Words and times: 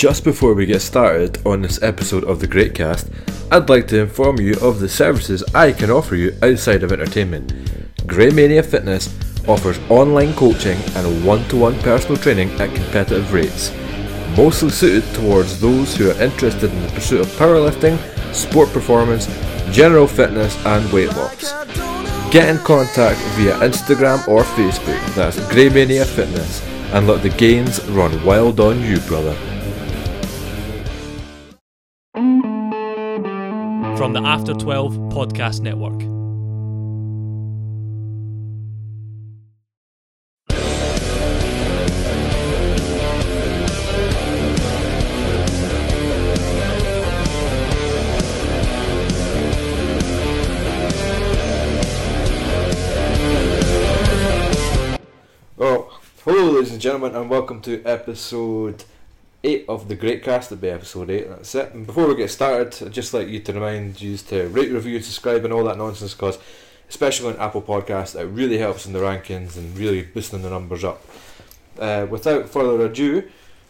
Just 0.00 0.24
before 0.24 0.54
we 0.54 0.64
get 0.64 0.80
started 0.80 1.46
on 1.46 1.60
this 1.60 1.82
episode 1.82 2.24
of 2.24 2.40
the 2.40 2.46
GRAYT 2.46 2.74
Cast, 2.74 3.10
I'd 3.52 3.68
like 3.68 3.86
to 3.88 4.00
inform 4.00 4.40
you 4.40 4.54
of 4.62 4.80
the 4.80 4.88
services 4.88 5.44
I 5.54 5.72
can 5.72 5.90
offer 5.90 6.16
you 6.16 6.34
outside 6.42 6.82
of 6.82 6.90
entertainment. 6.90 7.52
Greymania 8.06 8.64
Fitness 8.64 9.14
offers 9.46 9.78
online 9.90 10.32
coaching 10.32 10.78
and 10.94 11.22
one 11.22 11.46
to 11.50 11.58
one 11.58 11.78
personal 11.80 12.16
training 12.16 12.48
at 12.52 12.74
competitive 12.74 13.30
rates, 13.34 13.72
mostly 14.38 14.70
suited 14.70 15.04
towards 15.14 15.60
those 15.60 15.94
who 15.94 16.10
are 16.10 16.22
interested 16.22 16.72
in 16.72 16.80
the 16.80 16.92
pursuit 16.92 17.20
of 17.20 17.26
powerlifting, 17.32 17.98
sport 18.34 18.70
performance, 18.70 19.26
general 19.70 20.06
fitness, 20.06 20.56
and 20.64 20.90
weight 20.94 21.10
loss. 21.10 21.52
Get 22.32 22.48
in 22.48 22.56
contact 22.64 23.20
via 23.36 23.52
Instagram 23.58 24.26
or 24.28 24.44
Facebook, 24.44 25.14
that's 25.14 25.36
Greymania 25.52 26.06
Fitness, 26.06 26.66
and 26.94 27.06
let 27.06 27.20
the 27.22 27.28
gains 27.28 27.84
run 27.88 28.24
wild 28.24 28.60
on 28.60 28.80
you, 28.80 28.98
brother. 29.00 29.36
From 34.00 34.14
the 34.14 34.20
After 34.22 34.54
12 34.54 34.94
Podcast 35.12 35.60
Network. 35.60 36.00
Oh, 55.58 56.00
hello, 56.24 56.52
ladies 56.52 56.72
and 56.72 56.80
gentlemen, 56.80 57.14
and 57.14 57.28
welcome 57.28 57.60
to 57.60 57.84
episode 57.84 58.82
8 59.42 59.64
of 59.68 59.88
the 59.88 59.96
GRAYT 59.96 60.22
Cast. 60.22 60.52
It'll 60.52 60.60
be 60.60 60.68
episode 60.68 61.10
8, 61.10 61.28
that's 61.28 61.54
it. 61.54 61.74
And 61.74 61.86
before 61.86 62.06
we 62.06 62.16
get 62.16 62.30
started, 62.30 62.86
I'd 62.86 62.92
just 62.92 63.14
like 63.14 63.28
you 63.28 63.40
to 63.40 63.52
remind 63.52 64.00
you 64.00 64.16
to 64.16 64.48
rate, 64.48 64.70
review, 64.70 65.00
subscribe, 65.00 65.44
and 65.44 65.52
all 65.52 65.64
that 65.64 65.78
nonsense, 65.78 66.14
because 66.14 66.38
especially 66.88 67.32
on 67.32 67.40
Apple 67.40 67.62
Podcasts, 67.62 68.20
it 68.20 68.26
really 68.26 68.58
helps 68.58 68.86
in 68.86 68.92
the 68.92 68.98
rankings 68.98 69.56
and 69.56 69.76
really 69.78 70.02
boosting 70.02 70.42
the 70.42 70.50
numbers 70.50 70.84
up. 70.84 71.02
Uh, 71.78 72.06
without 72.10 72.48
further 72.48 72.84
ado, 72.84 73.28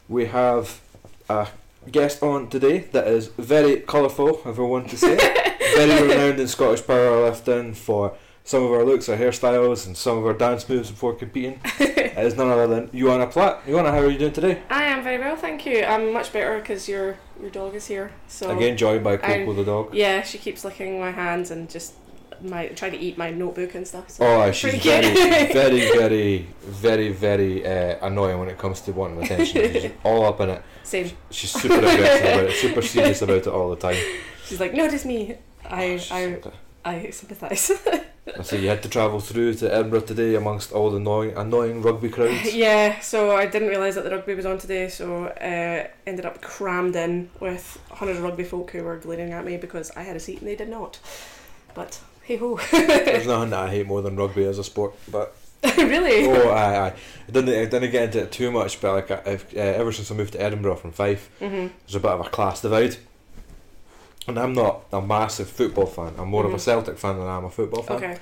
we 0.08 0.26
have 0.26 0.80
a 1.28 1.48
guest 1.90 2.22
on 2.22 2.48
today 2.48 2.78
that 2.92 3.06
is 3.06 3.28
very 3.28 3.80
colourful, 3.80 4.40
if 4.44 4.58
I 4.58 4.62
want 4.62 4.90
to 4.90 4.96
say. 4.96 5.16
very 5.74 6.08
renowned 6.08 6.40
in 6.40 6.48
Scottish 6.48 6.82
powerlifting 6.82 7.76
for 7.76 8.14
some 8.44 8.62
of 8.64 8.72
our 8.72 8.84
looks, 8.84 9.08
our 9.08 9.16
hairstyles, 9.16 9.86
and 9.86 9.96
some 9.96 10.18
of 10.18 10.26
our 10.26 10.32
dance 10.32 10.68
moves 10.68 10.90
before 10.90 11.14
competing. 11.14 11.60
is 11.80 12.36
none 12.36 12.50
other 12.50 12.66
than 12.66 12.90
Johanna 12.92 13.26
Platt. 13.26 13.66
Johanna, 13.66 13.90
how 13.92 13.98
are 13.98 14.10
you 14.10 14.18
doing 14.18 14.32
today? 14.32 14.62
I 14.70 14.84
am 14.84 15.02
very 15.02 15.18
well, 15.18 15.36
thank 15.36 15.66
you. 15.66 15.82
I'm 15.84 16.12
much 16.12 16.32
better 16.32 16.58
because 16.58 16.88
your 16.88 17.16
your 17.40 17.50
dog 17.50 17.74
is 17.74 17.86
here. 17.86 18.12
So 18.28 18.54
Again, 18.54 18.76
joined 18.76 19.02
by 19.02 19.16
Coco 19.16 19.52
the 19.54 19.64
dog. 19.64 19.94
yeah, 19.94 20.22
she 20.22 20.38
keeps 20.38 20.64
licking 20.64 21.00
my 21.00 21.10
hands 21.10 21.50
and 21.50 21.70
just 21.70 21.94
my 22.42 22.68
trying 22.68 22.92
to 22.92 22.98
eat 22.98 23.16
my 23.18 23.30
notebook 23.30 23.74
and 23.74 23.86
stuff. 23.86 24.10
So 24.10 24.24
Oh, 24.26 24.52
she's 24.52 24.82
very, 24.82 25.14
very, 25.52 25.92
very, 25.92 26.46
very, 26.62 27.12
very 27.12 27.66
uh, 27.66 28.06
annoying 28.06 28.38
when 28.38 28.48
it 28.48 28.58
comes 28.58 28.80
to 28.82 28.92
wanting 28.92 29.22
attention. 29.22 29.72
She's 29.72 29.90
all 30.04 30.24
up 30.26 30.40
in 30.40 30.50
it. 30.50 30.62
Same. 30.82 31.10
She's 31.30 31.50
super 31.52 31.74
aggressive 31.74 32.20
about 32.28 32.44
it, 32.44 32.52
super 32.56 32.82
serious 32.82 33.22
about 33.22 33.36
it 33.38 33.46
all 33.46 33.70
the 33.70 33.76
time. 33.76 33.96
She's 34.44 34.60
like, 34.60 34.74
notice 34.74 35.04
me. 35.04 35.36
I 35.64 35.96
She's 35.98 36.12
I. 36.12 36.40
I 36.84 37.10
sympathise. 37.10 37.70
I 38.38 38.42
see 38.42 38.62
you 38.62 38.68
had 38.68 38.82
to 38.82 38.88
travel 38.88 39.20
through 39.20 39.54
to 39.54 39.72
Edinburgh 39.74 40.02
today 40.02 40.34
amongst 40.34 40.72
all 40.72 40.90
the 40.90 40.98
annoying, 40.98 41.36
annoying 41.36 41.82
rugby 41.82 42.08
crowds. 42.08 42.54
yeah, 42.54 43.00
so 43.00 43.36
I 43.36 43.46
didn't 43.46 43.68
realise 43.68 43.96
that 43.96 44.04
the 44.04 44.10
rugby 44.10 44.34
was 44.34 44.46
on 44.46 44.58
today, 44.58 44.88
so 44.88 45.26
uh, 45.26 45.86
ended 46.06 46.24
up 46.24 46.40
crammed 46.40 46.96
in 46.96 47.30
with 47.40 47.78
hundreds 47.90 48.18
of 48.18 48.24
rugby 48.24 48.44
folk 48.44 48.70
who 48.70 48.82
were 48.84 48.96
glaring 48.98 49.32
at 49.32 49.44
me 49.44 49.56
because 49.56 49.90
I 49.96 50.02
had 50.02 50.16
a 50.16 50.20
seat 50.20 50.38
and 50.38 50.48
they 50.48 50.56
did 50.56 50.68
not. 50.68 50.98
But 51.74 52.00
hey 52.22 52.36
ho. 52.36 52.58
There's 52.70 53.26
nothing 53.26 53.50
that 53.50 53.60
I 53.60 53.70
hate 53.70 53.86
more 53.86 54.02
than 54.02 54.16
rugby 54.16 54.44
as 54.44 54.58
a 54.58 54.64
sport, 54.64 54.94
but 55.10 55.34
really? 55.76 56.26
oh, 56.26 56.50
I, 56.50 56.76
I, 56.76 56.86
I 56.88 56.94
didn't, 57.30 57.48
I 57.48 57.64
didn't 57.66 57.90
get 57.90 58.04
into 58.04 58.20
it 58.20 58.32
too 58.32 58.50
much. 58.50 58.80
But 58.80 58.92
like, 58.94 59.10
I, 59.10 59.32
I've, 59.32 59.54
uh, 59.54 59.60
ever 59.60 59.92
since 59.92 60.10
I 60.10 60.14
moved 60.14 60.32
to 60.34 60.42
Edinburgh 60.42 60.76
from 60.76 60.92
Fife, 60.92 61.30
hmm 61.38 61.68
there's 61.84 61.94
a 61.94 62.00
bit 62.00 62.10
of 62.10 62.26
a 62.26 62.30
class 62.30 62.62
divide. 62.62 62.96
And 64.28 64.38
I'm 64.38 64.52
not 64.52 64.84
a 64.92 65.00
massive 65.00 65.48
football 65.48 65.86
fan. 65.86 66.14
I'm 66.18 66.28
more 66.28 66.44
of 66.46 66.52
a 66.52 66.56
Mhm. 66.56 66.60
Celtic 66.60 66.98
fan 66.98 67.18
than 67.18 67.26
I'm 67.26 67.44
a 67.44 67.50
football 67.50 67.82
fan. 67.82 67.96
Okay. 67.96 68.16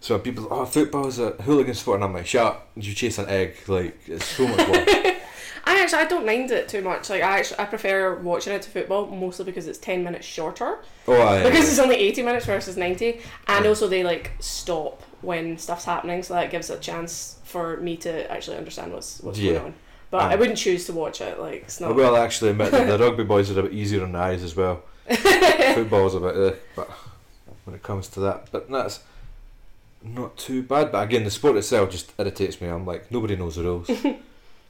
So 0.00 0.18
people, 0.18 0.48
oh, 0.50 0.64
football's 0.64 1.18
a 1.18 1.30
hooligan 1.30 1.74
sport, 1.74 1.96
and 1.96 2.04
I'm 2.04 2.12
like, 2.14 2.26
shut 2.26 2.60
you 2.74 2.92
chase 2.94 3.18
an 3.18 3.28
egg, 3.28 3.56
like, 3.68 3.96
it's 4.06 4.24
so 4.24 4.48
much 4.48 4.66
work. 4.68 4.88
I 5.64 5.80
actually 5.80 6.00
I 6.00 6.04
don't 6.06 6.26
mind 6.26 6.50
it 6.50 6.68
too 6.68 6.82
much. 6.82 7.08
Like 7.08 7.22
I 7.22 7.38
actually 7.38 7.60
I 7.60 7.66
prefer 7.66 8.16
watching 8.16 8.52
it 8.52 8.62
to 8.62 8.70
football 8.70 9.06
mostly 9.06 9.44
because 9.44 9.68
it's 9.68 9.78
ten 9.78 10.02
minutes 10.02 10.26
shorter. 10.26 10.78
oh, 11.06 11.22
I, 11.22 11.44
Because 11.44 11.68
it's 11.68 11.78
only 11.78 11.94
eighty 11.94 12.20
minutes 12.22 12.46
versus 12.46 12.76
ninety, 12.76 13.20
and 13.46 13.64
Yeah. 13.64 13.68
also 13.68 13.86
they 13.86 14.02
like 14.02 14.32
stop 14.40 15.04
when 15.20 15.56
stuff's 15.58 15.84
happening, 15.84 16.24
so 16.24 16.34
that 16.34 16.50
gives 16.50 16.68
a 16.68 16.78
chance 16.78 17.36
for 17.44 17.76
me 17.76 17.96
to 17.98 18.28
actually 18.32 18.56
understand 18.56 18.92
what's 18.92 19.20
what's 19.20 19.38
Yeah. 19.38 19.52
going 19.52 19.64
on. 19.66 19.74
But 20.10 20.22
I 20.32 20.34
wouldn't 20.34 20.58
choose 20.58 20.84
to 20.86 20.92
watch 20.92 21.20
it. 21.20 21.38
Like 21.38 21.62
it's 21.62 21.80
I 21.80 21.86
not. 21.86 21.94
will 21.94 22.16
actually 22.26 22.50
admit 22.50 22.72
that 22.72 22.88
the 22.88 22.98
rugby 22.98 23.22
boys 23.22 23.48
are 23.52 23.60
a 23.60 23.62
bit 23.62 23.72
easier 23.72 24.02
on 24.02 24.10
the 24.12 24.18
eyes 24.18 24.42
as 24.42 24.56
well. 24.56 24.82
Football's 25.74 26.14
a 26.14 26.20
bit, 26.20 26.36
uh, 26.36 26.56
but 26.76 26.90
when 27.64 27.74
it 27.76 27.82
comes 27.82 28.08
to 28.08 28.20
that, 28.20 28.48
but 28.52 28.70
that's 28.70 29.00
not 30.02 30.36
too 30.36 30.62
bad. 30.62 30.92
But 30.92 31.04
again, 31.04 31.24
the 31.24 31.30
sport 31.30 31.56
itself 31.56 31.90
just 31.90 32.12
irritates 32.18 32.60
me. 32.60 32.68
I'm 32.68 32.86
like, 32.86 33.10
nobody 33.10 33.36
knows 33.36 33.56
the 33.56 33.62
rules. 33.64 33.90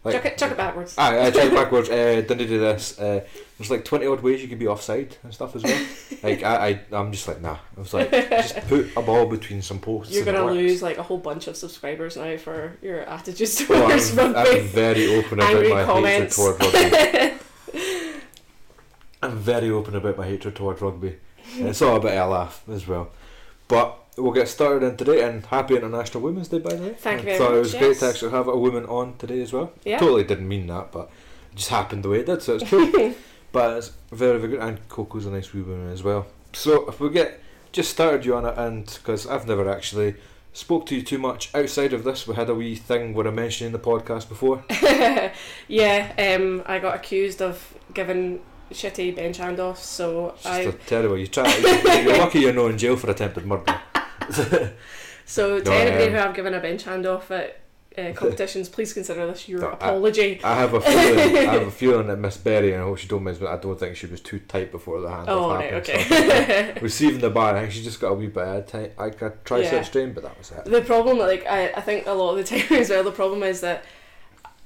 Like, 0.04 0.14
chuck 0.16 0.24
it, 0.24 0.36
chuck 0.38 0.50
it 0.50 0.56
backwards. 0.56 0.98
Aye, 0.98 1.26
I 1.26 1.30
chuck 1.30 1.44
it 1.44 1.54
backwards. 1.54 1.88
Uh, 1.88 2.24
didn't 2.26 2.38
do 2.48 2.58
this. 2.58 2.98
Uh, 2.98 3.24
there's 3.56 3.70
like 3.70 3.84
twenty 3.84 4.04
odd 4.04 4.20
ways 4.20 4.42
you 4.42 4.48
could 4.48 4.58
be 4.58 4.66
offside 4.66 5.16
and 5.22 5.32
stuff 5.32 5.54
as 5.54 5.62
well. 5.62 5.86
like 6.24 6.42
I, 6.42 6.70
I, 6.70 6.80
I'm 6.90 7.12
just 7.12 7.28
like 7.28 7.40
nah. 7.40 7.58
I 7.76 7.78
was 7.80 7.94
like, 7.94 8.10
just 8.10 8.56
put 8.66 8.90
a 8.96 9.00
ball 9.02 9.26
between 9.26 9.62
some 9.62 9.78
posts. 9.78 10.12
You're 10.12 10.24
gonna 10.24 10.44
lose 10.44 10.82
like 10.82 10.98
a 10.98 11.04
whole 11.04 11.18
bunch 11.18 11.46
of 11.46 11.56
subscribers 11.56 12.16
now 12.16 12.36
for 12.36 12.76
your 12.82 13.02
attitudes 13.02 13.62
Oh, 13.70 13.86
towards 13.86 14.18
I'm, 14.18 14.26
I'm 14.30 14.32
rugby. 14.44 14.60
very 14.62 15.06
open 15.18 15.38
about 15.38 15.50
Angry 15.54 15.68
my 15.72 15.84
comments. 15.84 16.36
hatred 16.36 16.58
toward 16.60 16.74
rugby. 16.74 17.21
I'm 19.22 19.38
very 19.38 19.70
open 19.70 19.94
about 19.94 20.18
my 20.18 20.26
hatred 20.26 20.56
towards 20.56 20.80
rugby. 20.80 21.16
It's 21.56 21.82
all 21.82 21.96
a 21.96 22.00
bit 22.00 22.16
of 22.16 22.28
a 22.28 22.30
laugh 22.30 22.62
as 22.68 22.86
well. 22.86 23.10
But 23.68 23.98
we'll 24.16 24.32
get 24.32 24.48
started 24.48 24.84
in 24.86 24.96
today 24.96 25.22
and 25.26 25.44
happy 25.46 25.76
International 25.76 26.22
Women's 26.22 26.48
Day 26.48 26.58
by 26.58 26.74
the 26.74 26.82
way. 26.82 26.94
Thank 26.94 27.24
you 27.24 27.36
So 27.36 27.36
very 27.36 27.38
thought 27.38 27.52
it 27.52 27.56
much, 27.56 27.62
was 27.62 27.74
great 27.74 27.98
to 27.98 28.06
actually 28.06 28.30
have 28.32 28.48
a 28.48 28.56
woman 28.56 28.84
on 28.86 29.16
today 29.16 29.40
as 29.42 29.52
well. 29.52 29.72
Yeah. 29.84 29.98
Totally 29.98 30.24
didn't 30.24 30.48
mean 30.48 30.66
that, 30.66 30.92
but 30.92 31.10
it 31.52 31.56
just 31.56 31.70
happened 31.70 32.02
the 32.02 32.08
way 32.08 32.20
it 32.20 32.26
did, 32.26 32.42
so 32.42 32.56
it's 32.56 32.68
cool. 32.68 33.14
but 33.52 33.76
it's 33.78 33.92
very, 34.10 34.38
very 34.38 34.52
good. 34.52 34.60
And 34.60 34.88
Coco's 34.88 35.26
a 35.26 35.30
nice 35.30 35.52
wee 35.52 35.62
woman 35.62 35.90
as 35.92 36.02
well. 36.02 36.26
So 36.52 36.88
if 36.88 37.00
we 37.00 37.10
get 37.10 37.40
just 37.72 37.90
started, 37.90 38.22
Johanna, 38.22 38.54
and 38.56 38.84
because 38.86 39.26
I've 39.26 39.46
never 39.46 39.68
actually 39.70 40.16
spoke 40.52 40.84
to 40.86 40.94
you 40.94 41.02
too 41.02 41.18
much 41.18 41.54
outside 41.54 41.92
of 41.92 42.04
this, 42.04 42.26
we 42.26 42.34
had 42.34 42.50
a 42.50 42.54
wee 42.54 42.74
thing 42.74 43.14
where 43.14 43.26
I 43.26 43.30
mentioned 43.30 43.66
in 43.66 43.72
the 43.72 43.78
podcast 43.78 44.28
before. 44.28 44.62
yeah, 45.68 46.12
um, 46.36 46.62
I 46.66 46.78
got 46.78 46.94
accused 46.94 47.40
of 47.40 47.74
giving 47.94 48.40
shitty 48.72 49.14
bench 49.16 49.38
handoffs, 49.38 49.78
so 49.78 50.30
It's 50.36 50.46
I 50.46 50.70
terrible. 50.86 51.18
You 51.18 51.26
try. 51.26 51.54
You're 52.02 52.18
lucky 52.18 52.40
you're 52.40 52.52
not 52.52 52.70
in 52.72 52.78
jail 52.78 52.96
for 52.96 53.10
attempted 53.10 53.46
murder. 53.46 53.80
So 55.24 55.60
to 55.60 55.64
No, 55.64 55.72
anybody 55.76 56.04
um, 56.06 56.10
who 56.12 56.18
I've 56.18 56.34
given 56.34 56.52
a 56.52 56.60
bench 56.60 56.84
handoff 56.84 57.30
at 57.30 57.60
uh, 57.96 58.12
competitions, 58.12 58.68
please 58.68 58.92
consider 58.92 59.26
this 59.28 59.48
your 59.48 59.60
No, 59.60 59.70
apology. 59.70 60.40
I 60.42 60.56
have 60.56 60.74
a 60.74 60.80
feeling. 60.90 61.36
I 61.36 61.52
have 61.52 61.66
a 61.68 61.70
feeling 61.70 62.06
that 62.08 62.18
Miss 62.18 62.36
Berry, 62.36 62.72
and 62.72 62.82
I 62.82 62.84
hope 62.84 62.98
she 62.98 63.06
don't 63.08 63.22
mind, 63.22 63.38
but 63.40 63.48
I 63.48 63.56
don't 63.56 63.78
think 63.78 63.96
she 63.96 64.06
was 64.06 64.20
too 64.20 64.40
tight 64.40 64.72
before 64.72 65.00
the 65.00 65.08
hand 65.08 65.26
oh, 65.28 65.44
off 65.50 65.58
right, 65.60 65.74
okay. 65.74 66.02
so- 66.74 66.80
Receiving 66.82 67.20
the 67.20 67.30
bar, 67.30 67.56
I 67.56 67.60
think 67.60 67.72
she 67.72 67.82
just 67.82 68.00
got 68.00 68.08
a 68.08 68.14
wee 68.14 68.26
bit 68.26 68.42
of 68.46 68.66
tight, 68.66 68.98
like 68.98 69.22
a 69.22 69.30
tricep 69.44 69.72
Yeah. 69.72 69.82
strain, 69.82 70.12
but 70.12 70.24
that 70.24 70.36
was 70.36 70.50
it. 70.50 70.64
the 70.64 70.82
problem, 70.82 71.18
like 71.18 71.46
I, 71.46 71.68
I 71.72 71.80
think 71.80 72.06
a 72.06 72.12
lot 72.12 72.32
of 72.32 72.38
the 72.38 72.44
time 72.44 72.78
as 72.78 72.90
well, 72.90 73.04
the 73.04 73.12
problem 73.12 73.42
is 73.42 73.60
that 73.60 73.84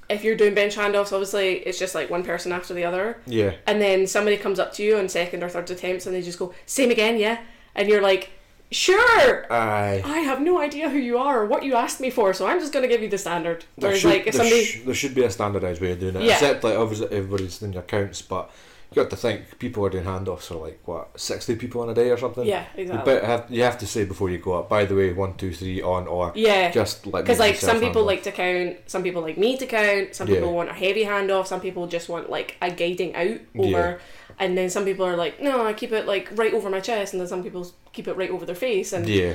if 0.09 0.23
you're 0.23 0.35
doing 0.35 0.53
bench 0.53 0.75
handoffs, 0.75 1.11
obviously 1.11 1.55
it's 1.57 1.77
just 1.79 1.93
like 1.95 2.09
one 2.09 2.23
person 2.23 2.51
after 2.51 2.73
the 2.73 2.85
other, 2.85 3.17
Yeah, 3.25 3.53
and 3.65 3.81
then 3.81 4.07
somebody 4.07 4.37
comes 4.37 4.59
up 4.59 4.73
to 4.73 4.83
you 4.83 4.97
on 4.97 5.09
second 5.09 5.43
or 5.43 5.49
third 5.49 5.69
attempts, 5.69 6.05
and 6.05 6.15
they 6.15 6.21
just 6.21 6.39
go 6.39 6.53
same 6.65 6.91
again, 6.91 7.17
yeah, 7.17 7.39
and 7.75 7.89
you're 7.89 8.01
like, 8.01 8.29
sure. 8.71 9.51
aye. 9.51 10.01
I 10.05 10.19
have 10.19 10.41
no 10.41 10.59
idea 10.59 10.89
who 10.89 10.97
you 10.97 11.17
are 11.17 11.41
or 11.41 11.45
what 11.45 11.63
you 11.63 11.75
asked 11.75 11.99
me 11.99 12.09
for, 12.09 12.33
so 12.33 12.47
I'm 12.47 12.59
just 12.59 12.73
gonna 12.73 12.87
give 12.87 13.01
you 13.01 13.09
the 13.09 13.17
standard. 13.17 13.65
There 13.77 13.95
should, 13.95 14.09
like, 14.09 14.27
if 14.27 14.33
there, 14.35 14.43
somebody, 14.43 14.63
sh- 14.63 14.81
there 14.85 14.93
should 14.95 15.15
be 15.15 15.23
a 15.23 15.29
standardised 15.31 15.81
way 15.81 15.91
of 15.91 15.99
doing 15.99 16.15
it. 16.15 16.23
Yeah. 16.23 16.33
Except, 16.33 16.63
like, 16.63 16.77
obviously 16.77 17.07
everybody's 17.15 17.61
in 17.61 17.73
your 17.73 17.83
accounts, 17.83 18.21
but 18.21 18.49
you 18.91 18.95
got 19.03 19.09
to 19.09 19.15
think 19.17 19.59
people 19.59 19.85
are 19.85 19.89
doing 19.89 20.05
handoffs 20.05 20.43
for 20.43 20.55
like 20.55 20.79
what 20.85 21.19
sixty 21.19 21.55
people 21.55 21.83
in 21.83 21.89
a 21.89 21.93
day 21.93 22.09
or 22.09 22.17
something. 22.17 22.45
yeah, 22.47 22.65
You, 22.75 22.83
exactly, 22.83 23.13
bet 23.15 23.23
have, 23.23 23.45
you 23.49 23.63
have 23.63 23.77
to 23.79 23.85
say 23.87 24.05
before 24.05 24.29
you 24.29 24.37
go 24.37 24.53
up. 24.53 24.69
By 24.69 24.85
the 24.85 24.95
way, 24.95 25.11
one, 25.13 25.35
two, 25.35 25.51
three, 25.53 25.81
on 25.81 26.07
or 26.07 26.31
yeah. 26.35 26.71
just 26.71 27.05
like 27.05 27.25
Because 27.25 27.39
like 27.39 27.55
some 27.55 27.79
people 27.79 28.03
handoff. 28.03 28.05
like 28.07 28.23
to 28.23 28.31
count, 28.31 28.77
some 28.87 29.03
people 29.03 29.21
like 29.21 29.37
me 29.37 29.57
to 29.57 29.65
count, 29.65 30.15
some 30.15 30.27
Yeah. 30.27 30.35
people 30.35 30.53
want 30.53 30.69
a 30.69 30.73
heavy 30.73 31.03
handoff, 31.03 31.47
some 31.47 31.59
people 31.61 31.85
just 31.87 32.07
want 32.09 32.29
like 32.29 32.55
a 32.61 32.71
guiding 32.71 33.13
out 33.15 33.39
over, 33.57 33.69
Yeah. 33.69 33.97
and 34.39 34.57
then 34.57 34.69
some 34.69 34.85
people 34.85 35.05
are 35.05 35.17
like, 35.17 35.41
no, 35.41 35.65
I 35.65 35.73
keep 35.73 35.91
it 35.91 36.05
like 36.07 36.29
right 36.35 36.53
over 36.53 36.69
my 36.69 36.79
chest, 36.79 37.13
and 37.13 37.19
then 37.21 37.27
some 37.27 37.43
people 37.43 37.69
keep 37.93 38.07
it 38.07 38.13
right 38.15 38.29
over 38.31 38.45
their 38.45 38.55
face, 38.55 38.93
and 38.93 39.07
Yeah, 39.07 39.33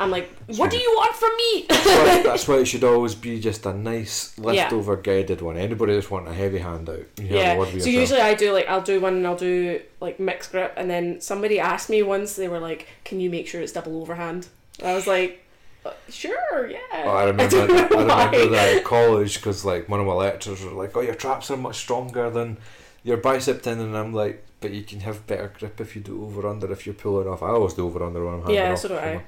I'm 0.00 0.10
like, 0.10 0.30
what 0.56 0.70
do 0.70 0.78
you 0.78 0.92
want 0.96 1.14
from 1.14 1.30
me? 1.36 1.66
That's 1.68 1.86
why, 1.86 2.22
that's 2.30 2.48
why 2.48 2.54
it 2.56 2.64
should 2.64 2.84
always 2.84 3.14
be 3.14 3.38
just 3.38 3.66
a 3.66 3.74
nice 3.74 4.36
leftover 4.38 4.96
guided 4.96 5.42
one. 5.42 5.56
Anybody 5.58 5.92
that's 5.94 6.10
wanting 6.10 6.28
a 6.32 6.34
heavy 6.34 6.58
handout, 6.58 7.04
you 7.18 7.26
yeah. 7.26 7.62
So 7.78 7.88
usually 7.90 8.20
I 8.22 8.34
do 8.34 8.50
like 8.52 8.66
I'll 8.66 8.80
do 8.80 8.98
one 9.00 9.14
and 9.16 9.26
I'll 9.26 9.36
do 9.36 9.80
like 10.00 10.18
mixed 10.18 10.52
grip, 10.52 10.72
and 10.76 10.88
then 10.90 11.20
somebody 11.20 11.60
asked 11.60 11.90
me 11.90 12.02
once 12.02 12.34
they 12.34 12.48
were 12.48 12.58
like, 12.60 12.88
"Can 13.04 13.20
you 13.20 13.28
make 13.30 13.46
sure 13.46 13.60
it's 13.60 13.72
double 13.72 14.00
overhand?" 14.00 14.48
I 14.82 14.94
was 14.94 15.06
like, 15.06 15.44
"Uh, 15.84 15.90
"Sure, 16.08 16.66
yeah." 16.66 16.78
Oh, 17.04 17.10
I 17.10 17.24
remember. 17.30 17.66
don't 17.66 17.70
I, 17.70 17.74
remember 17.74 17.96
why. 18.06 18.46
that 18.56 18.76
at 18.78 18.84
college 18.84 19.34
because 19.36 19.64
like 19.66 19.86
one 19.90 20.00
of 20.00 20.06
my 20.06 20.14
lecturers 20.14 20.64
were 20.64 20.70
like, 20.72 20.96
"Oh, 20.96 21.02
your 21.02 21.14
traps 21.14 21.50
are 21.50 21.58
much 21.58 21.76
stronger 21.76 22.30
than 22.30 22.56
your 23.04 23.18
bicep 23.18 23.60
tendon," 23.60 23.88
and 23.88 23.96
I'm 23.98 24.14
like, 24.14 24.42
"But 24.62 24.70
you 24.70 24.82
can 24.82 25.00
have 25.00 25.26
better 25.26 25.52
grip 25.58 25.78
if 25.78 25.94
you 25.94 26.00
do 26.00 26.24
over 26.24 26.48
under 26.48 26.72
if 26.72 26.86
you're 26.86 26.94
pulling 26.94 27.28
off." 27.28 27.42
I 27.42 27.48
always 27.48 27.74
do 27.74 27.84
over 27.86 28.02
under 28.02 28.24
when 28.24 28.34
I'm 28.36 28.40
handing 28.40 28.56
Yeah, 28.56 28.72
off. 28.72 28.78
so 28.78 28.88
do 28.88 28.94
I. 28.96 29.22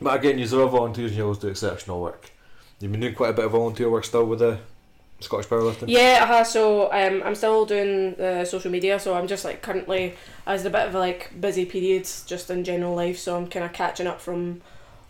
But 0.00 0.18
again, 0.18 0.38
you're 0.38 0.62
all 0.62 0.68
volunteers 0.68 1.10
and 1.10 1.18
you 1.18 1.24
always 1.24 1.38
do 1.38 1.48
exceptional 1.48 2.00
work. 2.00 2.30
You've 2.80 2.92
been 2.92 3.00
doing 3.00 3.14
quite 3.14 3.30
a 3.30 3.32
bit 3.32 3.44
of 3.44 3.52
volunteer 3.52 3.90
work 3.90 4.04
still 4.04 4.24
with 4.26 4.38
the 4.38 4.58
Scottish 5.20 5.48
powerlifting. 5.48 5.88
Yeah, 5.88 6.26
uh, 6.30 6.44
so 6.44 6.92
um, 6.92 7.22
I'm 7.24 7.34
still 7.34 7.66
doing 7.66 8.14
the 8.14 8.44
social 8.44 8.70
media, 8.70 9.00
so 9.00 9.14
I'm 9.14 9.26
just 9.26 9.44
like 9.44 9.62
currently 9.62 10.14
I 10.46 10.52
was 10.52 10.62
in 10.62 10.68
a 10.68 10.70
bit 10.70 10.86
of 10.86 10.94
a 10.94 10.98
like 11.00 11.32
busy 11.40 11.64
period 11.64 12.08
just 12.26 12.50
in 12.50 12.62
general 12.62 12.94
life, 12.94 13.18
so 13.18 13.36
I'm 13.36 13.48
kind 13.48 13.64
of 13.64 13.72
catching 13.72 14.06
up 14.06 14.20
from 14.20 14.60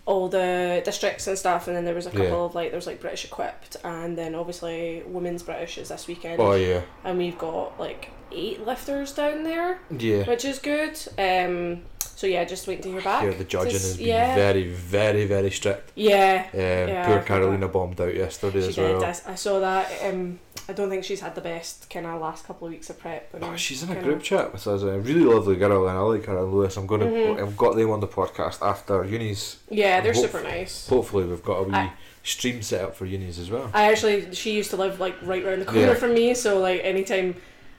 all 0.06 0.28
the 0.30 0.80
districts 0.82 1.26
and 1.26 1.36
stuff, 1.36 1.68
and 1.68 1.76
then 1.76 1.84
there 1.84 1.94
was 1.94 2.06
a 2.06 2.10
couple 2.10 2.24
Yeah. 2.26 2.34
of 2.36 2.54
like 2.54 2.70
there 2.70 2.78
was 2.78 2.86
like 2.86 3.00
British 3.02 3.26
equipped, 3.26 3.76
and 3.84 4.16
then 4.16 4.34
obviously 4.34 5.02
women's 5.06 5.42
British 5.42 5.76
is 5.76 5.88
this 5.90 6.06
weekend, 6.06 6.40
Oh 6.40 6.54
yeah, 6.54 6.80
and 7.04 7.18
we've 7.18 7.36
got 7.36 7.78
like 7.78 8.08
eight 8.32 8.66
lifters 8.66 9.12
down 9.12 9.42
there, 9.44 9.78
yeah. 9.96 10.24
which 10.24 10.44
is 10.44 10.58
good. 10.58 10.98
Um, 11.18 11.82
so 11.98 12.26
yeah, 12.26 12.44
just 12.44 12.66
waiting 12.66 12.82
to 12.82 12.92
hear 12.92 13.00
back. 13.02 13.22
Yeah, 13.24 13.30
the 13.30 13.44
judging 13.44 13.70
Just- 13.72 13.84
has 13.86 13.96
been 13.96 14.06
yeah. 14.08 14.34
very, 14.34 14.68
very, 14.68 15.24
very 15.26 15.50
strict. 15.50 15.92
Yeah, 15.94 16.46
Um, 16.52 16.58
Yeah, 16.60 17.06
poor 17.06 17.20
Carolina 17.22 17.68
bombed 17.68 18.00
out 18.00 18.14
yesterday 18.14 18.60
she 18.62 18.68
as 18.68 18.74
did. 18.74 18.94
well. 18.96 19.04
I, 19.04 19.08
I 19.26 19.34
saw 19.36 19.60
that. 19.60 19.88
Um, 20.04 20.40
I 20.68 20.72
don't 20.74 20.90
think 20.90 21.04
she's 21.04 21.20
had 21.20 21.34
the 21.34 21.40
best 21.40 21.88
kind 21.88 22.04
of 22.06 22.20
last 22.20 22.44
couple 22.44 22.66
of 22.66 22.72
weeks 22.72 22.90
of 22.90 22.98
prep. 22.98 23.32
Oh, 23.40 23.56
she's 23.56 23.82
in 23.84 23.90
a 23.96 24.02
group 24.02 24.22
chat 24.22 24.52
with 24.52 24.66
us. 24.66 24.82
A 24.82 24.98
really 24.98 25.20
lovely 25.20 25.56
girl, 25.56 25.86
and 25.88 25.96
I 25.96 26.00
like 26.02 26.24
her 26.26 26.36
and 26.36 26.52
Lewis. 26.52 26.76
I'm 26.76 26.86
gonna. 26.86 27.06
Mhm. 27.06 27.40
I've 27.40 27.56
got 27.56 27.76
them 27.76 27.90
on 27.90 28.00
the 28.00 28.08
podcast 28.08 28.60
after 28.66 29.02
unis. 29.04 29.58
Yeah, 29.70 30.00
they're 30.02 30.12
Hope- 30.12 30.26
super 30.26 30.42
nice. 30.42 30.86
Hopefully, 30.88 31.24
we've 31.24 31.42
got 31.42 31.60
a 31.60 31.62
wee 31.62 31.72
I- 31.74 31.92
stream 32.24 32.60
set 32.62 32.82
up 32.84 32.96
for 32.96 33.06
unis 33.06 33.38
as 33.38 33.48
well. 33.50 33.70
I 33.72 33.90
actually, 33.90 34.34
she 34.34 34.52
used 34.52 34.68
to 34.70 34.76
live 34.76 34.98
like 35.00 35.14
right 35.22 35.42
round 35.44 35.62
the 35.62 35.66
corner 35.66 35.80
Yeah. 35.80 35.94
from 35.94 36.12
me, 36.12 36.34
so 36.34 36.58
like 36.58 36.82
anytime 36.84 37.36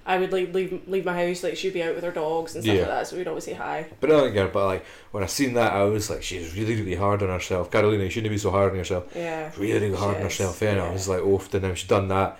I 0.09 0.17
would 0.17 0.33
like 0.33 0.53
leave 0.53 0.81
leave 0.87 1.05
my 1.05 1.13
house, 1.27 1.43
like 1.43 1.55
she'd 1.55 1.73
be 1.73 1.83
out 1.83 1.93
with 1.95 2.03
her 2.03 2.11
dogs 2.11 2.55
and 2.55 2.63
stuff 2.63 2.75
Yeah. 2.75 2.81
like 2.81 2.89
that, 2.91 3.07
so 3.07 3.15
we'd 3.15 3.27
always 3.27 3.43
say 3.45 3.53
hi. 3.53 3.85
But 4.01 4.09
I 4.11 4.13
don't 4.19 4.33
care. 4.33 4.47
But 4.47 4.65
like 4.65 4.85
when 5.11 5.23
I 5.23 5.27
seen 5.27 5.53
that, 5.53 5.71
I 5.71 5.83
was 5.83 6.09
like, 6.09 6.23
she's 6.23 6.53
really, 6.55 6.75
really 6.75 6.95
hard 6.95 7.21
on 7.23 7.29
herself. 7.29 7.69
Carolina, 7.71 8.03
you 8.03 8.09
shouldn't 8.09 8.31
be 8.31 8.37
so 8.37 8.51
hard 8.51 8.71
on 8.71 8.77
yourself. 8.77 9.05
Yeah. 9.15 9.51
Really, 9.57 9.87
really 9.87 9.95
hard 9.97 10.17
on 10.17 10.23
herself. 10.23 10.61
Yeah, 10.61 10.71
and 10.71 10.81
I 10.81 10.91
was 10.91 11.07
like, 11.07 11.21
oofed, 11.21 11.53
and 11.53 11.63
then 11.63 11.75
she 11.75 11.87
done 11.87 12.07
that, 12.09 12.39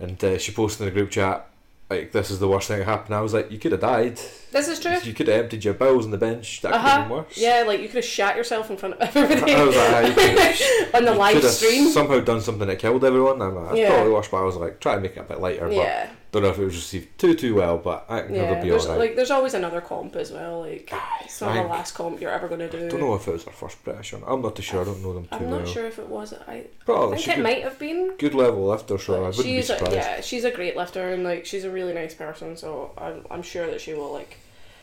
and 0.00 0.22
uh, 0.24 0.38
she 0.38 0.52
posted 0.52 0.86
in 0.86 0.94
the 0.94 0.98
group 1.00 1.10
chat. 1.10 1.44
Like 1.90 2.12
this 2.12 2.30
is 2.30 2.38
the 2.38 2.46
worst 2.46 2.68
thing 2.68 2.80
that 2.80 2.84
happened. 2.84 3.14
I 3.14 3.22
was 3.22 3.32
like, 3.32 3.50
you 3.50 3.58
could 3.58 3.72
have 3.72 3.80
died. 3.80 4.20
This 4.52 4.68
is 4.68 4.78
true. 4.78 4.98
You 5.02 5.14
could 5.14 5.26
have 5.28 5.44
emptied 5.44 5.64
your 5.64 5.72
bowels 5.72 6.04
on 6.04 6.10
the 6.10 6.18
bench. 6.18 6.60
That 6.60 6.72
could 6.72 6.76
Uh-huh. 6.76 6.88
have 6.88 7.08
been 7.08 7.16
worse. 7.16 7.36
Yeah, 7.38 7.64
like 7.66 7.80
you 7.80 7.86
could 7.86 7.96
have 7.96 8.04
shat 8.04 8.36
yourself 8.36 8.70
in 8.70 8.76
front 8.76 8.94
of 8.96 9.00
everybody 9.16 9.54
I 9.54 9.62
was 9.64 9.74
like, 9.74 9.88
ah, 10.04 10.14
could 10.14 10.94
on 10.94 11.04
the 11.06 11.14
live 11.14 11.34
could 11.34 11.44
have 11.44 11.52
stream. 11.52 11.88
somehow 11.88 12.20
done 12.20 12.42
something 12.42 12.68
that 12.68 12.78
killed 12.78 13.04
everyone. 13.04 13.40
I'm 13.40 13.54
like, 13.54 13.68
that's 13.70 13.78
Yeah. 13.78 13.88
probably 13.94 14.12
worse, 14.12 14.28
but 14.28 14.36
I 14.36 14.42
was 14.42 14.56
like, 14.56 14.80
try 14.80 14.92
and 14.94 15.02
make 15.02 15.16
it 15.16 15.20
a 15.20 15.22
bit 15.22 15.40
lighter. 15.40 15.70
Yeah, 15.72 16.06
But 16.08 16.16
don't 16.30 16.42
know 16.42 16.50
if 16.50 16.58
it 16.58 16.64
was 16.64 16.74
received 16.74 17.18
too 17.18 17.34
too 17.34 17.54
well, 17.54 17.78
but 17.78 18.04
I 18.08 18.20
think 18.20 18.32
yeah. 18.36 18.50
it'll 18.50 18.62
be 18.62 18.68
There's 18.70 18.84
alright. 18.84 18.98
like 19.00 19.16
there's 19.16 19.30
always 19.30 19.54
another 19.54 19.80
comp 19.80 20.14
as 20.16 20.30
well. 20.30 20.60
Like 20.60 20.90
Aye, 20.92 21.22
it's 21.24 21.40
not 21.40 21.56
I 21.56 21.62
the 21.62 21.68
last 21.68 21.94
comp 21.94 22.20
you're 22.20 22.30
ever 22.30 22.48
gonna 22.48 22.68
do. 22.68 22.86
I 22.86 22.88
don't 22.88 23.00
know 23.00 23.14
if 23.14 23.26
it 23.26 23.32
was 23.32 23.46
our 23.46 23.52
first 23.52 23.82
British 23.84 24.12
one. 24.12 24.22
I'm 24.26 24.42
not 24.42 24.54
too 24.56 24.62
sure. 24.62 24.82
I 24.82 24.84
don't 24.84 25.02
know 25.02 25.14
them 25.14 25.24
too 25.24 25.30
I'm 25.36 25.48
well. 25.50 25.60
not 25.60 25.68
sure 25.68 25.86
if 25.86 25.98
it 25.98 26.08
was. 26.08 26.34
I, 26.46 26.52
I 26.52 26.66
Probably 26.84 27.16
think 27.18 27.38
it 27.38 27.42
might 27.42 27.62
have 27.62 27.78
been. 27.78 28.14
good 28.18 28.34
level 28.34 28.66
lifter, 28.68 28.98
so 28.98 29.14
I 29.14 29.28
wouldn't 29.28 29.36
be 29.38 29.42
she's 29.56 29.70
a, 29.70 29.76
surprised. 29.78 29.94
yeah, 29.96 30.20
she's 30.20 30.44
a 30.44 30.50
great 30.50 30.76
lifter 30.76 31.12
and 31.12 31.24
like 31.24 31.46
she's 31.46 31.64
a 31.64 31.70
really 31.70 31.94
nice 31.94 32.14
person. 32.14 32.56
So 32.56 32.92
I'm 32.98 33.24
I'm 33.30 33.42
sure 33.42 33.66
that 33.66 33.80
she 33.80 33.94
will 33.94 34.12
like 34.12 34.36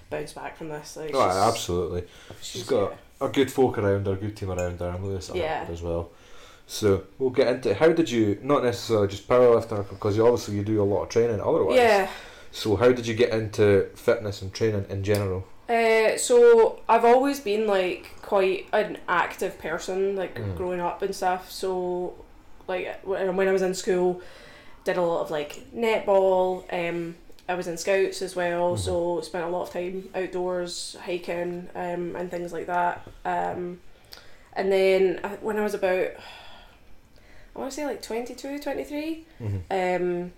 bounce 0.09 0.33
back 0.33 0.57
from 0.57 0.69
this. 0.69 0.97
Like 0.97 1.11
Oh, 1.13 1.27
she's, 1.27 1.37
absolutely. 1.37 2.03
she's 2.41 2.63
got 2.63 2.95
a 3.21 3.29
good 3.29 3.51
folk 3.51 3.77
around 3.77 4.07
her, 4.07 4.13
a 4.13 4.15
good 4.17 4.35
team 4.35 4.49
around 4.51 4.79
her, 4.79 4.89
and 4.89 5.03
Lewis 5.05 5.29
Yeah. 5.33 5.65
as 5.69 5.81
well. 5.83 6.09
So 6.67 7.03
we'll 7.19 7.29
get 7.29 7.47
into 7.47 7.71
it. 7.71 7.77
How 7.77 7.91
did 7.91 8.09
you 8.09 8.39
not 8.41 8.63
necessarily 8.63 9.07
just 9.07 9.27
powerlifting 9.27 9.87
because 9.89 10.17
you 10.17 10.23
obviously 10.25 10.55
you 10.55 10.63
do 10.63 10.81
a 10.81 10.83
lot 10.83 11.03
of 11.03 11.09
training 11.09 11.39
otherwise. 11.39 11.75
Yeah. 11.77 12.09
So 12.51 12.75
how 12.75 12.91
did 12.91 13.05
you 13.05 13.13
get 13.13 13.29
into 13.31 13.89
fitness 13.95 14.41
and 14.41 14.53
training 14.53 14.85
in 14.89 15.03
general? 15.03 15.45
Uh, 15.69 16.17
so 16.17 16.79
I've 16.87 17.05
always 17.05 17.39
been 17.39 17.67
like 17.67 18.11
quite 18.21 18.67
an 18.73 18.97
active 19.07 19.59
person, 19.59 20.15
like 20.15 20.35
Mm. 20.35 20.55
growing 20.55 20.79
up 20.79 21.01
and 21.01 21.13
stuff. 21.15 21.51
So, 21.51 22.13
like 22.67 22.99
when 23.03 23.47
I 23.47 23.51
was 23.51 23.61
in 23.61 23.73
school, 23.73 24.21
did 24.85 24.97
a 24.97 25.01
lot 25.01 25.21
of 25.21 25.31
like 25.31 25.63
netball. 25.75 26.63
Um, 26.71 27.15
I 27.49 27.53
was 27.55 27.67
in 27.67 27.77
scouts 27.77 28.21
as 28.23 28.35
well, 28.35 28.75
Mhm. 28.75 28.79
so 28.79 29.21
spent 29.21 29.43
a 29.43 29.49
lot 29.49 29.63
of 29.63 29.71
time 29.73 30.09
outdoors 30.15 30.95
hiking 31.03 31.69
um, 31.75 32.15
and 32.15 32.31
things 32.31 32.51
like 32.53 32.65
that. 32.67 33.01
Um, 33.23 33.81
and 34.53 34.71
then 34.71 35.19
when 35.41 35.57
I 35.59 35.63
was 35.63 35.73
about, 35.75 36.07
I 37.55 37.59
want 37.59 37.71
to 37.71 37.75
say 37.75 37.85
like 37.85 38.01
22, 38.01 38.59
23, 38.59 39.23
Mm-hmm. 39.41 39.55
um, 39.71 40.31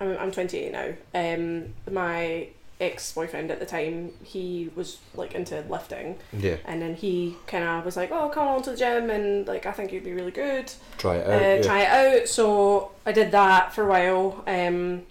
I'm, 0.00 0.18
I'm 0.18 0.30
28 0.32 0.72
now. 0.72 0.88
Um, 1.14 1.72
my 1.90 2.48
ex 2.80 3.12
boyfriend 3.12 3.52
at 3.52 3.60
the 3.60 3.66
time, 3.66 4.10
he 4.24 4.70
was 4.74 4.98
like 5.14 5.34
into 5.34 5.60
lifting, 5.68 6.18
Yeah, 6.32 6.56
and 6.64 6.82
then 6.82 6.94
he 6.96 7.36
kind 7.46 7.62
of 7.62 7.84
was 7.84 7.96
like, 7.96 8.10
"Oh, 8.10 8.28
come 8.28 8.48
on 8.48 8.62
to 8.62 8.70
the 8.72 8.76
gym, 8.76 9.08
and 9.10 9.46
like 9.46 9.66
I 9.66 9.72
think 9.72 9.92
you'd 9.92 10.02
be 10.04 10.12
really 10.12 10.32
good. 10.32 10.72
try 10.98 11.16
it 11.18 11.26
Uh, 11.28 11.30
out. 11.32 11.40
yeah. 11.40 11.62
Try 11.62 11.80
it 11.82 12.22
out." 12.22 12.28
So 12.28 12.90
I 13.06 13.12
did 13.12 13.30
that 13.30 13.72
for 13.72 13.84
a 13.84 13.86
while. 13.88 14.42
Um, 14.48 15.02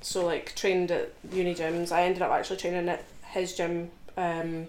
so 0.00 0.24
like 0.24 0.54
trained 0.54 0.92
at 0.92 1.10
uni 1.32 1.54
gyms. 1.56 1.90
I 1.90 2.04
ended 2.04 2.22
up 2.22 2.30
actually 2.30 2.58
training 2.58 2.88
at 2.88 3.04
his 3.32 3.56
gym. 3.56 3.90
Um, 4.16 4.68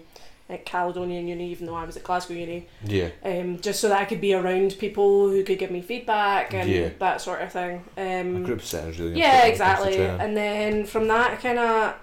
at 0.52 0.66
Caledonian 0.66 1.26
Uni, 1.26 1.50
even 1.50 1.66
though 1.66 1.74
I 1.74 1.84
was 1.84 1.96
at 1.96 2.04
Glasgow 2.04 2.34
Uni, 2.34 2.66
Yeah, 2.84 3.08
um, 3.24 3.58
just 3.60 3.80
so 3.80 3.88
that 3.88 4.00
I 4.00 4.04
could 4.04 4.20
be 4.20 4.34
around 4.34 4.76
people 4.78 5.28
who 5.30 5.42
could 5.42 5.58
give 5.58 5.70
me 5.70 5.80
feedback 5.80 6.52
and 6.52 6.68
Yeah. 6.68 6.90
that 6.98 7.20
sort 7.20 7.40
of 7.40 7.50
thing. 7.50 7.84
Um, 7.96 8.36
a 8.36 8.40
group 8.46 8.62
setting 8.62 8.90
is 8.90 9.00
really 9.00 9.18
yeah, 9.18 9.46
important 9.46 9.58
when 9.58 9.58
it 9.58 9.58
comes 9.58 9.96
to 9.96 10.02
exactly. 10.02 10.26
And 10.26 10.36
then 10.36 10.84
from 10.84 11.08
that, 11.08 11.40
kind 11.40 11.58
of, 11.58 11.94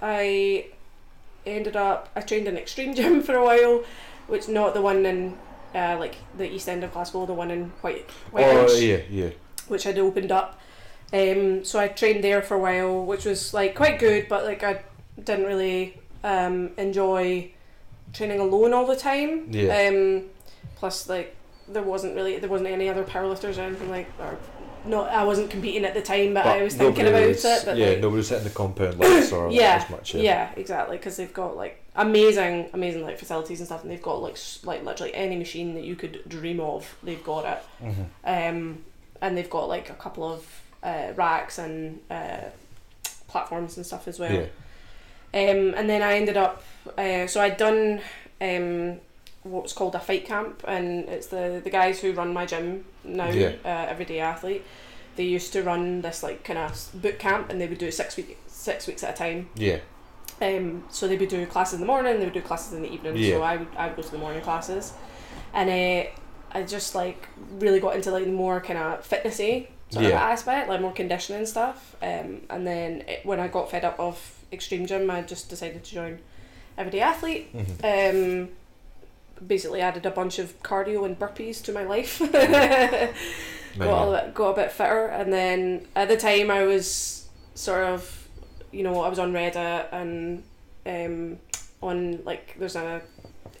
I 0.00 0.66
ended 1.44 1.76
up. 1.76 2.08
I 2.14 2.20
trained 2.20 2.46
in 2.46 2.56
Extreme 2.56 2.94
Gym 2.98 3.22
for 3.22 3.34
a 3.34 3.44
while, 3.44 3.84
which 4.28 4.48
not 4.48 4.74
the 4.74 4.80
one 4.80 5.04
in 5.04 5.36
uh, 5.74 5.96
like 5.98 6.16
the 6.36 6.50
east 6.50 6.68
end 6.68 6.84
of 6.84 6.92
Glasgow, 6.92 7.26
the 7.26 7.34
one 7.34 7.50
in 7.50 7.70
White 7.80 8.08
White 8.30 8.44
oh 8.46 8.76
yeah, 8.76 9.00
yeah. 9.10 9.30
which 9.66 9.84
had 9.84 9.98
opened 9.98 10.30
up. 10.32 10.60
Um, 11.12 11.64
so 11.64 11.80
I 11.80 11.88
trained 11.88 12.22
there 12.22 12.42
for 12.42 12.54
a 12.54 12.58
while, 12.58 13.04
which 13.04 13.24
was 13.24 13.52
like 13.54 13.74
quite 13.74 13.98
good, 13.98 14.28
but 14.28 14.44
like 14.44 14.62
I 14.62 14.82
didn't 15.22 15.46
really 15.46 15.98
um, 16.22 16.70
enjoy 16.76 17.50
training 18.12 18.40
alone 18.40 18.72
all 18.72 18.86
the 18.86 18.96
time. 18.96 19.48
Yeah. 19.50 19.88
Um, 19.88 20.24
plus, 20.76 21.08
like 21.08 21.34
there 21.68 21.82
wasn't 21.82 22.14
really 22.14 22.38
there 22.38 22.48
wasn't 22.48 22.70
any 22.70 22.88
other 22.88 23.04
powerlifters 23.04 23.58
or 23.58 23.62
anything 23.62 23.90
like 23.90 24.08
or 24.18 24.36
not. 24.86 25.10
I 25.10 25.24
wasn't 25.24 25.50
competing 25.50 25.84
at 25.84 25.94
the 25.94 26.00
time, 26.02 26.34
but, 26.34 26.46
I 26.46 26.62
was 26.62 26.74
thinking 26.74 27.06
about 27.06 27.28
was- 27.28 27.44
it. 27.44 27.62
But 27.64 27.76
yeah, 27.76 27.88
like, 27.88 28.00
nobody 28.00 28.16
was 28.18 28.28
hitting 28.30 28.44
the 28.44 28.50
compound 28.50 28.98
lights 28.98 29.32
or 29.32 29.50
Yeah, 29.52 29.82
as 29.84 29.90
much. 29.90 30.14
yeah, 30.14 30.22
yeah 30.22 30.50
exactly, 30.56 30.96
because 30.96 31.16
they've 31.16 31.32
got 31.32 31.56
like 31.56 31.82
amazing, 31.96 32.70
amazing 32.72 33.02
like 33.02 33.18
facilities 33.18 33.60
and 33.60 33.66
stuff, 33.66 33.82
and 33.82 33.90
they've 33.90 34.02
got 34.02 34.22
like 34.22 34.38
like 34.64 34.84
literally 34.84 35.14
any 35.14 35.36
machine 35.36 35.74
that 35.74 35.84
you 35.84 35.94
could 35.96 36.22
dream 36.28 36.60
of, 36.60 36.96
they've 37.02 37.24
got 37.24 37.44
it. 37.44 37.84
Mhm. 37.84 38.06
Um, 38.50 38.84
and 39.20 39.36
they've 39.36 39.50
got 39.50 39.68
like 39.68 39.90
a 39.90 39.94
couple 39.94 40.24
of 40.32 40.62
uh, 40.82 41.12
racks 41.16 41.58
and 41.58 41.98
uh, 42.08 42.38
platforms 43.26 43.76
and 43.76 43.84
stuff 43.84 44.06
as 44.08 44.18
well. 44.18 44.32
Yeah. 44.32 44.46
Um, 45.34 45.74
and 45.76 45.88
then 45.90 46.02
I 46.02 46.14
ended 46.14 46.36
up, 46.36 46.62
uh, 46.96 47.26
so 47.26 47.40
I'd 47.40 47.56
done 47.58 48.00
um, 48.40 48.98
what's 49.42 49.72
called 49.72 49.94
a 49.94 50.00
fight 50.00 50.26
camp, 50.26 50.64
and 50.66 51.08
it's 51.08 51.26
the 51.26 51.60
the 51.62 51.70
guys 51.70 52.00
who 52.00 52.12
run 52.12 52.32
my 52.32 52.46
gym 52.46 52.84
now, 53.04 53.28
Yeah. 53.28 53.52
uh, 53.64 53.68
everyday 53.88 54.20
athlete. 54.20 54.64
They 55.16 55.24
used 55.24 55.52
to 55.52 55.62
run 55.62 56.00
this 56.00 56.22
like 56.22 56.44
kind 56.44 56.58
of 56.58 56.88
boot 56.94 57.18
camp, 57.18 57.50
and 57.50 57.60
they 57.60 57.66
would 57.66 57.78
do 57.78 57.86
it 57.86 57.92
six 57.94 58.16
week 58.16 58.38
six 58.46 58.86
weeks 58.86 59.04
at 59.04 59.14
a 59.14 59.16
time. 59.16 59.48
Yeah. 59.54 59.78
Um, 60.40 60.84
so 60.90 61.08
they 61.08 61.16
would 61.16 61.28
do 61.28 61.44
classes 61.46 61.74
in 61.74 61.80
the 61.80 61.86
morning, 61.86 62.18
they 62.18 62.24
would 62.24 62.32
do 62.34 62.40
classes 62.40 62.72
in 62.72 62.82
the 62.82 62.90
evening. 62.92 63.16
Yeah. 63.16 63.34
So 63.36 63.42
I 63.42 63.56
would 63.56 63.68
I 63.76 63.88
would 63.88 63.96
go 63.96 64.02
to 64.02 64.10
the 64.10 64.18
morning 64.18 64.40
classes, 64.42 64.92
and 65.52 65.68
uh, 65.68 66.08
I 66.52 66.62
just 66.62 66.94
like 66.94 67.28
really 67.58 67.80
got 67.80 67.96
into 67.96 68.10
like 68.10 68.24
the 68.24 68.30
more 68.32 68.60
kind 68.60 68.78
of 68.78 69.06
fitnessy 69.06 69.66
sort 69.90 70.04
of 70.06 70.12
aspect, 70.12 70.68
like 70.68 70.80
more 70.80 70.92
conditioning 70.92 71.44
stuff. 71.46 71.96
Um, 72.02 72.42
and 72.50 72.66
then 72.66 73.02
it, 73.08 73.26
when 73.26 73.40
I 73.40 73.48
got 73.48 73.70
fed 73.70 73.84
up 73.84 73.98
of 73.98 74.37
extreme 74.52 74.86
gym, 74.86 75.10
I 75.10 75.22
just 75.22 75.48
decided 75.48 75.84
to 75.84 75.94
join 75.94 76.18
Everyday 76.76 77.00
Athlete. 77.00 77.52
Mhm. 77.56 78.44
Um, 78.44 78.48
basically 79.46 79.80
added 79.80 80.04
a 80.04 80.10
bunch 80.10 80.38
of 80.38 80.60
cardio 80.62 81.04
and 81.04 81.18
burpees 81.18 81.62
to 81.64 81.72
my 81.72 81.84
life. 81.84 82.18
got 83.78 84.08
a 84.08 84.22
bit, 84.24 84.34
got 84.34 84.50
a 84.50 84.54
bit 84.54 84.72
fitter, 84.72 85.06
and 85.06 85.32
then 85.32 85.86
at 85.94 86.08
the 86.08 86.16
time 86.16 86.50
I 86.50 86.64
was 86.64 87.28
sort 87.54 87.84
of, 87.84 88.28
you 88.72 88.82
know, 88.82 89.00
I 89.02 89.08
was 89.08 89.18
on 89.18 89.32
Reddit 89.32 89.86
and 89.92 90.42
um, 90.86 91.38
on 91.82 92.24
like 92.24 92.56
there's 92.58 92.76
a 92.76 93.02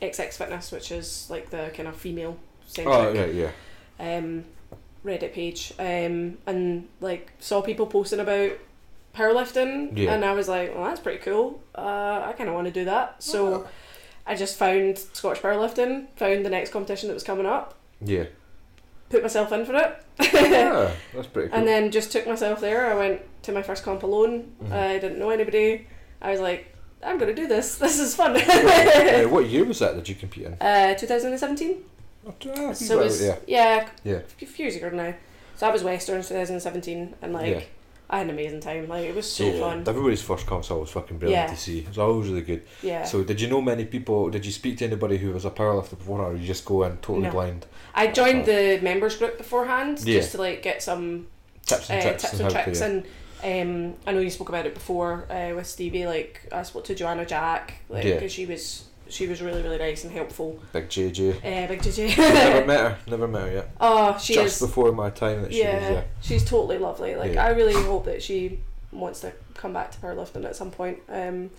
XX 0.02 0.32
Fitness, 0.34 0.72
which 0.72 0.90
is 0.90 1.28
like 1.30 1.50
the 1.50 1.70
kind 1.74 1.88
of 1.88 1.96
female 1.96 2.36
centric 2.66 2.94
Oh 2.94 3.14
right, 3.14 3.34
yeah. 3.34 3.50
um, 4.00 4.44
Reddit 5.04 5.32
page, 5.32 5.72
um, 5.78 6.38
and 6.46 6.88
like 7.00 7.30
saw 7.38 7.62
people 7.62 7.86
posting 7.86 8.20
about 8.20 8.52
powerlifting, 9.18 9.96
Yeah. 9.96 10.12
and 10.14 10.24
I 10.24 10.32
was 10.32 10.48
like, 10.48 10.74
well, 10.74 10.84
that's 10.84 11.00
pretty 11.00 11.18
cool. 11.18 11.60
Uh, 11.76 12.22
I 12.26 12.32
kind 12.36 12.48
of 12.48 12.54
want 12.54 12.66
to 12.66 12.72
do 12.72 12.84
that. 12.86 13.22
So 13.22 13.66
I 14.26 14.34
just 14.34 14.56
found 14.58 14.98
Scottish 14.98 15.42
powerlifting, 15.42 16.06
found 16.16 16.44
the 16.46 16.50
next 16.50 16.70
competition 16.70 17.08
that 17.08 17.14
was 17.14 17.22
coming 17.24 17.46
up, 17.46 17.74
Yeah. 18.00 18.24
put 19.10 19.22
myself 19.22 19.52
in 19.52 19.64
for 19.66 19.74
it. 19.74 20.02
yeah, 20.32 20.90
that's 21.14 21.26
pretty 21.28 21.48
cool. 21.48 21.58
And 21.58 21.66
then 21.66 21.90
just 21.90 22.12
took 22.12 22.26
myself 22.26 22.60
there. 22.60 22.90
I 22.90 22.94
went 22.94 23.20
to 23.42 23.52
my 23.52 23.62
first 23.62 23.82
comp 23.84 24.02
alone. 24.02 24.52
Mhm. 24.62 24.72
I 24.72 24.98
didn't 24.98 25.18
know 25.18 25.30
anybody. 25.30 25.86
I 26.20 26.30
was 26.30 26.40
like, 26.40 26.74
I'm 27.02 27.16
gonna 27.18 27.34
do 27.34 27.46
this. 27.46 27.78
This 27.84 27.98
is 27.98 28.14
fun. 28.16 28.36
uh, 28.36 29.22
what 29.28 29.46
year 29.46 29.64
was 29.64 29.78
that 29.80 29.94
that 29.96 30.08
you 30.08 30.14
compete 30.14 30.46
in? 30.46 30.54
uh, 30.60 30.94
2017. 30.94 31.84
Ah, 32.26 32.72
So 32.74 33.00
it 33.00 33.04
was 33.04 33.22
yeah. 33.22 33.36
yeah, 33.46 33.88
Yeah. 34.04 34.16
a 34.42 34.46
few 34.46 34.64
years 34.64 34.76
ago 34.76 34.90
now. 34.90 35.14
So 35.56 35.66
that 35.66 35.72
was 35.72 35.82
Western 35.82 36.16
2017, 36.22 37.14
and 37.22 37.32
like 37.32 37.46
Yeah. 37.54 37.60
I 38.10 38.18
had 38.18 38.26
an 38.28 38.30
amazing 38.30 38.60
time. 38.60 38.88
Like 38.88 39.04
it 39.04 39.14
was 39.14 39.30
so 39.30 39.44
yeah. 39.44 39.60
fun. 39.60 39.84
Everybody's 39.86 40.22
first 40.22 40.46
comp's 40.46 40.70
was 40.70 40.90
fucking 40.90 41.18
brilliant 41.18 41.48
Yeah. 41.48 41.54
to 41.54 41.60
see. 41.60 41.80
It 41.80 41.88
was 41.88 41.98
always 41.98 42.28
really 42.28 42.40
good. 42.42 42.62
Yeah. 42.82 43.04
So 43.04 43.22
did 43.22 43.40
you 43.40 43.48
know 43.48 43.60
many 43.60 43.84
people? 43.84 44.30
Did 44.30 44.46
you 44.46 44.52
speak 44.52 44.78
to 44.78 44.86
anybody 44.86 45.18
who 45.18 45.32
was 45.32 45.44
a 45.44 45.50
powerlifter 45.50 45.98
before, 45.98 46.22
or 46.22 46.34
you 46.34 46.46
just 46.46 46.64
go 46.64 46.84
in 46.84 46.96
totally 46.98 47.26
No. 47.26 47.32
blind? 47.32 47.66
I 47.94 48.06
joined 48.06 48.46
the 48.46 48.78
members 48.82 49.16
group 49.16 49.36
beforehand 49.36 50.00
Yeah. 50.04 50.20
just 50.20 50.32
to 50.32 50.38
like 50.38 50.62
get 50.62 50.82
some 50.82 51.26
Tips 51.66 51.90
uh, 51.90 51.92
and 51.94 52.02
tricks 52.02 52.22
tips 52.22 52.32
and 52.34 52.42
and 52.42 52.52
tricks 52.64 52.80
and 52.80 53.04
um, 53.44 53.94
I 54.06 54.12
know 54.12 54.20
you 54.20 54.30
spoke 54.30 54.48
about 54.48 54.64
it 54.66 54.72
before 54.74 55.30
uh, 55.30 55.54
with 55.54 55.66
Stevie. 55.66 56.06
Like 56.06 56.40
I 56.50 56.62
spoke 56.62 56.84
to 56.84 56.94
Joanna 56.94 57.26
Jack, 57.26 57.74
like 57.90 58.04
Yeah. 58.04 58.18
'cause 58.18 58.32
she 58.32 58.46
was 58.46 58.84
she 59.10 59.26
was 59.26 59.40
really 59.42 59.62
really 59.62 59.78
nice 59.78 60.04
and 60.04 60.12
helpful. 60.12 60.58
Big 60.72 60.88
JJ. 60.88 61.36
Uh, 61.38 61.66
big 61.68 61.80
JJ. 61.80 62.16
never 62.18 62.66
met 62.66 62.80
her. 62.80 62.98
Never 63.08 63.28
met 63.28 63.42
her 63.42 63.52
yet. 63.52 63.70
oh, 63.80 64.18
she 64.18 64.34
Just 64.34 64.60
is. 64.60 64.68
before 64.68 64.92
my 64.92 65.10
time 65.10 65.42
that 65.42 65.52
she 65.52 65.60
yeah, 65.60 65.90
was 65.92 66.04
she's 66.20 66.44
totally 66.44 66.78
lovely. 66.78 67.16
Like 67.16 67.34
Yeah. 67.34 67.44
I 67.44 67.50
really 67.50 67.74
hope 67.84 68.04
that 68.06 68.22
she 68.22 68.60
wants 68.92 69.20
to 69.20 69.32
come 69.54 69.72
back 69.72 69.90
to 69.92 69.98
powerlifting 69.98 70.44
at 70.44 70.56
some 70.56 70.70
point. 70.70 71.00
Um, 71.08 71.50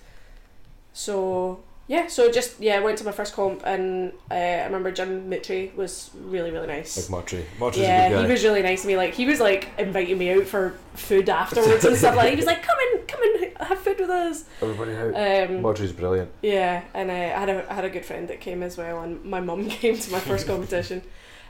so 0.93 1.61
yeah, 1.89 2.05
so 2.05 2.31
just 2.31 2.59
yeah, 2.61 2.77
I 2.77 2.81
went 2.81 2.99
to 2.99 3.03
my 3.03 3.11
first 3.11 3.33
comp 3.33 3.63
and 3.65 4.13
uh, 4.29 4.33
I 4.35 4.63
remember 4.65 4.91
Jim 4.91 5.27
Mitri 5.27 5.71
was 5.75 6.11
really 6.13 6.51
really 6.51 6.67
nice. 6.67 6.95
Like 6.95 7.09
Martry. 7.09 7.45
Martry's 7.59 7.83
a 7.83 7.87
yeah, 7.87 8.09
good 8.09 8.15
guy. 8.15 8.25
he 8.27 8.31
was 8.31 8.43
really 8.43 8.61
nice 8.61 8.83
to 8.83 8.87
me. 8.87 8.95
Like 8.95 9.15
he 9.15 9.25
was 9.25 9.39
like 9.39 9.69
inviting 9.79 10.19
me 10.19 10.31
out 10.31 10.45
for 10.45 10.75
food 10.93 11.27
afterwards 11.29 11.83
and 11.83 11.97
stuff. 11.97 12.15
Like 12.15 12.29
he 12.29 12.35
was 12.35 12.45
like, 12.45 12.61
"Come 12.61 12.77
in, 12.93 13.01
come 13.07 13.21
in, 13.23 13.51
have 13.59 13.79
food 13.79 13.99
with 13.99 14.09
us." 14.11 14.45
Everybody 14.61 14.93
out. 14.93 15.49
Um, 15.49 15.61
brilliant. 15.97 16.29
yeah, 16.43 16.83
and 16.93 17.09
uh, 17.09 17.13
I 17.13 17.39
had 17.39 17.49
a 17.49 17.71
I 17.71 17.73
had 17.73 17.85
a 17.85 17.89
good 17.89 18.05
friend 18.05 18.27
that 18.29 18.39
came 18.39 18.61
as 18.61 18.77
well, 18.77 19.01
and 19.01 19.25
my 19.25 19.39
mum 19.41 19.67
came 19.81 19.97
to 19.97 20.11
my 20.11 20.19
first 20.19 20.45
competition, 20.45 21.01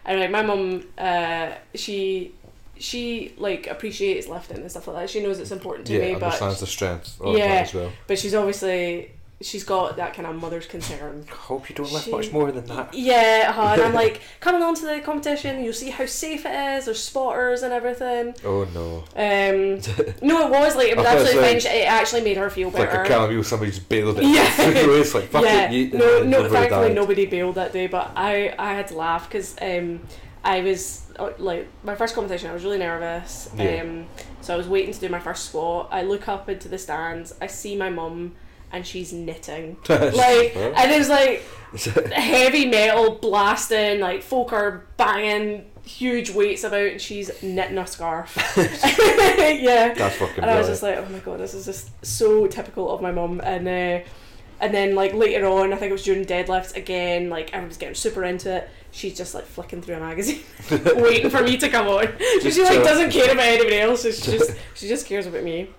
and 0.05 0.21
like 0.21 0.31
my 0.31 0.41
mum, 0.41 0.85
uh, 0.97 1.51
she 1.75 2.33
she 2.77 3.33
like 3.37 3.67
appreciates 3.67 4.27
lifting 4.27 4.57
and 4.61 4.71
stuff 4.71 4.87
like 4.87 4.95
that. 5.01 5.09
She 5.09 5.21
knows 5.21 5.37
it's 5.39 5.51
important 5.51 5.85
to 5.87 5.93
yeah, 5.93 5.99
me, 5.99 6.13
but 6.13 6.23
understands 6.23 6.61
the 6.61 6.67
strength 6.67 7.19
Yeah. 7.25 7.63
as 7.67 7.73
well. 7.73 7.91
but 8.07 8.17
she's 8.17 8.33
obviously 8.33 9.11
she's 9.41 9.63
got 9.63 9.95
that 9.97 10.13
kind 10.13 10.27
of 10.27 10.35
mother's 10.35 10.65
concern. 10.65 11.25
Hope 11.29 11.69
you 11.69 11.75
don't 11.75 11.91
lift 11.91 12.05
She- 12.05 12.11
much 12.11 12.31
more 12.31 12.51
than 12.51 12.65
that. 12.65 12.93
Yeah, 12.93 13.53
uh, 13.55 13.73
and 13.73 13.81
I'm 13.81 13.93
like, 14.03 14.21
coming 14.39 14.61
along 14.61 14.75
to 14.75 14.85
the 14.85 14.99
competition. 14.99 15.63
You'll 15.63 15.73
see 15.73 15.89
how 15.91 16.05
safe 16.05 16.45
it 16.45 16.77
is. 16.77 16.85
There's 16.85 17.01
spotters 17.01 17.63
and 17.63 17.73
everything. 17.73 18.35
Oh 18.43 18.65
no. 18.73 19.03
Um, 19.15 19.79
no, 20.21 20.45
it 20.47 20.51
was 20.51 20.75
like 20.75 20.89
it 20.89 20.97
was 20.97 21.05
absolutely 21.05 21.49
it 21.49 21.63
fine. 21.63 21.75
It 21.75 21.85
actually 21.87 22.21
made 22.21 22.37
her 22.37 22.49
feel 22.49 22.67
It's 22.69 22.77
like 22.77 22.91
better. 22.91 23.39
a 23.39 23.43
somebody 23.43 23.71
just 23.71 23.87
bailed 23.89 24.17
it. 24.19 24.23
Yeah. 24.29 24.53
it's 24.57 25.13
like, 25.13 25.25
fuck 25.25 25.43
yeah, 25.43 25.69
it, 25.69 25.73
you, 25.73 25.97
no, 25.97 26.23
no. 26.23 26.49
Thankfully, 26.49 26.89
died. 26.89 26.95
nobody 26.95 27.25
bailed 27.25 27.55
that 27.55 27.73
day, 27.73 27.87
but 27.87 28.11
I, 28.15 28.53
I 28.59 28.73
had 28.73 28.87
to 28.89 28.95
laugh 28.95 29.27
because 29.27 29.55
um, 29.61 30.01
I 30.43 30.61
was 30.61 31.05
uh, 31.17 31.31
like 31.37 31.67
my 31.83 31.95
first 31.95 32.15
competition. 32.15 32.49
I 32.49 32.53
was 32.53 32.63
really 32.63 32.77
nervous. 32.77 33.49
Yeah. 33.57 33.81
Um, 33.81 34.05
so 34.41 34.53
I 34.53 34.57
was 34.57 34.67
waiting 34.67 34.93
to 34.93 34.99
do 34.99 35.09
my 35.09 35.19
first 35.19 35.45
squat. 35.49 35.89
I 35.91 36.03
look 36.03 36.27
up 36.27 36.49
into 36.49 36.67
the 36.67 36.77
stands. 36.77 37.33
I 37.41 37.47
see 37.47 37.75
my 37.75 37.89
mum, 37.89 38.35
and 38.71 38.85
she's 38.85 39.13
knitting. 39.13 39.77
like, 39.89 40.55
and 40.55 40.91
it 40.91 40.97
was 40.97 41.09
like 41.09 41.43
heavy 42.11 42.65
metal 42.65 43.15
blasting. 43.15 43.99
Like 43.99 44.21
folk 44.21 44.53
are 44.53 44.85
banging 44.97 45.65
huge 45.83 46.29
weights 46.29 46.63
about, 46.63 46.87
and 46.87 47.01
she's 47.01 47.31
knitting 47.41 47.77
a 47.77 47.87
scarf. 47.87 48.35
yeah. 48.57 49.93
That's 49.93 50.15
fucking 50.17 50.43
And 50.43 50.51
I 50.51 50.57
was 50.57 50.67
just 50.67 50.83
like, 50.83 50.97
oh 50.97 51.07
my 51.09 51.19
god, 51.19 51.39
this 51.39 51.53
is 51.53 51.65
just 51.65 51.89
so 52.05 52.47
typical 52.47 52.91
of 52.91 53.01
my 53.01 53.11
mum. 53.11 53.41
And 53.43 53.67
uh, 53.67 54.05
and 54.61 54.73
then 54.73 54.95
like 54.95 55.13
later 55.13 55.45
on, 55.47 55.73
I 55.73 55.77
think 55.77 55.89
it 55.89 55.93
was 55.93 56.03
during 56.03 56.25
deadlifts 56.25 56.75
again. 56.75 57.29
Like 57.29 57.53
everyone's 57.53 57.77
getting 57.77 57.95
super 57.95 58.23
into 58.23 58.57
it. 58.57 58.69
She's 58.91 59.15
just 59.15 59.35
like 59.35 59.45
flicking 59.45 59.81
through 59.81 59.95
a 59.95 59.99
magazine, 59.99 60.41
waiting 60.71 61.29
for 61.29 61.43
me 61.43 61.57
to 61.57 61.69
come 61.69 61.87
on. 61.87 62.07
She 62.41 62.63
like 62.63 62.83
doesn't 62.83 63.11
care 63.11 63.31
about 63.31 63.45
anybody 63.45 63.79
else. 63.79 64.01
She 64.03 64.31
just 64.31 64.57
she 64.73 64.87
just 64.87 65.05
cares 65.05 65.27
about 65.27 65.43
me. 65.43 65.69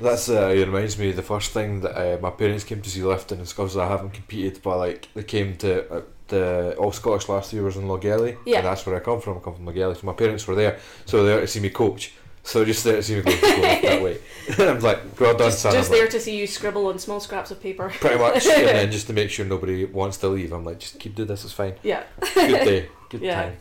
That's 0.00 0.28
uh, 0.28 0.48
it 0.54 0.66
reminds 0.66 0.98
me 0.98 1.10
of 1.10 1.16
the 1.16 1.22
first 1.22 1.52
thing 1.52 1.80
that 1.80 1.96
uh, 1.96 2.18
my 2.20 2.30
parents 2.30 2.64
came 2.64 2.82
to 2.82 2.90
see 2.90 3.02
lifting 3.02 3.38
in 3.40 3.46
Scotland. 3.46 3.80
I 3.80 3.88
haven't 3.88 4.12
competed, 4.14 4.60
but 4.62 4.76
like 4.78 5.08
they 5.14 5.22
came 5.24 5.56
to 5.58 5.90
uh, 5.92 6.02
the 6.28 6.74
All 6.78 6.92
Scottish 6.92 7.28
last 7.28 7.52
year 7.52 7.62
was 7.62 7.76
in 7.76 7.84
Lochgelly, 7.84 8.36
Yeah. 8.44 8.58
and 8.58 8.66
that's 8.66 8.84
where 8.84 8.96
I 8.96 9.00
come 9.00 9.20
from. 9.20 9.36
I 9.38 9.40
come 9.40 9.54
from 9.54 9.66
Lochgelly, 9.66 9.96
so 9.96 10.06
my 10.06 10.12
parents 10.12 10.46
were 10.46 10.54
there, 10.54 10.78
so 11.04 11.18
they 11.18 11.22
were 11.22 11.28
there 11.36 11.40
to 11.42 11.46
see 11.46 11.60
me 11.60 11.70
coach. 11.70 12.12
So 12.42 12.64
just 12.64 12.84
there 12.84 12.96
to 12.96 13.02
see 13.02 13.16
me 13.16 13.22
go, 13.22 13.30
that 13.32 14.02
way. 14.06 14.18
and 14.50 14.60
I'm 14.70 14.80
like, 14.80 15.18
well 15.20 15.36
done, 15.36 15.48
Just, 15.48 15.62
son. 15.62 15.72
just 15.72 15.88
I'm 15.90 15.92
like, 15.92 16.00
there 16.02 16.08
to 16.10 16.20
see 16.20 16.36
you 16.38 16.46
scribble 16.46 16.86
on 16.86 16.98
small 17.00 17.18
scraps 17.18 17.50
of 17.50 17.60
paper. 17.60 17.88
pretty 17.90 18.18
much, 18.18 18.46
and 18.46 18.66
then 18.68 18.90
just 18.92 19.06
to 19.08 19.12
make 19.12 19.30
sure 19.30 19.44
nobody 19.44 19.84
wants 19.84 20.16
to 20.18 20.28
leave, 20.28 20.52
I'm 20.52 20.64
like, 20.64 20.78
just 20.78 20.98
keep 21.00 21.14
doing 21.16 21.26
this. 21.28 21.42
It's 21.44 21.52
fine. 21.52 21.74
Yeah. 21.82 22.04
Good 22.34 22.64
day, 22.64 22.88
good 23.08 23.20
Yeah. 23.22 23.42
time. 23.42 23.56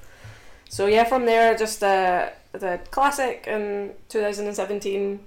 So 0.70 0.88
yeah, 0.88 1.04
from 1.06 1.26
there, 1.26 1.56
just 1.56 1.84
uh, 1.84 2.30
the 2.52 2.80
classic 2.92 3.46
in 3.48 3.94
2017, 4.10 5.20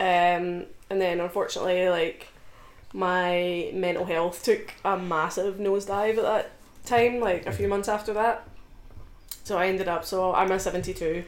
um, 0.00 0.66
and 0.90 1.00
then 1.00 1.20
unfortunately, 1.20 1.88
like 1.88 2.28
my 2.92 3.70
mental 3.74 4.04
health 4.04 4.42
took 4.42 4.72
a 4.84 4.96
massive 4.96 5.56
nosedive 5.56 6.16
at 6.18 6.22
that 6.22 6.50
time. 6.86 7.20
Like 7.20 7.46
a 7.46 7.52
few 7.52 7.68
months 7.68 7.88
after 7.88 8.12
that, 8.14 8.48
so 9.44 9.58
I 9.58 9.66
ended 9.68 9.88
up. 9.88 10.04
So 10.04 10.34
I'm 10.34 10.50
a 10.50 10.58
72, 10.58 11.24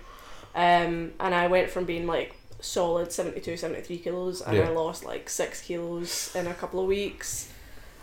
um, 0.55 1.13
and 1.21 1.35
I 1.35 1.47
went 1.49 1.71
from 1.71 1.85
being 1.85 2.07
like 2.07 2.35
solid 2.61 3.13
72, 3.13 3.57
73 3.57 3.99
kilos, 3.99 4.41
and 4.43 4.57
Yeah. 4.57 4.65
I 4.65 4.69
lost 4.69 5.05
like 5.05 5.29
six 5.29 5.61
kilos 5.63 6.35
in 6.35 6.47
a 6.47 6.55
couple 6.55 6.81
of 6.81 6.87
weeks. 6.87 7.51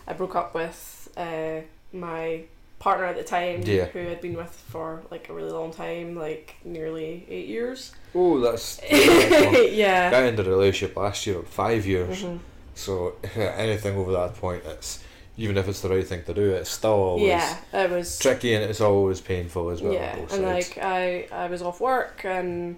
I 0.08 0.14
broke 0.14 0.36
up 0.36 0.54
with 0.54 1.10
uh, 1.18 1.62
my 1.92 2.44
partner 2.80 3.06
at 3.06 3.16
the 3.18 3.24
time 3.24 3.62
Yeah. 3.66 3.86
who 3.86 4.00
I'd 4.02 4.22
been 4.22 4.36
with 4.36 4.52
for 4.70 5.02
like 5.10 5.30
a 5.30 5.34
really 5.34 5.52
long 5.52 5.72
time, 5.74 6.16
like 6.16 6.56
nearly 6.64 7.26
eight 7.30 7.48
years. 7.48 7.92
Oh, 8.14 8.40
that's. 8.40 8.80
Yeah. 8.92 10.12
I 10.14 10.24
ended 10.28 10.46
a 10.48 10.50
relationship 10.50 10.96
last 10.96 11.26
year, 11.28 11.42
five 11.44 11.86
years. 11.86 12.24
Mhm. 12.24 12.40
So 12.76 13.16
anything 13.36 13.98
over 13.98 14.12
that 14.14 14.36
point, 14.36 14.64
it's 14.66 15.04
even 15.40 15.58
if 15.58 15.68
it's 15.68 15.82
the 15.82 15.90
right 15.90 16.06
thing 16.08 16.24
to 16.24 16.34
do, 16.34 16.52
it's 16.52 16.70
still 16.70 16.92
always 16.92 17.28
Yeah, 17.28 17.58
it 17.74 17.90
was. 17.92 18.18
tricky 18.20 18.54
and 18.56 18.64
it's 18.64 18.82
always 18.82 19.22
painful 19.22 19.70
as 19.70 19.82
well. 19.82 19.94
yeah, 19.94 20.16
and 20.16 20.30
sides. 20.30 20.44
like 20.44 20.78
I, 20.84 21.28
I 21.32 21.48
was 21.48 21.62
off 21.62 21.80
work 21.80 22.22
and 22.26 22.76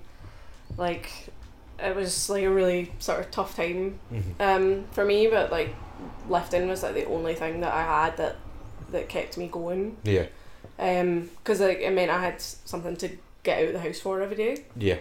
like 0.78 1.10
it 1.82 1.96
was 1.96 2.30
like 2.30 2.44
a 2.44 2.50
really 2.50 2.92
sort 3.00 3.20
of 3.22 3.32
tough 3.32 3.56
time 3.56 4.00
Mhm. 4.14 4.24
um, 4.40 4.86
for 4.92 5.04
me, 5.06 5.28
but 5.28 5.52
like 5.52 5.74
lifting 6.30 6.68
was 6.70 6.84
like 6.84 6.94
the 6.96 7.06
only 7.06 7.34
thing 7.36 7.62
that 7.62 7.74
I 7.74 7.84
had 7.84 8.18
that 8.18 8.36
that 8.92 9.10
kept 9.10 9.38
me 9.38 9.48
going. 9.48 9.98
yeah, 10.04 10.26
Um, 10.78 11.30
because 11.38 11.60
like 11.60 11.80
it 11.80 11.92
meant 11.94 12.12
I 12.12 12.22
had 12.22 12.42
something 12.42 12.96
to 12.98 13.10
get 13.44 13.60
out 13.60 13.68
of 13.68 13.74
the 13.74 13.80
house 13.80 14.00
for 14.00 14.22
every 14.22 14.36
day. 14.38 14.64
yeah, 14.76 14.98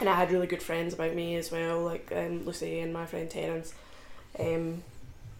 and 0.00 0.08
I 0.08 0.14
had 0.14 0.30
really 0.30 0.46
good 0.46 0.62
friends 0.62 0.94
about 0.94 1.14
me 1.14 1.36
as 1.36 1.50
well, 1.50 1.80
like 1.82 2.10
um, 2.14 2.44
Lucy 2.44 2.80
and 2.80 2.92
my 2.92 3.06
friend 3.06 3.28
Terence. 3.30 3.74
Um, 4.38 4.82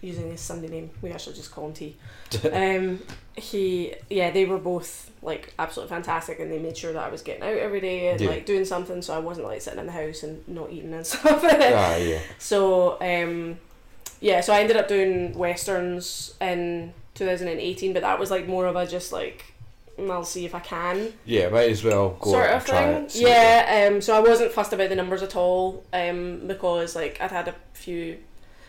using 0.02 0.30
his 0.30 0.40
Sunday 0.40 0.68
name, 0.68 0.90
we 1.02 1.10
actually 1.10 1.34
just 1.34 1.50
call 1.50 1.66
him 1.68 1.72
T. 1.72 1.96
um, 2.52 3.00
he, 3.34 3.94
yeah, 4.10 4.30
they 4.30 4.44
were 4.44 4.58
both 4.58 5.10
like 5.22 5.52
absolutely 5.58 5.94
fantastic, 5.94 6.38
and 6.38 6.50
they 6.52 6.58
made 6.58 6.76
sure 6.76 6.92
that 6.92 7.02
I 7.04 7.08
was 7.08 7.22
getting 7.22 7.42
out 7.42 7.56
every 7.56 7.80
day 7.80 8.08
and 8.10 8.20
Yeah. 8.20 8.28
like 8.28 8.46
doing 8.46 8.64
something, 8.64 9.02
so 9.02 9.14
I 9.14 9.18
wasn't 9.18 9.46
like 9.46 9.60
sitting 9.62 9.80
in 9.80 9.86
the 9.86 9.92
house 9.92 10.22
and 10.22 10.46
not 10.46 10.70
eating 10.70 10.92
and 10.94 11.06
stuff. 11.06 11.42
ah, 11.44 11.96
yeah, 11.96 12.20
So 12.38 13.00
um, 13.00 13.58
yeah, 14.20 14.40
so 14.42 14.52
I 14.52 14.60
ended 14.60 14.76
up 14.76 14.86
doing 14.88 15.32
westerns 15.36 16.34
in 16.40 16.92
2018, 17.16 17.92
but 17.92 18.02
that 18.02 18.18
was 18.18 18.30
like 18.30 18.46
more 18.46 18.66
of 18.66 18.76
a 18.76 18.87
just 18.87 19.12
like 19.12 19.44
"Mm, 19.99 20.11
I'll 20.11 20.25
see 20.25 20.44
if 20.44 20.54
I 20.54 20.61
can 20.61 21.12
yeah. 21.25 21.49
Might 21.49 21.70
as 21.70 21.82
well 21.82 22.16
go 22.20 22.30
sort 22.32 22.50
of 22.50 22.64
thing. 22.64 23.04
it. 23.04 23.16
Yeah, 23.16 23.88
um, 23.90 24.00
so 24.00 24.16
I 24.16 24.20
wasn't 24.20 24.52
fussed 24.52 24.73
about 24.73 24.88
the 24.88 24.96
numbers 24.96 25.23
at 25.23 25.35
all, 25.37 25.85
um, 25.92 26.46
because 26.46 26.94
like 26.94 27.20
I'd 27.20 27.30
had 27.32 27.49
a 27.49 27.54
few, 27.73 28.18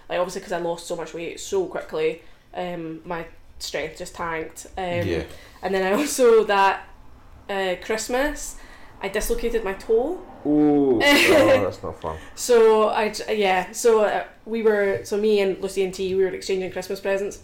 like 0.10 0.20
obviously 0.20 0.42
because 0.42 0.54
I 0.54 0.60
lost 0.60 0.88
so 0.88 0.96
much 0.96 1.14
weight 1.14 1.40
so 1.40 1.66
quickly, 1.66 2.22
um, 2.54 3.02
my 3.06 3.26
strength 3.60 3.98
just 3.98 4.16
tanked. 4.16 4.68
Um, 4.78 5.08
yeah, 5.08 5.24
And 5.62 5.74
then 5.74 5.92
I 5.92 5.96
also 6.00 6.44
that 6.46 6.88
uh, 7.50 7.76
Christmas, 7.84 8.58
I 9.02 9.10
dislocated 9.10 9.64
my 9.64 9.74
toe. 9.74 10.22
oh, 10.46 10.96
oh, 11.04 11.64
that's 11.64 11.84
not 11.84 12.00
fun. 12.02 12.18
So 12.36 12.90
I 12.90 13.14
yeah, 13.30 13.72
so 13.72 14.02
uh, 14.06 14.24
we 14.46 14.64
were 14.64 15.02
so 15.04 15.18
me 15.18 15.42
and 15.42 15.62
Lucy 15.62 15.84
and 15.84 15.94
T 15.94 16.16
we 16.16 16.24
were 16.24 16.30
exchanging 16.30 16.72
Christmas 16.72 17.00
presents, 17.00 17.40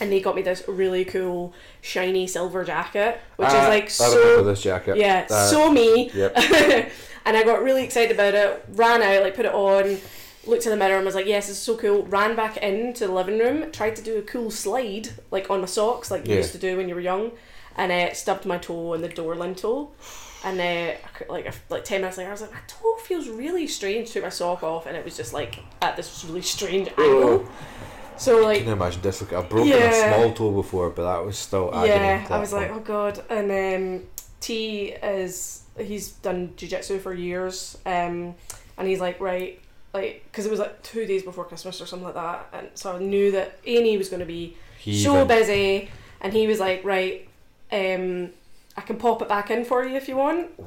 and 0.00 0.10
they 0.12 0.20
got 0.20 0.36
me 0.36 0.42
this 0.42 0.62
really 0.68 1.04
cool 1.04 1.52
shiny 1.80 2.26
silver 2.26 2.64
jacket, 2.64 3.20
which 3.36 3.48
Ah, 3.50 3.62
is 3.62 3.68
like 3.68 4.08
I 4.10 4.14
remember 4.16 4.36
so 4.38 4.44
this 4.44 4.62
jacket. 4.62 4.96
yeah, 4.96 5.26
Uh, 5.30 5.46
so 5.48 5.70
me. 5.72 6.10
Yep. 6.12 6.36
and 7.24 7.36
I 7.36 7.42
got 7.44 7.62
really 7.62 7.84
excited 7.84 8.12
about 8.12 8.34
it. 8.34 8.64
Ran 8.70 9.02
out, 9.02 9.22
like 9.22 9.34
put 9.36 9.44
it 9.46 9.52
on, 9.54 9.98
looked 10.46 10.64
in 10.66 10.70
the 10.70 10.76
mirror 10.76 10.96
and 10.96 11.04
was 11.06 11.14
like, 11.14 11.26
"Yes, 11.26 11.48
it's 11.50 11.58
so 11.58 11.76
cool." 11.76 12.04
Ran 12.04 12.34
back 12.36 12.56
into 12.58 13.06
the 13.06 13.12
living 13.12 13.38
room, 13.38 13.70
tried 13.72 13.96
to 13.96 14.02
do 14.02 14.16
a 14.18 14.22
cool 14.22 14.50
slide 14.50 15.10
like 15.30 15.50
on 15.50 15.60
my 15.60 15.66
socks, 15.66 16.10
like 16.10 16.26
you 16.26 16.32
Yeah. 16.32 16.38
used 16.38 16.52
to 16.52 16.58
do 16.58 16.76
when 16.76 16.88
you 16.88 16.94
were 16.94 17.00
young, 17.00 17.32
and 17.76 17.92
uh, 17.92 18.14
stubbed 18.14 18.46
my 18.46 18.58
toe 18.58 18.94
on 18.94 19.02
the 19.02 19.08
door 19.08 19.34
lintel. 19.36 19.92
And 20.44 20.60
uh, 20.60 20.94
like 21.28 21.52
like 21.68 21.84
ten 21.84 22.00
minutes 22.02 22.16
later, 22.16 22.28
I 22.30 22.32
was 22.32 22.40
like, 22.42 22.52
"My 22.52 22.60
toe 22.68 22.94
feels 23.02 23.28
really 23.28 23.66
strange." 23.66 24.12
Took 24.12 24.22
my 24.22 24.28
sock 24.28 24.62
off, 24.62 24.86
and 24.86 24.96
it 24.96 25.04
was 25.04 25.16
just 25.16 25.32
like 25.32 25.58
at 25.82 25.96
this 25.96 26.24
really 26.24 26.42
strange 26.42 26.88
angle. 26.96 27.46
So 28.18 28.40
I 28.40 28.42
like 28.42 28.62
can 28.64 28.72
imagine 28.72 29.00
difficult. 29.00 29.44
I've 29.44 29.50
broken 29.50 29.68
Yeah. 29.68 29.90
a 29.90 30.14
small 30.14 30.32
toe 30.32 30.50
before, 30.50 30.90
but 30.90 31.04
that 31.04 31.24
was 31.24 31.38
still 31.38 31.74
agony. 31.74 31.88
yeah, 31.94 32.26
I 32.30 32.38
was 32.38 32.52
like, 32.52 32.70
oh 32.70 32.80
god. 32.80 33.22
And 33.30 33.50
um, 34.00 34.06
T 34.40 34.86
is 35.02 35.62
he's 35.78 36.10
done 36.10 36.52
jujitsu 36.56 37.00
for 37.00 37.14
years, 37.14 37.78
um, 37.86 38.34
and 38.76 38.88
he's 38.88 39.00
like, 39.00 39.20
right, 39.20 39.60
like, 39.94 40.24
because 40.30 40.44
it 40.46 40.50
was 40.50 40.58
like 40.60 40.82
two 40.82 41.06
days 41.06 41.22
before 41.22 41.44
Christmas 41.44 41.80
or 41.80 41.86
something 41.86 42.06
like 42.06 42.14
that, 42.14 42.48
and 42.52 42.68
so 42.74 42.96
I 42.96 42.98
knew 42.98 43.30
that 43.32 43.58
Annie 43.66 43.96
was 43.96 44.08
going 44.08 44.20
to 44.20 44.26
be 44.26 44.56
so 44.84 45.24
busy, 45.24 45.88
and 46.20 46.32
he 46.32 46.46
was 46.48 46.58
like, 46.60 46.82
right, 46.84 47.28
um, 47.70 48.30
I 48.76 48.80
can 48.80 48.96
pop 48.96 49.22
it 49.22 49.28
back 49.28 49.50
in 49.50 49.64
for 49.64 49.84
you 49.84 49.96
if 49.96 50.08
you 50.08 50.16
want. 50.16 50.48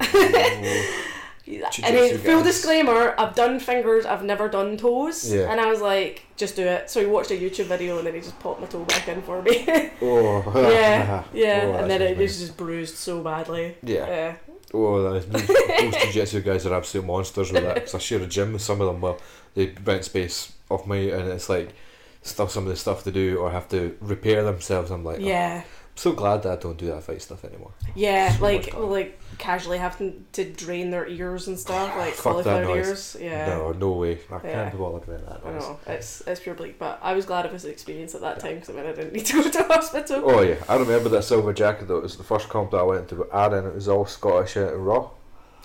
Oh, 1.48 1.70
and 1.82 1.96
then, 1.96 2.18
full 2.18 2.36
guys. 2.36 2.44
disclaimer, 2.44 3.14
I've 3.18 3.34
done 3.34 3.58
fingers, 3.58 4.06
I've 4.06 4.22
never 4.22 4.48
done 4.48 4.76
toes. 4.76 5.32
Yeah. 5.32 5.50
And 5.50 5.60
I 5.60 5.66
was 5.66 5.80
like, 5.80 6.24
just 6.36 6.54
do 6.56 6.62
it. 6.66 6.88
So 6.88 7.00
he 7.00 7.06
watched 7.06 7.30
a 7.30 7.34
YouTube 7.34 7.64
video 7.66 7.98
and 7.98 8.06
then 8.06 8.14
he 8.14 8.20
just 8.20 8.38
popped 8.38 8.60
my 8.60 8.66
toe 8.68 8.84
back 8.84 9.08
in 9.08 9.22
for 9.22 9.42
me. 9.42 9.64
oh, 10.02 10.42
yeah, 10.70 11.24
yeah. 11.32 11.62
Oh, 11.64 11.72
and 11.78 11.90
then 11.90 12.00
it 12.02 12.16
was 12.16 12.38
just 12.38 12.56
bruised 12.56 12.96
so 12.96 13.22
badly. 13.22 13.76
Yeah. 13.82 14.06
Yeah. 14.06 14.34
Oh, 14.74 15.02
those 15.02 15.26
those 15.26 15.46
jiu-jitsu 15.46 16.40
guys 16.42 16.64
are 16.64 16.74
absolute 16.74 17.06
monsters 17.06 17.52
with 17.52 17.62
that. 17.64 17.74
Because 17.74 17.94
I 17.94 17.98
share 17.98 18.22
a 18.22 18.26
gym 18.26 18.52
with 18.54 18.62
some 18.62 18.80
of 18.80 18.86
them. 18.86 19.00
Well, 19.02 19.18
they 19.54 19.74
rent 19.84 20.04
space 20.04 20.52
off 20.70 20.86
me, 20.86 21.10
and 21.10 21.28
it's 21.28 21.48
like 21.50 21.74
stuff. 22.22 22.50
Some 22.52 22.62
of 22.64 22.70
the 22.70 22.76
stuff 22.76 23.04
they 23.04 23.10
do, 23.10 23.36
or 23.36 23.50
have 23.50 23.68
to 23.70 23.96
repair 24.00 24.42
themselves. 24.44 24.90
I'm 24.90 25.04
like, 25.04 25.18
oh, 25.18 25.22
Yeah. 25.24 25.58
I'm 25.64 25.96
so 25.96 26.12
glad 26.12 26.44
that 26.44 26.52
I 26.52 26.56
don't 26.56 26.78
do 26.78 26.86
that 26.86 27.02
fight 27.02 27.20
stuff 27.20 27.44
anymore. 27.44 27.72
Yeah, 27.94 28.34
So 28.34 28.42
like 28.44 28.72
like 28.74 29.20
casually 29.42 29.78
having 29.78 30.24
to 30.32 30.44
drain 30.44 30.90
their 30.90 31.06
ears 31.08 31.48
and 31.48 31.58
stuff, 31.58 31.96
like 32.04 32.14
Fuck 32.14 32.22
cauliflower 32.44 32.76
ears. 32.76 33.16
Yeah. 33.20 33.46
No, 33.46 33.72
no 33.72 33.90
way. 33.92 34.20
I 34.30 34.34
Yeah. 34.36 34.40
can't 34.54 34.72
be 34.72 34.78
bothered 34.78 35.06
with 35.08 35.26
that. 35.26 35.40
I 35.44 35.50
noise. 35.50 35.62
know 35.62 35.78
it's 35.86 36.20
it's 36.28 36.40
pure 36.40 36.54
bleak, 36.54 36.78
but 36.78 37.00
I 37.02 37.12
was 37.14 37.26
glad 37.26 37.44
it 37.46 37.52
was 37.52 37.64
an 37.64 37.72
experience 37.72 38.14
at 38.14 38.20
that 38.20 38.38
time 38.40 38.54
because 38.54 38.70
I 38.70 38.74
mean 38.74 38.86
I 38.86 38.92
didn't 38.92 39.12
need 39.12 39.26
to 39.26 39.42
go 39.42 39.50
to 39.50 39.62
hospital. 39.74 40.22
Oh 40.30 40.40
yeah, 40.42 40.62
I 40.68 40.76
remember 40.76 41.08
that 41.10 41.24
silver 41.24 41.52
jacket 41.52 41.88
though. 41.88 41.98
It 41.98 42.04
was 42.04 42.16
the 42.16 42.22
first 42.24 42.48
comp 42.48 42.70
that 42.70 42.78
I 42.78 42.82
went 42.84 43.08
to 43.08 43.16
with 43.16 43.34
Aaron. 43.34 43.66
It 43.66 43.74
was 43.74 43.88
all 43.88 44.06
Scottish 44.06 44.54
and 44.56 44.86
raw. 44.86 45.10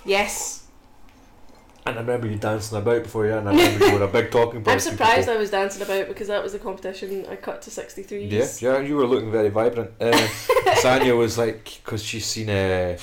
Yes, 0.06 0.64
And 1.86 1.96
I 1.98 2.00
remember 2.02 2.28
you 2.28 2.38
dancing 2.38 2.78
about 2.78 3.04
before 3.04 3.26
you, 3.28 3.34
and 3.34 3.48
I 3.48 3.52
remember 3.52 3.86
you 3.88 3.94
were 4.00 4.04
a 4.06 4.08
big 4.08 4.32
talking 4.32 4.64
point. 4.64 4.68
I'm 4.76 4.80
surprised. 4.80 5.30
I 5.30 5.38
was 5.38 5.52
dancing 5.52 5.82
about 5.82 6.08
because 6.08 6.28
that 6.30 6.42
was 6.44 6.54
the 6.54 6.60
competition 6.60 7.26
I 7.30 7.36
cut 7.36 7.62
to 7.64 7.70
63. 7.72 8.26
Yeah, 8.26 8.48
yeah, 8.60 8.80
you 8.80 8.96
were 8.96 9.06
looking 9.06 9.32
very 9.32 9.50
vibrant. 9.50 9.92
Uh, 10.00 10.12
Sanya 10.84 11.16
was 11.18 11.38
like, 11.38 11.64
because 11.84 12.02
she's 12.04 12.26
seen. 12.26 12.50
Uh, 12.50 12.98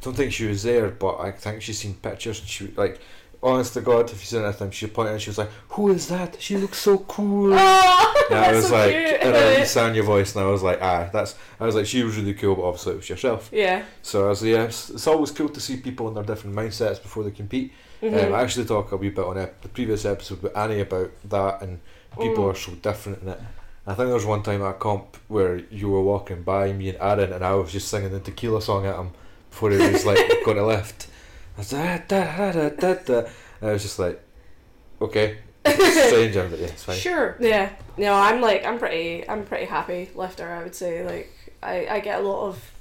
I 0.00 0.04
don't 0.04 0.14
think 0.14 0.32
she 0.32 0.46
was 0.46 0.62
there, 0.62 0.88
but 0.88 1.18
I 1.20 1.30
think 1.30 1.60
she's 1.62 1.78
seen 1.78 1.94
pictures. 1.94 2.38
and 2.40 2.48
She 2.48 2.68
like, 2.76 3.00
honest 3.42 3.74
to 3.74 3.80
God, 3.82 4.06
if 4.10 4.20
you 4.20 4.26
seen 4.26 4.42
anything, 4.44 4.70
she 4.70 4.86
pointed 4.86 5.12
and 5.12 5.20
she 5.22 5.28
was 5.30 5.36
like, 5.38 5.50
"Who 5.70 5.90
is 5.90 6.08
that? 6.08 6.40
She 6.40 6.56
looks 6.56 6.78
so 6.78 6.98
cool." 6.98 7.52
Oh, 7.54 8.26
And 8.30 8.38
I 8.38 8.52
was 8.52 8.68
so 8.68 8.74
like, 8.74 8.92
cute. 8.94 9.20
and 9.22 9.36
I 9.36 9.60
Sanya 9.62 10.04
voice, 10.04 10.34
and 10.36 10.44
I 10.44 10.48
was 10.48 10.62
like, 10.62 10.78
ah, 10.80 11.10
that's. 11.12 11.34
I 11.58 11.66
was 11.66 11.74
like, 11.74 11.84
she 11.86 12.02
was 12.02 12.16
really 12.16 12.32
cool, 12.34 12.54
but 12.54 12.62
obviously 12.62 12.92
it 12.94 12.96
was 12.96 13.08
yourself. 13.10 13.50
yeah. 13.52 13.84
So 14.02 14.26
I 14.26 14.28
was 14.30 14.40
like, 14.42 14.52
yeah, 14.52 14.62
it's, 14.64 14.88
it's 14.90 15.06
always 15.06 15.30
cool 15.32 15.48
to 15.50 15.60
see 15.60 15.76
people 15.78 16.08
in 16.08 16.14
their 16.14 16.22
different 16.24 16.54
mindsets 16.56 17.02
before 17.02 17.24
they 17.24 17.30
compete. 17.32 17.72
Mhm. 18.02 18.28
Um, 18.28 18.34
I 18.34 18.40
actually 18.42 18.64
talk 18.66 18.92
a 18.92 18.96
wee 18.96 19.10
bit 19.10 19.24
on 19.24 19.36
ep- 19.36 19.60
the 19.60 19.68
previous 19.68 20.04
episode 20.06 20.42
with 20.42 20.56
Annie 20.56 20.80
about 20.80 21.10
that, 21.28 21.60
and 21.62 21.80
people 22.18 22.44
Mm. 22.44 22.52
are 22.52 22.56
so 22.56 22.72
different 22.72 23.20
in 23.22 23.28
it. 23.28 23.40
I 23.86 23.94
think 23.94 24.06
there 24.06 24.14
was 24.14 24.24
one 24.26 24.42
time 24.42 24.62
at 24.62 24.70
a 24.70 24.74
comp 24.74 25.16
where 25.28 25.56
you 25.70 25.90
were 25.90 26.02
walking 26.02 26.42
by 26.42 26.72
me 26.72 26.90
and 26.90 26.98
Aaron, 27.00 27.32
and 27.32 27.44
I 27.44 27.54
was 27.54 27.72
just 27.72 27.88
singing 27.88 28.12
the 28.12 28.20
tequila 28.20 28.62
song 28.62 28.86
at 28.86 28.96
him 28.96 29.10
before 29.50 29.70
he 29.70 29.76
was 29.78 30.06
like 30.06 30.18
going 30.44 30.56
to 30.56 30.66
lift. 30.66 31.08
I 31.56 31.60
was 31.60 31.72
like, 31.72 31.88
ah, 31.88 32.04
da, 32.08 32.36
da, 32.36 32.52
da, 32.52 32.68
da, 32.70 32.94
da. 32.94 33.18
And 33.60 33.70
I 33.70 33.72
was 33.72 33.82
just 33.82 33.98
like, 33.98 34.22
okay, 35.00 35.38
strange, 35.66 36.36
and 36.36 36.52
yeah, 36.52 36.66
it's 36.66 36.84
fine. 36.84 36.96
Sure. 36.96 37.36
Yeah. 37.40 37.70
No, 37.96 38.14
I'm 38.14 38.40
like 38.40 38.64
I'm 38.64 38.78
pretty 38.78 39.28
I'm 39.28 39.44
pretty 39.44 39.66
happy 39.66 40.10
lifter. 40.14 40.50
I 40.50 40.62
would 40.62 40.74
say 40.74 41.04
like 41.04 41.54
I 41.62 41.86
I 41.86 42.00
get 42.00 42.20
a 42.20 42.22
lot 42.22 42.48
of 42.48 42.72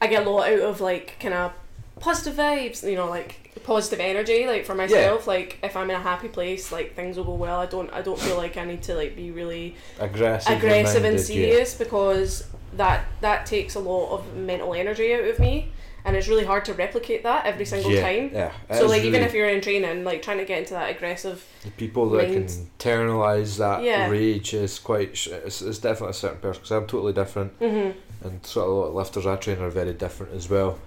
I 0.00 0.06
get 0.06 0.26
a 0.26 0.30
lot 0.30 0.48
out 0.50 0.60
of 0.60 0.80
like 0.80 1.18
kind 1.20 1.34
of 1.34 1.52
positive 2.00 2.34
vibes. 2.34 2.88
You 2.88 2.96
know, 2.96 3.08
like 3.08 3.60
positive 3.64 4.00
energy. 4.00 4.46
Like 4.46 4.64
for 4.64 4.74
myself, 4.74 5.26
like 5.26 5.58
if 5.62 5.76
I'm 5.76 5.90
in 5.90 5.96
a 5.96 6.02
happy 6.02 6.28
place, 6.28 6.72
like 6.72 6.94
things 6.94 7.16
will 7.16 7.24
go 7.24 7.34
well. 7.34 7.60
I 7.60 7.66
don't 7.66 7.92
I 7.92 8.02
don't 8.02 8.18
feel 8.18 8.36
like 8.36 8.56
I 8.56 8.64
need 8.64 8.82
to 8.84 8.94
like 8.94 9.14
be 9.14 9.30
really 9.30 9.76
Aggressive, 10.00 10.56
aggressive 10.56 11.04
and 11.04 11.16
minded, 11.16 11.20
yeah. 11.20 11.24
serious 11.24 11.74
because 11.74 12.46
that 12.74 13.04
that 13.20 13.46
takes 13.46 13.74
a 13.74 13.80
lot 13.80 14.12
of 14.12 14.34
mental 14.36 14.74
energy 14.74 15.12
out 15.14 15.24
of 15.24 15.38
me. 15.38 15.72
And 16.04 16.16
it's 16.16 16.28
really 16.28 16.44
hard 16.44 16.64
to 16.66 16.74
replicate 16.74 17.22
that 17.24 17.44
every 17.44 17.66
single 17.66 17.90
yeah, 17.90 18.00
time. 18.00 18.30
Yeah, 18.32 18.52
So 18.78 18.86
like 18.86 19.02
even 19.02 19.20
if 19.22 19.34
you're 19.34 19.48
in 19.48 19.60
training, 19.60 20.04
like 20.04 20.22
trying 20.22 20.38
to 20.38 20.44
get 20.46 20.60
into 20.60 20.72
that 20.74 20.88
aggressive 20.90 21.44
The 21.64 21.70
people 21.72 22.08
that 22.10 22.28
Mind. 22.28 22.48
can 22.48 22.70
internalize 22.78 23.58
that 23.58 23.82
Yeah. 23.82 24.08
rage 24.08 24.54
is 24.54 24.78
quite. 24.78 25.10
It's, 25.26 25.60
it's 25.60 25.78
definitely 25.78 26.10
a 26.10 26.14
certain 26.14 26.38
person 26.38 26.62
because 26.62 26.70
I'm 26.70 26.86
totally 26.86 27.12
different, 27.12 27.58
mm-hmm. 27.60 28.26
and 28.26 28.46
sort 28.46 28.66
of 28.68 28.72
a 28.72 28.74
lot 28.76 28.86
of 28.86 28.94
lifters 28.94 29.26
I 29.26 29.36
train 29.36 29.58
are 29.58 29.68
very 29.70 29.92
different 29.92 30.32
as 30.34 30.48
well. 30.48 30.78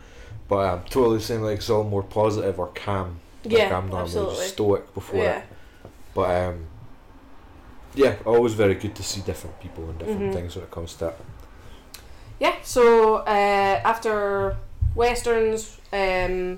But 0.48 0.66
I'm 0.74 0.84
totally 0.90 1.20
saying 1.20 1.44
like 1.44 1.58
it's 1.58 1.70
all 1.70 1.84
more 1.84 2.04
positive 2.04 2.58
or 2.58 2.68
calm. 2.74 3.20
Like 3.44 3.54
Yeah, 3.54 3.78
I'm 3.78 3.90
normally 3.90 4.02
absolutely. 4.04 4.46
stoic 4.46 4.94
before 4.94 5.24
Yeah. 5.24 5.40
it. 5.40 5.44
But 6.16 6.30
um, 6.48 6.66
yeah, 7.94 8.16
always 8.26 8.54
very 8.54 8.76
good 8.76 8.96
to 8.96 9.04
see 9.04 9.22
different 9.22 9.60
people 9.60 9.84
and 9.90 10.00
different 10.00 10.22
Mhm. 10.22 10.34
things 10.34 10.56
when 10.56 10.64
it 10.64 10.72
comes 10.72 10.94
to 10.94 11.00
that. 11.06 11.18
Yeah, 12.42 12.56
so 12.64 13.18
uh, 13.18 13.82
after 13.86 14.58
Westerns, 14.96 15.78
um, 15.94 16.58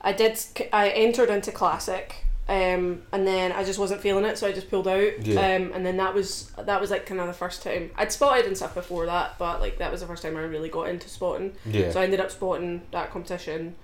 I 0.00 0.12
did. 0.12 0.36
I 0.72 0.88
entered 0.90 1.30
into 1.30 1.52
Classic, 1.52 2.24
um, 2.48 3.02
and 3.12 3.24
then 3.24 3.52
I 3.52 3.62
just 3.62 3.78
wasn't 3.78 4.00
feeling 4.00 4.24
it, 4.24 4.38
so 4.38 4.48
I 4.48 4.52
just 4.52 4.68
pulled 4.68 4.88
out. 4.88 5.24
Yeah. 5.24 5.40
Um, 5.40 5.70
and 5.72 5.86
then 5.86 5.96
that 5.98 6.14
was 6.14 6.50
that 6.58 6.80
was 6.80 6.90
like 6.90 7.06
kind 7.06 7.20
of 7.20 7.28
the 7.28 7.32
first 7.32 7.62
time 7.62 7.92
I'd 7.96 8.10
spotted 8.10 8.46
and 8.46 8.56
stuff 8.56 8.74
before 8.74 9.06
that, 9.06 9.38
but 9.38 9.60
like 9.60 9.78
that 9.78 9.92
was 9.92 10.00
the 10.00 10.06
first 10.08 10.24
time 10.24 10.36
I 10.36 10.40
really 10.40 10.68
got 10.68 10.88
into 10.88 11.08
spotting. 11.08 11.52
Yeah, 11.64 11.92
So 11.92 12.00
I 12.00 12.04
ended 12.04 12.18
up 12.18 12.32
spotting 12.32 12.82
that 12.90 13.12
competition, 13.12 13.76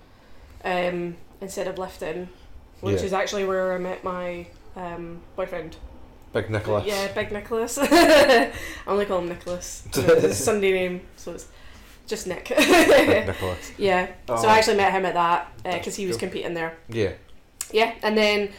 um, 0.64 1.14
instead 1.40 1.68
of 1.68 1.78
lifting, 1.78 2.28
which 2.80 2.98
Yeah. 3.00 3.06
is 3.06 3.12
actually 3.12 3.44
where 3.44 3.72
I 3.72 3.78
met 3.78 4.02
my 4.02 4.48
um, 4.74 5.20
boyfriend. 5.36 5.76
Big 6.36 6.50
Nicholas. 6.50 6.84
Yeah, 6.86 7.10
Big 7.14 7.32
Nicholas. 7.32 7.78
I 7.80 8.52
only 8.86 9.06
call 9.06 9.20
him 9.20 9.28
Nicholas. 9.30 9.84
It's 9.86 9.96
his 9.96 10.36
Sunday 10.44 10.72
name, 10.72 11.00
so 11.16 11.32
it's 11.32 11.48
just 12.06 12.26
Nick. 12.26 12.48
Big 12.48 12.58
Nicholas. 13.26 13.72
yeah. 13.78 14.08
Oh. 14.28 14.36
So 14.42 14.46
I 14.46 14.58
actually 14.58 14.76
met 14.76 14.92
him 14.92 15.06
at 15.06 15.14
that 15.14 15.50
because 15.56 15.84
That's 15.86 15.96
he 15.96 16.06
was 16.06 16.16
cool. 16.16 16.28
competing 16.28 16.52
there. 16.52 16.76
Yeah. 16.90 17.12
Yeah, 17.72 17.94
and 18.02 18.18
then 18.18 18.50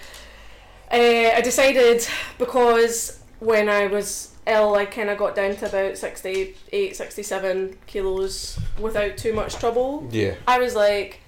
uh, 0.92 1.36
I 1.38 1.42
decided 1.42 2.06
because 2.40 3.20
when 3.40 3.70
I 3.70 3.86
was 3.86 4.34
ill, 4.48 4.74
I 4.74 4.86
kind 4.86 5.12
of 5.12 5.20
got 5.20 5.36
down 5.36 5.56
to 5.58 5.70
about 5.70 5.98
68, 6.00 6.96
67 6.96 7.78
kilos 7.86 8.60
without 8.80 9.18
too 9.18 9.34
much 9.34 9.56
trouble. 9.56 10.08
Yeah. 10.12 10.34
I 10.48 10.58
was 10.58 10.74
like, 10.74 11.20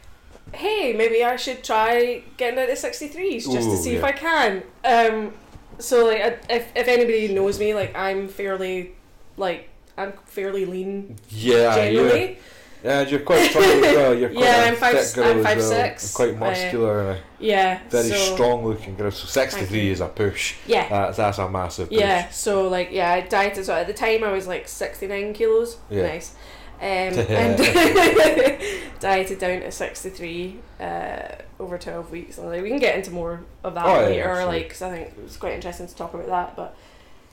hey, 0.54 0.94
maybe 0.94 1.24
I 1.24 1.36
should 1.36 1.64
try 1.64 2.24
getting 2.38 2.60
out 2.60 2.70
of 2.72 2.78
63s 2.78 3.44
just 3.44 3.68
Ooh, 3.68 3.72
to 3.72 3.78
see 3.78 3.96
if. 3.96 4.04
I 4.04 4.12
can. 4.14 4.64
Um, 4.84 5.34
so 5.80 6.06
like, 6.06 6.44
if, 6.50 6.72
if 6.76 6.88
anybody 6.88 7.34
knows 7.34 7.60
me, 7.60 7.74
like 7.74 7.96
I'm 7.96 8.28
fairly, 8.28 8.92
like 9.38 9.70
I'm 9.98 10.14
fairly 10.26 10.66
lean 10.66 11.16
Yeah. 11.30 11.76
generally. 11.76 12.32
Yeah. 12.34 12.36
Yeah, 12.82 13.02
you're 13.02 13.20
quite 13.20 13.52
tall 13.52 13.62
as 13.62 13.82
well. 13.82 14.14
You're 14.16 14.30
quite 14.34 14.42
Yeah, 14.46 14.64
I'm 14.70 14.76
five- 14.78 14.96
I'm 15.18 15.44
five 15.44 15.58
well, 15.58 15.70
six. 15.70 16.06
and 16.06 16.16
quite 16.16 16.36
Uh, 16.36 16.40
muscular 16.50 17.12
and 17.12 17.20
Yeah. 17.38 17.80
very 17.90 18.08
so, 18.08 18.16
strong 18.36 18.66
looking 18.66 18.96
girl. 18.96 19.12
So 19.12 19.28
63 19.28 19.82
you. 19.82 19.92
is 19.92 20.00
a 20.00 20.08
push. 20.08 20.56
Yeah. 20.66 20.88
That's 20.88 21.18
that's 21.18 21.38
a 21.40 21.50
massive 21.50 21.90
push. 21.90 21.98
Yeah, 22.00 22.30
so 22.30 22.70
like 22.70 22.90
yeah, 22.94 23.12
I 23.12 23.20
dieted. 23.22 23.66
So 23.66 23.74
at 23.74 23.88
the 23.88 23.94
time 23.94 24.24
I 24.24 24.32
was 24.32 24.48
like 24.48 24.70
sixty 24.70 25.08
nine 25.08 25.34
kilos. 25.34 25.76
Yeah. 25.90 26.04
Nice. 26.04 26.34
Um, 26.80 26.86
and 26.88 27.58
dieted 29.02 29.40
down 29.40 29.60
to 29.60 29.72
sixty 29.72 30.10
three 30.10 30.60
uh, 30.80 31.28
over 31.60 31.78
twelve 31.78 32.12
weeks. 32.12 32.38
And 32.38 32.48
like, 32.48 32.62
we 32.64 32.70
can 32.70 32.80
get 32.80 32.96
into 32.96 33.12
more 33.12 33.42
of 33.64 33.76
that 33.76 33.86
Oh, 33.86 34.00
yeah, 34.02 34.06
later, 34.08 34.30
absolutely. 34.30 34.58
like 34.60 34.68
because 34.68 34.82
I 34.82 34.90
think 34.92 35.08
it 35.18 35.24
was 35.24 35.38
quite 35.38 35.54
interesting 35.54 35.88
to 35.88 35.96
talk 35.96 36.14
about 36.14 36.28
that. 36.28 36.56
But 36.56 36.76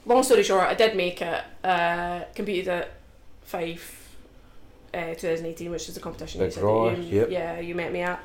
long 0.05 0.23
story 0.23 0.43
short, 0.43 0.63
I 0.67 0.73
did 0.73 0.95
make 0.95 1.21
it. 1.21 1.43
Uh, 1.63 2.21
competed 2.35 2.67
at 2.67 2.93
five. 3.43 3.93
Uh, 4.93 5.13
2018, 5.13 5.69
which 5.69 5.89
is 5.89 5.95
the 5.95 6.01
competition 6.01 6.39
you 6.39 6.47
Big 6.47 6.53
said 6.53 6.63
Raw, 6.63 6.89
that 6.89 6.97
you, 6.97 7.19
yep. 7.19 7.29
yeah, 7.29 7.59
you 7.59 7.75
met 7.75 7.91
me 7.91 8.01
at. 8.01 8.19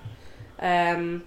Um, 0.61 1.25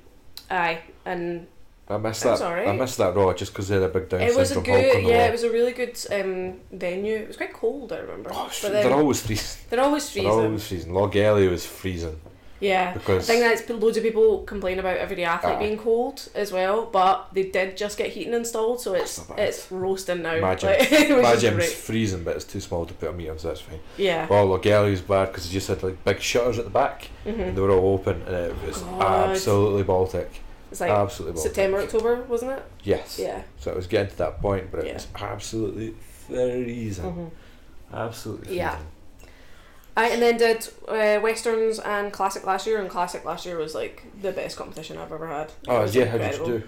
aye, 0.50 0.80
and 1.04 1.46
I 1.88 1.98
missed 1.98 2.24
that. 2.24 2.42
alright. 2.42 2.68
I 2.68 2.72
missed 2.72 2.98
that 2.98 3.16
raw 3.16 3.32
just 3.34 3.52
because 3.54 3.68
they 3.68 3.76
had 3.76 3.84
a 3.84 3.90
big 3.90 4.10
Down 4.10 4.22
It 4.22 4.36
was 4.36 4.52
a 4.52 4.62
good, 4.62 5.04
yeah, 5.04 5.28
it 5.28 5.32
was 5.32 5.44
a 5.44 5.52
really 5.52 5.74
good 5.74 6.00
um, 6.12 6.60
venue. 6.72 7.18
It 7.18 7.28
was 7.28 7.38
quite 7.38 7.54
cold, 7.54 7.92
I 7.92 7.98
remember. 7.98 8.32
Oh, 8.34 8.50
but 8.62 8.72
they're 8.72 8.92
always 8.94 9.22
freezing. 9.24 9.62
they're 9.70 9.82
always 9.82 10.10
freezing. 10.10 10.32
They're 10.32 10.46
always 10.46 10.68
freezing. 10.68 10.92
Lochgelly 10.94 11.50
was 11.50 11.66
freezing 11.66 12.20
Yeah. 12.62 12.91
I 12.91 12.94
because 12.98 13.28
think 13.28 13.41
that's 13.41 13.70
loads 13.70 13.98
of 13.98 14.04
people 14.04 14.39
complain 14.44 14.80
about 14.80 14.98
every 14.98 15.24
athlete 15.26 15.56
Aye. 15.56 15.60
being 15.60 15.78
cold 15.78 16.30
as 16.34 16.52
well, 16.52 16.86
but 16.86 17.28
they 17.34 17.44
did 17.50 17.76
just 17.76 17.98
get 17.98 18.12
heating 18.12 18.34
installed, 18.34 18.80
so 18.82 18.94
it's 18.94 19.18
That's 19.18 19.30
not 19.30 19.38
bad. 19.38 19.48
it's 19.50 19.72
roasting 19.72 20.22
now. 20.22 20.39
my 20.39 20.56
gym, 20.56 20.70
like, 20.91 21.22
my 21.22 21.36
gym's 21.36 21.74
freezing, 21.74 22.24
but 22.24 22.36
it's 22.38 22.46
too 22.46 22.62
small 22.62 22.86
to 22.86 22.94
put 22.94 23.10
a 23.10 23.13
meter, 23.13 23.38
so 23.38 23.50
that's 23.50 23.60
fine. 23.62 23.80
Yeah. 23.98 24.28
Well, 24.28 24.48
Lochgelly 24.48 24.91
was 24.91 25.02
bad 25.02 25.28
because 25.28 25.48
it 25.50 25.52
just 25.54 25.68
had 25.68 25.84
like 25.84 26.02
big 26.06 26.22
shutters 26.22 26.58
at 26.58 26.63
the 26.65 26.72
back 26.72 27.10
and 27.26 27.36
hmm 27.36 27.56
they 27.56 27.62
were 27.62 27.72
all 27.72 27.94
open 27.96 28.22
and 28.22 28.34
it 28.36 28.56
was 28.65 28.78
God. 28.78 29.30
absolutely 29.32 29.84
Baltic. 29.84 30.41
It's 30.72 30.80
like 30.82 30.91
absolutely 30.91 31.36
Baltic. 31.36 31.54
September, 31.56 31.80
October, 31.82 32.24
wasn't 32.24 32.52
it? 32.52 32.63
Yes. 32.84 33.20
Yeah. 33.20 33.44
So 33.60 33.72
it 33.72 33.76
was 33.76 33.88
getting 33.88 34.12
to 34.12 34.18
that 34.20 34.41
point, 34.41 34.72
but 34.72 34.80
it 34.80 34.88
Yeah. 34.88 34.94
was 34.94 35.08
absolutely 35.15 35.94
freezing. 36.28 37.12
hmm 37.12 37.26
Absolutely 37.94 38.46
freezing. 38.46 38.58
Yeah. 38.63 38.80
I 39.98 40.10
and 40.10 40.22
then 40.22 40.38
did 40.38 40.68
uh, 40.88 41.20
westerns 41.22 41.80
and 41.80 42.12
classic 42.12 42.46
last 42.46 42.68
year, 42.68 42.82
and 42.82 42.90
classic 42.90 43.24
last 43.26 43.46
year 43.46 43.58
was 43.58 43.74
like 43.74 44.04
the 44.22 44.32
best 44.32 44.58
competition 44.58 44.98
I've 44.98 45.12
ever 45.12 45.28
had. 45.28 45.52
Oh 45.68 45.86
yeah, 45.86 46.06
how 46.06 46.18
did 46.18 46.38
you 46.38 46.46
do? 46.46 46.64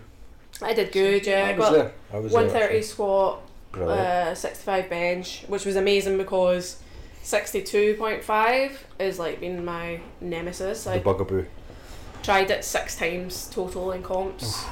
I 0.61 0.73
did 0.73 0.91
good. 0.91 1.25
Yeah, 1.25 1.45
I 1.47 1.57
was 1.57 1.69
got 1.69 1.71
there. 1.73 1.93
I 2.13 2.19
was 2.19 2.31
one 2.31 2.49
thirty 2.49 2.81
squat, 2.81 3.41
uh, 3.75 4.33
sixty 4.33 4.63
five 4.63 4.89
bench, 4.89 5.43
which 5.47 5.65
was 5.65 5.75
amazing 5.75 6.17
because 6.17 6.81
sixty 7.21 7.61
two 7.61 7.95
point 7.95 8.23
five 8.23 8.85
is 8.99 9.19
like 9.19 9.39
been 9.41 9.63
my 9.65 9.99
nemesis. 10.21 10.85
the 10.85 10.93
I 10.93 10.99
bugaboo. 10.99 11.45
tried 12.23 12.49
it 12.49 12.63
six 12.63 12.95
times 12.95 13.49
total 13.51 13.91
in 13.91 14.03
comps, 14.03 14.63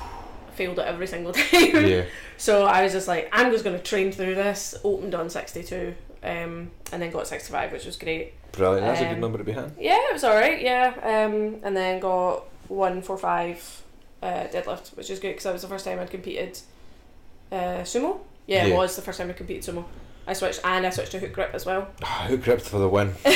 failed 0.56 0.80
it 0.80 0.88
every 0.88 1.08
single 1.08 1.34
time. 1.34 1.86
yeah. 1.86 2.06
So 2.38 2.66
I 2.66 2.84
was 2.84 2.94
just 2.94 3.08
like, 3.10 3.30
I'm 3.34 3.52
just 3.52 3.64
gonna 3.66 3.80
train 3.80 4.12
through 4.14 4.36
this. 4.36 4.76
Opened 4.84 5.14
on 5.14 5.30
sixty 5.30 5.62
two, 5.62 5.94
um, 6.26 6.72
and 6.92 7.02
then 7.02 7.12
got 7.12 7.28
sixty 7.28 7.52
five, 7.52 7.72
which 7.72 7.86
was 7.86 7.96
great. 7.96 8.34
Brilliant. 8.52 8.86
That's 8.86 9.02
a 9.02 9.06
good 9.06 9.14
Um, 9.16 9.20
number 9.22 9.38
to 9.38 9.44
be 9.44 9.52
had. 9.52 9.74
Yeah, 9.80 9.98
it 10.10 10.14
was 10.14 10.24
alright. 10.24 10.62
Yeah, 10.62 10.94
um, 11.04 11.58
and 11.64 11.76
then 11.78 12.00
got 12.00 12.46
one 12.68 13.02
four 13.02 13.18
five 13.18 13.84
uh, 14.24 14.46
deadlift, 14.52 14.96
which 14.98 15.10
is 15.10 15.20
good 15.20 15.30
because 15.30 15.44
that 15.44 15.54
was 15.54 15.62
the 15.62 15.68
first 15.68 15.86
time 15.86 16.00
I'd 16.00 16.10
competed 16.10 16.58
uh, 17.52 17.84
sumo. 17.84 18.20
Yeah, 18.48 18.66
Yeah. 18.66 18.74
it 18.74 18.78
was 18.78 18.96
the 18.96 19.02
first 19.02 19.20
time 19.20 19.30
I 19.30 19.34
competed 19.34 19.64
sumo. 19.64 19.86
I 20.28 20.34
switched 20.34 20.62
and 20.64 20.88
I 20.88 20.90
switched 20.90 21.12
to 21.12 21.20
hook 21.20 21.34
grip 21.34 21.52
as 21.54 21.68
well. 21.68 21.88
Ah, 22.04 22.26
Who 22.28 22.38
gripped 22.38 22.64
for 22.64 22.80
the 22.80 22.90
win? 22.90 23.12
For 23.14 23.30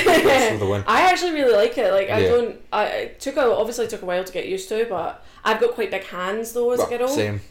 the 0.58 0.67
win? 0.67 0.84
I 0.88 1.02
actually 1.12 1.34
really 1.34 1.54
like 1.56 1.78
it. 1.78 1.91
Like 1.93 2.10
I 2.10 2.19
Yeah. 2.21 2.30
don't. 2.30 2.62
I 2.73 2.86
it 2.86 3.19
took 3.19 3.36
a 3.38 3.41
obviously 3.56 3.88
took 3.88 4.02
a 4.02 4.06
while 4.06 4.23
to 4.23 4.34
get 4.34 4.47
used 4.47 4.69
to, 4.69 4.86
but 4.89 5.23
I've 5.43 5.60
got 5.62 5.75
quite 5.75 5.91
big 5.91 6.04
hands 6.06 6.54
though 6.54 6.71
as 6.71 6.80
a 6.80 6.84
Well, 6.88 6.97
girl. 6.97 7.08
Same. 7.08 7.41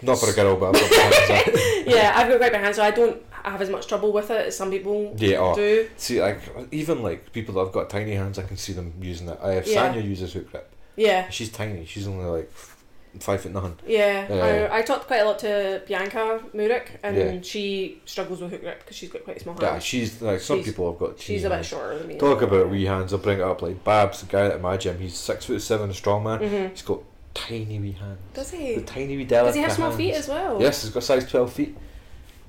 Not 0.00 0.18
for 0.18 0.30
a 0.30 0.32
girl, 0.32 0.56
but 0.56 0.76
I've 0.76 0.90
got 0.90 1.14
hands. 1.14 1.58
Yeah, 1.86 2.12
I've 2.14 2.28
got 2.28 2.38
quite 2.38 2.52
big 2.52 2.60
hands, 2.60 2.76
so 2.76 2.84
I 2.84 2.92
don't 2.92 3.20
have 3.50 3.60
as 3.62 3.70
much 3.70 3.86
trouble 3.86 4.12
with 4.12 4.30
it 4.30 4.46
as 4.48 4.56
some 4.56 4.70
people 4.70 5.14
Yeah, 5.18 5.38
oh. 5.38 5.54
do. 5.54 5.88
See, 5.96 6.20
like 6.20 6.40
even 6.72 7.02
like 7.02 7.32
people 7.32 7.54
that 7.54 7.64
have 7.64 7.72
got 7.72 7.90
tiny 7.90 8.12
hands, 8.14 8.38
I 8.38 8.42
can 8.44 8.56
see 8.56 8.72
them 8.72 8.94
using 9.00 9.28
it. 9.28 9.38
I 9.42 9.52
have 9.52 9.66
Yeah. 9.66 9.92
Sanya 9.92 10.02
uses 10.04 10.32
hook 10.32 10.50
grip. 10.50 10.70
Yeah, 10.96 11.28
She's 11.30 11.50
tiny. 11.50 11.84
She's 11.86 12.06
only 12.06 12.24
like 12.24 12.50
five 13.20 13.40
foot 13.42 13.52
nine. 13.52 13.76
yeah. 13.86 14.26
Yeah. 14.32 14.68
I, 14.72 14.78
I 14.78 14.82
talked 14.82 15.06
quite 15.06 15.20
a 15.20 15.24
lot 15.24 15.38
to 15.40 15.82
Bianca 15.86 16.40
Murik, 16.54 16.86
and 17.02 17.16
Yeah. 17.16 17.40
she 17.42 18.00
struggles 18.06 18.40
with 18.40 18.50
hook 18.50 18.62
grip 18.62 18.80
because 18.80 18.96
she's 18.96 19.10
got 19.10 19.24
quite 19.24 19.40
small 19.40 19.56
Yeah, 19.60 19.72
hands. 19.72 19.84
she's 19.84 20.20
like 20.22 20.40
some 20.40 20.56
She's- 20.58 20.68
people 20.68 20.90
have 20.90 20.98
got. 20.98 21.20
She's 21.20 21.44
a 21.44 21.48
bit 21.48 21.54
hands. 21.56 21.66
shorter 21.66 21.98
than 21.98 22.08
me. 22.08 22.16
Talk 22.18 22.42
about 22.42 22.70
wee 22.70 22.84
hands. 22.86 23.12
I'll 23.12 23.18
bring 23.20 23.38
it 23.38 23.44
up. 23.44 23.60
Like 23.62 23.82
Babs, 23.84 24.20
the 24.20 24.26
guy 24.26 24.46
at 24.46 24.60
my 24.60 24.76
gym, 24.76 24.98
he's 24.98 25.16
six 25.16 25.44
foot 25.44 25.60
seven, 25.62 25.90
a 25.90 25.94
strong 25.94 26.24
man. 26.24 26.38
hmm 26.38 26.66
He's 26.70 26.82
got 26.82 27.00
tiny 27.34 27.78
wee 27.80 27.92
hands. 27.92 28.18
Does 28.32 28.50
he? 28.52 28.58
The 28.74 28.80
he? 28.80 28.82
tiny 28.82 29.16
wee 29.16 29.24
delicate 29.24 29.48
Does 29.48 29.54
he 29.56 29.62
have 29.62 29.72
small 29.72 29.88
hands. 29.90 29.98
feet 29.98 30.14
as 30.14 30.28
well? 30.28 30.60
Yes, 30.60 30.82
he's 30.82 30.90
got 30.92 31.02
size 31.02 31.28
twelve 31.28 31.52
feet. 31.52 31.76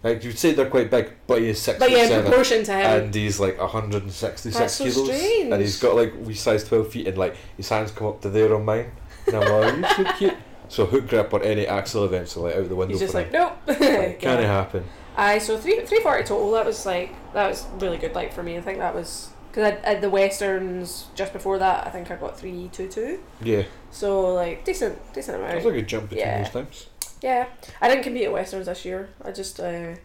Like 0.06 0.24
you'd 0.24 0.38
say 0.38 0.54
they're 0.54 0.70
quite 0.70 0.90
big, 0.92 1.12
but 1.28 1.40
he 1.42 1.50
is 1.50 1.60
six 1.62 1.80
But 1.80 1.90
yeah, 1.92 2.04
in 2.04 2.08
seven. 2.10 2.26
proportion 2.26 2.64
to 2.66 2.74
him. 2.74 2.86
and 3.04 3.16
he's 3.16 3.40
like 3.40 3.58
166 3.60 4.56
That's 4.58 4.74
so 4.76 4.84
kilos 4.86 5.08
strange. 5.08 5.52
and 5.52 5.62
he's 5.62 5.80
got 5.80 5.96
like 5.96 6.14
we 6.22 6.34
size 6.36 6.64
12 6.64 6.88
feet 6.90 7.08
and 7.08 7.18
like 7.18 7.36
his 7.58 7.68
hands 7.70 7.92
come 7.92 8.08
up 8.08 8.22
to 8.22 8.30
there 8.30 8.54
on 8.56 8.64
mine 8.66 8.92
and 9.28 9.36
I'm 9.38 9.62
like 9.62 9.98
you're 9.98 10.06
so 10.06 10.14
cute 10.18 10.38
so 10.70 10.86
hook 10.86 11.08
grip 11.10 11.34
or 11.34 11.42
any 11.44 11.66
axle 11.68 12.06
events 12.06 12.38
are 12.38 12.42
like 12.42 12.56
out 12.56 12.70
the 12.70 12.76
window 12.76 12.94
He's 12.94 13.00
just 13.02 13.14
for 13.14 13.20
like, 13.20 13.32
him. 13.32 13.42
nope. 13.68 13.80
Can't 13.80 14.22
Yeah. 14.22 14.42
happen 14.42 14.84
Aye, 15.18 15.40
so 15.40 15.58
three 15.58 15.80
three 15.86 16.02
forty 16.02 16.24
total. 16.24 16.52
That 16.52 16.66
was 16.66 16.86
like 16.86 17.10
that 17.34 17.48
was 17.50 17.66
really 17.80 17.98
good. 17.98 18.14
Like 18.14 18.34
for 18.34 18.44
me, 18.44 18.58
I 18.58 18.62
think 18.62 18.80
that 18.80 18.94
was 18.94 19.30
because 19.50 19.72
I, 19.86 19.92
I 19.92 19.96
the 19.96 20.10
westerns 20.10 21.06
just 21.16 21.32
before 21.32 21.58
that. 21.60 21.88
I 21.88 21.90
think 21.90 22.12
I 22.12 22.16
got 22.18 22.38
three 22.38 22.70
two 22.74 22.90
two. 22.90 23.20
yeah 23.42 23.64
So 23.92 24.34
like 24.34 24.66
decent 24.66 24.98
decent 25.14 25.38
amount. 25.38 25.54
that's 25.54 25.66
like 25.66 25.76
a 25.76 25.82
jump 25.84 26.10
between 26.10 26.28
Yeah. 26.28 26.44
those 26.44 26.52
times 26.52 26.88
Yeah, 27.22 27.48
I 27.82 27.88
didn't 27.90 28.04
compete 28.04 28.24
at 28.26 28.32
westerns 28.34 28.66
this 28.68 28.86
year. 28.86 29.10
I 29.24 29.32
just 29.32 29.60
uh, 29.60 29.96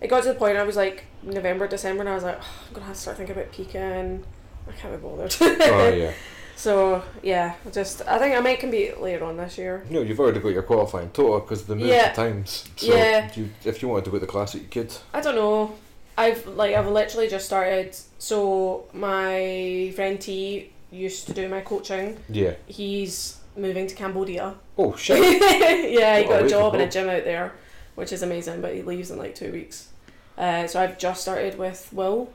it 0.00 0.08
got 0.08 0.22
to 0.24 0.28
the 0.28 0.34
point 0.34 0.56
I 0.56 0.62
was 0.64 0.76
like 0.76 1.04
November 1.22 1.68
December 1.68 2.00
and 2.00 2.08
I 2.08 2.14
was 2.14 2.24
like 2.24 2.38
"Oh, 2.40 2.64
I'm 2.68 2.74
gonna 2.74 2.86
have 2.86 2.96
to 2.96 3.00
start 3.00 3.16
thinking 3.16 3.36
about 3.36 3.52
peaking. 3.52 4.24
I 4.68 4.72
can't 4.72 4.94
be 5.00 5.06
bothered. 5.06 5.34
oh 5.40 5.88
yeah 5.94 6.12
So 6.56 7.04
yeah, 7.22 7.54
just 7.72 8.02
I 8.08 8.18
think 8.18 8.36
I 8.36 8.40
might 8.40 8.58
compete 8.58 9.00
later 9.00 9.24
on 9.24 9.36
this 9.36 9.56
year. 9.58 9.84
no 9.90 10.02
you've 10.02 10.18
already 10.18 10.40
got 10.40 10.48
your 10.48 10.62
qualifying 10.64 11.10
total 11.10 11.38
because 11.40 11.64
the 11.66 11.76
moved 11.76 11.88
Yeah. 11.90 12.12
times 12.12 12.64
so 12.76 12.94
Yeah. 12.96 13.30
you, 13.36 13.50
if 13.64 13.80
you 13.80 13.88
wanted 13.88 14.06
to 14.06 14.10
go 14.10 14.16
to 14.16 14.20
the 14.26 14.32
classic 14.32 14.62
you 14.62 14.68
could 14.68 14.92
I 15.14 15.20
don't 15.20 15.36
know. 15.36 15.74
I've 16.16 16.44
like 16.48 16.74
I've 16.74 16.88
literally 16.88 17.28
just 17.28 17.46
started. 17.46 17.96
So 18.18 18.86
my 18.92 19.92
friend 19.94 20.20
T 20.20 20.72
used 20.90 21.26
to 21.28 21.32
do 21.32 21.48
my 21.48 21.60
coaching. 21.60 22.16
yeah 22.28 22.54
He's 22.66 23.38
moving 23.58 23.86
to 23.86 23.94
Cambodia. 23.94 24.54
oh 24.76 24.94
shit 24.96 25.18
yeah, 25.90 26.18
he 26.18 26.24
a 26.24 26.28
got 26.28 26.42
a 26.44 26.48
job 26.48 26.74
in 26.74 26.80
a 26.80 26.90
gym 26.90 27.08
out 27.08 27.24
there, 27.24 27.52
which 27.94 28.12
is 28.12 28.22
amazing. 28.22 28.60
But 28.60 28.74
he 28.74 28.82
leaves 28.82 29.10
in 29.10 29.18
like 29.18 29.34
two 29.34 29.52
weeks. 29.52 29.88
Uh, 30.36 30.66
so 30.66 30.80
I've 30.80 30.98
just 30.98 31.22
started 31.22 31.58
with 31.58 31.88
Will 31.92 32.32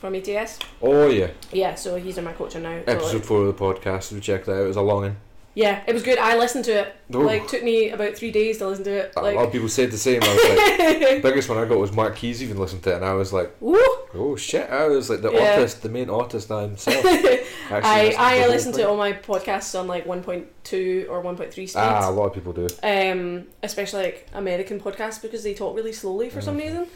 from 0.00 0.14
ETS. 0.16 0.58
oh 0.82 1.08
yeah 1.08 1.30
Yeah, 1.52 1.76
so 1.76 1.96
he's 1.96 2.18
in 2.18 2.24
my 2.24 2.32
coaching 2.32 2.62
now. 2.62 2.80
So, 2.84 2.92
episode 2.92 3.14
like, 3.14 3.24
4 3.24 3.40
of 3.42 3.46
the 3.56 3.64
podcast 3.64 4.12
we 4.12 4.20
checked 4.20 4.46
that 4.46 4.56
out 4.56 4.64
it 4.64 4.66
was 4.66 4.76
a 4.76 4.82
long 4.82 5.02
one 5.02 5.16
yeah, 5.54 5.82
it 5.86 5.92
was 5.92 6.02
good. 6.02 6.18
I 6.18 6.36
listened 6.36 6.64
to 6.66 6.72
it. 6.72 6.96
oh, 7.14 7.18
Like 7.20 7.46
took 7.48 7.62
me 7.62 7.90
about 7.90 8.14
three 8.16 8.30
days 8.30 8.58
to 8.58 8.66
listen 8.68 8.84
to 8.84 8.90
it. 8.92 9.12
a 9.16 9.22
Like, 9.22 9.36
lot 9.36 9.46
of 9.46 9.52
people 9.52 9.68
said 9.68 9.90
the 9.90 9.98
same 9.98 10.22
I 10.22 10.28
was 10.34 10.44
like 10.44 10.98
the 11.16 11.20
biggest 11.28 11.48
one 11.48 11.58
I 11.58 11.64
got 11.66 11.78
was 11.78 11.92
Mark 11.92 12.16
Keys 12.16 12.42
even 12.42 12.58
listened 12.58 12.82
to 12.84 12.92
it 12.92 12.96
and 12.96 13.04
I 13.04 13.14
was 13.14 13.32
like 13.32 13.52
woo! 13.60 13.78
Oh 14.16 14.36
shit! 14.36 14.68
I 14.70 14.86
was 14.88 15.10
like 15.10 15.22
the 15.22 15.32
Yeah. 15.32 15.56
autist, 15.58 15.80
the 15.80 15.88
main 15.88 16.10
artist 16.10 16.50
now 16.50 16.60
himself. 16.60 17.04
I 17.70 18.14
I 18.18 18.46
listen 18.48 18.72
to 18.74 18.88
all 18.88 18.96
my 18.96 19.12
podcasts 19.12 19.78
on 19.78 19.86
like 19.86 20.06
one 20.06 20.22
point 20.22 20.46
two 20.64 21.06
or 21.10 21.20
one 21.20 21.36
point 21.36 21.52
three 21.52 21.66
speed. 21.66 21.80
Ah, 21.82 22.08
a 22.08 22.12
lot 22.12 22.26
of 22.26 22.34
people 22.34 22.52
do. 22.52 22.66
um, 22.82 23.46
especially 23.62 24.02
like 24.04 24.28
American 24.34 24.80
podcasts 24.80 25.20
because 25.20 25.42
they 25.42 25.54
talk 25.54 25.74
really 25.76 25.92
slowly 25.92 26.30
for 26.30 26.40
some 26.40 26.56
Mhm. 26.56 26.62
reason. 26.62 26.86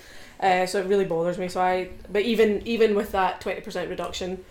Uh, 0.40 0.66
so 0.66 0.79
it 0.79 0.87
really 0.87 1.05
bothers 1.05 1.37
me. 1.38 1.49
So 1.49 1.61
I, 1.61 1.88
but 2.12 2.23
even 2.23 2.62
even 2.66 2.94
with 2.94 3.11
that 3.12 3.40
twenty 3.40 3.61
percent 3.61 3.90
reduction, 3.90 4.44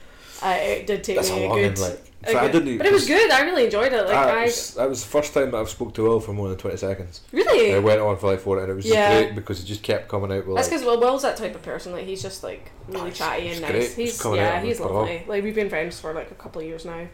uh, 0.44 0.48
it 0.60 0.88
did 0.88 1.04
take 1.04 1.16
That's 1.18 1.30
me 1.32 1.46
a 1.46 1.52
a 1.52 1.56
good. 1.56 1.80
one. 1.80 1.90
Like, 1.90 2.04
a 2.24 2.32
so 2.32 2.38
I 2.40 2.48
didn't. 2.52 2.78
but 2.80 2.88
it 2.88 2.92
was 2.94 3.06
good. 3.08 3.30
I 3.32 3.42
really 3.42 3.66
enjoyed 3.66 3.94
it. 3.94 4.02
Like 4.06 4.08
Like, 4.08 4.18
I, 4.28 4.44
was, 4.46 4.74
that 4.74 4.90
was 4.90 5.02
the 5.04 5.08
first 5.10 5.34
time 5.34 5.52
that 5.52 5.58
I've 5.58 5.70
spoke 5.70 5.94
to 5.94 6.04
Will 6.04 6.20
for 6.20 6.34
more 6.34 6.50
than 6.50 6.58
twenty 6.58 6.76
seconds. 6.78 7.22
really. 7.32 7.70
It 7.72 7.82
went 7.84 8.02
on 8.02 8.18
for 8.18 8.32
like 8.32 8.40
four, 8.40 8.60
and 8.62 8.72
it 8.72 8.74
was 8.76 8.86
Yeah. 8.86 9.22
great 9.22 9.36
because 9.36 9.62
it 9.62 9.66
just 9.66 9.84
kept 9.84 10.10
coming 10.10 10.32
out 10.32 10.46
with 10.48 10.56
That's 10.56 10.68
like. 10.68 10.80
because 10.82 10.86
well, 10.86 11.00
Will's 11.00 11.22
that 11.22 11.38
type 11.38 11.56
of 11.56 11.62
person. 11.62 11.92
Like 11.94 12.06
he's 12.06 12.22
just 12.22 12.44
like 12.44 12.72
really 12.88 13.10
Oh, 13.10 13.14
chatty 13.14 13.48
he's 13.48 13.58
and 13.58 13.66
great. 13.68 13.80
nice. 13.80 13.96
He's 13.96 14.12
He's 14.14 14.22
coming 14.22 14.40
yeah, 14.40 14.58
out 14.58 14.64
he's 14.64 14.80
lovely. 14.80 15.24
Like 15.28 15.44
we've 15.44 15.56
been 15.56 15.70
friends 15.70 16.00
for 16.00 16.14
like 16.14 16.32
a 16.32 16.36
couple 16.36 16.60
of 16.62 16.68
years 16.68 16.86
now, 16.86 17.08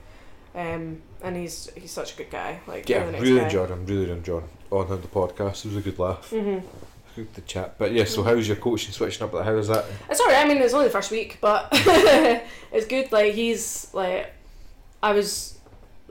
um, 0.56 1.02
and 1.22 1.36
he's 1.36 1.70
he's 1.76 1.92
such 1.92 2.14
a 2.14 2.18
good 2.18 2.30
guy. 2.32 2.62
Like 2.66 2.88
Yeah, 2.90 3.04
really 3.10 3.38
guy. 3.40 3.44
enjoyed 3.44 3.70
him. 3.70 3.86
Really 3.86 4.10
enjoyed 4.10 4.44
on 4.72 4.88
him 4.88 5.02
the 5.02 5.08
podcast. 5.10 5.66
It 5.66 5.70
was 5.70 5.78
a 5.78 5.82
good 5.82 6.00
laugh. 6.00 6.30
hmm 6.30 6.60
To 7.16 7.42
chat. 7.42 7.78
But 7.78 7.92
yeah, 7.92 8.06
so 8.06 8.24
how's 8.24 8.48
your 8.48 8.58
coaching 8.58 8.92
switching 8.92 9.24
up? 9.24 9.34
Like, 9.34 9.46
how 9.46 9.56
is 9.56 9.68
that? 9.68 9.86
It's 10.10 10.20
alright. 10.20 10.38
I 10.38 10.48
mean, 10.48 10.58
it's 10.58 10.74
only 10.74 10.88
the 10.88 10.92
first 10.92 11.12
week, 11.12 11.38
but 11.42 11.70
it's 11.72 12.88
good. 12.88 13.12
Like 13.12 13.34
he's 13.34 13.94
like, 13.94 14.34
I 15.02 15.14
was, 15.14 15.60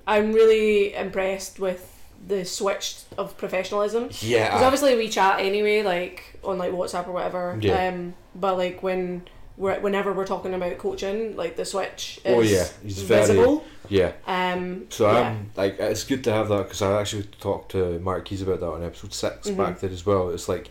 I'm 0.07 0.33
really 0.33 0.95
impressed 0.95 1.59
with 1.59 1.89
the 2.27 2.45
switch 2.45 2.99
of 3.19 3.37
professionalism. 3.37 4.11
Yeah. 4.21 4.47
Because 4.47 4.63
obviously 4.63 4.97
we 4.97 5.09
chat 5.09 5.41
anyway, 5.41 5.83
like 5.83 6.39
on 6.45 6.59
like 6.59 6.73
WhatsApp 6.73 7.09
or 7.09 7.13
whatever. 7.13 7.59
Yeah. 7.61 7.89
Um, 7.89 8.15
but 8.35 8.57
like 8.57 8.83
when 8.83 9.23
whenever 9.57 10.13
we're 10.13 10.27
talking 10.27 10.55
about 10.55 10.79
coaching, 10.79 11.37
like 11.37 11.57
the 11.57 11.65
switch 11.65 12.21
is 12.25 12.35
Oh, 12.35 12.41
yeah, 12.41 12.67
he's 12.83 13.03
very- 13.03 13.27
visible. 13.27 13.65
yeah. 13.89 14.13
Um. 14.27 14.87
So 14.91 15.11
yeah. 15.11 15.19
I'm 15.31 15.51
like, 15.57 15.79
it's 15.79 16.05
good 16.05 16.25
to 16.25 16.33
have 16.33 16.49
that 16.49 16.65
because 16.65 16.83
I 16.83 17.01
actually 17.01 17.25
talked 17.41 17.73
to 17.73 17.99
Mark 18.01 18.25
Keys 18.25 18.43
about 18.43 18.61
that 18.61 18.67
on 18.69 18.83
episode 18.83 19.13
6 19.15 19.49
Mhm. 19.51 19.57
back 19.57 19.81
there 19.81 19.91
as 19.91 20.05
well. 20.07 20.31
It's 20.31 20.49
like 20.49 20.69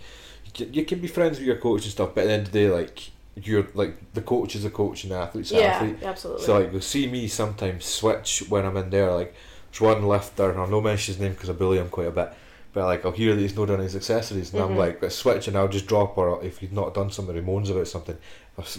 you 0.58 0.84
can, 0.84 1.00
be 1.00 1.08
friends 1.08 1.38
with 1.38 1.48
your 1.48 1.56
coach 1.56 1.84
and 1.84 1.91
stuff, 1.91 2.10
but 2.13 2.22
at 2.22 2.28
the 2.28 2.34
end 2.34 2.48
of 2.48 2.52
the 2.52 2.60
day, 2.60 2.70
like 2.70 3.12
you're 3.36 3.67
like 3.74 3.96
the 4.13 4.22
coach 4.22 4.56
is 4.56 4.65
a 4.65 4.70
coach 4.70 5.04
and 5.04 5.13
the 5.13 5.15
athlete's 5.17 5.52
an 5.52 5.60
yeah, 5.60 5.63
athlete. 5.67 6.04
absolutely. 6.04 6.46
So 6.46 6.60
like 6.60 6.72
you'll 6.74 6.82
see 6.82 7.08
me 7.08 7.28
sometimes 7.28 7.86
switch 7.86 8.44
when 8.50 8.65
I'm 8.65 8.76
in 8.78 8.89
there. 8.89 9.12
Like 9.13 9.34
there's 9.72 9.80
one 9.82 10.06
lifter, 10.06 10.50
and 10.50 10.60
I'll 10.60 10.67
no 10.67 10.82
mention 10.82 11.13
his 11.13 11.22
name 11.22 11.32
because 11.34 11.50
I 11.50 11.54
bully 11.54 11.78
him 11.78 11.88
quite 11.89 12.08
a 12.08 12.12
bit. 12.12 12.34
But 12.74 12.86
like 12.86 13.06
I'll 13.06 13.12
hear 13.12 13.34
that 13.36 13.39
he's 13.41 13.56
not 13.56 13.70
done 13.70 13.80
his 13.80 13.96
accessories, 13.96 14.54
and 14.54 14.62
I'm 14.62 14.76
Mhm. 14.76 15.02
like, 15.02 15.12
switch, 15.12 15.48
and 15.48 15.58
I'll 15.58 15.67
just 15.70 15.88
drop. 15.88 16.17
Or 16.17 16.44
if 16.44 16.58
he's 16.60 16.72
not 16.72 16.94
done 16.94 17.10
something, 17.12 17.36
he 17.36 17.41
moans 17.41 17.70
about 17.70 17.88
something. 17.88 18.17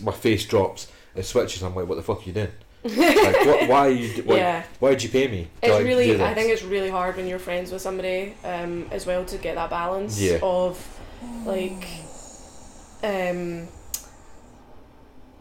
My 0.03 0.13
face 0.13 0.45
drops. 0.47 0.91
It 1.15 1.25
switches. 1.25 1.63
I'm 1.63 1.75
like, 1.75 1.87
what 1.87 1.97
the 1.97 2.03
fuck 2.03 2.21
are 2.23 2.25
you 2.25 2.33
doing? 2.33 2.49
Like, 2.85 3.47
what, 3.47 3.69
why 3.69 3.89
you? 3.89 4.23
Why, 4.25 4.37
yeah. 4.37 4.63
why 4.81 4.91
did 4.91 5.03
you 5.05 5.09
pay 5.09 5.29
me? 5.29 5.45
to, 5.45 5.67
It's 5.69 5.75
like, 5.77 5.85
really. 5.85 6.21
I 6.21 6.35
think 6.35 6.51
it's 6.51 6.65
really 6.65 6.91
hard 6.91 7.17
when 7.17 7.29
you're 7.29 7.39
friends 7.39 7.71
with 7.71 7.81
somebody 7.81 8.35
um, 8.45 8.89
as 8.91 9.07
well 9.07 9.25
to 9.27 9.39
get 9.39 9.55
that 9.55 9.71
balance 9.71 10.21
Yeah. 10.21 10.39
of 10.43 10.77
like 11.47 11.87
um, 13.05 13.69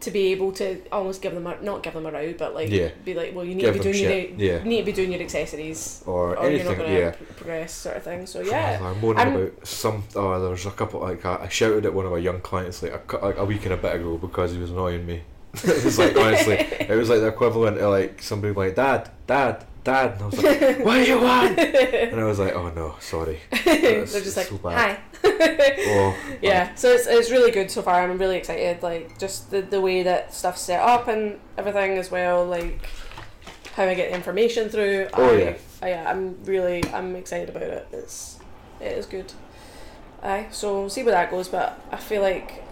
to 0.02 0.10
be 0.10 0.32
able 0.32 0.52
to 0.52 0.80
almost 0.90 1.22
give 1.22 1.32
them 1.34 1.46
a, 1.46 1.60
not 1.62 1.82
give 1.82 1.94
them 1.94 2.06
a 2.06 2.10
row, 2.12 2.34
but 2.36 2.54
like 2.54 2.70
Yeah. 2.70 2.90
be 3.04 3.14
like, 3.14 3.34
well, 3.34 3.44
you 3.44 3.54
need 3.54 3.62
Give 3.62 3.74
to 3.74 3.78
be 3.78 3.82
doing 3.82 3.94
shit. 3.94 4.30
your 4.38 4.58
Yeah. 4.58 4.64
need 4.64 4.80
to 4.80 4.86
be 4.86 4.92
doing 4.92 5.12
your 5.12 5.20
accessories, 5.22 6.02
or, 6.06 6.36
or 6.36 6.50
you're 6.50 6.60
anything. 6.60 6.66
not 6.66 6.76
going 6.76 6.90
to 6.90 6.98
yeah. 7.00 7.10
progress, 7.36 7.72
sort 7.72 7.96
of 7.96 8.02
thing. 8.02 8.26
So 8.26 8.40
yeah, 8.42 8.78
I'm 8.82 9.00
moaning 9.00 9.18
I'm- 9.18 9.36
about 9.36 9.66
some. 9.66 10.04
Oh, 10.14 10.40
there 10.40 10.50
was 10.50 10.66
a 10.66 10.70
couple. 10.70 11.00
Like 11.00 11.24
I, 11.24 11.44
I 11.44 11.48
shouted 11.48 11.86
at 11.86 11.94
one 11.94 12.04
of 12.06 12.12
my 12.12 12.18
young 12.18 12.40
clients 12.40 12.82
like 12.82 13.12
a, 13.12 13.16
like 13.16 13.38
a 13.38 13.44
week 13.44 13.64
and 13.64 13.74
a 13.74 13.76
bit 13.76 13.94
ago 13.96 14.18
because 14.18 14.52
he 14.52 14.58
was 14.58 14.70
annoying 14.70 15.06
me. 15.06 15.22
it 15.64 15.84
was 15.84 15.98
like 15.98 16.16
honestly, 16.16 16.54
it 16.54 16.96
was 16.96 17.08
like 17.10 17.20
the 17.20 17.28
equivalent 17.28 17.78
of 17.78 17.90
like 17.90 18.22
somebody 18.22 18.54
like 18.54 18.74
Dad, 18.74 19.10
Dad, 19.26 19.64
Dad, 19.84 20.12
and 20.12 20.22
I 20.22 20.26
was 20.26 20.42
like, 20.42 20.78
What 20.84 20.94
do 20.94 21.02
you 21.04 21.20
want? 21.20 21.58
And 21.58 22.20
I 22.20 22.24
was 22.24 22.38
like, 22.38 22.54
Oh 22.54 22.70
no, 22.70 22.96
sorry. 23.00 23.40
they're 23.64 24.04
just 24.06 24.36
like, 24.36 24.46
so 24.46 24.58
bad. 24.58 24.98
hi. 24.98 25.00
Oh, 25.84 26.16
yeah 26.40 26.74
so 26.74 26.88
it's, 26.90 27.06
it's 27.06 27.30
really 27.30 27.50
good 27.52 27.70
so 27.70 27.82
far 27.82 28.02
i'm 28.02 28.18
really 28.18 28.36
excited 28.36 28.82
like 28.82 29.18
just 29.18 29.50
the, 29.50 29.60
the 29.62 29.80
way 29.80 30.02
that 30.02 30.32
stuff's 30.34 30.60
set 30.62 30.80
up 30.80 31.06
and 31.08 31.38
everything 31.56 31.96
as 31.98 32.10
well 32.10 32.44
like 32.44 32.84
how 33.74 33.84
i 33.84 33.94
get 33.94 34.10
the 34.10 34.16
information 34.16 34.68
through 34.68 35.08
Oh, 35.14 35.34
I, 35.34 35.38
yeah. 35.38 35.54
I, 35.82 35.88
yeah 35.90 36.10
i'm 36.10 36.42
really 36.44 36.82
i'm 36.92 37.14
excited 37.14 37.48
about 37.50 37.62
it 37.62 37.86
it's 37.92 38.38
it 38.80 38.92
is 38.98 39.06
good 39.06 39.32
aye 40.22 40.48
so 40.50 40.80
we'll 40.80 40.90
see 40.90 41.02
where 41.04 41.14
that 41.14 41.30
goes 41.30 41.48
but 41.48 41.80
i 41.92 41.96
feel 41.96 42.22
like 42.22 42.62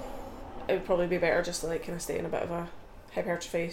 it 0.69 0.73
would 0.73 0.85
probably 0.85 1.07
be 1.07 1.19
better 1.19 1.43
just 1.43 1.61
to 1.61 1.67
like 1.69 1.83
kind 1.85 1.95
of 1.97 2.03
stay 2.03 2.19
in 2.19 2.27
a 2.27 2.29
bit 2.29 2.43
of 2.43 2.51
a 2.51 2.69
hypertrophy 3.15 3.71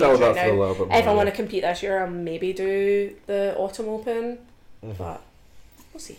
stage 0.00 0.20
right 0.20 0.34
that 0.34 0.46
for 0.46 0.52
a 0.52 0.56
now 0.56 0.74
more. 0.74 0.98
if 0.98 1.06
i 1.06 1.14
want 1.14 1.28
to 1.28 1.34
compete 1.34 1.62
this 1.62 1.82
year 1.82 2.02
i'll 2.04 2.10
maybe 2.10 2.52
do 2.52 3.14
the 3.26 3.54
autumn 3.56 3.88
open 3.88 4.38
Mhm. 4.84 4.98
but 4.98 5.22
we'll 5.92 6.00
see 6.00 6.18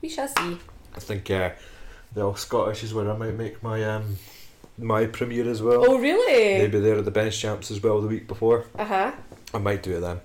we 0.00 0.08
shall 0.08 0.28
see 0.28 0.58
I 0.96 1.00
think 1.00 1.30
uh, 1.30 1.50
the 2.14 2.22
All 2.22 2.34
Scottish 2.34 2.82
is 2.82 2.92
where 2.94 3.08
I 3.10 3.16
might 3.16 3.34
make 3.34 3.62
my 3.62 3.84
um 3.84 4.16
my 4.78 5.06
premiere 5.06 5.48
as 5.48 5.60
well. 5.62 5.84
oh 5.88 5.98
really 5.98 6.58
Maybe 6.58 6.80
there 6.80 6.96
at 6.96 7.04
the 7.04 7.10
bench 7.10 7.38
champs 7.38 7.70
as 7.70 7.82
well 7.82 8.00
the 8.00 8.08
week 8.08 8.26
before. 8.26 8.64
uh-huh 8.78 9.12
I 9.54 9.58
might 9.58 9.82
do 9.82 9.96
it 9.96 10.00
then. 10.00 10.20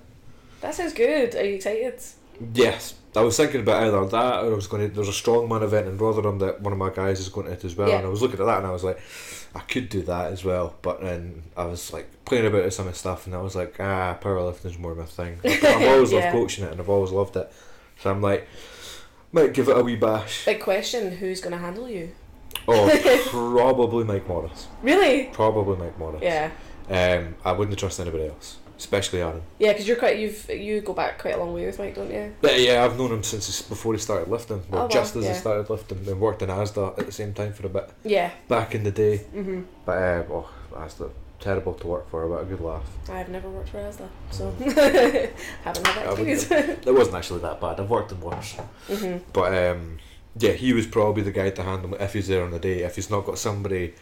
That 0.60 0.74
sounds 0.74 0.92
good. 0.94 1.34
Are 1.34 1.44
you 1.44 1.54
excited? 1.56 2.00
Yes, 2.54 2.94
I 3.16 3.20
was 3.20 3.36
thinking 3.36 3.60
about 3.60 3.82
either 3.84 4.04
that 4.06 4.44
or 4.44 4.52
I 4.52 4.54
was 4.54 4.66
going 4.66 4.88
to. 4.88 4.94
There's 4.94 5.08
a 5.08 5.12
strongman 5.22 5.62
event 5.62 5.86
in 5.88 5.98
Rotherham 5.98 6.38
that 6.40 6.60
one 6.60 6.72
of 6.72 6.78
my 6.78 6.90
guys 6.90 7.20
is 7.20 7.28
going 7.28 7.46
to 7.46 7.52
it 7.52 7.64
as 7.64 7.74
well, 7.76 7.88
Yeah. 7.88 7.98
and 7.98 8.06
I 8.06 8.10
was 8.10 8.22
looking 8.22 8.40
at 8.40 8.46
that 8.46 8.58
and 8.58 8.66
I 8.66 8.70
was 8.72 8.82
like, 8.84 9.00
I 9.54 9.60
could 9.60 9.88
do 9.88 10.02
that 10.02 10.32
as 10.32 10.44
well, 10.44 10.74
but 10.82 11.00
then 11.02 11.42
I 11.56 11.64
was 11.66 11.92
like 11.92 12.08
playing 12.24 12.46
about 12.46 12.72
some 12.72 12.86
of 12.86 12.92
the 12.92 12.98
stuff 12.98 13.26
and 13.26 13.34
I 13.34 13.40
was 13.42 13.54
like, 13.54 13.76
ah, 13.80 14.16
powerlifting's 14.20 14.78
more 14.78 14.92
of 14.92 14.98
my 14.98 15.04
thing. 15.04 15.38
I've 15.44 15.88
always 15.88 16.12
Yeah. 16.12 16.20
loved 16.20 16.32
coaching 16.32 16.64
it 16.64 16.72
and 16.72 16.80
I've 16.80 16.88
always 16.88 17.10
loved 17.10 17.36
it, 17.36 17.52
so 18.00 18.10
I'm 18.10 18.22
like, 18.22 18.46
might 19.32 19.52
give 19.52 19.68
it 19.68 19.76
a 19.76 19.82
wee 19.82 19.96
bash. 19.96 20.44
Big 20.44 20.60
question: 20.60 21.16
Who's 21.16 21.40
going 21.40 21.52
to 21.52 21.58
handle 21.58 21.88
you? 21.88 22.12
Oh, 22.68 22.88
probably 23.30 24.04
Mike 24.04 24.28
Morris. 24.28 24.68
Really? 24.82 25.24
Probably 25.32 25.76
Mike 25.76 25.98
Morris. 25.98 26.22
Yeah. 26.22 26.50
Um, 26.88 27.34
I 27.44 27.52
wouldn't 27.52 27.76
trust 27.78 27.98
anybody 27.98 28.26
else, 28.28 28.58
especially 28.78 29.22
Aaron. 29.22 29.42
Yeah, 29.58 29.72
because 29.72 29.88
you're 29.88 29.96
quite 29.96 30.18
you've 30.18 30.48
you 30.50 30.80
go 30.82 30.92
back 30.92 31.18
quite 31.18 31.34
a 31.34 31.38
long 31.38 31.52
way 31.52 31.66
with 31.66 31.78
Mike, 31.78 31.94
don't 31.96 32.10
you? 32.12 32.32
Yeah, 32.42 32.56
yeah, 32.56 32.84
I've 32.84 32.96
known 32.96 33.10
him 33.12 33.22
since 33.24 33.60
before 33.62 33.92
he 33.94 33.98
started 33.98 34.28
lifting. 34.30 34.62
Well, 34.70 34.82
Oh, 34.82 34.84
wow, 34.84 34.88
just 34.88 35.16
as 35.16 35.24
yeah. 35.24 35.32
he 35.32 35.38
started 35.38 35.68
lifting, 35.68 35.98
and 36.06 36.20
worked 36.20 36.42
in 36.42 36.48
Asda 36.48 36.96
at 36.98 37.06
the 37.06 37.12
same 37.12 37.34
time 37.34 37.52
for 37.54 37.66
a 37.66 37.70
bit 37.70 37.90
Yeah. 38.04 38.30
back 38.48 38.74
in 38.74 38.84
the 38.84 38.92
day. 38.92 39.24
Mhm. 39.34 39.64
But 39.84 39.98
uh, 39.98 40.22
oh, 40.30 40.48
Asda 40.74 41.10
terrible 41.44 41.74
to 41.74 41.86
work 41.86 42.08
for, 42.10 42.26
but 42.28 42.42
a 42.42 42.44
good 42.46 42.60
laugh. 42.60 42.86
I've 43.08 43.28
never 43.28 43.48
worked 43.50 43.68
for 43.68 43.78
Asda, 43.78 44.08
so 44.30 44.50
haven't 44.60 45.86
had 45.86 45.96
that 45.96 46.18
I 46.18 46.22
experience. 46.22 46.86
It 46.86 46.94
wasn't 47.00 47.16
actually 47.16 47.40
that 47.40 47.60
bad. 47.60 47.78
I've 47.80 47.90
worked 47.90 48.12
in 48.12 48.20
worse. 48.20 48.56
mhm. 48.88 49.20
But 49.32 49.48
um, 49.62 49.98
yeah, 50.38 50.52
he 50.52 50.72
was 50.72 50.86
probably 50.86 51.22
the 51.22 51.32
guy 51.40 51.50
to 51.50 51.62
handle 51.62 51.94
if 51.94 52.12
he's 52.14 52.28
there 52.28 52.42
on 52.44 52.50
the 52.50 52.58
day. 52.58 52.78
If 52.88 52.96
he's 52.96 53.10
not 53.10 53.24
got 53.26 53.38
somebody 53.38 53.94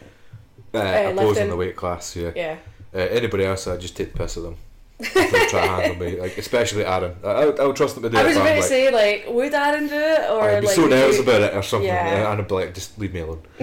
uh, 0.73 1.11
opposing 1.13 1.49
the 1.49 1.55
weight 1.57 1.75
class, 1.75 2.15
yeah. 2.15 2.31
Yeah. 2.35 2.55
Uh, 2.95 2.99
anybody 3.19 3.43
else, 3.45 3.67
I 3.67 3.77
just 3.77 3.95
take 3.97 4.13
the 4.13 4.17
piss 4.19 4.37
at 4.37 4.43
them. 4.43 4.57
Try 5.03 5.25
to 5.49 5.59
handle 5.59 5.95
me, 6.05 6.19
like 6.19 6.37
especially 6.37 6.85
Aaron. 6.85 7.15
I, 7.23 7.27
I, 7.27 7.45
would, 7.47 7.59
I 7.59 7.65
would 7.67 7.75
trust 7.75 7.97
him 7.97 8.03
to 8.03 8.09
do 8.09 8.17
I 8.17 8.21
it. 8.21 8.27
was 8.27 8.35
but 8.35 8.41
about 8.41 8.49
I'm 8.51 8.55
to 8.55 8.61
like, 8.61 8.69
say 8.69 8.91
like, 9.25 9.35
would 9.35 9.53
Aaron 9.53 9.87
do 9.87 9.95
it 9.95 10.29
or 10.31 10.41
I'd 10.43 10.61
be 10.61 10.67
like? 10.67 10.75
so 10.75 10.85
nervous 10.87 11.17
you- 11.17 11.23
about 11.23 11.41
it 11.41 11.53
or 11.55 11.63
something, 11.63 11.87
Yeah. 11.87 12.31
and 12.31 12.41
I'd 12.41 12.47
be 12.47 12.53
like, 12.55 12.73
just 12.73 12.97
leave 12.99 13.13
me 13.13 13.19
alone. 13.21 13.41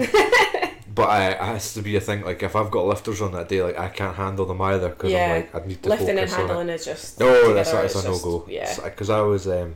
but 1.01 1.09
I, 1.09 1.29
it 1.31 1.37
has 1.37 1.73
to 1.75 1.81
be 1.81 1.95
a 1.95 1.99
thing. 2.01 2.21
Like 2.23 2.41
if 2.43 2.55
I've 2.55 2.71
got 2.71 2.85
lifters 2.85 3.21
on 3.21 3.31
that 3.33 3.49
day, 3.49 3.61
like 3.61 3.77
I 3.77 3.89
can't 3.89 4.15
handle 4.15 4.45
them 4.45 4.61
either 4.61 4.89
because 4.89 5.11
Yeah. 5.11 5.25
I'm 5.33 5.41
like 5.53 5.55
I 5.55 5.67
need 5.67 5.83
to 5.83 5.89
Lifting 5.89 6.09
and 6.17 6.19
focus 6.29 6.33
on 6.33 6.39
it. 6.41 6.47
handling 6.47 6.69
is 6.69 6.85
just 6.85 7.19
No, 7.19 7.53
that's, 7.53 7.71
that's 7.71 7.95
a 7.95 7.99
it's 7.99 8.05
no 8.05 8.19
go. 8.19 8.45
Yeah. 8.49 8.79
Because 8.83 9.09
I 9.09 9.21
was, 9.21 9.47
um, 9.47 9.75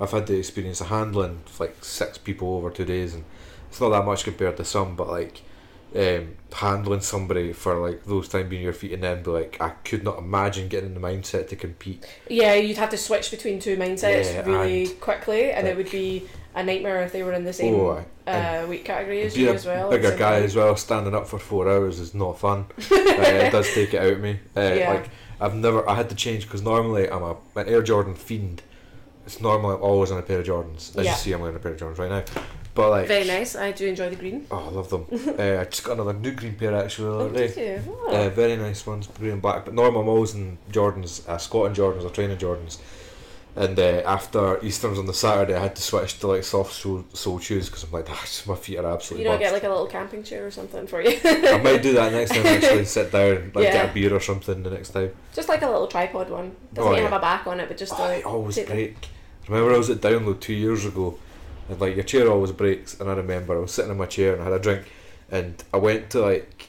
I've 0.00 0.10
had 0.10 0.26
the 0.26 0.36
experience 0.38 0.80
of 0.80 0.88
handling 0.88 1.40
like 1.58 1.84
six 1.84 2.18
people 2.18 2.56
over 2.56 2.70
two 2.70 2.84
days, 2.84 3.14
and 3.14 3.24
it's 3.68 3.80
not 3.80 3.90
that 3.90 4.04
much 4.04 4.24
compared 4.24 4.56
to 4.56 4.64
some, 4.64 4.96
but 4.96 5.08
like 5.08 5.42
um, 5.94 6.34
handling 6.54 7.02
somebody 7.02 7.52
for 7.52 7.74
like 7.86 8.04
those 8.04 8.26
time 8.28 8.48
being 8.48 8.62
your 8.62 8.72
feet 8.72 8.92
and 8.92 9.02
then 9.02 9.22
be 9.22 9.30
like, 9.30 9.58
I 9.60 9.70
could 9.84 10.02
not 10.02 10.18
imagine 10.18 10.68
getting 10.68 10.94
in 10.94 10.94
the 10.94 11.06
mindset 11.06 11.48
to 11.48 11.56
compete. 11.56 12.04
Yeah, 12.28 12.54
you'd 12.54 12.78
have 12.78 12.88
to 12.90 12.96
switch 12.96 13.30
between 13.30 13.60
two 13.60 13.76
mindsets 13.76 14.32
Yeah, 14.34 14.46
really 14.46 14.84
and- 14.86 15.00
quickly, 15.00 15.52
and 15.52 15.66
like- 15.66 15.74
it 15.74 15.76
would 15.76 15.90
be 15.90 16.26
a 16.54 16.62
nightmare 16.62 17.02
if 17.02 17.12
they 17.12 17.22
were 17.22 17.32
in 17.32 17.44
the 17.44 17.52
same 17.52 17.74
Oh, 17.74 18.04
uh, 18.26 18.66
weight 18.68 18.84
category 18.84 19.22
as 19.22 19.36
you 19.36 19.50
as 19.50 19.64
well. 19.66 19.90
bigger 19.90 20.16
guy 20.16 20.40
as 20.40 20.54
well, 20.54 20.76
standing 20.76 21.14
up 21.14 21.26
for 21.26 21.38
four 21.38 21.68
hours 21.70 21.98
is 22.00 22.14
not 22.14 22.38
fun. 22.38 22.66
uh, 22.90 22.94
it 22.94 23.50
does 23.52 23.72
take 23.72 23.94
it 23.94 23.98
out 24.02 24.12
of 24.14 24.20
me. 24.20 24.38
Uh, 24.56 24.60
Yeah. 24.60 24.92
Like 24.94 25.08
I've 25.40 25.54
never, 25.54 25.88
I 25.88 25.94
had 25.94 26.08
to 26.10 26.14
change 26.14 26.44
because 26.44 26.62
normally 26.62 27.10
I'm 27.10 27.22
a 27.22 27.36
an 27.56 27.68
Air 27.68 27.82
Jordan 27.82 28.14
fiend. 28.14 28.62
It's 29.26 29.40
normally 29.40 29.74
I'm 29.76 29.82
always 29.82 30.10
on 30.10 30.18
a 30.18 30.22
pair 30.22 30.40
of 30.40 30.46
Jordans. 30.46 30.96
As 30.96 31.04
Yeah. 31.04 31.12
you 31.12 31.16
see, 31.16 31.32
I'm 31.32 31.40
wearing 31.40 31.56
a 31.56 31.60
pair 31.60 31.72
of 31.72 31.78
Jordans 31.78 31.98
right 31.98 32.10
now. 32.10 32.22
But 32.74 32.90
like, 32.90 33.06
Very 33.06 33.26
nice. 33.26 33.54
I 33.54 33.70
do 33.72 33.86
enjoy 33.86 34.08
the 34.08 34.16
green. 34.16 34.46
oh, 34.50 34.66
I 34.66 34.70
love 34.70 34.88
them. 34.88 35.04
uh, 35.38 35.60
I 35.60 35.64
just 35.66 35.84
got 35.84 35.92
another 35.92 36.14
new 36.14 36.32
green 36.32 36.54
pair 36.54 36.74
actually 36.74 37.08
Oh, 37.08 37.28
did 37.28 37.54
you? 37.56 37.82
Oh. 38.06 38.08
Uh, 38.26 38.30
very 38.30 38.56
nice 38.56 38.86
ones, 38.86 39.08
green 39.08 39.32
and 39.32 39.42
black. 39.42 39.64
But 39.66 39.74
normally 39.74 40.00
I'm 40.02 40.08
always 40.08 40.34
in 40.34 40.56
Jordans, 40.70 41.28
uh, 41.28 41.36
squatting 41.38 41.74
Jordans 41.76 42.04
or 42.04 42.10
training 42.10 42.38
Jordans. 42.38 42.78
And 43.54 43.78
uh, 43.78 44.02
after 44.06 44.58
Easterns 44.64 44.98
on 44.98 45.04
the 45.04 45.12
Saturday, 45.12 45.54
I 45.54 45.60
had 45.60 45.76
to 45.76 45.82
switch 45.82 46.18
to 46.20 46.26
like 46.26 46.42
soft 46.42 46.72
sole, 46.72 47.04
sole 47.12 47.38
shoes 47.38 47.66
because 47.68 47.84
I'm 47.84 47.90
like, 47.92 48.06
ah, 48.08 48.24
my 48.46 48.54
feet 48.54 48.78
are 48.78 48.86
absolutely. 48.86 49.24
you 49.24 49.30
don't 49.30 49.38
get 49.38 49.52
like 49.52 49.64
a 49.64 49.68
little 49.68 49.86
camping 49.86 50.22
chair 50.24 50.46
or 50.46 50.50
something 50.50 50.86
for 50.86 51.02
you. 51.02 51.18
I 51.22 51.60
might 51.62 51.82
do 51.82 51.92
that 51.92 52.12
next 52.12 52.30
time. 52.30 52.46
Actually, 52.46 52.84
sit 52.86 53.12
down, 53.12 53.52
like 53.54 53.64
Yeah. 53.64 53.72
get 53.72 53.90
a 53.90 53.92
beer 53.92 54.14
or 54.14 54.20
something 54.20 54.62
the 54.62 54.70
next 54.70 54.90
time. 54.90 55.12
just 55.34 55.50
like 55.50 55.60
a 55.60 55.66
little 55.66 55.86
tripod 55.86 56.30
one. 56.30 56.56
Doesn't 56.72 56.92
Oh, 56.92 56.96
yeah. 56.96 57.02
have 57.02 57.12
a 57.12 57.18
back 57.18 57.46
on 57.46 57.60
it, 57.60 57.68
but 57.68 57.76
just 57.76 57.92
Oh, 57.98 58.02
like 58.02 58.24
always 58.24 58.58
break. 58.58 58.96
Remember, 59.46 59.74
I 59.74 59.76
was 59.78 59.90
at 59.90 59.98
Download 59.98 60.40
two 60.40 60.54
years 60.54 60.86
ago, 60.86 61.18
and 61.68 61.78
like 61.78 61.94
your 61.94 62.04
chair 62.04 62.30
always 62.30 62.52
breaks. 62.52 62.98
And 62.98 63.10
I 63.10 63.14
remember 63.14 63.54
I 63.54 63.60
was 63.60 63.72
sitting 63.74 63.90
in 63.90 63.98
my 63.98 64.06
chair 64.06 64.32
and 64.32 64.40
I 64.40 64.44
had 64.44 64.54
a 64.54 64.58
drink, 64.60 64.90
and 65.30 65.62
I 65.74 65.76
went 65.76 66.08
to 66.12 66.20
like, 66.20 66.68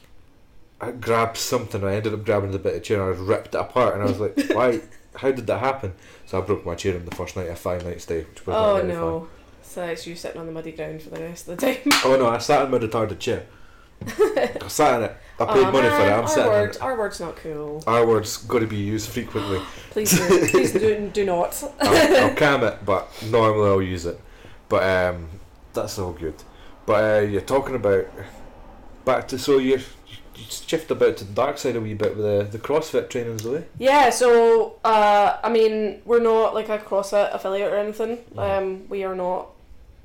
I 0.82 0.90
grabbed 0.90 1.38
something. 1.38 1.80
And 1.80 1.88
I 1.90 1.94
ended 1.94 2.12
up 2.12 2.26
grabbing 2.26 2.50
the 2.50 2.58
bit 2.58 2.74
of 2.76 2.82
chair 2.82 3.00
and 3.10 3.16
I 3.16 3.18
ripped 3.22 3.54
it 3.54 3.58
apart. 3.58 3.94
And 3.94 4.02
I 4.02 4.06
was 4.06 4.20
like, 4.20 4.38
why? 4.52 4.80
How 5.16 5.30
did 5.30 5.46
that 5.46 5.60
happen? 5.60 5.94
So 6.34 6.42
I 6.42 6.44
broke 6.44 6.66
my 6.66 6.74
chair 6.74 6.96
on 6.96 7.04
the 7.04 7.14
first 7.14 7.36
night 7.36 7.46
of 7.46 7.56
Five 7.60 7.84
Nights 7.84 8.02
Stay, 8.02 8.24
which 8.24 8.44
was 8.44 8.56
Oh 8.56 8.84
no. 8.84 9.28
So 9.62 9.84
it's 9.84 10.04
you 10.04 10.16
sitting 10.16 10.40
on 10.40 10.46
the 10.48 10.52
muddy 10.52 10.72
ground 10.72 11.00
for 11.00 11.10
the 11.10 11.20
rest 11.20 11.46
of 11.46 11.56
the 11.56 11.64
time. 11.64 11.80
Oh 12.04 12.16
no, 12.18 12.26
I 12.26 12.38
sat 12.38 12.64
in 12.64 12.72
my 12.72 12.78
retarded 12.78 13.20
chair. 13.20 13.46
I 14.04 14.66
sat 14.66 14.98
in 14.98 15.04
it. 15.04 15.16
I 15.38 15.44
paid 15.44 15.62
Aw, 15.62 15.70
money 15.70 15.88
for 15.88 16.00
it. 16.00 16.10
I'm 16.10 16.26
sitting 16.26 16.46
in 16.46 16.50
word, 16.50 16.70
it. 16.70 16.82
our 16.82 16.98
word's 16.98 17.20
not 17.20 17.36
cool. 17.36 17.84
Our 17.86 18.04
word's 18.04 18.36
got 18.38 18.58
to 18.58 18.66
be 18.66 18.78
used 18.78 19.10
frequently. 19.10 19.60
Please 19.90 20.10
do, 20.10 20.48
please 20.48 20.72
do, 20.72 21.08
do 21.14 21.24
not. 21.24 21.62
I'll, 21.80 22.16
I'll 22.24 22.34
cam 22.34 22.64
it, 22.64 22.84
but 22.84 23.08
normally 23.30 23.68
I'll 23.70 23.80
use 23.80 24.04
it. 24.04 24.20
But 24.68 24.82
um, 24.82 25.28
that's 25.72 26.00
all 26.00 26.14
good. 26.14 26.34
But 26.84 27.22
uh, 27.22 27.26
you're 27.26 27.42
talking 27.42 27.76
about 27.76 28.08
back 29.04 29.28
to 29.28 29.38
so 29.38 29.58
you 29.58 29.74
you 29.74 29.82
shift 30.36 30.90
about 30.90 31.16
to 31.18 31.24
the 31.24 31.32
dark 31.32 31.58
side 31.58 31.76
a 31.76 31.80
wee 31.80 31.94
bit 31.94 32.16
with 32.16 32.24
the 32.24 32.58
the 32.58 32.64
CrossFit 32.64 33.08
trainings, 33.10 33.42
though. 33.42 33.54
eh? 33.54 33.62
Yeah, 33.78 34.10
so 34.10 34.76
uh, 34.84 35.38
I 35.42 35.48
mean, 35.50 36.02
we're 36.04 36.20
not 36.22 36.54
like 36.54 36.68
a 36.68 36.78
CrossFit 36.78 37.34
affiliate 37.34 37.72
or 37.72 37.76
anything. 37.76 38.18
Mhm. 38.34 38.38
Um, 38.58 38.88
we 38.88 39.04
are 39.04 39.14
not 39.14 39.48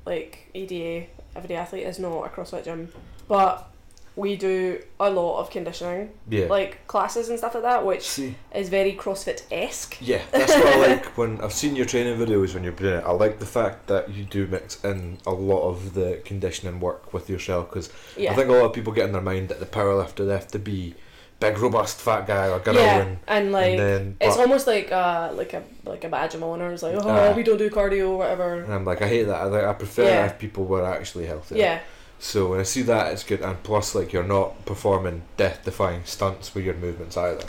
like 0.06 0.48
EDA. 0.54 1.06
Everyday 1.36 1.56
athlete 1.56 1.86
is 1.86 1.98
not 1.98 2.26
a 2.26 2.28
CrossFit 2.28 2.64
gym, 2.64 2.88
but 3.28 3.69
we 4.16 4.36
do 4.36 4.82
a 4.98 5.08
lot 5.08 5.38
of 5.40 5.50
conditioning, 5.50 6.10
Yeah. 6.28 6.46
like 6.46 6.86
classes 6.86 7.28
and 7.28 7.38
stuff 7.38 7.54
like 7.54 7.62
that, 7.62 7.86
which 7.86 8.06
See. 8.08 8.34
is 8.54 8.68
very 8.68 8.92
CrossFit 8.92 9.42
esque. 9.50 9.96
Yeah, 10.00 10.20
that's 10.32 10.52
what 10.52 10.66
I 10.66 10.86
like 10.88 11.06
when 11.16 11.40
I've 11.40 11.52
seen 11.52 11.76
your 11.76 11.86
training 11.86 12.18
videos 12.18 12.52
when 12.54 12.64
you're 12.64 12.72
doing 12.72 12.94
it. 12.94 13.04
I 13.06 13.12
like 13.12 13.38
the 13.38 13.46
fact 13.46 13.86
that 13.86 14.10
you 14.10 14.24
do 14.24 14.46
mix 14.46 14.82
in 14.84 15.18
a 15.26 15.30
lot 15.30 15.62
of 15.68 15.94
the 15.94 16.20
conditioning 16.24 16.80
work 16.80 17.14
with 17.14 17.30
yourself 17.30 17.70
because 17.70 17.88
Yeah. 18.16 18.32
I 18.32 18.34
think 18.34 18.48
a 18.48 18.52
lot 18.52 18.64
of 18.66 18.72
people 18.72 18.92
get 18.92 19.06
in 19.06 19.12
their 19.12 19.22
mind 19.22 19.48
that 19.48 19.60
the 19.60 19.66
powerlifter 19.66 20.26
they 20.26 20.32
have 20.32 20.48
to 20.48 20.58
be 20.58 20.94
big, 21.38 21.56
robust, 21.58 21.98
fat 22.02 22.26
guy 22.26 22.48
or 22.50 22.58
girl, 22.58 22.74
yeah, 22.74 22.98
and, 22.98 23.18
and 23.26 23.52
like 23.52 23.70
and 23.70 23.78
then 23.78 24.16
it's 24.20 24.36
almost 24.36 24.66
like 24.66 24.92
uh 24.92 25.30
like 25.34 25.54
a 25.54 25.62
like 25.86 26.04
a 26.04 26.08
badge 26.10 26.34
of 26.34 26.42
honor. 26.42 26.70
It's 26.72 26.82
like 26.82 26.96
oh 26.96 27.08
Ah. 27.08 27.32
we 27.34 27.42
don't 27.42 27.56
do 27.56 27.70
cardio 27.70 28.10
or 28.10 28.18
whatever. 28.18 28.60
and 28.62 28.74
I'm 28.74 28.84
like 28.84 29.00
I 29.00 29.08
hate 29.08 29.22
that. 29.24 29.36
I, 29.36 29.44
like, 29.44 29.64
I 29.64 29.72
prefer 29.72 30.02
Yeah. 30.04 30.26
if 30.26 30.38
people 30.38 30.64
were 30.66 30.84
actually 30.84 31.24
healthy. 31.26 31.56
Yeah, 31.58 31.80
So 32.22 32.48
when 32.50 32.60
I 32.60 32.64
see 32.64 32.82
that, 32.82 33.12
it's 33.12 33.24
good, 33.24 33.40
and 33.40 33.60
plus 33.62 33.94
like 33.94 34.12
you're 34.12 34.22
not 34.22 34.66
performing 34.66 35.22
death-defying 35.38 36.02
stunts 36.04 36.54
with 36.54 36.64
your 36.66 36.74
movements 36.74 37.16
either, 37.16 37.44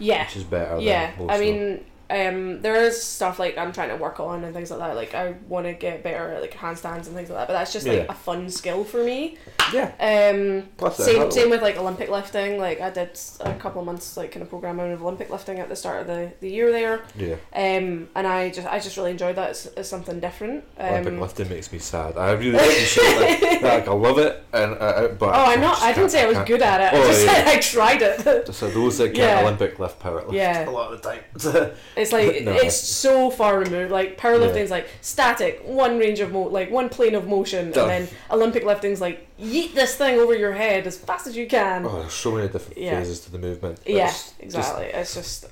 Yeah. 0.00 0.24
which 0.26 0.36
is 0.36 0.42
better. 0.44 0.80
Yeah. 0.80 1.12
than 1.16 1.26
most 1.26 1.32
I 1.36 1.40
mean, 1.40 1.84
um, 2.08 2.62
there 2.62 2.76
is 2.76 3.02
stuff 3.02 3.38
like 3.38 3.58
I'm 3.58 3.72
trying 3.72 3.88
to 3.88 3.96
work 3.96 4.20
on 4.20 4.44
and 4.44 4.54
things 4.54 4.70
like 4.70 4.80
that. 4.80 4.94
Like 4.96 5.14
I 5.14 5.34
want 5.48 5.66
to 5.66 5.72
get 5.72 6.02
better 6.04 6.32
at 6.34 6.40
like 6.40 6.52
handstands 6.54 7.06
and 7.06 7.14
things 7.16 7.28
like 7.30 7.38
that. 7.38 7.48
But 7.48 7.54
that's 7.54 7.72
just 7.72 7.86
like 7.86 7.98
Yeah. 7.98 8.06
a 8.08 8.14
fun 8.14 8.48
skill 8.50 8.84
for 8.84 9.02
me. 9.02 9.38
yeah. 9.72 9.90
Um, 9.98 10.68
Plus, 10.76 10.96
same 10.98 11.30
same 11.30 11.50
with 11.50 11.62
like 11.62 11.76
Olympic 11.76 12.08
lifting. 12.08 12.58
Like 12.58 12.80
I 12.80 12.90
did 12.90 13.18
a 13.40 13.54
couple 13.54 13.80
of 13.80 13.86
months 13.86 14.16
like 14.16 14.30
kind 14.32 14.42
of 14.42 14.48
programming 14.50 14.92
of 14.92 15.02
Olympic 15.02 15.30
lifting 15.30 15.58
at 15.58 15.68
the 15.68 15.76
start 15.76 16.02
of 16.02 16.06
the, 16.06 16.32
the 16.40 16.48
year 16.48 16.70
there. 16.70 17.02
Yeah. 17.16 17.34
Um, 17.54 18.08
and 18.14 18.26
I 18.26 18.50
just 18.50 18.66
I 18.68 18.78
just 18.78 18.96
really 18.96 19.10
enjoyed 19.10 19.36
that. 19.36 19.50
It's, 19.50 19.66
it's 19.76 19.88
something 19.88 20.20
different. 20.20 20.64
Olympic 20.78 21.12
Um, 21.14 21.20
lifting 21.20 21.48
makes 21.48 21.72
me 21.72 21.78
sad. 21.80 22.16
I 22.16 22.32
really 22.32 22.56
appreciate 22.56 23.20
like, 23.42 23.62
like 23.62 23.88
I 23.88 23.92
love 23.92 24.18
it, 24.18 24.44
and 24.52 24.72
uh, 24.72 24.76
uh, 24.76 25.08
but 25.08 25.30
Oh, 25.34 25.44
I'm 25.46 25.60
not. 25.60 25.82
I 25.82 25.92
didn't 25.92 26.10
say 26.10 26.22
I 26.22 26.26
was 26.26 26.38
good 26.46 26.62
at 26.62 26.80
it. 26.80 26.96
I 26.96 27.02
Oh, 27.02 27.06
just 27.08 27.26
yeah. 27.26 27.32
said 27.34 27.48
I 27.48 27.58
tried 27.60 28.02
it. 28.02 28.54
So 28.54 28.68
those 28.70 28.98
that 28.98 29.06
can't 29.08 29.18
Yeah. 29.18 29.40
Olympic 29.42 29.78
lift 29.78 29.98
power 29.98 30.20
lift 30.22 30.32
Yeah. 30.34 30.68
a 30.68 30.70
lot 30.70 30.92
of 30.92 31.02
the 31.02 31.08
time. 31.10 31.72
It's 31.96 32.12
like 32.12 32.42
No. 32.42 32.52
it's 32.52 32.76
so 32.76 33.30
far 33.30 33.58
removed. 33.58 33.90
Like 33.90 34.18
powerlifting's 34.18 34.70
like 34.70 34.86
static, 35.00 35.62
one 35.64 35.98
range 35.98 36.20
of 36.20 36.32
mo, 36.32 36.42
like 36.42 36.70
one 36.70 36.88
plane 36.88 37.14
of 37.14 37.26
motion, 37.26 37.70
Done. 37.70 37.90
and 37.90 38.06
then 38.08 38.14
Olympic 38.30 38.64
lifting's 38.64 39.00
like 39.00 39.26
yeet 39.38 39.74
this 39.74 39.96
thing 39.96 40.18
over 40.18 40.34
your 40.34 40.52
head 40.52 40.86
as 40.86 40.98
fast 40.98 41.26
as 41.26 41.36
you 41.36 41.46
can. 41.46 41.86
oh, 41.86 42.00
there's 42.00 42.12
so 42.12 42.32
many 42.32 42.48
different 42.48 42.76
Yeah. 42.78 42.98
phases 42.98 43.20
to 43.20 43.32
the 43.32 43.38
movement. 43.38 43.80
yeah, 43.86 44.08
It's 44.08 44.22
just- 44.22 44.40
exactly. 44.40 44.84
it's 44.86 45.14
just 45.14 45.46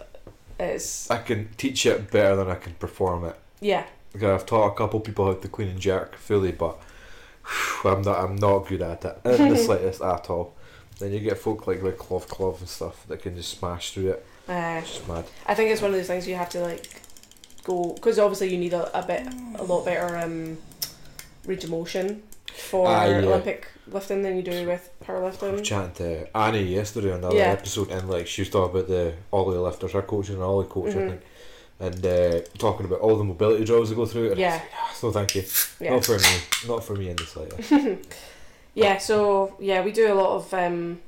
it's 0.61 1.11
I 1.11 1.18
can 1.18 1.48
teach 1.57 1.85
it 1.87 2.11
better 2.11 2.37
than 2.37 2.48
I 2.48 2.54
can 2.57 2.74
perform 2.74 3.24
it. 3.24 3.37
yeah, 3.61 3.85
Like, 4.14 4.22
I've 4.24 4.46
taught 4.46 4.68
a 4.72 4.74
couple 4.74 5.00
people 5.00 5.24
how 5.26 5.35
to 5.35 5.48
clean 5.48 5.68
and 5.68 5.80
jerk 5.80 6.14
fully, 6.16 6.52
but 6.52 6.78
I'm 7.85 8.02
not. 8.02 8.18
I'm 8.20 8.37
not 8.37 8.68
good 8.68 8.80
at 8.83 9.04
it 9.04 9.18
in 9.24 9.48
the 9.50 9.57
slightest 9.66 10.00
at 10.00 10.30
all. 10.30 10.54
Then 10.98 11.12
you 11.12 11.20
get 11.20 11.38
folk 11.38 11.66
like 11.66 11.83
like 11.83 11.98
Clove 11.98 12.28
Clove 12.28 12.61
and 12.61 12.68
stuff 12.68 13.04
that 13.09 13.20
can 13.22 13.35
just 13.37 13.59
smash 13.59 13.92
through 13.92 14.11
it. 14.12 14.26
Uh, 14.48 14.80
It's 14.85 15.07
mad. 15.09 15.24
I 15.46 15.54
think 15.54 15.70
it's 15.70 15.80
one 15.83 15.90
of 15.92 15.96
those 15.96 16.07
things 16.07 16.26
you 16.28 16.35
have 16.35 16.50
to 16.50 16.61
like 16.61 17.02
go 17.64 17.92
because 17.94 18.18
obviously 18.18 18.50
you 18.52 18.59
need 18.59 18.74
a, 18.74 18.98
a 18.98 19.02
bit 19.07 19.26
a 19.57 19.62
lot 19.62 19.85
better 19.85 20.18
um 20.18 20.59
range 21.46 21.64
of 21.64 21.70
motion 21.70 22.22
for 22.70 22.87
Ah, 22.88 23.04
yeah. 23.07 23.18
Olympic 23.18 23.66
lifting 23.87 24.22
than 24.22 24.37
you 24.37 24.42
do 24.42 24.66
with 24.66 24.90
I 25.09 25.12
was 25.18 25.37
powerlifting. 25.37 25.64
chatting 25.64 25.92
to 25.94 26.37
Annie 26.37 26.62
yesterday 26.64 27.12
on 27.12 27.18
another 27.18 27.37
Yeah. 27.37 27.52
episode, 27.52 27.90
and 27.90 28.09
like 28.09 28.26
she 28.26 28.42
was 28.42 28.50
talking 28.50 28.76
about 28.76 28.88
the 28.88 29.14
Ollie 29.33 29.57
lifters, 29.59 29.92
her 29.92 30.02
coach 30.02 30.28
and 30.30 30.42
Ollie 30.42 30.66
coach, 30.66 30.94
I 30.94 30.98
Mhm. 30.98 31.09
think, 31.09 31.22
and 31.80 32.07
uh, 32.07 32.40
talking 32.59 32.87
about 32.87 33.00
all 33.00 33.16
the 33.16 33.24
mobility 33.24 33.64
drills 33.64 33.90
they 33.90 33.96
go 33.96 34.07
through. 34.07 34.30
And 34.33 34.40
Yeah. 34.40 34.61
no, 35.02 35.11
thank 35.11 35.35
you. 35.35 35.44
Yeah. 35.80 35.90
Not 35.94 36.04
for 36.04 36.18
me. 36.18 36.35
Not 36.68 36.85
for 36.85 36.94
me 36.94 37.09
in 37.11 37.16
the 37.16 37.24
slightest. 37.24 37.72
Yeah, 38.76 38.98
so 38.98 39.54
yeah, 39.61 39.85
we 39.85 39.92
do 39.92 40.12
a 40.12 40.16
lot 40.16 40.30
of 40.37 40.52
um, 40.54 41.00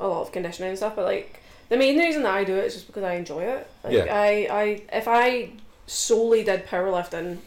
a 0.00 0.06
lot 0.08 0.22
of 0.22 0.32
conditioning 0.32 0.70
and 0.70 0.78
stuff, 0.78 0.96
but 0.96 1.04
like 1.04 1.38
the 1.72 1.78
main 1.78 1.98
reason 1.98 2.22
that 2.24 2.34
I 2.34 2.44
do 2.44 2.54
it 2.56 2.66
is 2.66 2.74
just 2.74 2.86
because 2.86 3.02
I 3.02 3.14
enjoy 3.14 3.44
it. 3.44 3.66
Like 3.82 3.94
Yeah. 3.94 4.14
I, 4.14 4.46
I 4.50 4.62
if 4.92 5.08
I 5.08 5.50
solely 5.86 6.44
did 6.44 6.66
powerlifting, 6.66 7.38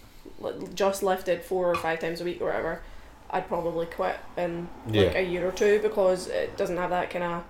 just 0.74 1.04
lifted 1.04 1.44
four 1.44 1.70
or 1.70 1.76
five 1.76 2.00
times 2.00 2.22
a 2.22 2.24
week 2.24 2.42
or 2.42 2.46
whatever, 2.46 2.82
I'd 3.30 3.48
probably 3.48 3.86
quit 3.86 4.18
in 4.36 4.68
like 4.88 4.96
Yeah. 4.96 5.18
a 5.20 5.22
year 5.22 5.48
or 5.48 5.52
two 5.52 5.80
because 5.80 6.28
it 6.28 6.58
doesn't 6.58 6.78
have 6.78 6.90
that 6.90 7.12
kind 7.12 7.24
of 7.24 7.44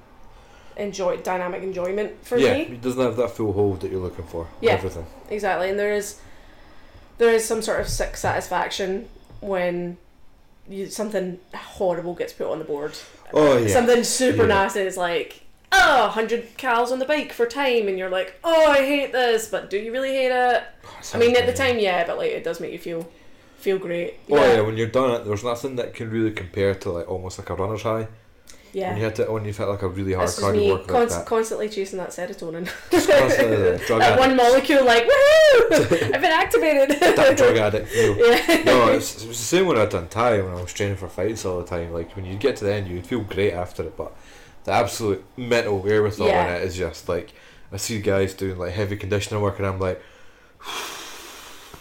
enjoy 0.75 1.15
dynamic 1.17 1.63
enjoyment 1.63 2.11
for 2.25 2.37
yeah, 2.37 2.53
me. 2.53 2.61
it 2.63 2.81
doesn't 2.81 3.01
have 3.01 3.15
that 3.15 3.31
full 3.31 3.53
hold 3.53 3.79
that 3.79 3.89
you're 3.91 4.01
looking 4.01 4.25
for. 4.25 4.47
Yeah. 4.59 4.73
Everything. 4.73 5.05
Exactly, 5.29 5.69
and 5.69 5.79
there 5.79 5.93
is 5.93 6.19
there 7.17 7.29
is 7.33 7.45
some 7.45 7.61
sort 7.61 7.79
of 7.79 7.87
sick 7.87 8.17
satisfaction 8.17 9.07
when 9.39 9.95
you, 10.67 10.87
something 10.87 11.39
horrible 11.55 12.13
gets 12.15 12.33
put 12.33 12.51
on 12.51 12.59
the 12.59 12.65
board. 12.65 12.91
Oh 13.31 13.57
yeah. 13.59 13.69
Something 13.69 14.03
super 14.03 14.41
Yeah. 14.41 14.47
nasty 14.47 14.81
is 14.81 14.97
like, 14.97 15.43
Ah, 15.71 16.03
oh, 16.03 16.05
100 16.07 16.57
cals 16.57 16.91
on 16.91 16.99
the 16.99 17.05
bike 17.05 17.33
for 17.33 17.45
time, 17.45 17.87
and 17.87 17.97
you're 17.97 18.09
like, 18.09 18.39
oh, 18.43 18.71
I 18.71 18.77
hate 18.77 19.11
this, 19.11 19.47
but 19.49 19.69
do 19.69 19.77
you 19.77 19.91
really 19.91 20.13
hate 20.13 20.31
it? 20.31 20.63
Oh, 20.85 20.99
I 21.13 21.17
mean, 21.17 21.35
at 21.35 21.45
the 21.45 21.53
time, 21.53 21.79
yeah, 21.79 22.05
but 22.05 22.17
like 22.17 22.31
it 22.31 22.43
does 22.43 22.59
make 22.59 22.71
you 22.71 22.79
feel 22.79 23.09
feel 23.57 23.77
great. 23.79 24.19
Oh 24.29 24.35
yeah, 24.35 24.61
when 24.61 24.77
you're 24.77 24.87
done 24.87 25.11
it, 25.11 25.25
there's 25.25 25.43
nothing 25.43 25.75
that 25.77 25.93
can 25.93 26.09
really 26.09 26.31
compare 26.31 26.75
to 26.75 26.91
like 26.91 27.09
almost 27.09 27.39
like 27.39 27.49
a 27.49 27.55
runner's 27.55 27.81
high. 27.81 28.07
yeah. 28.73 28.89
When 28.89 28.97
you 28.97 29.03
hit 29.05 29.19
it, 29.19 29.31
when 29.31 29.43
you've 29.45 29.57
hit 29.57 29.67
like 29.67 29.81
a 29.81 29.87
really 29.87 30.13
hard 30.13 30.27
just 30.27 30.39
cardio 30.39 30.55
me 30.55 30.71
work 30.71 30.91
like 30.91 31.25
constantly 31.25 31.67
chasing 31.69 31.97
that 31.97 32.09
serotonin. 32.09 32.69
Just 32.91 33.09
constantly 33.09 33.55
the 33.57 33.77
drug 33.87 34.01
addict. 34.01 34.19
one 34.19 34.35
molecule, 34.35 34.85
like, 34.85 35.03
woohoo! 35.03 35.71
I've 36.13 36.21
been 36.21 36.25
activated. 36.25 36.89
that 36.99 37.37
drug 37.37 37.57
addict. 37.57 37.87
feel. 37.89 38.15
yeah. 38.17 38.63
no, 38.65 38.87
it's, 38.89 39.23
it 39.23 39.27
was 39.27 39.37
the 39.39 39.43
same 39.45 39.65
when 39.65 39.77
I'd 39.77 39.89
done 39.89 40.09
Thai 40.09 40.41
when 40.41 40.51
I 40.53 40.61
was 40.61 40.73
training 40.73 40.97
for 40.97 41.07
fights 41.09 41.43
all 41.45 41.59
the 41.59 41.65
time. 41.65 41.91
Like 41.91 42.15
when 42.15 42.25
you 42.25 42.35
get 42.35 42.57
to 42.57 42.65
the 42.65 42.73
end, 42.73 42.87
you'd 42.87 43.07
feel 43.07 43.21
great 43.21 43.53
after 43.53 43.81
it, 43.83 43.95
but 43.97 44.15
the 44.65 44.71
absolute 44.71 45.23
mental 45.37 45.79
wherewithal 45.79 46.27
Yeah. 46.27 46.47
in 46.57 46.61
it 46.61 46.65
is 46.67 46.75
just 46.75 47.07
like 47.09 47.31
I 47.71 47.77
see 47.77 47.99
guys 48.01 48.33
doing 48.33 48.57
like 48.59 48.73
heavy 48.73 48.97
conditioning 48.97 49.41
work, 49.41 49.57
and 49.57 49.67
I'm 49.67 49.79
like, 49.79 50.01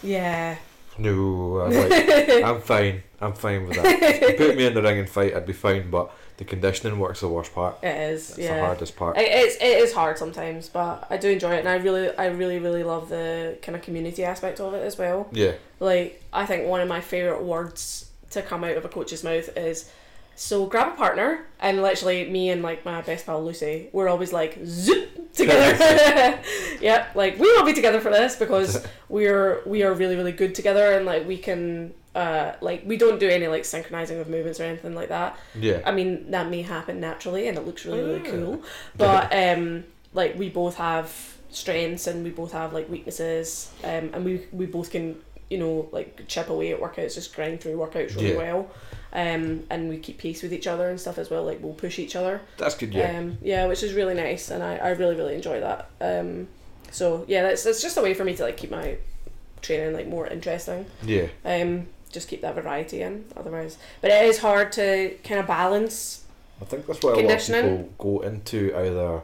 Yeah. 0.03 0.57
no, 0.99 1.61
I'm 1.61 1.73
like, 1.89 2.45
I'm 2.45 2.61
fine, 2.61 3.03
I'm 3.21 3.33
fine 3.35 3.67
with 3.67 3.77
that. 3.77 3.87
If 3.87 4.21
you 4.41 4.47
put 4.47 4.57
me 4.57 4.67
in 4.67 4.75
the 4.75 4.83
ring 4.83 4.99
and 4.99 5.09
fight, 5.09 5.35
I'd 5.35 5.47
be 5.47 5.53
fine, 5.53 5.91
but 5.91 6.11
the 6.37 6.45
conditioning 6.45 6.99
work's 6.99 7.21
the 7.21 7.29
worst 7.29 7.55
part. 7.55 7.77
It 7.83 7.97
is. 8.13 8.31
It's 8.31 8.39
yeah. 8.41 8.57
the 8.57 8.67
hardest 8.67 8.97
part. 8.97 9.17
It, 9.17 9.29
it's 9.29 9.57
it 9.57 9.79
is 9.79 9.93
hard 9.93 10.19
sometimes, 10.19 10.69
but 10.69 11.07
I 11.11 11.17
do 11.17 11.31
enjoy 11.31 11.53
it, 11.55 11.61
and 11.61 11.69
I 11.69 11.77
really 11.77 12.15
I 12.17 12.27
really 12.27 12.59
really 12.59 12.83
love 12.83 13.09
the 13.09 13.57
kind 13.63 13.77
of 13.77 13.83
community 13.83 14.25
aspect 14.25 14.61
of 14.61 14.75
it 14.75 14.85
as 14.85 14.99
well. 14.99 15.29
yeah, 15.33 15.53
Like 15.81 16.23
I 16.33 16.45
think 16.47 16.67
one 16.67 16.81
of 16.81 16.89
my 16.89 17.01
favorite 17.01 17.43
words 17.43 18.11
to 18.31 18.43
come 18.43 18.65
out 18.65 18.77
of 18.77 18.85
a 18.85 18.89
coach's 18.89 19.23
mouth 19.23 19.49
is, 19.57 19.89
"So 20.37 20.67
grab 20.67 20.93
a 20.95 20.97
partner," 20.97 21.47
and 21.61 21.83
literally 21.83 22.29
me 22.29 22.51
and 22.51 22.63
like 22.63 22.85
my 22.85 23.01
best 23.03 23.27
pal 23.27 23.45
Lucy, 23.45 23.89
we're 23.93 24.09
always 24.09 24.33
like 24.33 24.59
zoop 24.65 25.33
together. 25.33 26.41
yep, 26.81 27.15
like 27.15 27.39
we 27.39 27.51
will 27.53 27.65
be 27.65 27.73
together 27.73 28.01
for 28.01 28.11
this 28.11 28.37
because 28.37 28.85
we're 29.09 29.63
we 29.67 29.83
are 29.83 29.93
really 29.95 30.17
really 30.17 30.33
good 30.33 30.55
together, 30.55 30.93
and 30.97 31.07
like 31.07 31.27
we 31.27 31.37
can. 31.39 31.95
Uh, 32.17 32.55
like 32.61 32.81
we 32.87 32.97
don't 32.97 33.19
do 33.19 33.29
any 33.29 33.49
like 33.49 33.65
synchronizing 33.65 34.21
of 34.21 34.29
movements 34.29 34.61
or 34.61 34.63
anything 34.63 34.95
like 34.95 35.09
that. 35.09 35.37
yeah. 35.59 35.81
I 35.85 35.91
mean, 35.91 36.31
that 36.31 36.49
may 36.49 36.63
happen 36.63 37.01
naturally 37.01 37.49
and 37.49 37.59
it 37.59 37.67
looks 37.67 37.85
really, 37.85 38.05
really 38.05 38.23
Ah. 38.25 38.31
cool. 38.31 38.63
But 38.97 39.33
um, 39.37 39.83
like 40.13 40.39
we 40.39 40.49
both 40.49 40.77
have 40.77 41.13
strengths 41.51 42.07
and 42.07 42.23
we 42.23 42.31
both 42.31 42.53
have 42.53 42.73
like 42.73 42.89
weaknesses, 42.89 43.69
um, 43.83 44.11
and 44.15 44.25
we 44.25 44.47
we 44.53 44.67
both 44.67 44.93
can 44.93 45.17
you 45.51 45.59
know 45.59 45.89
like 45.91 46.23
chip 46.29 46.51
away 46.51 46.73
at 46.73 46.81
workouts, 46.81 47.17
just 47.17 47.35
grind 47.35 47.61
through 47.61 47.73
workouts 47.77 48.15
really 48.15 48.31
Yeah. 48.31 48.37
well. 48.37 48.71
Um, 49.15 49.63
and 49.71 49.89
we 49.89 49.99
keep 49.99 50.19
pace 50.19 50.43
with 50.43 50.53
each 50.53 50.67
other 50.67 50.89
and 50.91 51.01
stuff 51.01 51.19
as 51.19 51.31
well. 51.31 51.45
Like 51.45 51.63
we'll 51.63 51.73
push 51.75 51.99
each 52.01 52.17
other. 52.17 52.41
That's 52.59 52.75
good. 52.77 52.93
Yeah, 52.93 53.19
Um, 53.19 53.39
yeah, 53.43 53.67
which 53.67 53.83
is 53.85 53.95
really 53.95 54.15
nice, 54.15 54.51
and 54.51 54.63
I, 54.63 54.77
I 54.77 54.91
really 54.91 55.15
really 55.15 55.35
enjoy 55.37 55.61
that. 55.61 55.89
Um, 56.01 56.49
so 56.91 57.25
yeah, 57.29 57.43
that's 57.43 57.63
that's 57.63 57.81
just 57.81 57.97
a 57.97 58.03
way 58.03 58.15
for 58.15 58.25
me 58.25 58.35
to 58.35 58.43
like 58.43 58.57
keep 58.57 58.71
my 58.71 58.97
training 59.65 59.95
like 59.95 60.07
more 60.07 60.27
interesting 60.27 60.87
yeah. 61.03 61.27
um, 61.45 61.87
just 62.13 62.29
keep 62.29 62.43
that 62.43 62.55
variety 62.55 63.01
in 63.01 63.25
otherwise 63.37 63.79
but 64.01 64.11
it 64.11 64.25
is 64.27 64.39
hard 64.39 64.71
to 64.71 65.17
kind 65.25 65.41
of 65.41 65.47
balance 65.47 66.25
I 66.61 66.67
think 66.67 66.87
that's 66.87 67.03
why 67.03 67.13
a 67.13 67.17
lot 67.17 67.33
of 67.33 67.47
people 67.47 67.91
go 67.99 68.21
into 68.21 68.77
either 68.77 69.23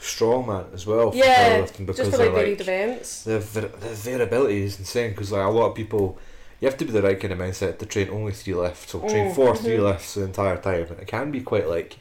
strongman 0.00 0.74
as 0.74 0.86
well 0.86 1.10
for 1.12 1.16
Yeah, 1.16 1.60
powerlifting 1.60 1.86
because 1.86 1.96
just 1.98 2.10
for 2.10 2.16
they're 2.18 2.26
like 2.26 2.34
varied 2.34 2.58
like 2.58 2.68
events 2.68 3.22
the 3.22 3.38
var- 3.38 3.68
the 3.68 3.88
variability 3.94 4.62
is 4.64 4.78
insane 4.78 5.10
because 5.10 5.32
like 5.32 5.46
a 5.46 5.50
lot 5.50 5.70
of 5.70 5.74
people 5.74 6.18
you 6.60 6.66
have 6.68 6.78
to 6.78 6.84
be 6.84 6.92
the 6.92 7.02
right 7.02 7.20
kind 7.20 7.32
of 7.32 7.38
mindset 7.38 7.78
to 7.78 7.86
train 7.86 8.08
only 8.10 8.32
three 8.32 8.54
lifts 8.54 8.92
so 8.92 9.00
train 9.00 9.26
Mm, 9.26 9.34
four 9.34 9.54
three 9.56 9.76
mhm. 9.76 9.84
lifts 9.84 10.14
the 10.14 10.22
entire 10.24 10.56
time 10.56 10.86
and 10.90 11.00
it 11.00 11.06
can 11.06 11.30
be 11.30 11.40
quite 11.40 11.68
like 11.68 11.96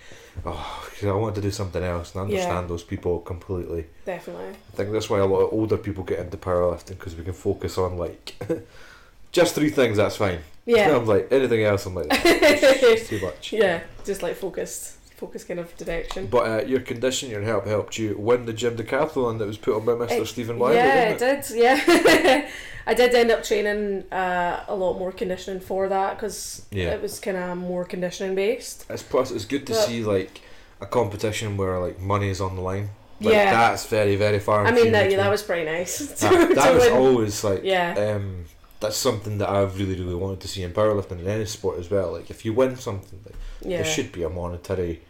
oh 0.45 0.89
I 1.03 1.11
want 1.11 1.35
to 1.35 1.41
do 1.41 1.51
something 1.51 1.83
else 1.83 2.13
and 2.13 2.21
I 2.21 2.23
Yeah. 2.23 2.29
understand 2.31 2.69
those 2.69 2.83
people 2.83 3.19
completely. 3.19 3.85
Definitely. 4.05 4.49
I 4.49 4.75
think 4.75 4.91
that's 4.91 5.09
why 5.09 5.19
a 5.19 5.25
lot 5.25 5.41
of 5.41 5.53
older 5.53 5.77
people 5.77 6.03
get 6.03 6.19
into 6.19 6.37
powerlifting 6.37 6.97
because 6.97 7.15
we 7.15 7.23
can 7.23 7.33
focus 7.33 7.77
on 7.77 7.97
like 7.97 8.35
just 9.31 9.55
three 9.55 9.69
things 9.69 9.97
that's 9.97 10.15
fine. 10.17 10.39
Yeah. 10.65 10.95
I'm 10.95 11.05
like 11.05 11.27
anything 11.31 11.63
else 11.63 11.85
I'm 11.85 11.95
like 11.95 12.07
it's 12.11 13.07
too 13.09 13.19
much. 13.19 13.53
Yeah 13.53 13.81
just 14.05 14.23
like 14.23 14.35
focused 14.35 14.94
focused 15.15 15.47
kind 15.47 15.59
of 15.59 15.75
direction 15.77 16.27
But 16.27 16.43
uh, 16.47 16.65
your 16.67 16.81
condition, 16.81 17.29
your 17.29 17.41
help 17.41 17.65
helped 17.65 17.97
you 17.97 18.15
win 18.17 18.45
the 18.45 18.53
gym 18.53 18.75
decathlon 18.75 19.39
that 19.39 19.47
was 19.47 19.57
put 19.57 19.75
on 19.75 19.85
by 19.85 19.93
Mr. 19.93 20.21
It- 20.21 20.27
Stephen 20.27 20.59
Wiley, 20.59 20.75
yeah 20.75 21.13
didn't 21.17 21.39
it 21.39 21.47
did 21.47 21.57
yeah 21.57 22.49
I 22.87 22.93
did 22.93 23.15
end 23.15 23.31
up 23.31 23.43
training 23.43 24.03
uh, 24.11 24.63
a 24.67 24.75
lot 24.75 24.99
more 24.99 25.11
conditioning 25.11 25.59
for 25.61 25.89
that 25.89 26.17
because 26.17 26.65
Yeah. 26.71 26.91
it 26.95 27.01
was 27.01 27.19
kind 27.19 27.37
of 27.37 27.57
more 27.57 27.83
conditioning 27.85 28.35
based 28.35 28.85
It's 28.89 29.03
plus 29.03 29.31
it's 29.31 29.45
good 29.45 29.65
to 29.67 29.73
But- 29.73 29.85
see 29.87 30.03
like 30.03 30.41
a 30.81 30.85
competition 30.85 31.57
where 31.57 31.79
like 31.79 31.99
money 32.01 32.29
is 32.29 32.41
on 32.41 32.55
the 32.55 32.61
line. 32.61 32.89
Like, 33.21 33.33
yeah 33.33 33.51
that's 33.51 33.85
very 33.87 34.17
very 34.17 34.39
far. 34.39 34.65
I 34.67 34.71
mean 34.71 34.91
that 34.91 35.09
yeah, 35.09 35.17
that 35.17 35.29
was 35.31 35.41
pretty 35.41 35.63
nice 35.63 35.93
to, 36.19 36.25
that, 36.29 36.55
that 36.55 36.73
was 36.75 36.83
win. 36.83 36.93
always 36.93 37.43
like 37.45 37.61
yeah 37.63 37.95
um 38.15 38.43
that's 38.81 38.97
something 38.97 39.37
that 39.37 39.49
I've 39.49 39.79
really 39.79 39.95
really 40.01 40.15
wanted 40.15 40.41
to 40.41 40.49
see 40.49 40.61
in 40.63 40.71
powerlifting 40.73 41.19
and 41.23 41.27
any 41.29 41.45
sport 41.45 41.79
as 41.79 41.89
well. 41.89 42.11
Like 42.11 42.29
if 42.29 42.43
you 42.43 42.51
win 42.53 42.75
something, 42.75 43.19
like, 43.25 43.35
yeah 43.65 43.77
there 43.77 43.85
should 43.85 44.11
be 44.11 44.23
a 44.23 44.29
monetary 44.29 45.01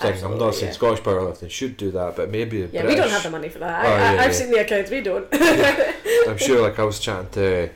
thing. 0.00 0.24
I'm 0.24 0.38
not 0.38 0.54
saying 0.54 0.66
yeah. 0.68 0.72
Scottish 0.72 1.00
powerlifting 1.04 1.50
should 1.50 1.76
do 1.76 1.90
that, 1.92 2.16
but 2.16 2.30
maybe 2.30 2.58
Yeah, 2.58 2.66
British, 2.82 2.88
we 2.88 2.94
don't 2.96 3.10
have 3.10 3.22
the 3.22 3.30
money 3.30 3.48
for 3.48 3.60
that. 3.60 3.84
Oh, 3.84 3.88
I, 3.88 3.98
yeah, 4.14 4.20
I've 4.22 4.26
yeah. 4.26 4.32
seen 4.32 4.50
the 4.50 4.60
accounts, 4.60 4.90
we 4.90 5.00
don't. 5.00 5.26
I'm 6.28 6.38
sure 6.38 6.60
like 6.62 6.78
I 6.78 6.84
was 6.84 6.98
chatting 6.98 7.30
to 7.32 7.70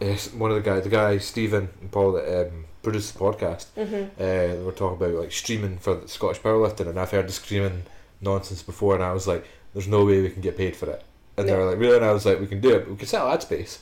yes, 0.00 0.32
one 0.32 0.50
of 0.50 0.56
the 0.56 0.62
guys, 0.62 0.84
the 0.84 0.90
guy 0.90 1.18
Stephen 1.18 1.68
and 1.80 1.90
Paul 1.90 2.12
that 2.12 2.46
um, 2.46 2.64
produced 2.82 3.14
the 3.14 3.18
podcast, 3.20 3.66
Mhm. 3.76 4.10
uh, 4.10 4.54
they 4.56 4.62
were 4.62 4.72
talking 4.72 4.96
about 4.96 5.18
like 5.20 5.32
streaming 5.32 5.78
for 5.78 5.94
the 5.96 6.08
Scottish 6.08 6.40
powerlifting, 6.40 6.88
and 6.88 6.98
I've 7.00 7.10
heard 7.10 7.28
the 7.28 7.32
streaming 7.32 7.82
nonsense 8.20 8.62
before, 8.62 8.94
and 8.94 9.02
I 9.02 9.12
was 9.12 9.26
like, 9.26 9.44
"There's 9.74 9.88
no 9.88 10.04
way 10.04 10.20
we 10.22 10.30
can 10.30 10.42
get 10.42 10.56
paid 10.56 10.76
for 10.76 10.88
it." 10.90 11.02
And 11.36 11.48
they 11.48 11.54
were 11.56 11.64
like, 11.68 11.78
"Really?" 11.78 11.96
And 11.96 12.04
I 12.04 12.12
was 12.12 12.24
like, 12.24 12.38
"We 12.40 12.46
can 12.46 12.60
do 12.60 12.74
it. 12.76 12.80
But 12.84 12.90
we 12.90 12.96
can 12.96 13.06
sell 13.08 13.28
ad 13.28 13.42
space." 13.42 13.80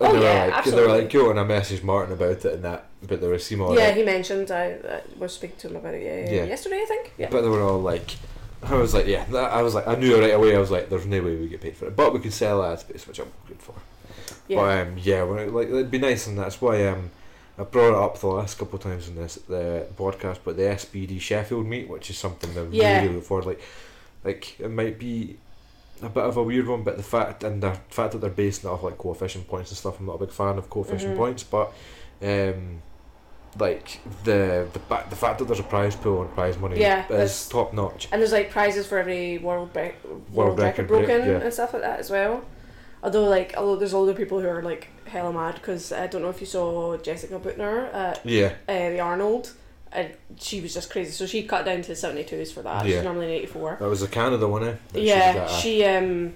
And 0.00 0.08
Oh, 0.08 0.12
they 0.12 0.18
were 0.18 0.24
yeah, 0.24 0.46
like, 0.56 0.64
They 0.64 0.80
were 0.80 0.88
like, 0.88 1.10
"Go," 1.12 1.30
and 1.30 1.38
I 1.40 1.44
messaged 1.44 1.82
Martin 1.84 2.12
about 2.12 2.44
it 2.44 2.54
and 2.54 2.64
that, 2.64 2.86
but 3.06 3.20
there 3.20 3.30
were 3.30 3.36
all 3.64 3.74
Yeah, 3.78 3.86
like- 3.86 3.94
he 3.96 4.02
mentioned 4.04 4.50
I, 4.50 5.00
was 5.18 5.32
speaking 5.34 5.56
to 5.58 5.68
him 5.68 5.76
about 5.76 5.94
it 5.94 6.02
yeah, 6.02 6.36
Yeah. 6.38 6.44
yesterday, 6.44 6.80
I 6.82 6.86
think. 6.86 7.12
Yeah. 7.18 7.28
But 7.30 7.42
they 7.42 7.48
were 7.48 7.62
all 7.62 7.80
like, 7.80 8.16
I 8.62 8.74
was 8.74 8.94
like, 8.94 9.06
yeah, 9.06 9.24
that, 9.26 9.52
I 9.52 9.62
was 9.62 9.74
like, 9.74 9.86
I 9.86 9.94
knew 9.94 10.18
right 10.20 10.34
away. 10.34 10.56
I 10.56 10.58
was 10.58 10.70
like, 10.70 10.88
there's 10.88 11.06
no 11.06 11.22
way 11.22 11.36
we 11.36 11.48
get 11.48 11.60
paid 11.60 11.76
for 11.76 11.86
it, 11.86 11.96
but 11.96 12.12
we 12.12 12.20
can 12.20 12.30
sell 12.30 12.62
ad 12.64 12.80
space, 12.80 13.06
which 13.06 13.18
I'm 13.18 13.30
good 13.48 13.60
for. 13.60 13.74
yeah. 14.48 14.56
But 14.56 14.88
um, 14.88 14.96
yeah, 14.98 15.22
like 15.22 15.68
it'd 15.68 15.90
be 15.90 15.98
nice, 15.98 16.26
and 16.26 16.38
that's 16.38 16.60
why 16.60 16.86
um, 16.88 17.10
I 17.58 17.62
brought 17.64 17.90
it 17.90 18.02
up 18.04 18.18
the 18.18 18.26
last 18.28 18.58
couple 18.58 18.76
of 18.78 18.82
times 18.82 19.08
in 19.08 19.14
this 19.16 19.36
the 19.48 19.86
podcast. 19.96 20.38
But 20.44 20.56
the 20.56 20.62
SBD 20.64 21.20
Sheffield 21.20 21.66
meet, 21.66 21.88
which 21.88 22.10
is 22.10 22.18
something 22.18 22.52
that 22.54 22.72
Yeah. 22.72 23.02
really 23.02 23.14
look 23.14 23.24
forward. 23.24 23.46
Like, 23.46 23.60
like 24.24 24.58
it 24.60 24.70
might 24.70 24.98
be 24.98 25.36
a 26.02 26.08
bit 26.08 26.24
of 26.24 26.36
a 26.36 26.42
weird 26.42 26.66
one, 26.66 26.82
but 26.82 26.96
the 26.96 27.02
fact 27.02 27.44
and 27.44 27.62
the 27.62 27.72
fact 27.88 28.12
that 28.12 28.18
they're 28.18 28.30
basing 28.30 28.68
it 28.68 28.72
off 28.72 28.82
like 28.82 28.98
coefficient 28.98 29.46
points 29.48 29.70
and 29.70 29.78
stuff, 29.78 29.98
I'm 30.00 30.06
not 30.06 30.14
a 30.16 30.26
big 30.26 30.30
fan 30.30 30.58
of 30.58 30.68
coefficient 30.68 31.14
Mhm. 31.14 31.16
points, 31.18 31.42
but 31.44 31.72
um, 32.22 32.82
like 33.58 34.00
the 34.24 34.66
the 34.72 34.78
ba- 34.88 35.06
the 35.08 35.16
fact 35.16 35.38
that 35.38 35.46
there's 35.46 35.60
a 35.60 35.64
prize 35.64 35.96
pool 35.96 36.22
and 36.22 36.32
prize 36.34 36.58
money 36.58 36.80
Yeah, 36.80 37.10
is 37.12 37.48
top 37.48 37.72
notch. 37.72 38.08
And 38.12 38.20
there's 38.20 38.32
like 38.32 38.50
prizes 38.50 38.86
for 38.86 38.98
every 38.98 39.38
world 39.38 39.72
bre- 39.72 39.88
world, 40.32 40.58
record 40.58 40.62
record 40.82 40.88
break, 40.88 41.06
broken 41.06 41.28
yeah. 41.28 41.38
and 41.40 41.52
stuff 41.52 41.72
like 41.72 41.82
that 41.82 42.00
as 42.00 42.10
well. 42.10 42.44
Although 43.02 43.24
like 43.24 43.54
although 43.56 43.76
there's 43.76 43.94
older 43.94 44.14
people 44.14 44.40
who 44.40 44.48
are 44.48 44.62
like 44.62 44.88
hella 45.06 45.32
mad 45.32 45.54
because 45.56 45.92
I 45.92 46.06
don't 46.06 46.22
know 46.22 46.30
if 46.30 46.40
you 46.40 46.46
saw 46.46 46.96
Jessica 46.96 47.38
Buettner 47.38 47.92
at 47.94 48.24
Yeah, 48.26 48.52
uh, 48.68 48.90
the 48.90 49.00
Arnold. 49.00 49.52
And 49.92 50.12
she 50.38 50.60
was 50.60 50.74
just 50.74 50.90
crazy. 50.90 51.12
So 51.12 51.24
she 51.26 51.44
cut 51.44 51.64
down 51.64 51.80
to 51.82 51.94
seventy 51.94 52.24
twos 52.24 52.52
for 52.52 52.60
that. 52.62 52.84
Yeah. 52.84 52.96
She's 52.96 53.04
normally 53.04 53.26
an 53.26 53.32
eighty 53.32 53.46
four. 53.46 53.76
that 53.80 53.88
was 53.88 54.00
the 54.00 54.08
Canada 54.08 54.46
one, 54.48 54.64
eh? 54.64 54.74
that 54.92 55.00
Yeah, 55.02 55.46
she 55.48 55.84
um 55.84 56.34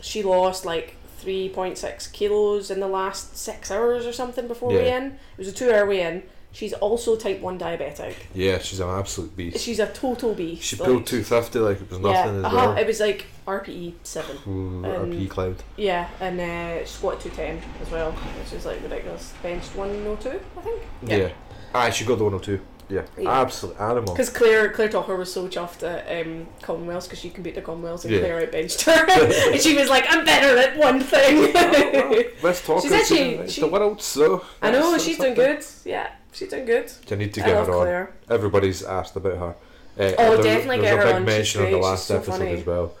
she 0.00 0.22
lost 0.22 0.64
like 0.64 0.96
three 1.18 1.48
point 1.48 1.76
six 1.76 2.06
kilos 2.06 2.70
in 2.70 2.80
the 2.80 2.86
last 2.86 3.36
six 3.36 3.70
hours 3.70 4.06
or 4.06 4.12
something 4.12 4.46
before 4.46 4.72
Yeah. 4.72 4.78
weigh 4.78 4.92
in. 4.92 5.04
It 5.06 5.38
was 5.38 5.48
a 5.48 5.52
two 5.52 5.70
hour 5.72 5.84
weigh 5.86 6.02
in. 6.02 6.22
She's 6.54 6.72
also 6.72 7.16
type 7.16 7.40
one 7.40 7.58
diabetic. 7.58 8.14
yeah, 8.32 8.58
she's 8.58 8.78
an 8.78 8.88
absolute 8.88 9.36
beast. 9.36 9.58
She's 9.58 9.80
a 9.80 9.88
total 9.88 10.34
beast. 10.34 10.62
She 10.62 10.76
like- 10.76 10.86
pulled 10.88 11.06
250 11.06 11.58
like 11.58 11.80
it 11.80 11.90
was 11.90 11.98
nothing 11.98 12.34
yeah, 12.34 12.38
as 12.38 12.44
uh-huh, 12.44 12.56
well. 12.56 12.76
It 12.76 12.86
was 12.86 13.00
like 13.00 13.26
RPE 13.46 13.94
seven. 14.04 14.36
Ooh, 14.46 14.84
um, 14.86 15.10
RP 15.12 15.28
Cloud. 15.28 15.56
Yeah, 15.76 16.08
and 16.20 16.40
uh, 16.40 17.16
two 17.18 17.30
ten 17.30 17.60
as 17.82 17.90
well, 17.90 18.12
which 18.12 18.52
is 18.52 18.64
like 18.64 18.80
ridiculous. 18.82 19.34
Benched 19.42 19.74
one 19.74 19.90
oh 20.06 20.16
two, 20.16 20.40
I 20.56 20.60
think. 20.60 20.82
Yeah. 21.02 21.30
Ah, 21.74 21.90
she 21.90 22.04
got 22.04 22.18
the 22.18 22.24
102. 22.24 22.60
Yeah. 22.88 23.02
Yeah. 23.18 23.40
Absolute 23.40 23.80
animal. 23.80 24.14
Because 24.14 24.30
Claire 24.30 24.70
Claire 24.70 24.90
Tucker 24.90 25.16
was 25.16 25.32
so 25.32 25.48
chuffed 25.48 25.82
at 25.82 26.26
um, 26.26 26.46
Commonwealths 26.62 27.06
because 27.06 27.18
she 27.18 27.30
can 27.30 27.42
beat 27.42 27.54
the 27.54 27.62
Commonwealths 27.62 28.04
and 28.04 28.14
Yeah. 28.14 28.20
Claire 28.20 28.42
outbenched 28.42 28.82
her, 28.82 29.06
and 29.52 29.60
she 29.60 29.76
was 29.76 29.88
like, 29.88 30.04
"I'm 30.08 30.24
better 30.24 30.56
at 30.56 30.76
one 30.76 31.00
thing." 31.00 31.52
Oh, 31.56 32.10
well, 32.10 32.22
let's 32.42 32.64
talk 32.64 32.82
She's 32.82 32.92
actually- 32.92 33.48
she- 33.48 33.60
the 33.60 33.66
world, 33.66 34.00
so. 34.02 34.44
I 34.62 34.70
know 34.70 34.96
she's 34.98 35.18
doing 35.18 35.34
good. 35.34 35.64
Yeah, 35.84 36.10
she's 36.34 36.48
doing 36.50 36.66
good. 36.66 36.90
I 37.10 37.14
need 37.14 37.32
to 37.34 37.42
I 37.42 37.46
get 37.46 37.54
her 37.66 37.72
on. 37.72 37.80
Claire. 37.80 38.12
Everybody's 38.28 38.82
asked 38.82 39.16
about 39.16 39.36
her. 39.38 39.54
Uh, 39.98 40.12
Oh, 40.18 40.34
there- 40.36 40.42
definitely 40.42 40.80
get 40.80 40.96
her 40.98 41.02
a 41.02 41.06
big 41.06 41.14
on, 41.14 41.20
she's 41.22 41.26
mention 41.36 41.60
on 41.60 41.64
the 41.66 41.70
great, 41.70 41.78
she's 41.78 41.84
last 41.90 42.06
so 42.06 42.16
episode 42.16 42.32
funny. 42.38 42.50
as 42.52 42.66
well. 42.66 42.94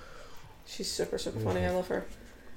She's 0.66 0.90
super 0.90 1.18
super 1.18 1.40
funny. 1.40 1.60
Mhm. 1.60 1.68
I 1.68 1.70
love 1.70 1.88
her. 1.88 1.98
It 1.98 2.04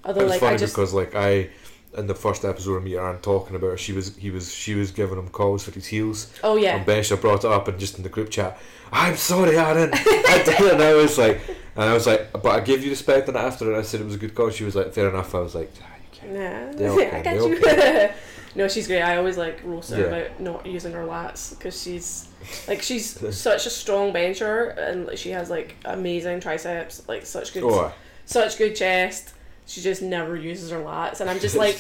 Although 0.06 0.22
was 0.24 0.32
like 0.32 0.40
funny 0.40 0.54
I 0.54 0.58
just 0.58 0.74
because 0.76 0.94
like 0.94 1.16
I 1.16 1.50
in 1.98 2.06
the 2.06 2.14
first 2.16 2.46
episode 2.46 2.76
of 2.76 2.84
Meet 2.84 2.96
Aaron 2.96 3.18
talking 3.22 3.56
about 3.56 3.72
her, 3.72 3.78
she 3.78 3.92
was 3.94 4.16
he 4.16 4.30
was 4.30 4.54
she 4.54 4.76
was 4.76 4.92
giving 4.92 5.18
him 5.18 5.30
calls 5.30 5.64
for 5.64 5.72
his 5.72 5.88
heels. 5.88 6.32
oh 6.44 6.56
yeah 6.56 6.76
And 6.78 6.86
Besha 6.86 7.20
brought 7.20 7.44
it 7.44 7.52
up 7.52 7.68
and 7.68 7.80
just 7.80 7.98
in 7.98 8.04
the 8.04 8.10
group 8.10 8.30
chat, 8.30 8.58
I'm 8.92 9.18
sorry, 9.18 9.58
Aaron. 9.58 9.90
I 9.94 10.42
did 10.46 10.60
it. 10.62 10.74
And 10.74 10.82
I 10.84 10.94
was 10.94 11.18
like, 11.18 11.42
and 11.76 11.86
I 11.90 11.94
was 11.94 12.06
like, 12.08 12.32
but 12.34 12.46
I 12.46 12.60
gave 12.60 12.84
you 12.84 12.92
respect. 12.92 13.28
And 13.28 13.38
after 13.38 13.76
I 13.76 13.82
said 13.82 14.02
it 14.02 14.06
was 14.06 14.16
a 14.16 14.18
good 14.20 14.36
call, 14.36 14.50
she 14.52 14.64
was 14.64 14.76
like, 14.76 14.94
fair 14.94 15.10
enough. 15.10 15.34
I 15.36 15.40
was 15.40 15.56
like, 15.56 15.72
ah, 15.82 15.86
you 16.04 16.20
can't. 16.38 16.78
They 16.78 16.88
all 16.88 17.02
I 17.16 17.22
got 17.22 17.36
you. 17.36 18.10
no, 18.58 18.68
she's 18.68 18.88
great. 18.88 19.02
I 19.02 19.16
always 19.18 19.38
like 19.38 19.62
roast 19.64 19.92
her 19.92 19.98
Yeah. 20.00 20.04
about 20.08 20.40
not 20.42 20.66
using 20.66 20.92
her 20.94 21.04
lats 21.06 21.58
because 21.58 21.82
she's 21.82 22.28
like 22.68 22.82
she's 22.82 23.06
such 23.38 23.66
a 23.66 23.70
strong 23.70 24.12
bencher 24.12 24.70
and 24.70 25.18
she 25.18 25.30
has 25.30 25.50
like 25.50 25.76
amazing 25.86 26.40
triceps, 26.42 27.08
like 27.08 27.26
such 27.26 27.54
good, 27.54 27.64
Oh, 27.64 27.94
such 28.26 28.58
good 28.58 28.76
chest. 28.76 29.34
She 29.66 29.82
just 29.82 30.02
never 30.02 30.36
uses 30.36 30.72
her 30.72 30.80
lats, 30.80 31.22
and 31.22 31.30
I'm 31.30 31.40
just 31.40 31.56
like, 31.66 31.78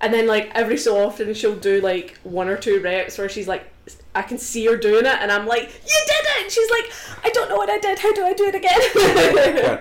and 0.00 0.12
then 0.14 0.26
like 0.26 0.50
every 0.54 0.76
so 0.76 1.04
often 1.04 1.32
she'll 1.34 1.56
do 1.56 1.80
like 1.80 2.18
one 2.24 2.48
or 2.48 2.56
two 2.56 2.80
reps 2.80 3.18
where 3.18 3.28
she's 3.28 3.48
like. 3.48 3.64
I 4.14 4.22
can 4.22 4.36
see 4.38 4.66
her 4.66 4.76
doing 4.76 5.06
it, 5.06 5.16
and 5.20 5.32
I'm 5.32 5.46
like, 5.46 5.62
"You 5.62 5.68
did 6.06 6.26
it!" 6.36 6.42
And 6.42 6.50
she's 6.52 6.70
like, 6.70 6.92
"I 7.24 7.30
don't 7.30 7.48
know 7.48 7.56
what 7.56 7.70
I 7.70 7.78
did. 7.78 7.98
How 7.98 8.12
do 8.12 8.24
I 8.24 8.32
do 8.34 8.44
it 8.44 8.54
again?" 8.54 8.78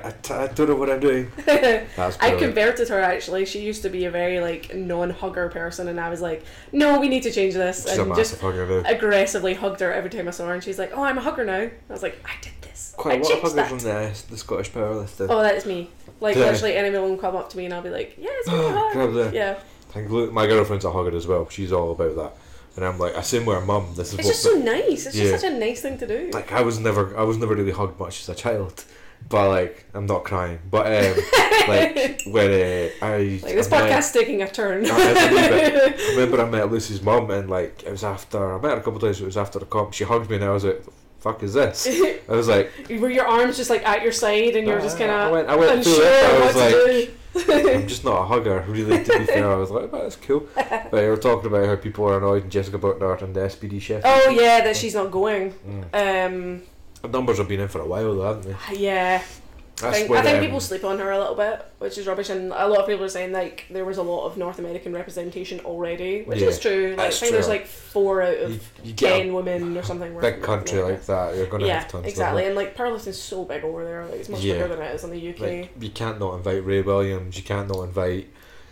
I, 0.05 0.13
t- 0.23 0.33
I 0.33 0.47
don't 0.47 0.69
know 0.69 0.75
what 0.75 0.89
I'm 0.89 0.99
doing. 1.01 1.29
That's 1.45 2.17
I 2.19 2.35
converted 2.35 2.87
her 2.89 2.99
actually. 3.01 3.45
She 3.45 3.59
used 3.61 3.81
to 3.83 3.89
be 3.89 4.05
a 4.05 4.11
very 4.11 4.39
like 4.39 4.73
non-hugger 4.73 5.49
person, 5.49 5.87
and 5.89 5.99
I 5.99 6.09
was 6.09 6.21
like, 6.21 6.43
"No, 6.71 6.99
we 6.99 7.09
need 7.09 7.23
to 7.23 7.31
change 7.31 7.53
this." 7.55 7.85
She's 7.87 7.97
a 7.97 8.03
and 8.03 8.15
just 8.15 8.39
hugger 8.39 8.83
aggressively 8.87 9.53
hugged 9.53 9.81
her 9.81 9.91
every 9.91 10.09
time 10.09 10.27
I 10.27 10.31
saw 10.31 10.47
her, 10.47 10.53
and 10.53 10.63
she's 10.63 10.79
like, 10.79 10.91
"Oh, 10.95 11.03
I'm 11.03 11.17
a 11.17 11.21
hugger 11.21 11.43
now." 11.43 11.59
I 11.59 11.71
was 11.89 12.01
like, 12.01 12.17
"I 12.25 12.31
did 12.41 12.53
this. 12.61 12.93
Quite 12.97 13.15
I 13.15 13.17
a 13.17 13.23
lot 13.23 13.31
of 13.33 13.37
huggers 13.41 13.53
that." 13.55 13.71
on 13.71 13.77
the, 13.79 13.93
uh, 13.93 14.13
the 14.29 14.37
Scottish 14.37 14.71
powerlifting. 14.71 15.27
Oh, 15.29 15.41
that 15.41 15.55
is 15.55 15.65
me. 15.65 15.89
Like 16.21 16.37
Yeah. 16.37 16.45
literally, 16.51 16.75
anyone 16.75 17.09
will 17.09 17.17
come 17.17 17.35
up 17.35 17.49
to 17.49 17.57
me, 17.57 17.65
and 17.65 17.73
I'll 17.73 17.81
be 17.81 17.89
like, 17.89 18.15
"Yeah, 18.17 18.29
it's 18.31 18.47
me." 18.47 18.53
hug." 18.57 19.33
Yeah, 19.33 19.57
I 19.89 19.93
think 19.93 20.09
Lu- 20.09 20.31
my 20.31 20.47
girlfriend's 20.47 20.85
a 20.85 20.91
hugger 20.91 21.15
as 21.15 21.27
well. 21.27 21.49
She's 21.49 21.73
all 21.73 21.91
about 21.91 22.15
that. 22.15 22.33
And 22.75 22.85
I'm 22.85 22.97
like, 22.97 23.15
I 23.17 23.21
same 23.21 23.45
with 23.45 23.57
her 23.59 23.65
mum. 23.65 23.93
This 23.95 24.13
is 24.13 24.19
it's 24.19 24.27
just 24.29 24.43
so 24.43 24.53
nice. 24.53 25.05
It's 25.05 25.15
Yeah. 25.15 25.31
just 25.31 25.41
such 25.41 25.51
a 25.51 25.55
nice 25.57 25.81
thing 25.81 25.97
to 25.97 26.07
do. 26.07 26.29
like 26.33 26.51
I 26.53 26.61
was 26.61 26.79
never 26.79 27.17
I 27.17 27.23
was 27.23 27.37
never 27.37 27.53
really 27.55 27.71
hugged 27.71 27.99
much 27.99 28.21
as 28.21 28.29
a 28.29 28.35
child, 28.35 28.85
but 29.29 29.49
like 29.49 29.85
I'm 29.93 30.05
not 30.05 30.23
crying. 30.23 30.59
But 30.69 30.85
um, 30.87 31.15
like 31.67 32.21
when 32.27 32.49
uh, 32.51 33.05
I 33.05 33.39
Like 33.43 33.55
this 33.55 33.71
I 33.71 33.89
met- 33.89 34.13
taking 34.13 34.41
a 34.41 34.49
turn. 34.49 34.85
A. 34.85 34.89
I 34.93 35.93
remember 36.15 36.41
I 36.41 36.49
met 36.49 36.71
Lucy's 36.71 37.01
mum 37.01 37.29
and 37.29 37.49
like 37.49 37.83
it 37.83 37.91
was 37.91 38.03
after 38.05 38.55
I 38.55 38.61
met 38.61 38.71
her 38.71 38.77
a 38.77 38.83
couple 38.83 38.95
of 38.95 39.01
times. 39.01 39.19
It 39.21 39.25
was 39.25 39.37
after 39.37 39.59
the 39.59 39.65
comp. 39.65 39.93
She 39.93 40.03
hugged 40.05 40.29
me 40.29 40.37
and 40.37 40.45
I 40.45 40.51
was 40.51 40.63
like, 40.63 40.81
"Fuck 41.19 41.43
is 41.43 41.53
this?" 41.53 41.87
I 42.29 42.31
was 42.41 42.47
like, 42.47 42.71
Were 42.89 43.09
your 43.09 43.27
arms 43.27 43.57
just 43.57 43.69
like 43.69 43.85
at 43.85 44.01
your 44.01 44.13
side, 44.13 44.55
and 44.55 44.65
you're 44.65 44.79
just 44.81 44.97
kind 44.97 45.11
of 45.11 45.17
I 45.27 45.31
went 45.31 45.49
I 45.49 45.55
went 45.57 45.83
through 45.83 45.93
unsure 45.93 46.05
it. 46.05 46.23
I 46.23 46.45
was 46.45 46.53
to 46.53 46.93
like? 46.93 47.17
I'm 47.35 47.87
just 47.87 48.03
not 48.03 48.21
a 48.23 48.25
hugger, 48.25 48.65
really. 48.67 49.03
To 49.03 49.19
be 49.19 49.25
fair, 49.25 49.49
I 49.51 49.55
was 49.55 49.71
like, 49.71 49.89
"But 49.91 50.03
that's 50.03 50.15
cool." 50.17 50.47
But 50.55 51.01
you 51.03 51.09
were 51.09 51.17
talking 51.17 51.47
about 51.47 51.65
how 51.65 51.75
people 51.77 52.05
are 52.09 52.17
annoyed 52.17 52.43
and 52.43 52.51
Jessica 52.51 52.77
Buettner 52.77 53.21
and 53.21 53.33
the 53.35 53.41
SBD 53.41 53.77
Sheff. 53.79 54.01
Oh 54.03 54.29
yeah, 54.29 54.61
that 54.61 54.75
she's 54.75 54.95
not 54.95 55.11
going. 55.11 55.53
Mm. 55.93 56.25
Um, 56.27 56.61
The 57.01 57.07
numbers 57.07 57.37
have 57.37 57.47
been 57.47 57.61
in 57.61 57.67
for 57.67 57.79
a 57.81 57.87
while, 57.87 58.13
though, 58.15 58.33
haven't 58.33 58.55
they? 58.69 58.77
yeah, 58.77 59.23
I 59.83 59.91
think, 59.91 60.11
I 60.11 60.21
think 60.21 60.37
um, 60.37 60.43
people 60.43 60.59
sleep 60.59 60.83
on 60.83 60.99
her 60.99 61.11
a 61.11 61.17
little 61.19 61.35
bit, 61.35 61.65
which 61.79 61.97
is 61.97 62.07
rubbish, 62.07 62.29
and 62.29 62.51
a 62.53 62.67
lot 62.67 62.79
of 62.79 62.87
people 62.87 63.03
are 63.05 63.09
saying 63.09 63.31
like 63.31 63.65
there 63.69 63.85
was 63.85 63.97
a 63.97 64.03
lot 64.03 64.25
of 64.25 64.37
North 64.37 64.59
American 64.59 64.93
representation 64.93 65.59
already, 65.61 66.23
which 66.23 66.39
Yeah, 66.39 66.47
is 66.47 66.59
true. 66.59 66.95
Like, 66.97 67.07
I 67.07 67.09
think 67.11 67.31
there's 67.31 67.47
like 67.47 67.65
four 67.67 68.21
out 68.21 68.37
of 68.37 68.51
you, 68.51 68.59
you 68.83 68.93
ten 68.93 69.33
women 69.33 69.77
or 69.77 69.83
something. 69.83 70.17
big 70.19 70.41
country 70.41 70.79
America. 70.79 70.97
like 70.97 71.05
that, 71.07 71.35
you're 71.37 71.47
gonna 71.47 71.65
yeah, 71.67 71.79
have 71.79 71.87
tons. 71.91 72.05
exactly, 72.07 72.43
Of 72.43 72.47
and 72.49 72.55
like 72.55 72.75
powerlifting's 72.75 73.19
so 73.21 73.45
big 73.45 73.63
over 73.63 73.83
there. 73.83 74.05
Like 74.05 74.15
it's 74.15 74.29
much 74.29 74.41
Yeah. 74.41 74.53
bigger 74.53 74.67
than 74.75 74.81
it 74.81 74.95
is 74.95 75.03
in 75.03 75.09
the 75.11 75.29
UK. 75.33 75.39
like 75.39 75.71
you 75.79 75.89
can't 75.89 76.19
not 76.19 76.35
invite 76.35 76.65
Ray 76.65 76.81
Williams. 76.81 77.37
You 77.37 77.43
can't 77.43 77.67
not 77.67 77.83
invite 77.83 78.27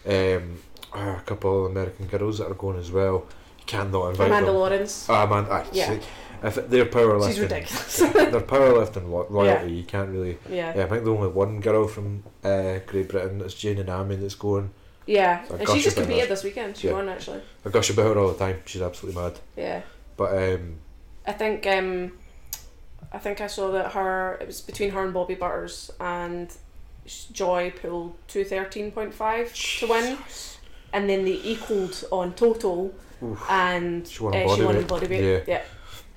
um, 0.07 0.57
a 0.93 1.21
couple 1.25 1.65
of 1.65 1.71
American 1.71 2.07
girls 2.07 2.37
that 2.39 2.47
are 2.49 2.53
going 2.53 2.77
as 2.77 2.91
well. 2.91 3.25
You 3.59 3.65
can't 3.65 3.91
not 3.91 4.09
invite 4.11 4.27
Amanda 4.27 4.47
them. 4.47 4.55
Lawrence, 4.55 5.05
Ah, 5.09 5.25
man, 5.25 5.45
ah, 5.49 5.63
Yeah. 5.71 5.93
see, 5.93 5.99
if 6.43 6.55
they're 6.69 6.85
powerlifting, 6.85 7.27
she's 7.27 7.39
ridiculous. 7.39 7.97
they're 8.13 8.41
powerlifting 8.41 9.09
lo- 9.09 9.27
royalty. 9.29 9.73
You 9.73 9.83
can't 9.83 10.09
really. 10.09 10.37
yeah. 10.49 10.73
Yeah, 10.75 10.85
I 10.85 10.87
think 10.87 11.03
the 11.03 11.11
only 11.13 11.29
one 11.29 11.59
girl 11.59 11.87
from 11.87 12.23
uh, 12.43 12.79
Great 12.87 13.09
Britain 13.09 13.39
that's 13.39 13.53
Joy 13.53 13.75
Nnamani 13.75 14.19
that's 14.19 14.35
going. 14.35 14.71
Yeah, 15.05 15.43
So 15.47 15.55
and 15.55 15.67
she 15.69 15.81
just 15.81 15.97
competed 15.97 16.23
her. 16.23 16.27
this 16.27 16.43
weekend. 16.43 16.77
She 16.77 16.87
Yeah. 16.87 16.93
won 16.93 17.09
actually. 17.09 17.41
I 17.65 17.69
gush 17.69 17.89
about 17.89 18.13
her 18.15 18.19
all 18.21 18.31
the 18.31 18.37
time. 18.37 18.61
She's 18.65 18.81
absolutely 18.81 19.19
mad. 19.21 19.39
Yeah, 19.57 19.81
But 20.17 20.37
um, 20.37 20.75
I 21.25 21.31
think 21.31 21.65
um, 21.65 22.11
I 23.11 23.17
think 23.17 23.41
I 23.41 23.47
saw 23.47 23.71
that 23.71 23.93
her 23.93 24.37
it 24.39 24.45
was 24.47 24.61
between 24.61 24.91
her 24.91 25.03
and 25.03 25.13
Bobbi 25.13 25.37
Butters 25.39 25.89
and 25.99 26.55
Joy 27.31 27.73
pulled 27.81 28.15
two 28.27 28.43
thirteen 28.43 28.91
point 28.91 29.13
five 29.13 29.51
to 29.79 29.87
win, 29.87 30.17
and 30.93 31.09
then 31.09 31.25
they 31.25 31.39
equaled 31.43 32.03
on 32.11 32.33
total, 32.33 32.93
Oof. 33.23 33.43
and 33.49 34.07
She 34.07 34.21
won 34.21 34.35
uh, 34.35 34.45
on 34.47 34.55
she 34.57 34.63
won 34.63 34.75
bodyweight. 34.75 34.81
in 34.81 34.87
body 34.87 35.07
weight. 35.07 35.23
Yeah. 35.47 35.55
Yeah, 35.55 35.61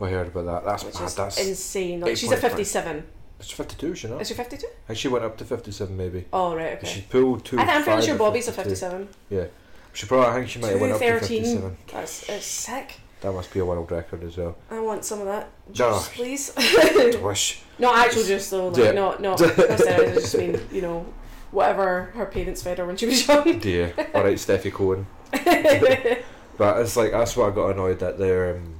I 0.02 0.10
heard 0.10 0.28
about 0.28 0.44
that. 0.46 0.64
That's 0.64 0.84
which 0.84 0.94
mad. 0.94 1.04
is 1.04 1.14
That's 1.14 1.38
insane. 1.46 2.00
Like 2.00 2.16
she's 2.16 2.32
at 2.32 2.38
8.5. 2.38 2.40
fifty 2.40 2.64
seven. 2.64 3.04
it's 3.38 3.50
fifty 3.50 3.76
two. 3.76 3.94
She 3.94 4.08
know. 4.08 4.18
Is 4.18 4.28
she 4.28 4.34
fifty 4.34 4.56
two? 4.56 4.68
And 4.88 4.96
she 4.98 5.08
went 5.08 5.24
up 5.24 5.36
to 5.38 5.44
fifty 5.44 5.70
seven 5.72 5.96
maybe. 5.96 6.26
Oh 6.32 6.54
right, 6.54 6.76
okay. 6.78 6.86
She 6.86 7.00
pulled 7.02 7.44
two. 7.44 7.58
I 7.58 7.64
think 7.64 7.76
I'm 7.76 7.82
pretty 7.84 8.06
sure 8.06 8.16
Bobbi's 8.16 8.48
a 8.48 8.52
57. 8.52 9.08
Yeah. 9.30 9.44
She 9.92 10.06
probably. 10.06 10.26
I 10.28 10.34
think 10.34 10.48
she 10.48 10.58
might 10.58 10.72
have 10.72 10.80
went 10.80 10.92
up 10.94 10.98
to 11.00 11.18
fifty 11.20 11.44
seven. 11.44 11.76
That's 11.92 12.28
it's 12.28 12.46
sick. 12.46 13.00
That 13.20 13.32
must 13.32 13.52
be 13.54 13.60
a 13.60 13.64
world 13.64 13.88
record 13.92 14.24
as 14.24 14.36
well. 14.36 14.56
I 14.68 14.80
want 14.80 15.04
some 15.04 15.20
of 15.20 15.26
that 15.26 15.48
No. 15.78 16.00
please. 16.12 16.52
Wish. 17.22 17.62
not 17.78 17.96
actual 17.96 18.24
juice 18.24 18.50
though. 18.50 18.68
Like, 18.68 18.82
Yeah. 18.84 18.92
Not 18.92 19.22
not. 19.22 19.40
I 19.70 19.76
just 20.14 20.36
mean 20.36 20.60
you 20.72 20.82
know 20.82 21.06
whatever 21.52 22.10
her 22.14 22.26
parents 22.26 22.62
fed 22.62 22.78
her 22.78 22.86
when 22.86 22.96
she 22.96 23.06
was 23.06 23.28
young. 23.28 23.58
Dear. 23.60 23.92
All 24.14 24.24
right, 24.24 24.36
Stefi 24.38 24.72
Cohen. 24.72 25.06
But 26.58 26.80
it's 26.80 26.96
like 26.96 27.12
that's 27.12 27.36
what 27.36 27.50
I 27.50 27.54
got 27.54 27.68
annoyed 27.70 27.98
that 28.00 28.18
they're 28.18 28.56
um, 28.56 28.71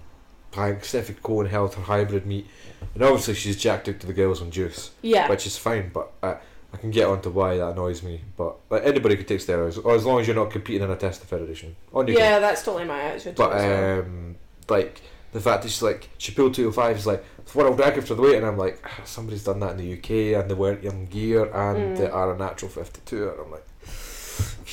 Stefi 0.52 1.20
Cohen 1.22 1.46
held 1.46 1.74
her 1.74 1.82
hybrid 1.82 2.26
meet, 2.26 2.46
and 2.94 3.02
obviously 3.02 3.34
she's 3.34 3.56
jacked 3.56 3.88
out 3.88 4.00
to 4.00 4.06
the 4.06 4.12
girls 4.12 4.40
on 4.42 4.50
juice, 4.50 4.90
yeah. 5.02 5.28
which 5.28 5.46
is 5.46 5.56
fine. 5.56 5.90
But 5.92 6.12
I, 6.22 6.36
I 6.72 6.76
can 6.78 6.90
get 6.90 7.06
onto 7.06 7.30
why 7.30 7.56
that 7.56 7.68
annoys 7.70 8.02
me. 8.02 8.20
But 8.36 8.56
like 8.70 8.84
anybody 8.84 9.16
could 9.16 9.28
take 9.28 9.40
steroids, 9.40 9.82
or 9.84 9.94
as 9.94 10.04
long 10.04 10.20
as 10.20 10.26
you're 10.26 10.36
not 10.36 10.50
competing 10.50 10.82
in 10.82 10.90
a 10.90 10.96
test 10.96 11.24
federation. 11.24 11.74
On 11.92 12.06
yeah, 12.06 12.38
that's 12.38 12.62
totally 12.62 12.84
my 12.84 13.00
attitude. 13.00 13.34
But 13.36 13.52
um, 13.58 14.36
like 14.68 15.00
the 15.32 15.40
fact 15.40 15.62
that 15.62 15.70
she's 15.70 15.82
like 15.82 16.10
she 16.18 16.32
pulled 16.32 16.54
two 16.54 16.68
oh 16.68 16.72
five 16.72 16.96
is 16.96 17.06
like 17.06 17.24
world 17.54 17.78
record 17.78 18.06
for 18.06 18.14
the 18.14 18.22
weight, 18.22 18.36
and 18.36 18.46
I'm 18.46 18.56
like 18.58 18.80
"Ah, 18.84 19.00
somebody's 19.04 19.44
done 19.44 19.60
that 19.60 19.72
in 19.72 19.76
the 19.78 19.92
UK, 19.94 20.40
and 20.40 20.50
they 20.50 20.54
weren't 20.54 20.82
young 20.82 21.06
gear, 21.06 21.44
and 21.44 21.96
Mm. 21.96 21.98
they 21.98 22.08
are 22.08 22.34
a 22.34 22.38
natural 22.38 22.70
fifty 22.70 23.00
two, 23.04 23.28
and 23.30 23.40
I'm 23.40 23.50
like. 23.50 23.64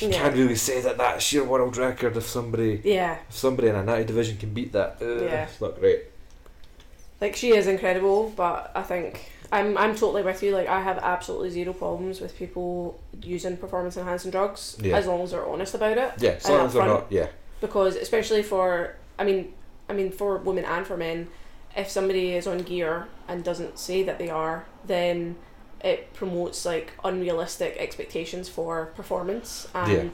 You 0.00 0.08
Yeah. 0.08 0.18
can't 0.18 0.34
really 0.36 0.54
say 0.56 0.80
that 0.80 0.96
that's 0.98 1.32
your 1.32 1.44
world 1.44 1.76
record 1.76 2.16
if 2.16 2.26
somebody 2.26 2.80
yeah, 2.84 3.18
if 3.28 3.36
somebody 3.36 3.68
in 3.68 3.74
a 3.76 3.84
natty 3.84 4.04
division 4.04 4.36
can 4.38 4.50
beat 4.54 4.72
that. 4.72 4.96
Uh, 5.00 5.24
Yeah. 5.24 5.44
It's 5.44 5.60
not 5.60 5.78
great. 5.80 6.04
like 7.20 7.36
she 7.36 7.54
is 7.54 7.66
incredible, 7.66 8.32
but 8.36 8.70
I 8.74 8.82
think 8.82 9.30
I'm 9.52 9.76
I'm 9.76 9.94
totally 9.94 10.22
with 10.22 10.42
you. 10.42 10.52
Like 10.56 10.68
I 10.68 10.80
have 10.80 10.98
absolutely 10.98 11.50
zero 11.50 11.72
problems 11.72 12.20
with 12.20 12.36
people 12.36 12.98
using 13.22 13.56
performance 13.56 13.96
enhancing 13.96 14.30
drugs 14.30 14.76
Yeah. 14.80 14.96
as 14.96 15.06
long 15.06 15.20
as 15.22 15.30
they're 15.32 15.46
honest 15.46 15.74
about 15.74 15.98
it. 15.98 16.12
Yeah, 16.18 16.30
as 16.42 16.48
long 16.48 16.66
as 16.66 16.72
they're 16.74 16.86
not. 16.86 17.06
Yeah. 17.10 17.28
because 17.60 17.96
especially 17.96 18.42
for 18.42 18.94
I 19.18 19.24
mean 19.24 19.52
I 19.88 19.92
mean 19.92 20.10
for 20.12 20.38
women 20.38 20.64
and 20.64 20.86
for 20.86 20.96
men, 20.96 21.28
if 21.76 21.90
somebody 21.90 22.34
is 22.34 22.46
on 22.46 22.58
gear 22.58 23.06
and 23.28 23.44
doesn't 23.44 23.78
say 23.78 24.02
that 24.04 24.18
they 24.18 24.30
are, 24.30 24.64
then 24.86 25.36
it 25.82 26.12
promotes 26.14 26.64
like 26.64 26.92
unrealistic 27.04 27.76
expectations 27.78 28.48
for 28.48 28.86
performance 28.96 29.66
and 29.74 29.90
Yeah. 29.92 30.08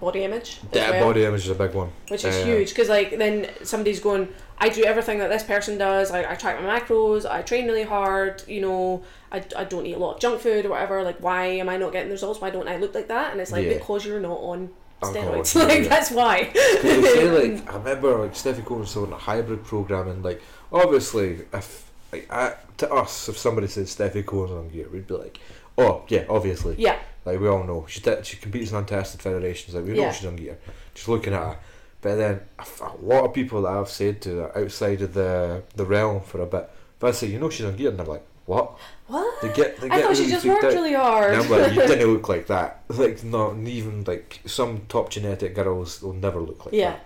body 0.00 0.24
image. 0.24 0.60
Yeah, 0.72 0.90
well, 0.90 1.08
body 1.08 1.24
image 1.24 1.42
is 1.44 1.50
a 1.50 1.54
big 1.54 1.74
one. 1.74 1.90
which 2.08 2.24
is 2.24 2.34
uh, 2.34 2.44
huge 2.46 2.70
because 2.70 2.88
like 2.88 3.16
then 3.18 3.48
somebody's 3.62 4.00
going, 4.00 4.28
I 4.58 4.68
do 4.68 4.84
everything 4.84 5.18
that 5.18 5.28
this 5.28 5.42
person 5.42 5.78
does. 5.78 6.10
I, 6.10 6.32
I 6.32 6.34
track 6.34 6.60
my 6.62 6.80
macros. 6.80 7.28
I 7.30 7.42
train 7.42 7.66
really 7.66 7.82
hard. 7.84 8.42
You 8.48 8.60
know, 8.62 9.02
I, 9.30 9.44
I 9.56 9.64
don't 9.64 9.86
eat 9.86 9.94
a 9.94 9.98
lot 9.98 10.14
of 10.14 10.20
junk 10.20 10.40
food 10.40 10.66
or 10.66 10.70
whatever. 10.70 11.02
Like, 11.02 11.18
why 11.20 11.46
am 11.46 11.68
I 11.68 11.76
not 11.76 11.92
getting 11.92 12.08
the 12.08 12.14
results? 12.14 12.40
Why 12.40 12.50
don't 12.50 12.68
I 12.68 12.76
look 12.78 12.94
like 12.94 13.08
that? 13.08 13.32
And 13.32 13.40
it's 13.40 13.52
like 13.52 13.66
Yeah. 13.66 13.74
because 13.74 14.04
you're 14.06 14.20
not 14.20 14.38
on 14.38 14.70
Oh, 15.04 15.12
steroids. 15.12 15.54
Like 15.68 15.82
yeah. 15.82 15.88
that's 15.88 16.10
why. 16.12 16.50
say 16.54 17.28
like 17.54 17.68
I 17.72 17.76
remember 17.76 18.18
like 18.18 18.34
Stefi 18.34 18.64
Cohen 18.64 18.80
was 18.80 18.96
on 18.96 19.12
a 19.12 19.16
hybrid 19.16 19.64
program 19.64 20.06
and 20.08 20.22
like 20.24 20.40
obviously 20.72 21.42
if 21.52 21.90
like 22.12 22.30
I, 22.30 22.54
to 22.78 22.92
us 22.92 23.28
if 23.28 23.38
somebody 23.38 23.66
said 23.68 23.86
Stefi 23.86 24.24
Cohen's 24.24 24.52
on 24.52 24.68
gear 24.68 24.88
we'd 24.92 25.06
be 25.06 25.14
like 25.14 25.38
oh 25.78 26.02
yeah 26.08 26.24
obviously 26.28 26.74
yeah. 26.78 26.98
like 27.24 27.40
we 27.40 27.48
all 27.48 27.64
know 27.64 27.86
she 27.88 28.00
did, 28.00 28.24
she 28.26 28.36
competes 28.36 28.70
in 28.70 28.76
untested 28.78 29.22
federations 29.22 29.74
like 29.74 29.84
we 29.84 29.92
know 29.92 30.02
Yeah. 30.02 30.12
she's 30.12 30.26
on 30.26 30.36
gear 30.36 30.58
just 30.94 31.08
looking 31.08 31.32
at 31.32 31.40
her 31.42 31.56
but 32.00 32.16
then 32.16 32.40
a 32.58 32.66
lot 33.00 33.24
of 33.24 33.32
people 33.32 33.62
that 33.62 33.72
I've 33.72 33.88
said 33.88 34.20
to 34.22 34.30
that 34.30 34.56
outside 34.56 35.00
of 35.02 35.14
the 35.14 35.62
the 35.74 35.84
realm 35.86 36.20
for 36.20 36.40
a 36.42 36.46
bit 36.46 36.68
if 36.98 37.04
I 37.04 37.10
say 37.12 37.28
you 37.28 37.38
know 37.38 37.48
she's 37.50 37.66
on 37.66 37.76
gear 37.76 37.90
and 37.90 37.98
they're 37.98 38.06
like 38.06 38.26
what 38.44 38.76
What? 39.06 39.40
they 39.40 39.52
get 39.52 39.78
they 39.80 39.88
I 39.88 39.96
get 39.98 40.04
thought 40.06 40.16
she 40.16 40.22
really 40.22 40.32
just 40.32 40.44
worked 40.46 40.64
out. 40.64 40.72
really 40.72 40.94
hard. 40.94 41.32
And 41.34 41.42
I'm 41.44 41.48
like, 41.50 41.72
you 41.74 41.80
didn't 41.86 42.12
look 42.12 42.28
like 42.28 42.48
that. 42.48 42.82
Like, 42.88 43.22
not 43.22 43.56
even 43.56 44.02
like 44.04 44.40
some 44.46 44.82
top 44.88 45.10
genetic 45.10 45.54
girls 45.54 46.02
will 46.02 46.12
never 46.12 46.40
look 46.40 46.66
like 46.66 46.74
Yeah. 46.74 46.96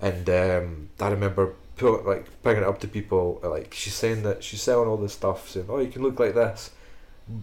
that. 0.00 0.26
And 0.28 0.28
um, 0.28 0.88
I 1.00 1.08
remember 1.08 1.54
pull, 1.76 2.02
like 2.04 2.26
bringing 2.42 2.62
it 2.62 2.68
up 2.68 2.80
to 2.80 2.88
people. 2.88 3.40
Like 3.42 3.74
she's 3.74 3.94
saying 3.94 4.22
that 4.22 4.42
she's 4.44 4.62
selling 4.62 4.88
all 4.88 4.96
this 4.96 5.12
stuff, 5.12 5.48
saying, 5.50 5.66
"Oh, 5.68 5.78
you 5.78 5.88
can 5.90 6.02
look 6.02 6.18
like 6.20 6.34
this," 6.34 6.70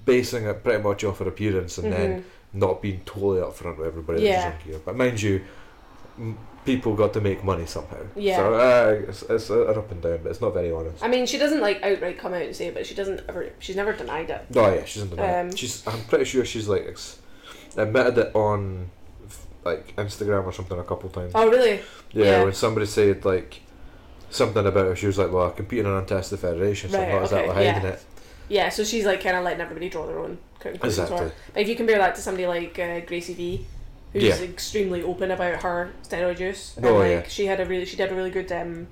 basing 0.05 0.45
it 0.45 0.63
pretty 0.63 0.81
much 0.83 1.03
off 1.03 1.19
her 1.19 1.27
appearance, 1.27 1.77
and 1.77 1.91
then 1.91 2.19
Mhm. 2.19 2.23
not 2.53 2.81
being 2.81 3.01
totally 3.05 3.41
upfront 3.41 3.77
with 3.77 3.87
everybody 3.87 4.23
Yeah. 4.23 4.53
But 4.85 4.95
mind 4.95 5.21
you. 5.21 5.41
m- 6.19 6.37
People 6.65 6.95
got 6.95 7.11
to 7.11 7.19
make 7.19 7.43
money 7.43 7.65
somehow. 7.65 7.97
Yeah. 8.15 8.37
So 8.37 8.53
uh, 8.53 9.09
it's, 9.09 9.21
it's 9.23 9.49
an 9.49 9.67
up 9.77 9.91
and 9.91 10.01
down, 10.01 10.19
but 10.23 10.29
it's 10.29 10.39
not 10.39 10.53
very 10.53 10.71
honest. 10.71 11.03
I 11.03 11.09
mean, 11.09 11.25
she 11.25 11.37
doesn't 11.37 11.59
like 11.59 11.83
outright 11.83 12.17
come 12.17 12.33
out 12.33 12.43
and 12.43 12.55
say 12.55 12.67
it, 12.67 12.73
but 12.73 12.85
she 12.85 12.95
doesn't 12.95 13.19
ever. 13.27 13.49
She's 13.59 13.75
never 13.75 13.91
denied 13.91 14.29
it. 14.29 14.45
No, 14.49 14.73
yeah, 14.73 14.85
she's 14.85 15.09
the 15.09 15.39
Um, 15.41 15.53
She's. 15.53 15.85
I'm 15.85 15.99
pretty 16.05 16.23
sure 16.23 16.45
she's 16.45 16.69
like 16.69 16.85
ex- 16.87 17.17
admitted 17.75 18.17
it 18.17 18.31
on 18.33 18.89
like 19.65 19.93
Instagram 19.97 20.45
or 20.45 20.53
something 20.53 20.79
a 20.79 20.85
couple 20.85 21.09
times. 21.09 21.33
Oh, 21.35 21.49
really? 21.49 21.81
yeah, 22.13 22.25
yeah. 22.25 22.43
when 22.45 22.53
somebody 22.53 22.85
said 22.85 23.25
like 23.25 23.59
something 24.33 24.65
about 24.65 24.85
her, 24.87 24.95
she 24.95 25.07
was 25.07 25.17
like, 25.17 25.31
"Well, 25.31 25.47
I 25.47 25.51
compete 25.51 25.79
in 25.79 25.85
an 25.85 25.93
untested 25.93 26.39
federation, 26.39 26.89
so 26.89 26.97
I'm 26.97 27.03
Right, 27.03 27.13
not 27.13 27.23
exactly 27.23 27.49
okay, 27.51 27.65
hiding 27.67 27.83
yeah. 27.83 27.89
it." 27.89 28.03
Yeah. 28.49 28.69
So 28.69 28.83
she's 28.83 29.05
like 29.05 29.21
kind 29.23 29.37
of 29.37 29.43
letting 29.43 29.61
everybody 29.61 29.89
draw 29.89 30.05
their 30.05 30.19
own 30.19 30.37
conclusions. 30.59 30.99
Exactly. 30.99 31.31
But 31.53 31.61
if 31.61 31.67
you 31.69 31.75
compare 31.75 31.97
that 31.97 32.15
to 32.15 32.21
somebody 32.21 32.45
like 32.47 32.77
uh, 32.79 32.99
Gracie 33.01 33.33
V, 33.33 33.65
who's 34.11 34.23
Yeah. 34.23 34.35
extremely 34.41 35.01
open 35.01 35.31
about 35.31 35.61
her 35.63 35.91
steroid 36.07 36.39
use, 36.39 36.73
and 36.77 36.85
Oh, 36.85 36.97
like 36.97 37.09
yeah. 37.09 37.23
she 37.27 37.45
had 37.45 37.59
a 37.59 37.65
really, 37.65 37.85
she 37.85 37.95
did 37.95 38.11
a 38.11 38.15
really 38.15 38.29
good 38.31 38.51
um, 38.51 38.87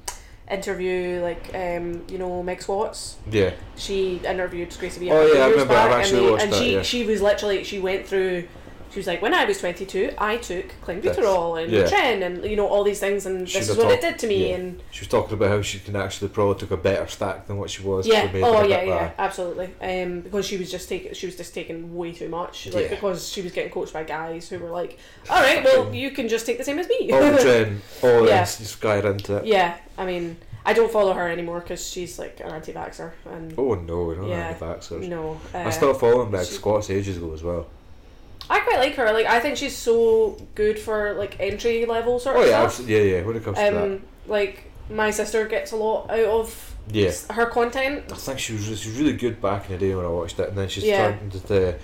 interview, 0.50 1.22
like 1.22 1.50
um, 1.54 2.04
you 2.10 2.18
know, 2.18 2.42
Meg 2.44 2.62
Squats. 2.62 3.18
Yeah, 3.30 3.52
she 3.76 4.22
interviewed 4.26 4.76
Gracie 4.80 5.00
V. 5.00 5.10
a 5.10 5.14
Oh, 5.14 5.26
yeah, 5.26 5.34
I 5.44 5.48
years 5.48 5.52
remember. 5.52 5.74
I've 5.76 5.90
back, 5.90 6.00
actually 6.02 6.22
and, 6.24 6.32
watched 6.32 6.44
and 6.44 6.54
that, 6.54 6.58
she 6.64 6.74
yeah. 6.74 6.82
she 6.84 7.06
was 7.06 7.22
literally 7.22 7.64
she 7.64 7.80
went 7.80 8.08
through. 8.08 8.48
She 8.92 9.00
was 9.00 9.08
like, 9.08 9.22
when 9.22 9.34
I 9.34 9.46
was 9.46 9.58
twenty 9.60 9.86
two, 9.86 10.12
I 10.18 10.38
took 10.38 10.66
clenbuterol 10.86 11.62
and 11.64 11.72
yeah. 11.72 11.84
Tren 11.84 12.26
and 12.26 12.44
you 12.44 12.56
know 12.58 12.68
all 12.68 12.84
these 12.84 13.00
things, 13.00 13.26
and 13.26 13.48
She's 13.48 13.68
this 13.68 13.70
is 13.70 13.78
what 13.78 13.92
it 13.92 14.02
did 14.02 14.20
to 14.20 14.28
me. 14.28 14.50
yeah. 14.50 14.56
And 14.56 14.84
she 14.92 15.02
was 15.02 15.08
talking 15.08 15.34
about 15.34 15.50
how 15.50 15.62
she 15.62 15.80
can 15.80 15.96
actually 15.96 16.28
probably 16.30 16.60
took 16.60 16.72
a 16.72 16.78
better 16.78 17.08
stack 17.08 17.48
than 17.48 17.58
what 17.58 17.70
she 17.70 17.84
was. 17.84 18.06
yeah, 18.06 18.30
oh 18.36 18.64
yeah, 18.66 18.82
yeah, 18.84 19.12
absolutely. 19.18 19.70
Um, 19.82 20.22
because 20.22 20.46
she 20.46 20.58
was 20.58 20.70
just 20.70 20.90
taking 20.90 21.14
she 21.14 21.26
was 21.26 21.36
just 21.38 21.54
taking 21.54 21.96
way 21.96 22.12
too 22.12 22.28
much. 22.30 22.68
Like 22.68 22.84
Yeah. 22.86 22.90
because 22.90 23.30
she 23.30 23.42
was 23.42 23.52
getting 23.54 23.72
coached 23.72 23.94
by 23.94 24.04
guys 24.04 24.50
who 24.50 24.60
were 24.60 24.70
like, 24.70 25.00
all 25.30 25.42
right, 25.42 25.64
well 25.64 25.94
you 26.02 26.12
can 26.12 26.28
just 26.28 26.46
take 26.46 26.58
the 26.58 26.64
same 26.66 26.78
as 26.80 26.88
me. 26.90 27.12
All 27.12 27.22
the 27.22 27.38
tren, 27.38 27.78
all 28.04 28.28
Yeah. 28.28 28.42
this, 28.42 28.58
this 28.58 28.76
guy 28.76 28.98
into 28.98 29.38
it. 29.38 29.46
yeah, 29.46 29.78
I 29.98 30.06
mean, 30.06 30.36
I 30.66 30.74
don't 30.74 30.92
follow 30.92 31.14
her 31.14 31.30
anymore 31.30 31.62
because 31.62 31.88
she's 31.90 32.20
like 32.20 32.40
an 32.42 32.52
anti-vaxer 32.52 33.12
and 33.26 33.54
Oh 33.58 33.74
no, 33.76 34.04
we 34.04 34.16
don't 34.16 34.28
Yeah. 34.28 34.50
have 34.50 34.60
the 34.60 34.66
vaxxers. 34.66 35.08
no. 35.08 35.40
Uh, 35.54 35.60
I 35.60 35.70
stopped 35.70 36.00
following 36.02 36.30
Meg 36.30 36.46
she- 36.46 36.54
Squats 36.56 36.90
ages 36.90 37.16
ago 37.18 37.34
as 37.34 37.42
well. 37.42 37.68
I 38.50 38.60
quite 38.60 38.80
like 38.80 38.96
her. 38.96 39.12
Like 39.14 39.26
I 39.28 39.40
think 39.40 39.58
she's 39.58 39.76
so 39.78 40.38
good 40.56 40.78
for 40.80 41.14
like 41.14 41.38
entry 41.40 41.86
level 41.86 42.20
sort 42.20 42.36
Oh 42.38 42.42
of 42.42 42.48
yeah, 42.48 42.68
stuff. 42.68 42.88
yeah, 42.88 43.00
yeah. 43.00 43.22
When 43.24 43.36
it 43.36 43.44
comes 43.44 43.58
to 43.58 43.64
that, 43.64 43.74
Um, 43.84 44.02
like 44.28 44.66
my 44.90 45.10
sister 45.12 45.46
gets 45.48 45.72
a 45.72 45.76
lot 45.78 46.10
out 46.10 46.20
of 46.26 46.76
yeah. 46.92 47.12
her 47.32 47.46
content. 47.46 48.04
I 48.12 48.16
think 48.16 48.40
she 48.40 48.54
was 48.54 48.64
she 48.66 48.72
was 48.90 48.98
really 49.00 49.14
good 49.14 49.42
back 49.42 49.70
in 49.70 49.78
the 49.78 49.86
day 49.88 49.96
when 49.96 50.06
I 50.06 50.10
watched 50.10 50.40
it, 50.40 50.50
and 50.50 50.58
then 50.58 50.68
she's 50.70 50.84
Yeah. 50.84 51.08
turned 51.12 51.22
into 51.22 51.40
the. 51.48 51.76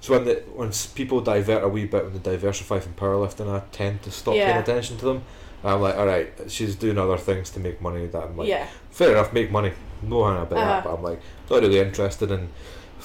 So 0.00 0.14
when 0.14 0.24
the 0.24 0.42
when 0.54 0.70
people 0.94 1.20
divert 1.20 1.62
a 1.64 1.68
wee 1.68 1.86
bit 1.86 2.04
when 2.04 2.12
they 2.12 2.30
diversify 2.32 2.78
from 2.80 2.94
powerlifting, 2.94 3.48
I 3.52 3.62
tend 3.72 4.02
to 4.02 4.10
stop 4.10 4.34
Yeah. 4.34 4.46
paying 4.46 4.58
attention 4.62 4.96
to 4.98 5.04
them. 5.06 5.22
And 5.62 5.72
I'm 5.72 5.80
like, 5.80 5.96
all 5.96 6.06
right, 6.06 6.32
she's 6.48 6.74
doing 6.74 6.98
other 6.98 7.16
things 7.16 7.50
to 7.50 7.60
make 7.60 7.80
money. 7.80 8.06
That 8.06 8.24
I'm 8.24 8.36
like, 8.36 8.48
yeah, 8.48 8.66
fair 8.90 9.12
enough, 9.12 9.32
make 9.32 9.50
money, 9.52 9.72
no 10.02 10.24
harm 10.24 10.42
about 10.42 10.58
Uh-huh. 10.58 10.66
that. 10.72 10.84
But 10.84 10.94
I'm 10.94 11.02
like, 11.04 11.20
not 11.48 11.62
really 11.62 11.78
interested 11.78 12.30
in 12.32 12.48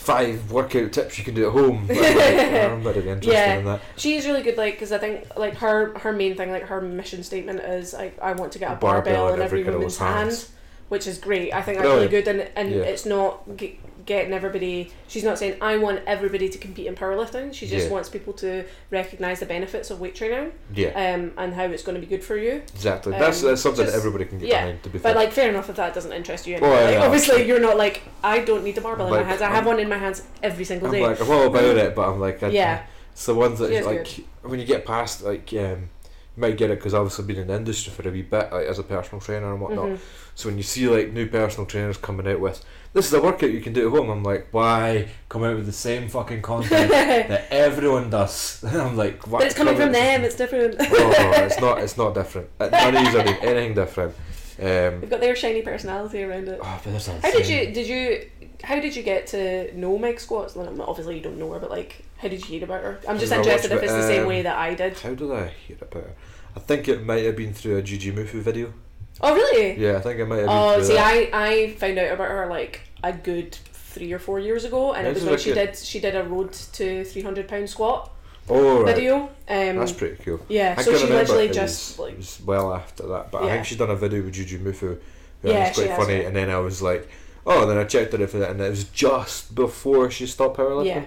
five 0.08 0.52
workout 0.52 0.92
tips 0.94 1.18
you 1.18 1.24
can 1.26 1.34
do 1.36 1.48
at 1.48 1.52
home. 1.54 1.86
I'm, 1.90 2.84
like, 2.84 2.96
I'm 2.96 3.08
interested 3.08 3.32
Yeah. 3.34 3.56
in 3.60 3.66
that. 3.66 3.82
she's 3.98 4.26
really 4.26 4.42
good. 4.42 4.58
Like 4.58 4.74
because 4.76 4.92
I 4.94 4.98
think 4.98 5.26
like 5.38 5.56
her 5.58 5.98
her 6.00 6.14
main 6.14 6.36
thing, 6.38 6.50
like 6.52 6.64
her 6.64 6.80
mission 6.82 7.24
statement 7.24 7.60
is 7.60 7.94
like 7.94 8.18
I 8.22 8.32
want 8.34 8.54
to 8.54 8.60
get 8.60 8.72
a 8.72 8.76
Barbell 8.76 9.14
barbell, 9.26 9.34
in 9.36 9.42
every 9.42 9.62
every 9.62 9.74
woman's 9.74 9.98
girl's 9.98 10.14
hand, 10.16 10.30
hands. 10.30 10.52
which 10.90 11.06
is 11.08 11.18
great. 11.18 11.54
I 11.54 11.62
think 11.62 11.78
that's 11.80 11.90
really 11.90 12.08
good, 12.08 12.28
and 12.28 12.50
and 12.56 12.72
Yeah. 12.72 12.84
it's 12.92 13.06
not 13.06 13.58
g- 13.58 13.80
getting 14.08 14.34
everybody. 14.34 14.92
She's 15.08 15.24
not 15.24 15.38
saying 15.38 15.58
I 15.62 15.78
want 15.78 16.02
everybody 16.08 16.50
to 16.50 16.58
compete 16.58 16.88
in 16.88 16.96
powerlifting. 16.96 17.54
She 17.54 17.68
just 17.68 17.86
Yeah. 17.88 17.92
wants 17.94 18.10
people 18.10 18.34
to 18.34 18.64
recognize 18.90 19.40
the 19.42 19.46
benefits 19.46 19.92
of 19.92 20.00
weight 20.00 20.16
training, 20.16 20.54
Yeah, 20.74 20.88
um, 20.90 21.34
and 21.38 21.54
how 21.54 21.66
it's 21.66 21.84
going 21.84 21.94
to 21.96 22.02
be 22.02 22.08
good 22.08 22.24
for 22.24 22.36
you. 22.36 22.64
exactly. 22.74 23.12
that's 23.12 23.44
um, 23.44 23.50
that's 23.50 23.62
something 23.62 23.84
just- 23.84 23.94
that 23.94 24.00
everybody 24.00 24.26
can 24.26 24.40
get 24.40 24.48
yeah, 24.50 24.62
behind. 24.62 24.84
To 24.84 24.90
be 24.90 24.98
But 24.98 25.10
fair. 25.10 25.16
like, 25.16 25.32
fair 25.32 25.50
enough 25.50 25.70
if 25.70 25.76
that 25.76 25.94
doesn't 25.94 26.12
interest 26.14 26.48
you. 26.48 26.56
Anymore. 26.56 26.76
yeah, 26.76 26.82
like, 26.86 26.94
yeah. 26.96 27.06
obviously, 27.06 27.48
you're 27.48 27.60
not 27.60 27.78
like 27.78 28.02
I 28.24 28.40
don't 28.40 28.64
need 28.64 28.78
a 28.78 28.82
barbell 28.82 29.14
in 29.14 29.22
my 29.22 29.30
hands. 29.30 29.42
I 29.44 29.50
have 29.50 29.66
one 29.68 29.80
in 29.80 29.88
my 29.90 29.98
hands 29.98 30.24
every 30.42 30.66
single 30.66 30.88
I'm 30.88 30.94
day. 30.96 31.02
like, 31.02 31.22
I'm 31.22 31.30
all 31.30 31.46
about 31.48 31.64
it, 31.78 31.94
but 31.96 32.10
I'm 32.10 32.20
like, 32.20 32.42
I, 32.42 32.48
yeah, 32.50 32.84
It's 33.12 33.26
the 33.28 33.36
ones 33.36 33.60
that 33.60 33.86
like 33.86 34.08
when 34.42 34.60
you 34.60 34.66
get 34.66 34.86
past 34.86 35.24
like 35.24 35.54
um, 35.54 35.90
might 36.38 36.58
get 36.58 36.70
it 36.70 36.80
because 36.80 36.94
obviously 36.94 37.26
been 37.26 37.38
in 37.42 37.48
the 37.48 37.56
industry 37.56 37.92
for 37.92 38.08
a 38.08 38.12
wee 38.12 38.22
bit 38.22 38.52
like 38.52 38.68
as 38.68 38.80
a 38.80 38.84
personal 38.84 39.20
trainer 39.20 39.52
and 39.52 39.62
whatnot. 39.62 39.86
Mhm. 39.88 40.00
So 40.36 40.50
when 40.50 40.58
you 40.58 40.64
see 40.64 40.88
like 40.88 41.12
new 41.12 41.28
personal 41.28 41.66
trainers 41.66 41.98
coming 41.98 42.28
out 42.28 42.40
with 42.40 42.64
this 42.94 43.08
is 43.08 43.14
a 43.14 43.22
workout 43.22 43.50
you 43.52 43.62
can 43.62 43.74
do 43.74 43.88
at 43.88 43.98
home, 43.98 44.10
I'm 44.10 44.24
like, 44.24 44.48
why 44.52 45.10
come 45.30 45.44
out 45.44 45.56
with 45.56 45.66
the 45.66 45.72
same 45.72 46.08
fucking 46.10 46.42
content 46.42 46.90
that 47.30 47.48
everyone 47.52 48.10
does? 48.10 48.64
I'm 48.72 48.96
like, 48.96 49.26
what? 49.28 49.40
but 49.40 49.48
it's 49.48 49.56
coming 49.56 49.76
from 49.76 49.92
them. 49.92 50.24
It's 50.24 50.36
different. 50.36 50.76
oh, 50.80 51.32
it's 51.38 51.60
not. 51.60 51.80
It's 51.80 51.98
not 51.98 52.14
different. 52.14 52.50
None 52.60 52.96
of 52.96 53.04
these 53.06 53.16
are 53.16 53.24
doing 53.24 53.38
anything 53.42 53.74
different. 53.74 54.16
Um, 54.60 55.02
They've 55.02 55.10
got 55.10 55.20
their 55.22 55.36
shiny 55.36 55.62
personality 55.62 56.24
around 56.24 56.48
it. 56.48 56.60
oh, 56.64 56.82
but 56.84 57.06
How 57.22 57.32
did 57.32 57.48
you 57.48 57.72
did 57.72 57.88
you 57.88 58.30
how 58.64 58.80
did 58.80 58.96
you 58.96 59.04
get 59.04 59.28
to 59.28 59.76
know 59.78 59.98
Meg 60.00 60.20
Squats? 60.20 60.56
Well, 60.56 60.82
obviously 60.82 61.18
you 61.18 61.22
don't 61.22 61.38
know 61.38 61.52
her, 61.54 61.60
but 61.60 61.70
like 61.70 62.04
how 62.18 62.28
did 62.28 62.40
you 62.42 62.46
hear 62.60 62.64
about 62.64 62.84
her? 62.84 63.00
I'm 63.08 63.20
just 63.20 63.32
interested 63.32 63.72
if 63.72 63.80
it, 63.82 63.84
it's 63.86 63.94
the 63.94 64.08
same 64.08 64.22
um, 64.24 64.28
way 64.28 64.42
that 64.42 64.58
I 64.58 64.74
did. 64.74 64.98
How 65.00 65.14
did 65.14 65.32
I 65.32 65.48
hear 65.68 65.78
about 65.82 65.94
her? 66.04 66.14
I 66.56 66.60
think 66.60 66.88
it 66.88 67.04
might 67.06 67.24
have 67.26 67.36
been 67.36 67.54
through 67.54 67.78
a 67.78 67.82
Jujimufu 67.82 68.42
video. 68.42 68.74
Oh 69.22 69.34
really? 69.34 69.78
Yeah, 69.80 69.98
I 69.98 70.02
think 70.02 70.20
it 70.20 70.26
might 70.26 70.38
have 70.38 70.48
been 70.48 70.56
Oh, 70.56 70.82
see, 70.82 70.94
that. 70.94 71.06
I 71.34 71.48
I 71.50 71.72
found 71.74 71.98
out 72.00 72.12
about 72.12 72.30
her 72.30 72.48
like 72.48 72.82
a 73.04 73.14
good 73.14 73.54
three 73.74 74.14
or 74.14 74.20
four 74.20 74.40
years 74.40 74.64
ago, 74.66 74.94
and 74.94 75.08
it 75.08 75.14
was 75.14 75.24
when 75.24 75.38
she 75.40 75.54
did 75.54 75.76
she 75.76 76.00
did 76.00 76.16
a 76.16 76.24
road 76.24 76.54
to 76.54 77.04
three 77.04 77.22
hundred 77.22 77.48
pound 77.48 77.70
squat. 77.70 78.12
Oh 78.50 78.84
right, 78.84 78.96
video. 78.96 79.24
Um, 79.50 79.78
that's 79.78 79.92
pretty 79.92 80.24
cool. 80.24 80.40
yeah, 80.50 80.76
I 80.78 80.82
so 80.82 80.96
she 80.96 81.06
literally 81.08 81.46
it 81.48 81.54
just 81.54 81.98
was, 81.98 82.08
like 82.08 82.18
was 82.18 82.42
well 82.46 82.74
after 82.74 83.08
that, 83.08 83.32
but 83.32 83.44
I 83.44 83.50
think 83.50 83.66
she's 83.66 83.78
done 83.78 83.90
a 83.90 83.96
video 83.96 84.22
with 84.24 84.36
Jujimufu. 84.36 84.80
who 84.80 84.98
Yeah, 85.44 85.68
was 85.68 85.78
quite 85.78 85.96
funny, 85.98 86.18
yeah. 86.22 86.28
and 86.28 86.36
then 86.36 86.50
I 86.50 86.60
was 86.60 86.82
like, 86.82 87.10
oh, 87.46 87.66
then 87.66 87.78
I 87.78 87.84
checked 87.84 88.14
her 88.14 88.28
for 88.28 88.38
that, 88.40 88.52
and 88.52 88.62
it 88.62 88.70
was 88.70 88.86
just 88.86 89.54
before 89.54 90.10
she 90.12 90.26
stopped 90.28 90.58
powerlifting. 90.58 90.86
yeah, 90.86 91.06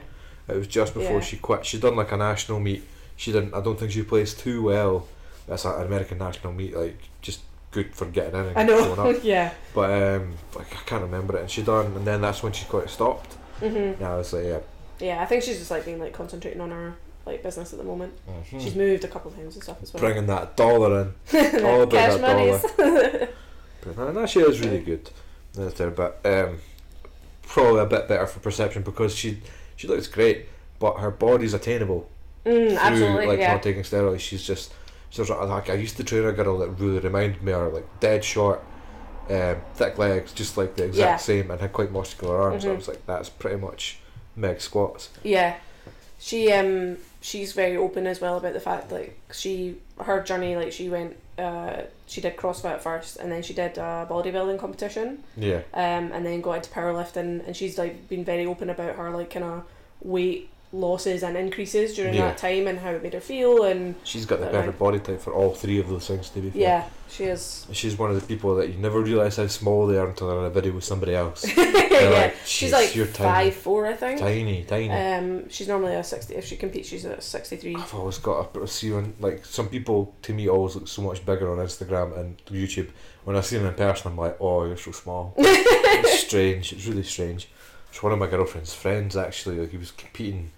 It 0.53 0.59
was 0.59 0.67
just 0.67 0.95
before 0.95 1.17
Yeah. 1.19 1.21
she 1.21 1.37
quit. 1.37 1.65
She 1.67 1.79
done 1.79 1.97
like 1.97 2.13
a 2.13 2.17
national 2.17 2.61
meet. 2.61 2.83
She 3.17 3.33
didn't. 3.33 3.55
I 3.55 3.61
don't 3.61 3.79
think 3.79 3.93
she 3.93 4.03
placed 4.03 4.39
too 4.41 4.63
well. 4.63 5.07
That's 5.47 5.65
an 5.65 5.83
American 5.87 6.19
national 6.19 6.53
meet, 6.53 6.77
like 6.77 6.99
just 7.23 7.41
good 7.73 7.95
for 7.95 8.07
getting 8.07 8.35
in 8.39 8.47
and 8.47 8.59
I 8.59 8.67
showing 8.67 8.97
know. 8.97 9.11
up. 9.11 9.17
yeah. 9.23 9.53
But 9.75 9.91
um, 9.91 10.33
like 10.57 10.73
I 10.75 10.81
can't 10.87 11.03
remember 11.03 11.37
it. 11.37 11.41
And 11.43 11.51
she 11.51 11.63
done, 11.63 11.87
and 11.97 12.07
then 12.07 12.21
that's 12.21 12.43
when 12.43 12.53
she 12.53 12.65
quite 12.67 12.89
stopped. 12.91 13.35
hmm 13.61 13.67
And 13.77 14.03
I 14.03 14.17
was 14.17 14.33
like, 14.33 14.45
yeah. 14.45 14.59
Yeah, 15.01 15.23
I 15.23 15.27
think 15.27 15.43
she's 15.43 15.59
just 15.59 15.71
like 15.71 15.85
been 15.85 15.99
like 15.99 16.13
concentrating 16.13 16.61
on 16.61 16.71
her 16.71 16.95
like 17.27 17.43
business 17.43 17.73
at 17.73 17.79
the 17.79 17.85
moment. 17.85 18.13
mhm. 18.29 18.61
She's 18.61 18.75
moved 18.75 19.05
a 19.05 19.09
couple 19.09 19.31
of 19.31 19.37
times 19.37 19.55
and 19.55 19.63
stuff 19.63 19.79
as 19.83 19.93
well. 19.93 20.01
bringing 20.03 20.27
that 20.27 20.57
dollar 20.57 21.01
in. 21.33 21.65
all 21.65 21.83
about 21.83 21.91
Cash 21.91 22.15
that 22.17 22.21
dollar. 22.21 23.13
monies. 23.19 23.29
But 23.83 24.13
no, 24.15 24.27
she 24.27 24.41
is 24.41 24.61
really 24.61 24.81
good. 24.81 25.09
That's 25.55 25.75
there, 25.75 25.91
but 25.91 26.21
um, 26.25 26.59
probably 27.43 27.81
a 27.81 27.87
bit 27.87 28.09
better 28.09 28.27
for 28.27 28.41
perception 28.41 28.83
because 28.83 29.15
she 29.15 29.41
she 29.81 29.89
looks 29.89 30.07
great, 30.09 30.45
but 30.79 30.99
her 30.99 31.11
body's 31.11 31.55
attainable 31.55 32.07
mm, 32.45 32.69
through 32.69 32.77
absolutely. 32.77 33.27
like 33.27 33.39
yeah. 33.39 33.55
not 33.55 33.63
taking 33.63 33.83
steroids. 33.83 34.21
She's 34.21 34.43
just 34.43 34.75
like 35.17 35.71
I 35.71 35.73
used 35.73 35.97
to 35.97 36.05
train 36.05 36.27
a 36.27 36.33
girl 36.33 36.59
that 36.59 36.69
really 36.69 36.99
reminded 36.99 37.43
me 37.43 37.53
of 37.53 37.61
her, 37.63 37.69
like 37.71 37.87
dead 37.99 38.23
short, 38.23 38.63
um, 39.31 39.57
thick 39.75 39.97
legs, 39.97 40.35
just 40.35 40.59
like 40.59 40.77
the 40.77 40.85
exact 40.85 41.09
Yeah. 41.09 41.17
same, 41.17 41.51
and 41.51 41.59
had 41.63 41.73
quite 41.73 41.91
muscular 41.91 42.43
arms. 42.43 42.65
So 42.65 42.73
I 42.73 42.77
was 42.77 42.89
like, 42.89 43.07
that's 43.07 43.31
pretty 43.31 43.57
much 43.57 44.01
meg 44.37 44.61
squats. 44.61 45.09
Yeah, 45.23 45.57
she 46.19 46.53
um 46.53 46.99
she's 47.23 47.53
very 47.53 47.77
open 47.77 48.07
as 48.07 48.21
well 48.21 48.39
about 48.39 48.53
the 48.55 48.61
fact 48.61 48.91
like 48.91 49.19
she 49.33 49.77
her 50.01 50.23
journey 50.23 50.57
like 50.57 50.73
she 50.73 50.89
went 50.89 51.17
uh 51.39 51.83
she 52.07 52.21
did 52.21 52.37
CrossFit 52.37 52.81
first 52.81 53.17
and 53.19 53.31
then 53.31 53.43
she 53.43 53.53
did 53.53 53.77
a 53.79 54.07
bodybuilding 54.11 54.59
competition 54.59 55.23
Yeah, 55.37 55.61
um 55.75 56.13
and 56.13 56.25
then 56.25 56.41
got 56.41 56.55
into 56.55 56.71
powerlifting 56.71 57.47
and 57.47 57.55
she's 57.55 57.77
like 57.79 58.09
been 58.09 58.25
very 58.25 58.47
open 58.47 58.71
about 58.71 58.97
her 58.97 59.11
like 59.11 59.31
kind 59.31 59.45
of 59.45 59.65
weight 60.03 60.49
losses 60.73 61.23
and 61.23 61.37
increases 61.37 61.95
during 61.95 62.15
Yeah. 62.15 62.29
that 62.29 62.39
time 62.39 62.67
and 62.67 62.79
how 62.79 62.91
it 62.91 63.03
made 63.03 63.13
her 63.15 63.21
feel 63.21 63.65
and 63.65 63.97
she's 64.05 64.25
got 64.25 64.41
the 64.41 64.47
perfect 64.47 64.79
body 64.79 64.99
type 65.01 65.21
for 65.21 65.33
all 65.35 65.53
three 65.55 65.79
of 65.81 65.89
those 65.89 66.07
things. 66.07 66.31
To 66.31 66.41
be 66.41 66.51
fair. 66.51 66.61
yeah 66.63 66.85
she 67.11 67.25
is 67.25 67.67
She's 67.73 67.99
one 67.99 68.11
of 68.11 68.21
the 68.21 68.27
people 68.27 68.55
that 68.57 68.69
you 68.71 68.79
never 68.79 69.01
realise 69.01 69.37
how 69.37 69.47
small 69.47 69.87
they 69.87 69.99
are 69.99 70.09
until 70.09 70.29
they're 70.29 70.39
in 70.39 70.45
a 70.45 70.51
video 70.51 70.73
with 70.73 70.85
somebody 70.85 71.15
else. 71.15 71.45
yeah 71.57 72.09
like, 72.13 72.37
she's 72.45 72.73
like 72.73 72.95
you're 72.95 73.07
tiny." 73.07 73.51
five 73.51 73.55
four 73.55 73.87
I 73.87 73.95
think 73.95 74.21
Tiny, 74.21 74.65
tiny. 74.65 74.91
um 74.91 75.49
she's 75.49 75.69
normally 75.69 75.95
a 75.95 76.05
60 76.05 76.35
if 76.35 76.45
she 76.45 76.57
competes 76.57 76.89
she's 76.89 77.05
a 77.05 77.21
63 77.21 77.77
I've 77.77 77.95
always 77.95 78.19
got 78.19 78.57
a 78.57 78.67
see 78.67 78.93
when 78.93 79.15
like 79.21 79.45
some 79.45 79.69
people 79.69 80.15
to 80.23 80.33
me 80.33 80.49
always 80.49 80.75
look 80.77 80.89
so 80.89 81.03
much 81.03 81.25
bigger 81.27 81.51
on 81.51 81.59
Instagram 81.59 82.19
and 82.19 82.37
YouTube. 82.47 82.91
When 83.25 83.37
I 83.37 83.43
see 83.43 83.59
them 83.59 83.67
in 83.67 83.75
person, 83.75 84.11
I'm 84.13 84.17
like, 84.17 84.37
oh, 84.41 84.65
you're 84.65 84.79
so 84.79 84.93
small. 84.93 85.35
it's 85.37 86.21
strange. 86.27 86.73
It's 86.73 86.87
really 86.87 87.03
strange. 87.03 87.49
It's 87.91 88.03
one 88.03 88.13
of 88.13 88.19
my 88.19 88.27
girlfriend's 88.27 88.73
friends 88.75 89.17
actually. 89.17 89.59
Like 89.59 89.71
he 89.71 89.77
was 89.77 89.91
competing 89.91 90.51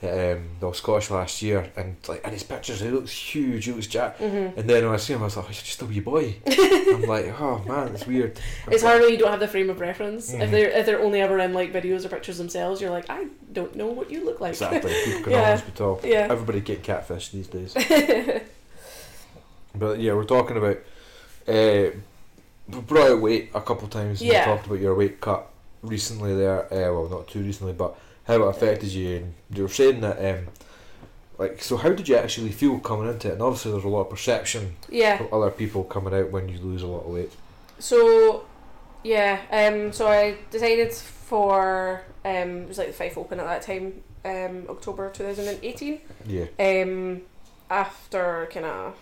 um, 0.00 0.50
the 0.60 0.72
Scottish 0.72 1.10
last 1.10 1.42
year, 1.42 1.72
and 1.76 1.96
like 2.06 2.24
in 2.24 2.30
his 2.32 2.44
pictures, 2.44 2.80
he 2.80 2.88
looks 2.88 3.10
huge. 3.10 3.64
He 3.64 3.72
looks 3.72 3.88
jacked. 3.88 4.18
hmm 4.20 4.26
And 4.56 4.70
then 4.70 4.84
when 4.84 4.94
I 4.94 4.96
see 4.96 5.12
him, 5.14 5.22
I 5.22 5.24
was 5.24 5.36
like, 5.36 5.46
oh, 5.46 5.48
you're 5.48 5.54
just 5.54 5.82
a 5.82 5.86
wee 5.86 5.98
boy. 6.00 6.36
I'm 6.46 7.02
like, 7.02 7.40
oh 7.40 7.62
man, 7.66 7.88
it's 7.94 8.06
weird. 8.06 8.38
It's 8.70 8.82
hard 8.84 9.00
when 9.00 9.10
you 9.10 9.18
don't 9.18 9.30
have 9.30 9.40
the 9.40 9.48
frame 9.48 9.70
of 9.70 9.80
reference. 9.80 10.32
Mhm. 10.32 10.40
If 10.42 10.50
they're 10.52 10.68
if 10.70 10.86
they're 10.86 11.00
only 11.02 11.20
ever 11.20 11.38
in 11.40 11.52
like 11.52 11.72
videos 11.72 12.04
or 12.04 12.10
pictures 12.10 12.38
themselves, 12.38 12.80
you're 12.80 12.90
like, 12.90 13.10
I 13.10 13.26
don't 13.52 13.74
know 13.74 13.88
what 13.88 14.10
you 14.10 14.24
look 14.24 14.40
like. 14.40 14.50
Exactly. 14.52 14.92
People 15.04 15.22
can 15.22 15.32
Yeah. 15.32 15.44
always 15.46 15.62
be 15.62 15.72
tall. 15.72 16.00
Yeah. 16.04 16.28
Everybody 16.30 16.60
get 16.60 16.82
catfish 16.84 17.30
these 17.30 17.48
days. 17.48 17.74
But 19.74 20.00
yeah, 20.00 20.14
we're 20.14 20.24
talking 20.24 20.56
about. 20.56 20.78
Uh, 21.46 21.90
we 22.68 22.80
brought 22.86 23.10
out 23.12 23.20
weight 23.20 23.50
a 23.54 23.60
couple 23.60 23.88
times. 23.88 24.20
Yeah. 24.20 24.40
We 24.40 24.44
talked 24.56 24.66
about 24.66 24.80
your 24.80 24.94
weight 24.94 25.20
cut 25.20 25.46
recently 25.82 26.34
there. 26.34 26.64
Uh, 26.72 26.92
well, 26.92 27.08
not 27.08 27.28
too 27.28 27.40
recently, 27.42 27.72
but 27.72 27.96
how 28.28 28.42
it 28.42 28.48
affected 28.48 28.90
you. 28.90 29.16
And 29.16 29.34
you 29.54 29.62
were 29.62 29.68
saying 29.68 30.00
that. 30.02 30.24
Um, 30.24 30.46
like, 31.38 31.62
so 31.62 31.76
how 31.76 31.90
did 31.90 32.08
you 32.08 32.16
actually 32.16 32.50
feel 32.50 32.78
coming 32.78 33.08
into 33.08 33.28
it? 33.28 33.34
And 33.34 33.42
obviously, 33.42 33.72
there's 33.72 33.84
a 33.84 33.88
lot 33.88 34.02
of 34.02 34.10
perception 34.10 34.76
yeah. 34.88 35.16
from 35.16 35.28
other 35.32 35.50
people 35.50 35.84
coming 35.84 36.14
out 36.14 36.30
when 36.30 36.48
you 36.48 36.58
lose 36.58 36.82
a 36.82 36.86
lot 36.86 37.04
of 37.04 37.12
weight. 37.12 37.32
So, 37.78 38.44
yeah. 39.02 39.40
Um. 39.50 39.92
So 39.92 40.08
I 40.08 40.36
decided 40.50 40.92
for 40.92 42.02
um. 42.24 42.62
It 42.62 42.68
was 42.68 42.78
like 42.78 42.88
the 42.88 42.92
Fife 42.92 43.16
Open 43.16 43.40
at 43.40 43.46
that 43.46 43.62
time. 43.62 44.02
Um. 44.24 44.66
October 44.68 45.10
two 45.10 45.24
thousand 45.24 45.48
and 45.48 45.58
eighteen. 45.62 46.00
Yeah. 46.26 46.46
Um. 46.58 47.22
After 47.70 48.48
kind 48.50 48.64
of 48.64 48.96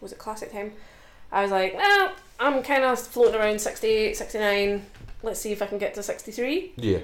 was 0.00 0.12
it 0.12 0.18
classic 0.18 0.52
time, 0.52 0.72
I 1.32 1.42
was 1.42 1.50
like, 1.50 1.74
well, 1.74 2.12
I'm 2.38 2.62
kind 2.62 2.84
of 2.84 3.00
floating 3.00 3.40
around 3.40 3.58
68, 3.58 4.14
69. 4.14 4.84
Let's 5.22 5.40
see 5.40 5.52
if 5.52 5.62
I 5.62 5.66
can 5.66 5.78
get 5.78 5.94
to 5.94 6.02
sixty 6.02 6.30
three. 6.30 6.72
Yeah. 6.76 6.98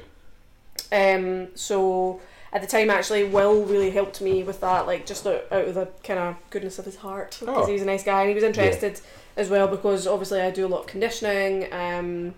Um, 0.93 1.49
so 1.55 2.21
at 2.53 2.61
the 2.61 2.67
time, 2.67 2.91
actually, 2.91 3.25
Will 3.25 3.65
really 3.65 3.91
helped 3.91 4.21
me 4.21 4.43
with 4.43 4.61
that, 4.61 4.87
like 4.87 5.07
just 5.07 5.27
out, 5.27 5.45
out 5.53 5.69
of 5.69 5.75
the 5.75 5.89
kind 6.03 6.19
of 6.19 6.37
goodness 6.51 6.79
of 6.79 6.85
his 6.85 6.97
heart, 6.97 7.37
because 7.41 7.65
Oh. 7.65 7.67
he 7.67 7.73
was 7.75 7.83
a 7.83 7.87
nice 7.87 8.03
guy 8.05 8.21
and 8.23 8.29
he 8.29 8.35
was 8.35 8.45
interested 8.45 9.01
as 9.37 9.49
well 9.49 9.69
because 9.69 10.07
obviously 10.07 10.41
I 10.41 10.51
do 10.51 10.67
a 10.67 10.69
lot 10.69 10.81
of 10.81 10.87
conditioning. 10.89 11.73
Um, 11.73 12.35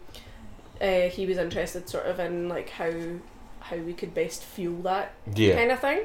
uh, 0.81 1.09
he 1.09 1.27
was 1.27 1.39
interested 1.39 1.89
sort 1.89 2.07
of 2.07 2.19
in 2.21 2.49
like 2.49 2.71
how 2.71 2.91
how 3.61 3.77
we 3.77 3.93
could 3.95 4.13
best 4.13 4.43
fuel 4.45 4.83
that 4.83 5.13
Yeah. 5.35 5.55
kind 5.55 5.71
of 5.71 5.79
thing. 5.81 6.01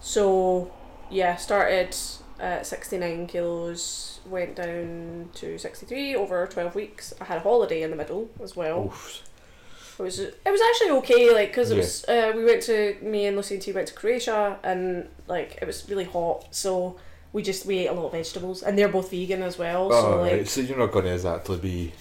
So 0.00 0.70
yeah, 1.10 1.36
started 1.36 1.94
at 2.40 2.66
69 2.66 3.26
kilos, 3.26 4.20
went 4.26 4.54
down 4.56 5.30
to 5.34 5.58
63 5.58 6.14
over 6.14 6.46
12 6.46 6.74
weeks. 6.74 7.12
I 7.20 7.24
had 7.24 7.38
a 7.38 7.40
holiday 7.40 7.82
in 7.82 7.90
the 7.90 7.96
middle 7.96 8.30
as 8.42 8.54
well. 8.54 8.86
Oof. 8.86 9.22
It 9.98 10.02
was 10.02 10.18
it 10.20 10.36
was 10.46 10.60
actually 10.60 10.90
okay, 10.98 11.34
like 11.34 11.48
because 11.50 11.70
it 11.70 11.76
was 11.76 12.04
uh, 12.04 12.32
we 12.36 12.44
went 12.44 12.62
to 12.64 12.96
me 13.02 13.26
and 13.26 13.36
Lucy 13.36 13.54
and 13.54 13.62
T 13.62 13.72
went 13.72 13.88
to 13.88 13.94
Croatia 13.94 14.58
and 14.62 15.08
like 15.26 15.58
it 15.60 15.66
was 15.66 15.88
really 15.88 16.04
hot, 16.04 16.46
so 16.54 16.96
we 17.32 17.42
just 17.42 17.66
we 17.66 17.78
ate 17.78 17.88
a 17.88 17.92
lot 17.92 18.06
of 18.06 18.12
vegetables 18.12 18.62
and 18.62 18.78
they're 18.78 18.88
both 18.88 19.10
vegan 19.10 19.42
as 19.42 19.58
well. 19.58 19.92
Oh, 19.92 20.00
so 20.02 20.20
like 20.22 20.32
right. 20.32 20.48
So 20.48 20.60
you're 20.60 20.78
not 20.78 20.92
going 20.92 21.04
to 21.06 21.12
exactly 21.12 21.56
be 21.58 21.92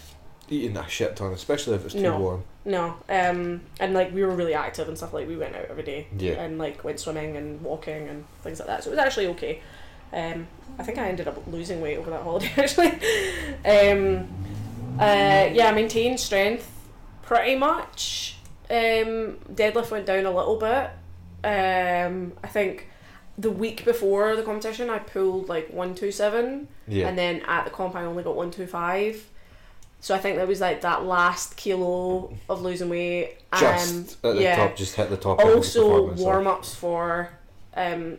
eating 0.50 0.78
a 0.78 0.88
shit 0.88 1.16
ton, 1.16 1.34
especially 1.34 1.76
if 1.76 1.86
it's 1.86 1.94
too 1.94 2.02
No. 2.02 2.20
warm. 2.20 2.44
no, 2.64 2.96
um, 3.10 3.62
and 3.80 3.94
like 3.94 4.14
we 4.14 4.24
were 4.24 4.36
really 4.36 4.54
active 4.54 4.88
and 4.88 4.96
stuff. 4.98 5.12
Like 5.14 5.28
we 5.28 5.36
went 5.36 5.56
out 5.56 5.66
every 5.66 5.84
day 5.84 6.08
Yeah. 6.18 6.34
and 6.34 6.58
like 6.60 6.84
went 6.84 7.00
swimming 7.00 7.36
and 7.36 7.62
walking 7.62 8.08
and 8.08 8.26
things 8.44 8.60
like 8.60 8.68
that. 8.68 8.84
So 8.84 8.90
it 8.90 8.94
was 8.96 9.00
actually 9.00 9.28
okay. 9.28 9.62
Um, 10.14 10.48
I 10.80 10.84
think 10.84 10.98
I 11.00 11.10
ended 11.10 11.28
up 11.28 11.38
losing 11.48 11.82
weight 11.82 11.98
over 11.98 12.12
that 12.12 12.22
holiday 12.22 12.50
actually. 12.58 12.92
um, 13.66 14.28
uh, 15.00 15.50
yeah, 15.52 15.68
I 15.70 15.72
maintained 15.74 16.20
strength 16.20 16.72
pretty 17.28 17.56
much. 17.56 18.38
Um, 18.70 19.38
deadlift 19.54 19.92
went 19.92 20.06
down 20.08 20.26
a 20.26 20.32
little 20.32 20.56
bit. 20.58 20.90
Um, 21.44 22.34
I 22.44 22.48
think 22.48 22.90
the 23.38 23.52
week 23.52 23.86
before 23.86 24.36
the 24.36 24.42
competition, 24.44 24.90
I 24.90 24.98
pulled 25.00 25.48
like 25.48 25.70
one 25.70 25.94
two 25.94 26.12
seven, 26.12 26.68
Yeah. 26.88 27.08
and 27.08 27.18
then 27.18 27.42
at 27.48 27.66
the 27.66 27.70
comp, 27.72 27.96
I 27.96 28.04
only 28.06 28.24
got 28.24 28.36
one 28.36 28.50
two 28.50 28.66
five. 28.66 29.24
So 30.00 30.14
I 30.16 30.20
think 30.20 30.38
there 30.38 30.48
was 30.48 30.62
like 30.62 30.82
that 30.82 31.06
last 31.06 31.56
kilo 31.58 32.36
of 32.50 32.62
losing 32.62 32.90
weight, 32.90 33.38
and 33.52 33.62
just 33.62 34.26
at 34.26 34.36
the 34.36 34.42
yeah, 34.42 34.56
top, 34.56 34.76
just 34.76 34.96
hit 34.96 35.10
the 35.10 35.18
top. 35.18 35.40
end 35.40 35.50
of 35.50 35.54
the 35.54 35.58
also 35.58 36.14
warm 36.14 36.48
ups 36.48 36.74
for 36.76 37.30
um, 37.76 38.18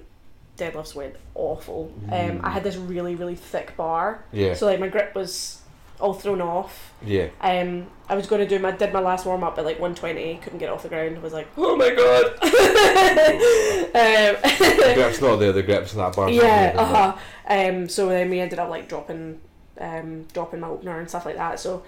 deadlifts 0.57 0.95
went 0.95 1.17
awful. 1.35 1.93
Um, 2.11 2.41
I 2.43 2.51
had 2.51 2.63
this 2.65 2.77
really 2.77 3.15
really 3.17 3.37
thick 3.37 3.77
bar, 3.77 4.25
Yeah. 4.33 4.55
so 4.55 4.67
like 4.67 4.81
my 4.81 4.89
grip 4.89 5.15
was 5.15 5.61
all 6.01 6.15
thrown 6.15 6.41
off. 6.41 6.93
yeah. 7.05 7.29
Um, 7.41 7.87
I 8.09 8.15
was 8.15 8.27
gonna 8.27 8.47
do 8.47 8.59
my 8.59 8.71
did 8.71 8.93
my 8.93 9.01
last 9.01 9.27
warm 9.27 9.45
up 9.45 9.59
at 9.59 9.65
like 9.65 9.79
one 9.79 9.95
twenty, 9.95 10.37
couldn't 10.37 10.59
get 10.59 10.71
off 10.71 10.83
the 10.83 10.89
ground. 10.89 11.21
Was 11.23 11.33
like, 11.33 11.49
oh 11.57 11.77
my 11.77 11.91
god. 11.91 12.39
The 13.93 14.89
um, 14.89 14.95
grip's 14.95 15.21
not 15.21 15.37
there. 15.37 15.53
The 15.53 15.63
grip's 15.63 15.93
in 15.93 15.99
that 15.99 16.15
bar. 16.15 16.31
yeah, 16.31 16.75
uh 16.77 16.85
huh. 16.85 17.17
Um, 17.49 17.89
so 17.89 18.09
then 18.09 18.31
we 18.31 18.41
ended 18.41 18.59
up 18.59 18.69
like 18.69 18.89
dropping, 18.89 19.41
um, 19.81 20.27
dropping 20.33 20.61
my 20.61 20.69
opener 20.69 20.99
and 20.99 21.09
stuff 21.09 21.27
like 21.27 21.37
that. 21.37 21.59
So, 21.59 21.83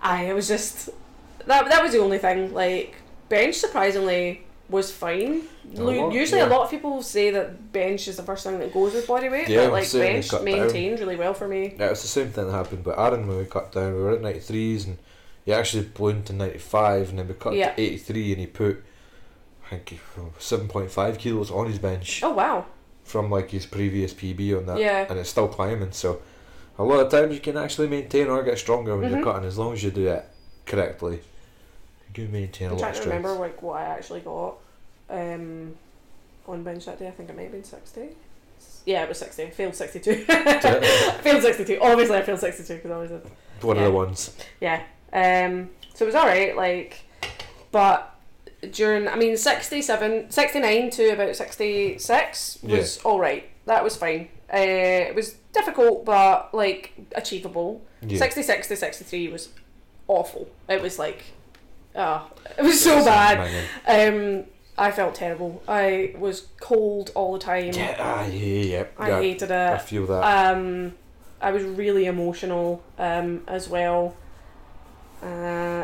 I 0.00 0.24
it 0.24 0.34
was 0.34 0.48
just 0.48 0.90
that 1.46 1.68
that 1.68 1.82
was 1.82 1.92
the 1.92 1.98
only 1.98 2.18
thing. 2.18 2.54
Like 2.54 2.96
bench 3.28 3.56
surprisingly 3.56 4.45
was 4.68 4.90
fine. 4.90 5.42
Usually, 5.72 6.40
yeah. 6.40 6.46
a 6.46 6.48
lot 6.48 6.62
of 6.62 6.70
people 6.70 7.02
say 7.02 7.30
that 7.30 7.72
bench 7.72 8.08
is 8.08 8.16
the 8.16 8.22
first 8.22 8.44
thing 8.44 8.58
that 8.58 8.72
goes 8.72 8.94
with 8.94 9.06
body 9.06 9.28
weight, 9.28 9.48
Yeah, 9.48 9.66
but 9.66 9.72
like 9.72 9.92
bench 9.92 10.28
cut 10.28 10.44
down. 10.44 10.44
maintained 10.44 10.98
really 11.00 11.16
well 11.16 11.34
for 11.34 11.46
me. 11.48 11.74
Yeah, 11.78 11.90
it's 11.90 12.02
the 12.02 12.08
same 12.08 12.30
thing 12.30 12.46
that 12.46 12.52
happened 12.52 12.84
with 12.84 12.98
Aaron 12.98 13.26
when 13.28 13.38
we 13.38 13.44
cut 13.44 13.72
down. 13.72 13.94
We 13.94 14.00
were 14.00 14.12
at 14.12 14.22
93s 14.22 14.86
and 14.86 14.98
he 15.44 15.52
actually 15.52 15.88
ballooned 15.94 16.26
to 16.26 16.32
95 16.32 17.10
and 17.10 17.18
then 17.18 17.28
we 17.28 17.34
cut 17.34 17.54
Yeah. 17.54 17.72
to 17.74 17.80
83 17.82 18.32
and 18.32 18.40
he 18.40 18.46
put, 18.48 18.82
I 19.70 19.76
think, 19.76 20.00
7.5 20.40 21.18
kilos 21.18 21.50
on 21.50 21.66
his 21.66 21.78
bench 21.78 22.20
Oh 22.22 22.30
wow! 22.32 22.66
from 23.04 23.30
like 23.30 23.50
his 23.50 23.66
previous 23.66 24.12
PB 24.12 24.58
on 24.58 24.66
that. 24.66 24.78
Yeah. 24.78 25.06
And 25.08 25.18
it's 25.18 25.30
still 25.30 25.48
climbing. 25.48 25.92
So 25.92 26.20
a 26.78 26.82
lot 26.84 27.00
of 27.00 27.10
times 27.10 27.32
you 27.34 27.40
can 27.40 27.56
actually 27.56 27.86
maintain 27.88 28.26
or 28.28 28.42
get 28.42 28.58
stronger 28.58 28.96
when 28.96 29.08
Mhm. 29.10 29.14
you're 29.16 29.24
cutting 29.24 29.46
as 29.46 29.56
long 29.58 29.72
as 29.74 29.82
you 29.84 29.90
do 29.92 30.08
it 30.08 30.24
correctly. 30.66 31.20
You 32.18 32.28
a 32.28 32.64
I'm 32.64 32.70
lot 32.72 32.78
trying 32.78 32.90
of 32.90 32.96
to 32.96 33.02
strength. 33.02 33.06
remember 33.06 33.32
like 33.34 33.62
what 33.62 33.80
I 33.80 33.84
actually 33.84 34.20
got. 34.20 34.56
Um, 35.08 35.76
on 36.48 36.62
bench 36.62 36.84
that 36.86 36.98
day. 36.98 37.08
I 37.08 37.10
think 37.10 37.28
it 37.28 37.36
might 37.36 37.42
have 37.44 37.52
been 37.52 37.64
sixty. 37.64 38.08
Yeah, 38.84 39.02
it 39.02 39.08
was 39.08 39.18
sixty. 39.18 39.46
Failed 39.50 39.74
sixty-two. 39.74 40.14
Failed 40.24 41.42
sixty-two. 41.42 41.78
Obviously, 41.80 42.16
I 42.16 42.22
failed 42.22 42.40
sixty-two 42.40 42.74
because 42.76 42.90
I 42.90 42.94
always 42.94 43.10
did. 43.10 43.22
One 43.62 43.76
Yeah. 43.76 43.82
of 43.82 43.92
the 43.92 43.96
ones. 43.96 44.36
Yeah. 44.60 44.82
Um. 45.12 45.70
So 45.94 46.04
it 46.04 46.06
was 46.06 46.14
all 46.14 46.26
right. 46.26 46.56
Like, 46.56 47.00
but 47.72 48.14
during 48.70 49.06
I 49.08 49.16
mean 49.16 49.36
67, 49.36 50.30
69 50.30 50.90
to 50.90 51.08
about 51.10 51.36
sixty 51.36 51.98
six 51.98 52.58
was 52.62 52.98
all 53.04 53.18
right. 53.18 53.48
That 53.66 53.82
was 53.82 53.96
fine. 53.96 54.28
Uh, 54.52 54.56
it 54.58 55.14
was 55.14 55.34
difficult, 55.52 56.04
but 56.04 56.54
like 56.54 56.92
achievable. 57.16 57.82
Yeah. 58.02 58.18
66 58.18 58.68
to 58.68 58.76
63 58.76 59.28
was 59.28 59.48
awful. 60.06 60.48
It 60.68 60.80
was 60.80 60.98
like, 61.00 61.24
ah, 61.96 62.28
it 62.58 62.62
was 62.62 62.82
so 62.82 63.04
bad. 63.04 63.48
Um, 63.86 64.44
I 64.78 64.90
felt 64.90 65.14
terrible. 65.14 65.62
I 65.66 66.14
was 66.18 66.48
cold 66.60 67.10
all 67.14 67.32
the 67.32 67.38
time. 67.38 67.72
Yeah, 67.72 67.96
ah, 67.98 68.26
yeah. 68.26 68.84
I 68.98 69.08
yeah. 69.08 69.20
hated 69.20 69.50
I 69.50 69.74
it. 69.74 69.82
feel 69.82 70.06
that. 70.06 70.54
Um, 70.56 70.94
I 71.40 71.50
was 71.50 71.62
really 71.64 72.06
emotional 72.06 72.82
um, 72.98 73.42
as 73.46 73.68
well. 73.68 74.16
Uh, 75.22 75.26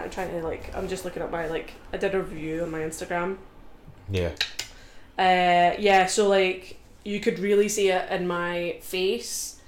I'm 0.04 0.10
trying 0.10 0.30
to 0.30 0.42
like. 0.42 0.74
I'm 0.76 0.88
just 0.88 1.04
looking 1.04 1.22
at 1.22 1.30
my 1.30 1.48
like. 1.48 1.72
I 1.92 1.96
did 1.96 2.14
a 2.14 2.22
review 2.22 2.62
on 2.62 2.70
my 2.70 2.80
Instagram. 2.80 3.38
yeah. 4.10 4.32
Uh, 5.18 5.76
yeah, 5.78 6.06
so 6.06 6.28
like 6.28 6.78
you 7.04 7.20
could 7.20 7.38
really 7.38 7.68
see 7.68 7.90
it 7.90 8.10
in 8.10 8.26
my 8.26 8.76
face. 8.80 9.60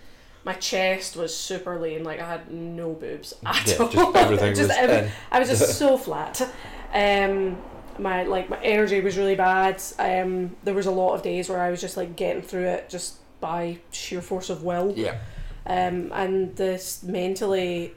My 0.45 0.53
chest 0.55 1.17
was 1.17 1.35
super 1.35 1.81
lean. 1.81 2.05
Like 2.05 2.21
I 2.21 2.27
had 2.29 2.51
no 2.53 2.93
boobs 2.93 3.33
at 3.47 3.67
yeah, 3.67 3.77
all. 3.79 3.89
just 3.91 4.17
everything 4.17 4.55
Just 4.55 4.69
was 4.69 4.77
every- 4.77 5.11
I 5.33 5.39
was 5.39 5.49
just 5.49 5.79
so 5.79 5.97
flat. 5.97 6.41
Um, 6.93 7.57
my 7.99 8.25
like 8.25 8.51
my 8.51 8.59
energy 8.63 9.01
was 9.01 9.17
really 9.17 9.37
bad. 9.37 9.83
Um, 9.99 10.55
there 10.65 10.75
was 10.75 10.87
a 10.87 10.91
lot 10.91 11.15
of 11.15 11.23
days 11.23 11.49
where 11.49 11.61
I 11.61 11.71
was 11.71 11.81
just 11.81 11.97
like 11.97 12.17
getting 12.17 12.43
through 12.43 12.67
it 12.67 12.89
just 12.91 13.17
by 13.41 13.79
sheer 13.91 14.21
force 14.21 14.51
of 14.51 14.63
will. 14.65 14.93
Yeah. 14.97 15.19
Um, 15.67 16.11
and 16.13 16.55
this 16.57 17.03
mentally 17.03 17.95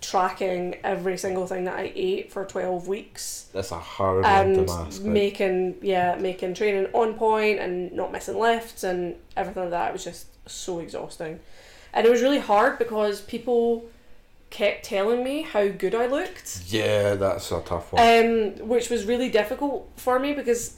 tracking 0.00 0.76
every 0.82 1.18
single 1.18 1.46
thing 1.46 1.64
that 1.64 1.76
I 1.76 1.92
ate 1.94 2.32
for 2.32 2.44
twelve 2.46 2.88
weeks 2.88 3.48
That's 3.52 3.70
a 3.70 3.78
hard 3.78 4.24
and 4.24 4.54
to 4.54 4.62
mask. 4.62 5.02
like. 5.02 5.10
making 5.10 5.74
yeah 5.82 6.14
making 6.14 6.54
training 6.54 6.86
on 6.94 7.14
point 7.14 7.58
and 7.58 7.92
not 7.92 8.10
missing 8.10 8.38
lifts 8.38 8.82
and 8.82 9.16
everything 9.36 9.64
like 9.64 9.72
that 9.72 9.92
was 9.92 10.02
just 10.02 10.26
so 10.50 10.78
exhausting. 10.80 11.40
And 11.92 12.06
it 12.06 12.10
was 12.10 12.22
really 12.22 12.38
hard 12.38 12.78
because 12.78 13.20
people 13.20 13.86
kept 14.50 14.84
telling 14.84 15.22
me 15.22 15.42
how 15.42 15.68
good 15.68 15.94
I 15.94 16.06
looked. 16.06 16.62
Yeah, 16.66 17.14
that's 17.14 17.50
a 17.52 17.60
tough 17.60 17.92
one. 17.92 18.02
um, 18.02 18.68
which 18.68 18.90
was 18.90 19.04
really 19.04 19.28
difficult 19.28 19.88
for 19.96 20.18
me 20.18 20.32
because 20.32 20.76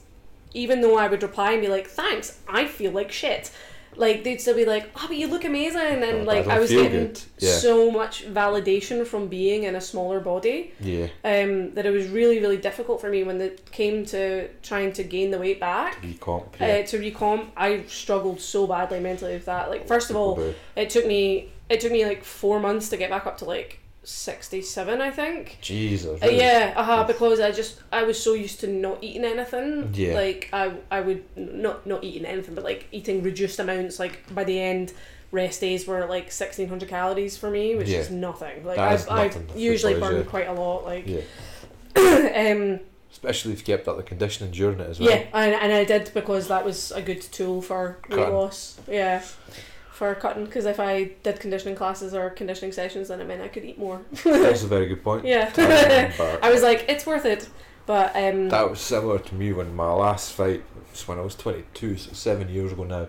even 0.55 0.83
though 0.83 0.99
I 0.99 1.09
would 1.09 1.23
reply 1.23 1.53
and 1.53 1.62
be 1.62 1.68
like 1.68 1.87
thanks 1.87 2.39
I 2.47 2.66
feel 2.66 2.93
like 2.93 3.11
shit 3.11 3.51
like 3.97 4.24
they'd 4.24 4.40
still 4.40 4.57
be 4.57 4.64
like 4.64 4.90
oh 4.97 5.05
but 5.07 5.16
you 5.16 5.26
look 5.26 5.45
amazing 5.45 5.80
and 6.03 6.05
Oh, 6.22 6.22
like 6.24 6.47
that 6.47 6.57
I 6.57 6.59
was 6.59 6.70
getting. 6.70 7.14
Yeah. 7.38 7.53
so 7.53 7.90
much 7.90 8.24
validation 8.26 9.07
from 9.07 9.28
being 9.28 9.64
in 9.64 9.74
a 9.74 9.80
smaller 9.80 10.18
body 10.20 10.72
yeah. 10.80 11.09
um, 11.24 11.74
that 11.74 11.84
it 11.84 11.90
was 11.90 12.09
really 12.09 12.40
really 12.40 12.57
difficult 12.57 13.01
for 13.01 13.11
me 13.11 13.22
when 13.22 13.40
it 13.40 13.70
came 13.70 14.07
to 14.07 14.49
trying 14.62 14.93
to 14.95 15.03
gain 15.05 15.30
the 15.30 15.38
weight 15.38 15.61
back 15.61 16.01
Recomp. 16.03 16.47
Yeah. 16.59 16.66
uh, 16.82 16.86
to 16.86 16.99
recomp 16.99 17.49
I 17.57 17.84
struggled 17.86 18.40
so 18.40 18.66
badly 18.66 19.01
mentally 19.01 19.34
with 19.34 19.45
that 19.47 19.68
like 19.68 19.86
first 19.86 20.09
of 20.11 20.16
all 20.16 20.43
it 20.76 20.88
took 20.90 21.07
me 21.07 21.51
it 21.68 21.80
took 21.80 21.93
me 21.93 22.05
like 22.07 22.24
four 22.24 22.61
months 22.61 22.88
to 22.90 22.97
get 22.97 23.11
back 23.11 23.26
up 23.26 23.38
to 23.38 23.45
like 23.45 23.78
67 24.05 25.00
I 25.00 25.11
think 25.11 25.59
Jesus. 25.61 26.20
uh, 26.22 26.26
yeah 26.26 26.74
uh-huh, 26.76 27.05
because 27.05 27.38
I 27.40 27.53
just 27.53 27.80
I 27.92 28.03
was 28.03 28.20
so 28.22 28.34
used 28.34 28.61
to 28.61 28.66
not 28.66 28.98
eating 29.03 29.24
anything 29.24 29.90
Yeah. 29.94 30.14
like 30.14 30.48
I 30.53 30.72
I 30.90 31.00
would 31.00 31.22
not 31.36 31.86
not 31.86 32.03
eating 32.03 32.24
anything 32.26 32.55
but 32.55 32.64
like 32.64 32.86
eating 32.90 33.22
reduced 33.22 33.59
amounts 33.61 33.98
like 34.00 34.22
by 34.34 34.42
the 34.44 34.59
end 34.61 34.92
rest 35.30 35.61
days 35.61 35.86
were 35.86 36.00
like 36.00 36.24
1600 36.24 36.88
calories 36.88 37.36
for 37.38 37.48
me 37.48 37.76
which 37.76 37.88
Yeah. 37.88 37.98
is 38.00 38.11
nothing 38.11 38.64
like 38.64 38.78
I've, 38.78 39.07
nothing 39.09 39.46
I've 39.50 39.57
usually 39.59 39.94
burned 39.98 40.18
yeah. 40.18 40.22
quite 40.30 40.48
a 40.48 40.53
lot 40.53 40.84
like 40.84 41.07
Yeah. 41.07 41.20
um 41.96 42.80
Especially 43.11 43.53
if 43.53 43.59
you 43.61 43.76
kept 43.76 43.86
up 43.86 43.98
the 43.98 44.03
conditioning 44.03 44.53
during 44.53 44.80
it 44.80 44.88
as 44.88 44.98
well. 44.98 45.11
yeah, 45.11 45.24
and, 45.34 45.55
and 45.55 45.70
I 45.70 45.84
did 45.84 46.11
because 46.14 46.48
that 46.48 46.64
was 46.64 46.90
a 46.92 47.03
good 47.03 47.20
tool 47.20 47.61
for 47.61 47.98
weight 48.09 48.30
loss. 48.30 48.80
Yeah, 48.88 49.22
for 50.03 50.14
cutting. 50.16 50.44
Because 50.44 50.66
if 50.66 50.80
I 50.80 51.12
did 51.22 51.38
conditioning 51.38 51.76
classes 51.76 52.12
or 52.14 52.30
conditioning 52.30 52.72
sessions, 52.72 53.07
then 53.09 53.20
it 53.20 53.26
meant 53.28 53.40
I 53.40 53.48
could 53.48 53.64
eat 53.64 53.78
more. 53.78 54.00
That's 54.24 54.64
a 54.64 54.66
very 54.76 54.86
good 54.86 55.03
point. 55.05 55.24
yeah, 55.24 55.50
I 55.57 56.38
I 56.48 56.50
was 56.53 56.62
like, 56.62 56.86
it's 56.88 57.07
worth 57.07 57.24
it. 57.24 57.48
But 57.86 58.14
um, 58.16 58.48
that 58.48 58.68
was 58.70 58.80
similar 58.80 59.18
to 59.18 59.34
me 59.34 59.53
when 59.53 59.74
my 59.76 59.92
last 59.92 60.32
fight 60.32 60.62
was 60.90 61.07
when 61.07 61.18
I 61.18 61.22
was 61.22 61.34
22, 61.36 61.96
so 61.96 62.12
seven 62.12 62.48
years 62.48 62.72
ago 62.72 62.84
now. 62.84 63.07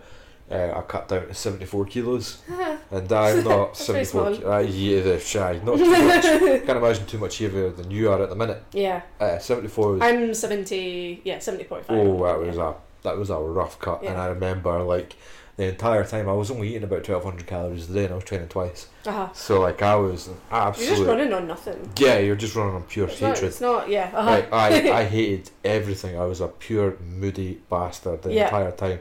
Uh, 0.51 0.73
I 0.77 0.81
cut 0.81 1.07
down 1.07 1.25
to 1.27 1.33
74 1.33 1.85
kilos, 1.85 2.43
and 2.91 3.11
I'm 3.11 3.43
not 3.43 3.77
74. 3.77 4.05
small. 4.05 4.35
ki- 4.35 4.43
Uh, 4.45 4.59
yeah, 4.59 5.17
shy, 5.17 5.59
not 5.63 5.77
too 5.77 5.89
much. 5.89 6.23
Can't 6.65 6.77
imagine 6.83 7.05
too 7.07 7.17
much 7.17 7.37
heavier 7.39 7.69
than 7.71 7.89
you 7.89 8.11
are 8.11 8.21
at 8.21 8.29
the 8.29 8.35
minute. 8.35 8.61
yeah, 8.73 9.01
Uh, 9.19 9.39
74 9.39 10.03
I'm 10.03 10.33
seventy. 10.33 11.21
Yeah, 11.23 11.39
seventy 11.39 11.63
point 11.63 11.85
five. 11.85 11.97
oh, 11.97 12.23
that 12.27 12.37
was 12.39 12.57
a 12.57 12.75
that 13.03 13.17
was 13.17 13.29
a 13.29 13.37
rough 13.37 13.79
cut, 13.79 14.03
and 14.03 14.17
I 14.17 14.27
remember 14.27 14.83
like 14.83 15.15
the 15.55 15.65
entire 15.69 16.03
time 16.03 16.27
I 16.27 16.33
was 16.33 16.49
only 16.49 16.69
eating 16.69 16.83
about 16.83 17.07
1200 17.07 17.45
calories 17.45 17.89
a 17.89 17.93
day, 17.93 18.05
and 18.05 18.13
I 18.13 18.15
was 18.15 18.23
training 18.23 18.47
twice. 18.47 18.87
Uh-huh. 19.05 19.29
So 19.33 19.61
like 19.61 19.81
I 19.81 19.95
was 19.95 20.29
absolutely. 20.51 20.85
You're 20.87 21.05
just 21.05 21.07
running 21.17 21.33
on 21.33 21.47
nothing. 21.47 21.91
yeah, 21.97 22.17
you're 22.19 22.35
just 22.35 22.55
running 22.55 22.75
on 22.75 22.83
pure 22.83 23.07
It's 23.07 23.21
not, 23.21 23.43
it's 23.43 23.61
not. 23.61 23.89
Yeah. 23.89 24.09
Uh-huh. 24.13 24.29
Right, 24.29 24.47
I, 24.51 24.91
I 25.01 25.03
hated 25.05 25.51
everything. 25.63 26.17
I 26.19 26.25
was 26.25 26.41
a 26.41 26.47
pure 26.47 26.97
moody 27.05 27.61
bastard 27.69 28.23
the 28.23 28.33
Yeah. 28.33 28.45
entire 28.45 28.71
time. 28.71 28.99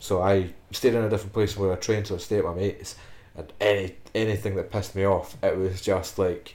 So 0.00 0.22
I 0.22 0.52
stayed 0.70 0.94
in 0.94 1.02
a 1.02 1.10
different 1.10 1.32
place 1.32 1.56
where 1.56 1.72
I 1.72 1.76
trained, 1.76 2.06
so 2.06 2.14
I 2.14 2.18
stayed 2.18 2.38
at 2.38 2.44
my 2.44 2.54
mates. 2.54 2.94
And 3.34 3.52
any 3.60 3.96
anything 4.14 4.54
that 4.56 4.70
pissed 4.70 4.94
me 4.94 5.04
off, 5.04 5.36
it 5.42 5.56
was 5.56 5.80
just 5.80 6.18
like 6.18 6.54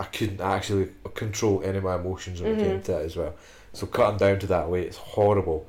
I 0.00 0.04
couldn't 0.04 0.40
actually 0.40 0.90
control 1.14 1.62
any 1.64 1.78
of 1.78 1.84
my 1.84 1.96
emotions 1.96 2.40
when 2.40 2.52
it 2.52 2.58
came 2.62 2.80
to 2.82 3.00
it 3.00 3.04
as 3.06 3.16
well. 3.16 3.34
So 3.72 3.86
cutting 3.86 4.18
down 4.18 4.38
to 4.40 4.46
that 4.48 4.68
weight 4.70 4.86
is 4.88 4.96
horrible. 4.96 5.66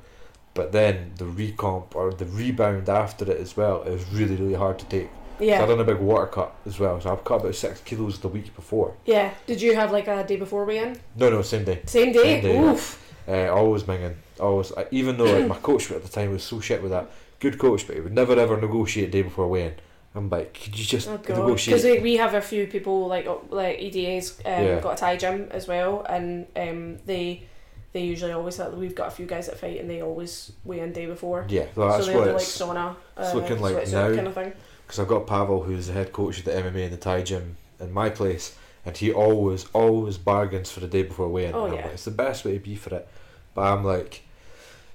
But 0.60 0.72
then 0.72 1.12
the 1.16 1.24
recomp 1.24 1.86
or 1.94 2.12
the 2.12 2.26
rebound 2.26 2.90
after 2.90 3.24
it 3.32 3.40
as 3.40 3.56
well 3.56 3.80
is 3.84 4.00
really 4.12 4.36
really 4.36 4.58
hard 4.64 4.78
to 4.80 4.86
take. 4.96 5.08
So 5.38 5.44
I 5.44 5.46
yeah. 5.46 5.64
done 5.64 5.80
a 5.80 5.84
big 5.92 6.00
water 6.08 6.26
cut 6.26 6.52
as 6.66 6.78
well. 6.78 7.00
So 7.00 7.10
I've 7.10 7.24
cut 7.24 7.40
about 7.40 7.54
six 7.54 7.80
kilos 7.80 8.18
the 8.18 8.28
week 8.28 8.54
before. 8.54 8.90
Yeah. 9.06 9.30
Did 9.46 9.62
you 9.62 9.74
have 9.74 9.90
like 9.90 10.06
a 10.06 10.22
day 10.30 10.36
before 10.36 10.66
weigh-in? 10.66 11.00
No, 11.16 11.30
no, 11.30 11.40
same 11.40 11.64
day. 11.64 11.80
Same 11.86 12.12
day. 12.12 12.22
Same 12.22 12.42
day, 12.42 12.54
yeah. 12.56 12.72
Oof. 12.72 12.84
Uh, 13.26 13.48
always 13.60 13.84
minging, 13.84 14.16
always. 14.38 14.70
I, 14.76 14.82
even 14.90 15.16
though 15.16 15.32
like, 15.38 15.46
my 15.46 15.56
coach 15.68 15.90
at 15.92 16.02
the 16.02 16.10
time 16.10 16.30
was 16.32 16.44
so 16.44 16.60
shit 16.60 16.82
with 16.82 16.90
that, 16.90 17.06
good 17.38 17.56
coach, 17.58 17.86
but 17.86 17.96
he 17.96 18.02
would 18.02 18.12
never 18.22 18.38
ever 18.38 18.60
negotiate 18.60 19.10
day 19.10 19.22
before 19.22 19.48
weighing. 19.48 19.76
I'm 20.14 20.28
like, 20.28 20.52
could 20.62 20.78
you 20.78 20.84
just 20.84 21.08
Oh 21.08 21.16
negotiate? 21.16 21.76
because 21.76 21.84
we, 21.84 21.98
we 22.00 22.16
have 22.18 22.34
a 22.34 22.42
few 22.42 22.66
people 22.66 23.06
like 23.06 23.26
like 23.48 23.78
EDAs 23.80 24.26
um, 24.44 24.64
Yeah. 24.66 24.80
got 24.80 24.92
a 24.92 24.96
Thai 24.96 25.16
gym 25.16 25.48
as 25.52 25.66
well, 25.66 26.04
and 26.14 26.46
um, 26.54 26.98
they 27.06 27.44
they 27.92 28.02
usually 28.02 28.32
always 28.32 28.56
have, 28.56 28.74
we've 28.74 28.94
got 28.94 29.08
a 29.08 29.10
few 29.10 29.26
guys 29.26 29.46
that 29.46 29.58
fight 29.58 29.80
and 29.80 29.90
they 29.90 30.00
always 30.00 30.52
weigh 30.64 30.80
in 30.80 30.92
day 30.92 31.06
before, 31.06 31.46
yeah, 31.48 31.66
so 31.74 31.88
that's 31.88 32.06
so 32.06 32.16
what 32.16 32.24
do 32.24 32.32
like 32.32 32.42
it's. 32.42 32.58
sauna, 32.58 32.96
it's 33.16 33.32
uh, 33.32 33.34
looking 33.34 33.60
like 33.60 33.88
now. 33.88 34.14
kind 34.14 34.26
of 34.26 34.34
thing. 34.34 34.52
Because 34.86 34.98
I've 35.00 35.08
got 35.08 35.26
Pavel, 35.26 35.62
who's 35.62 35.86
the 35.86 35.92
head 35.92 36.12
coach 36.12 36.38
of 36.38 36.44
the 36.44 36.52
MMA 36.52 36.84
and 36.84 36.92
the 36.92 36.96
Thai 36.96 37.22
gym 37.22 37.56
in 37.78 37.92
my 37.92 38.10
place, 38.10 38.56
and 38.84 38.96
he 38.96 39.12
always, 39.12 39.66
always 39.72 40.18
bargains 40.18 40.70
for 40.70 40.80
the 40.80 40.88
day 40.88 41.02
before 41.02 41.28
weighing. 41.28 41.54
Oh, 41.54 41.66
yeah. 41.66 41.72
like, 41.72 41.84
it's 41.86 42.04
the 42.04 42.10
best 42.10 42.44
way 42.44 42.54
to 42.54 42.58
be 42.58 42.76
for 42.76 42.94
it. 42.94 43.08
But 43.54 43.72
I'm 43.72 43.84
like, 43.84 44.22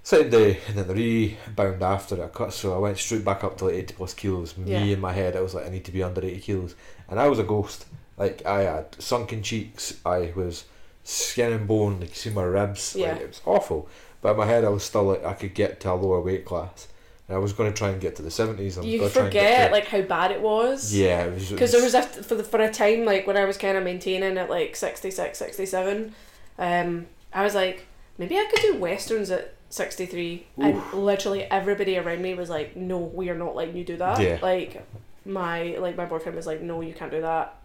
same 0.03 0.29
day, 0.29 0.59
and 0.67 0.77
then 0.77 0.87
the 0.87 0.93
rebound 0.93 1.81
after 1.81 2.15
it, 2.15 2.23
I 2.23 2.27
cut, 2.27 2.53
so 2.53 2.75
I 2.75 2.77
went 2.77 2.97
straight 2.97 3.25
back 3.25 3.43
up 3.43 3.57
to 3.57 3.65
like 3.65 3.75
80 3.75 3.93
plus 3.95 4.13
kilos. 4.13 4.55
Yeah. 4.63 4.83
Me 4.83 4.93
in 4.93 5.01
my 5.01 5.13
head, 5.13 5.35
I 5.35 5.41
was 5.41 5.53
like, 5.53 5.65
I 5.65 5.69
need 5.69 5.85
to 5.85 5.91
be 5.91 6.03
under 6.03 6.23
80 6.23 6.39
kilos. 6.41 6.75
And 7.09 7.19
I 7.19 7.27
was 7.27 7.39
a 7.39 7.43
ghost. 7.43 7.85
Like, 8.17 8.45
I 8.45 8.61
had 8.61 9.01
sunken 9.01 9.43
cheeks, 9.43 9.99
I 10.05 10.31
was 10.35 10.65
skin 11.05 11.53
and 11.53 11.65
bone, 11.67 11.99
like, 12.01 12.09
you 12.09 12.15
see 12.15 12.29
my 12.31 12.43
ribs. 12.43 12.95
Yeah. 12.97 13.13
Like, 13.13 13.21
it 13.21 13.27
was 13.29 13.41
awful. 13.45 13.87
But 14.21 14.31
in 14.31 14.37
my 14.37 14.45
head, 14.45 14.65
I 14.65 14.69
was 14.69 14.83
still 14.83 15.03
like, 15.03 15.23
I 15.23 15.33
could 15.33 15.53
get 15.53 15.79
to 15.81 15.91
a 15.91 15.95
lower 15.95 16.19
weight 16.19 16.43
class. 16.43 16.87
And 17.27 17.35
I 17.35 17.39
was 17.39 17.53
going 17.53 17.71
to 17.71 17.77
try 17.77 17.89
and 17.89 17.99
get 18.01 18.15
to 18.17 18.21
the 18.21 18.29
70s. 18.29 18.77
I 18.77 18.79
was 18.81 18.85
You 18.85 18.99
gonna 18.99 19.09
try 19.11 19.23
and 19.23 19.31
get 19.31 19.41
forget 19.43 19.67
to- 19.67 19.71
like 19.73 19.85
how 19.87 20.01
bad 20.01 20.31
it 20.31 20.41
was. 20.41 20.93
yeah, 20.93 21.23
it 21.23 21.33
was 21.33 21.49
Because 21.51 21.71
there 21.71 21.81
was 21.83 21.93
a 21.95 22.01
for 22.03 22.35
the, 22.35 22.43
for 22.43 22.59
a 22.59 22.71
time 22.71 23.05
like 23.05 23.25
when 23.25 23.37
I 23.37 23.45
was 23.45 23.57
kind 23.57 23.77
of 23.77 23.83
maintaining 23.83 24.37
at 24.37 24.49
like 24.49 24.75
66, 24.75 25.37
67, 25.37 26.13
um, 26.59 27.05
I 27.33 27.43
was 27.43 27.55
like 27.55 27.87
maybe 28.19 28.37
I 28.37 28.45
could 28.45 28.61
do 28.61 28.75
westerns 28.77 29.31
at 29.31 29.55
sixty 29.69 30.05
three, 30.05 30.45
and 30.57 30.79
literally 30.93 31.43
everybody 31.45 31.97
around 31.97 32.21
me 32.21 32.33
was 32.35 32.49
like, 32.49 32.77
"No, 32.77 32.97
we 32.99 33.29
are 33.29 33.35
not 33.37 33.55
letting 33.55 33.75
you 33.75 33.83
do 33.83 33.97
that." 33.97 34.21
Yeah. 34.21 34.37
Like 34.41 34.85
my 35.25 35.75
like 35.79 35.97
my 35.97 36.05
boyfriend 36.05 36.35
was 36.35 36.45
like, 36.47 36.61
"No, 36.61 36.81
you 36.81 36.93
can't 36.93 37.11
do 37.11 37.21
that." 37.21 37.57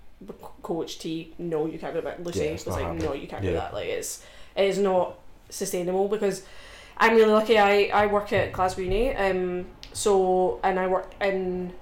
Coach 0.63 0.99
T, 0.99 1.33
no, 1.39 1.67
you 1.67 1.79
can't 1.79 1.95
do 1.95 2.01
that. 2.03 2.23
Lucy 2.23 2.45
Yeah, 2.45 2.53
was 2.53 2.67
like, 2.67 2.83
happening. 2.83 3.05
"No, 3.05 3.15
you 3.15 3.27
can't 3.27 3.43
do 3.43 3.53
that." 3.53 3.73
Like 3.75 3.87
it's 3.89 4.23
it 4.57 4.65
is 4.65 4.79
not 4.79 5.19
sustainable 5.49 6.09
because 6.09 6.43
I'm 6.97 7.15
really 7.17 7.31
lucky. 7.33 7.59
I 7.59 7.85
I 7.93 8.07
work 8.07 8.33
at 8.33 8.53
Glasgow 8.53 8.83
Uni, 8.83 9.15
um, 9.17 9.67
so 9.93 10.61
and 10.63 10.79
I 10.79 10.87
work 10.87 11.11
in 11.21 11.73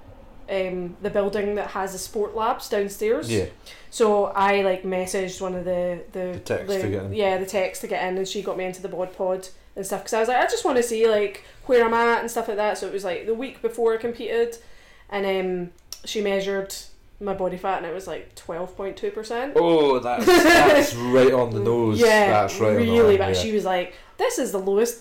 um, 0.50 0.96
the 1.02 1.10
building 1.10 1.56
that 1.56 1.68
has 1.70 1.92
the 1.92 1.98
sport 1.98 2.34
labs 2.36 2.68
downstairs. 2.68 3.30
yeah, 3.30 3.46
So 3.90 4.26
I 4.26 4.62
like 4.62 4.82
messaged 4.84 5.40
one 5.40 5.54
of 5.54 5.64
the 5.64 6.00
the, 6.12 6.32
The 6.34 6.38
text 6.38 6.80
to 6.80 6.88
get 6.88 7.04
in. 7.04 7.12
yeah 7.12 7.38
the 7.38 7.46
text 7.46 7.80
to 7.82 7.86
get 7.88 8.02
in, 8.08 8.16
and 8.18 8.26
she 8.28 8.42
got 8.42 8.56
me 8.56 8.64
into 8.64 8.80
the 8.80 8.88
bod 8.88 9.12
pod 9.16 9.48
and 9.76 9.84
stuff 9.84 10.00
because 10.02 10.14
I 10.14 10.20
was 10.20 10.28
like 10.28 10.38
I 10.38 10.44
just 10.46 10.64
want 10.64 10.76
to 10.76 10.82
see 10.82 11.08
like 11.08 11.44
where 11.66 11.84
I'm 11.84 11.92
at 11.94 12.20
and 12.20 12.30
stuff 12.30 12.46
like 12.48 12.56
that. 12.56 12.78
So 12.78 12.86
it 12.86 12.92
was 12.92 13.04
like 13.04 13.26
the 13.26 13.34
week 13.34 13.60
before 13.60 13.92
I 13.94 13.96
competed, 13.98 14.56
and 15.10 15.26
um, 15.26 15.70
she 16.04 16.22
measured 16.22 16.74
my 17.20 17.34
body 17.34 17.56
fat 17.56 17.78
and 17.78 17.86
it 17.86 17.94
was 17.94 18.06
like 18.06 18.34
twelve 18.34 18.76
point 18.76 18.96
two 18.96 19.10
percent. 19.10 19.52
Oh, 19.56 19.98
that's 19.98 20.24
that's 20.26 20.94
right 20.94 21.32
on 21.32 21.50
the 21.50 21.60
nose. 21.60 21.98
Yeah, 22.00 22.30
that's 22.30 22.58
right. 22.60 22.76
really 22.76 22.90
on 22.90 22.96
the 22.96 23.02
line, 23.04 23.18
bad. 23.18 23.36
yeah. 23.36 23.42
She 23.42 23.52
was 23.52 23.64
like, 23.64 23.94
"This 24.18 24.38
is 24.38 24.52
the 24.52 24.58
lowest 24.58 25.00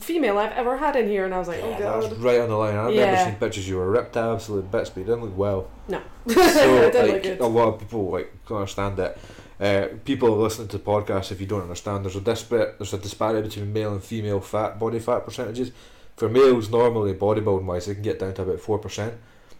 female 0.00 0.38
I've 0.38 0.52
ever 0.52 0.76
had 0.76 0.96
in 0.96 1.08
here," 1.08 1.24
and 1.24 1.34
I 1.34 1.38
was 1.38 1.48
like, 1.48 1.60
"Oh 1.62 1.70
Yeah, 1.70 1.78
god." 1.78 2.02
that 2.02 2.10
was 2.10 2.18
right 2.18 2.40
on 2.40 2.48
the 2.48 2.56
line. 2.56 2.74
I 2.74 2.78
remember 2.86 2.94
Yeah. 2.94 3.24
seeing 3.24 3.36
pictures 3.36 3.68
you 3.68 3.76
were 3.76 3.90
ripped 3.90 4.12
to 4.14 4.20
absolute 4.20 4.70
bits, 4.70 4.90
but 4.90 5.00
you 5.00 5.06
didn't 5.06 5.22
look 5.22 5.36
well. 5.36 5.68
No, 5.88 6.00
So 6.28 6.40
I 6.42 6.90
didn't 6.90 7.12
look 7.12 7.24
like 7.24 7.40
a 7.40 7.46
lot 7.46 7.68
of 7.74 7.80
people 7.80 8.10
like 8.10 8.32
don't 8.48 8.58
understand 8.58 8.98
it. 8.98 9.18
Uh, 9.60 9.86
people 10.04 10.36
listening 10.36 10.68
to 10.68 10.78
podcasts, 10.78 11.30
if 11.30 11.40
you 11.40 11.46
don't 11.46 11.62
understand, 11.62 12.04
there's 12.04 12.16
a 12.16 12.20
disparate 12.20 12.78
there's 12.78 12.92
a 12.92 12.98
disparity 12.98 13.46
between 13.48 13.72
male 13.72 13.92
and 13.92 14.02
female 14.02 14.40
fat 14.40 14.78
body 14.78 14.98
fat 14.98 15.20
percentages. 15.24 15.70
For 16.16 16.28
males, 16.28 16.68
normally 16.70 17.14
bodybuilding 17.14 17.64
wise, 17.64 17.86
they 17.86 17.94
can 17.94 18.02
get 18.02 18.18
down 18.18 18.34
to 18.34 18.42
about 18.42 18.60
four 18.60 18.78
percent. 18.78 19.14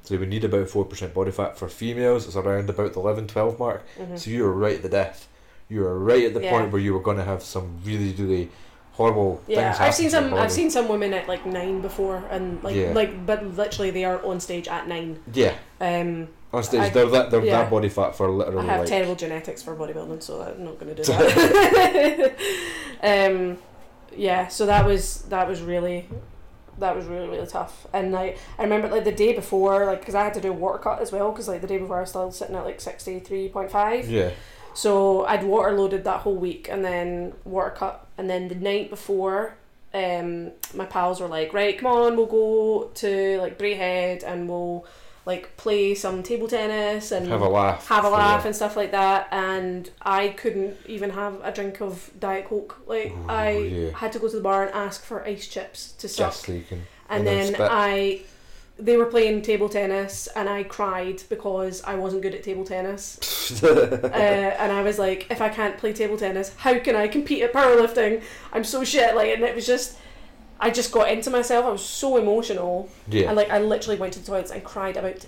So 0.04 0.16
we 0.18 0.26
need 0.26 0.44
about 0.44 0.68
four 0.68 0.84
percent 0.84 1.14
body 1.14 1.30
fat. 1.32 1.58
For 1.58 1.68
females, 1.68 2.26
it's 2.26 2.36
around 2.36 2.68
about 2.70 2.92
the 2.92 3.00
11, 3.00 3.26
12 3.26 3.58
mark. 3.58 3.82
Mhm. 3.98 4.18
So 4.18 4.30
you 4.30 4.44
were 4.44 4.52
right 4.52 4.76
at 4.76 4.82
the 4.82 4.88
death. 4.90 5.28
You 5.68 5.80
were 5.80 5.98
right 5.98 6.24
at 6.26 6.34
the 6.34 6.42
Yeah. 6.42 6.50
point 6.50 6.70
where 6.72 6.80
you 6.80 6.92
were 6.92 7.00
going 7.00 7.16
to 7.16 7.24
have 7.24 7.42
some 7.42 7.78
really, 7.84 8.12
really 8.12 8.50
horrible 8.92 9.40
Yeah, 9.48 9.72
things 9.72 9.78
happen 9.78 9.86
I've 9.88 9.94
seen 9.94 10.10
some. 10.10 10.34
I've 10.34 10.52
seen 10.52 10.70
some 10.70 10.88
women 10.88 11.14
at 11.14 11.26
like 11.26 11.44
nine 11.46 11.80
before, 11.80 12.22
and 12.30 12.62
like 12.62 12.76
Yeah. 12.76 12.92
like, 12.94 13.24
but 13.26 13.56
literally 13.56 13.90
they 13.90 14.04
are 14.04 14.22
on 14.24 14.40
stage 14.40 14.68
at 14.68 14.86
nine. 14.86 15.20
Yeah, 15.32 15.54
Um, 15.80 16.28
on 16.52 16.62
stage 16.62 16.80
I- 16.82 16.88
they're 16.90 17.06
that 17.06 17.30
they're 17.30 17.44
yeah. 17.44 17.62
that 17.62 17.70
body 17.70 17.88
fat 17.88 18.14
for 18.14 18.28
literally. 18.30 18.68
I 18.68 18.72
have 18.72 18.80
like 18.80 18.88
terrible 18.90 19.14
genetics 19.16 19.62
for 19.62 19.74
bodybuilding, 19.74 20.22
so 20.22 20.42
I'm 20.42 20.64
not 20.64 20.78
going 20.78 20.94
to 20.94 21.02
do 21.02 21.12
that. 21.12 22.34
um, 23.02 23.58
yeah, 24.14 24.48
so 24.48 24.66
that 24.66 24.84
was 24.86 25.22
that 25.30 25.48
was 25.48 25.60
really 25.62 26.06
that 26.78 26.96
was 26.96 27.06
really 27.06 27.28
really 27.28 27.46
tough. 27.46 27.86
And 27.92 28.12
like 28.12 28.38
I 28.58 28.62
remember 28.62 28.88
like 28.88 29.04
the 29.04 29.12
day 29.12 29.32
before, 29.32 29.86
like 29.86 30.00
because 30.00 30.14
I 30.14 30.24
had 30.24 30.34
to 30.34 30.40
do 30.40 30.50
a 30.50 30.52
water 30.52 30.78
cut 30.78 31.00
as 31.00 31.12
well, 31.12 31.30
because 31.32 31.48
like 31.48 31.60
the 31.60 31.66
day 31.66 31.78
before 31.78 31.98
I 31.98 32.00
was 32.00 32.10
still 32.10 32.30
sitting 32.30 32.56
at 32.56 32.64
like 32.64 32.80
sixty 32.80 33.20
three 33.20 33.48
point 33.48 33.70
five. 33.70 34.08
yeah. 34.08 34.30
So 34.74 35.24
I'd 35.24 35.44
water 35.44 35.72
loaded 35.72 36.02
that 36.04 36.20
whole 36.20 36.34
week 36.34 36.68
and 36.68 36.84
then 36.84 37.32
water 37.44 37.70
cut, 37.70 38.06
and 38.18 38.28
then 38.28 38.48
the 38.48 38.54
night 38.56 38.90
before. 38.90 39.56
Um, 39.96 40.50
my 40.74 40.86
pals 40.86 41.20
were 41.20 41.28
like, 41.28 41.54
right, 41.54 41.78
come 41.78 41.86
on, 41.86 42.16
we'll 42.16 42.26
go 42.26 42.90
to 42.94 43.38
like 43.38 43.56
Braehead 43.56 44.24
and 44.24 44.48
we'll 44.48 44.84
like 45.26 45.56
play 45.56 45.94
some 45.94 46.22
table 46.22 46.46
tennis 46.48 47.10
and 47.12 47.26
Have 47.28 47.40
a 47.40 47.48
laugh. 47.48 47.88
have 47.88 48.04
a 48.04 48.10
laugh 48.10 48.44
and 48.44 48.54
stuff 48.54 48.76
like 48.76 48.90
that 48.92 49.28
and 49.30 49.90
I 50.02 50.28
couldn't 50.28 50.76
even 50.86 51.10
have 51.10 51.40
a 51.42 51.50
drink 51.52 51.80
of 51.80 52.10
Diet 52.20 52.46
Coke. 52.46 52.80
Like 52.86 53.12
Ooh, 53.12 53.26
I 53.28 53.50
yeah. 53.50 53.90
had 53.92 54.12
to 54.12 54.18
go 54.18 54.28
to 54.28 54.36
the 54.36 54.42
bar 54.42 54.64
and 54.64 54.74
ask 54.74 55.02
for 55.02 55.24
ice 55.24 55.46
chips 55.48 55.92
to 55.92 56.08
suck. 56.08 56.32
Just 56.32 56.46
so 56.46 56.52
you 56.52 56.62
can. 56.62 56.78
and, 57.08 57.18
and 57.20 57.26
then 57.26 57.52
then. 57.52 57.68
I 57.70 58.22
they 58.78 58.96
were 58.96 59.06
playing 59.06 59.40
table 59.42 59.68
tennis 59.68 60.26
and 60.34 60.48
I 60.48 60.64
cried 60.64 61.22
because 61.28 61.82
I 61.84 61.94
wasn't 61.94 62.22
good 62.22 62.34
at 62.34 62.42
table 62.42 62.64
tennis. 62.64 63.62
uh, 63.62 64.56
and 64.58 64.72
I 64.72 64.82
was 64.82 64.98
like, 64.98 65.30
if 65.30 65.40
I 65.40 65.48
can't 65.48 65.78
play 65.78 65.92
table 65.92 66.16
tennis, 66.16 66.52
how 66.56 66.78
can 66.80 66.96
I 66.96 67.06
compete 67.06 67.42
at 67.42 67.52
powerlifting? 67.52 68.22
I'm 68.52 68.64
so 68.64 68.82
shit. 68.82 69.14
Like, 69.14 69.28
and 69.32 69.44
it 69.44 69.54
was 69.54 69.64
just, 69.66 69.96
I 70.66 70.70
just 70.70 70.90
got 70.92 71.10
into 71.10 71.30
myself. 71.30 71.66
I 71.66 71.70
was 71.70 71.84
so 71.84 72.16
emotional. 72.16 72.88
yeah. 73.08 73.26
And 73.28 73.36
like 73.36 73.50
I 73.50 73.58
literally 73.60 73.98
went 73.98 74.12
to 74.14 74.18
the 74.20 74.26
toilets 74.26 74.50
and 74.50 74.64
cried 74.64 74.96
about 74.96 75.26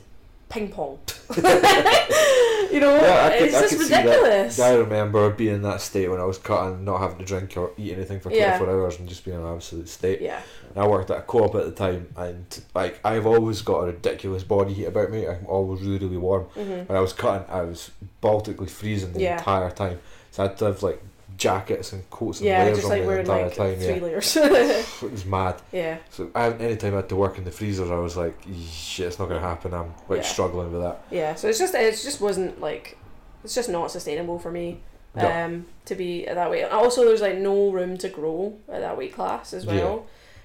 ping 0.48 0.68
pong. 0.70 0.98
you 1.36 2.80
know, 2.80 2.94
Yeah, 2.96 3.26
I 3.32 3.38
could- 3.38 3.48
it's 3.48 3.60
just 3.60 3.76
could 3.76 3.82
see 3.86 3.88
that. 3.94 4.04
ridiculous. 4.06 4.58
I 4.60 4.74
remember 4.74 5.30
being 5.30 5.56
in 5.56 5.62
that 5.62 5.80
state 5.80 6.08
when 6.08 6.20
I 6.20 6.24
was 6.24 6.38
cutting, 6.38 6.84
not 6.84 6.98
having 7.00 7.18
to 7.18 7.24
drink 7.24 7.56
or 7.56 7.72
eat 7.76 7.92
anything 7.92 8.20
for 8.20 8.30
Yeah. 8.32 8.56
24 8.58 8.70
hours 8.82 8.98
and 8.98 9.08
just 9.08 9.24
being 9.24 9.38
in 9.38 9.44
an 9.44 9.54
absolute 9.54 9.88
state. 9.88 10.20
Yeah, 10.20 10.40
And 10.74 10.82
I 10.84 10.86
worked 10.86 11.10
at 11.10 11.18
a 11.18 11.22
co-op 11.22 11.54
at 11.56 11.64
the 11.64 11.72
time 11.72 12.08
and 12.16 12.46
like 12.74 13.00
I've 13.04 13.26
always 13.26 13.62
got 13.62 13.80
a 13.82 13.86
ridiculous 13.86 14.42
body 14.42 14.72
heat 14.72 14.86
about 14.86 15.10
me. 15.10 15.26
I'm 15.26 15.46
always 15.46 15.80
really, 15.82 15.98
really 15.98 16.16
warm. 16.16 16.44
hmm 16.54 16.60
When 16.88 16.96
I 16.96 17.00
was 17.00 17.12
cutting, 17.12 17.46
I 17.50 17.62
was 17.62 17.90
Baltically 18.22 18.70
freezing 18.70 19.12
the 19.12 19.20
Yeah. 19.20 19.38
entire 19.38 19.70
time. 19.70 19.98
So 20.30 20.44
I 20.44 20.48
had 20.48 20.58
to 20.58 20.64
have 20.66 20.82
like 20.82 21.02
jackets 21.36 21.92
and 21.92 22.08
coats 22.10 22.38
and 22.40 22.48
yeah, 22.48 22.64
layers 22.64 22.78
just 22.78 22.84
on 22.86 22.90
like 22.90 22.98
me 23.00 23.02
the 23.02 23.08
wearing 23.08 23.26
entire 23.26 23.44
like 23.46 23.54
time. 23.56 23.76
three 23.76 23.94
Yeah, 23.96 24.02
layers. 24.02 24.36
it 24.36 25.10
was 25.12 25.24
mad. 25.26 25.60
yeah, 25.72 25.98
So 26.10 26.30
I, 26.34 26.50
anytime 26.52 26.94
I 26.94 26.96
had 26.96 27.08
to 27.10 27.16
work 27.16 27.38
in 27.38 27.44
the 27.44 27.50
freezer, 27.50 27.92
I 27.92 27.98
was 27.98 28.16
like, 28.16 28.38
shit, 28.70 29.06
it's 29.08 29.18
not 29.18 29.28
gonna 29.28 29.40
happen. 29.40 29.74
I'm 29.74 29.92
like 30.08 30.18
Yeah. 30.22 30.22
struggling 30.28 30.72
with 30.72 30.80
that. 30.82 31.02
yeah. 31.10 31.34
So 31.34 31.48
it's 31.48 31.58
just 31.58 31.74
it 31.74 31.90
just 31.92 32.20
wasn't 32.20 32.60
like 32.60 32.96
it's 33.44 33.54
just 33.54 33.68
not 33.68 33.90
sustainable 33.90 34.38
for 34.38 34.50
me. 34.50 34.80
No. 35.14 35.30
Um, 35.30 35.66
to 35.86 35.94
be 35.94 36.26
at 36.28 36.34
that 36.34 36.50
weight. 36.50 36.62
And 36.64 36.72
Also, 36.72 37.04
there's 37.04 37.22
like 37.22 37.38
no 37.38 37.70
room 37.70 37.96
to 37.98 38.08
grow 38.10 38.58
at 38.68 38.80
that 38.82 38.98
weight 38.98 39.14
class 39.14 39.54
as 39.54 39.64
well. 39.64 40.04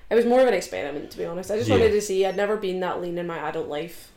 Yeah. 0.10 0.12
It 0.12 0.16
was 0.16 0.26
more 0.26 0.40
of 0.42 0.48
an 0.48 0.54
experiment, 0.54 1.12
to 1.12 1.18
be 1.18 1.26
honest. 1.26 1.52
I 1.52 1.58
just 1.58 1.70
wanted 1.70 1.92
to 1.92 2.02
see. 2.02 2.26
I'd 2.26 2.38
never 2.38 2.56
been 2.58 2.80
that 2.82 3.02
lean 3.02 3.18
in 3.18 3.28
my 3.28 3.38
adult 3.38 3.68
life. 3.68 4.12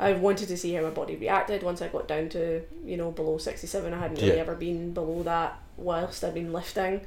I 0.00 0.12
wanted 0.12 0.48
to 0.48 0.56
see 0.56 0.72
how 0.74 0.82
my 0.82 0.90
body 0.90 1.14
reacted 1.16 1.62
once 1.62 1.82
I 1.82 1.88
got 1.88 2.06
down 2.08 2.28
to 2.30 2.62
you 2.84 2.96
know 2.96 3.10
below 3.12 3.38
sixty 3.38 3.66
seven. 3.68 3.92
I 3.94 3.98
hadn't 4.00 4.16
really 4.20 4.34
Yeah. 4.34 4.40
ever 4.40 4.54
been 4.56 4.92
below 4.92 5.22
that 5.22 5.58
whilst 5.76 6.22
I've 6.24 6.34
been 6.34 6.52
lifting. 6.52 7.02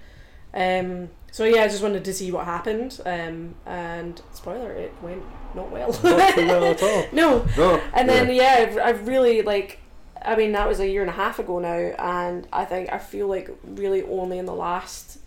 Um, 0.53 1.09
so 1.32 1.43
yeah, 1.43 1.63
I 1.63 1.68
just 1.68 1.84
wanted 1.84 2.05
to 2.05 2.13
see 2.13 2.32
what 2.32 2.45
happened. 2.45 2.99
Um, 3.05 3.55
and 3.66 4.22
spoiler, 4.34 4.72
it 4.72 4.93
went 5.01 5.24
not 5.53 5.70
well. 5.72 5.91
Not 6.03 6.38
well 6.38 6.66
at 6.66 6.82
all. 6.84 7.05
no, 7.11 7.45
No. 7.57 7.82
and 7.93 8.07
then 8.07 8.34
yeah, 8.34 8.68
I've, 8.70 8.78
I've 8.78 9.07
really 9.07 9.41
like, 9.41 9.80
I 10.22 10.36
mean 10.36 10.53
that 10.53 10.68
was 10.68 10.80
a 10.80 10.88
year 10.88 11.01
and 11.01 11.09
a 11.09 11.13
half 11.13 11.39
ago 11.39 11.59
now, 11.59 11.68
and 11.99 12.47
I 12.53 12.63
think 12.66 12.91
I 12.91 12.97
feel 12.99 13.28
like 13.28 13.49
really 13.66 14.01
only 14.03 14.38
in 14.38 14.45
the 14.45 14.53
last 14.55 15.20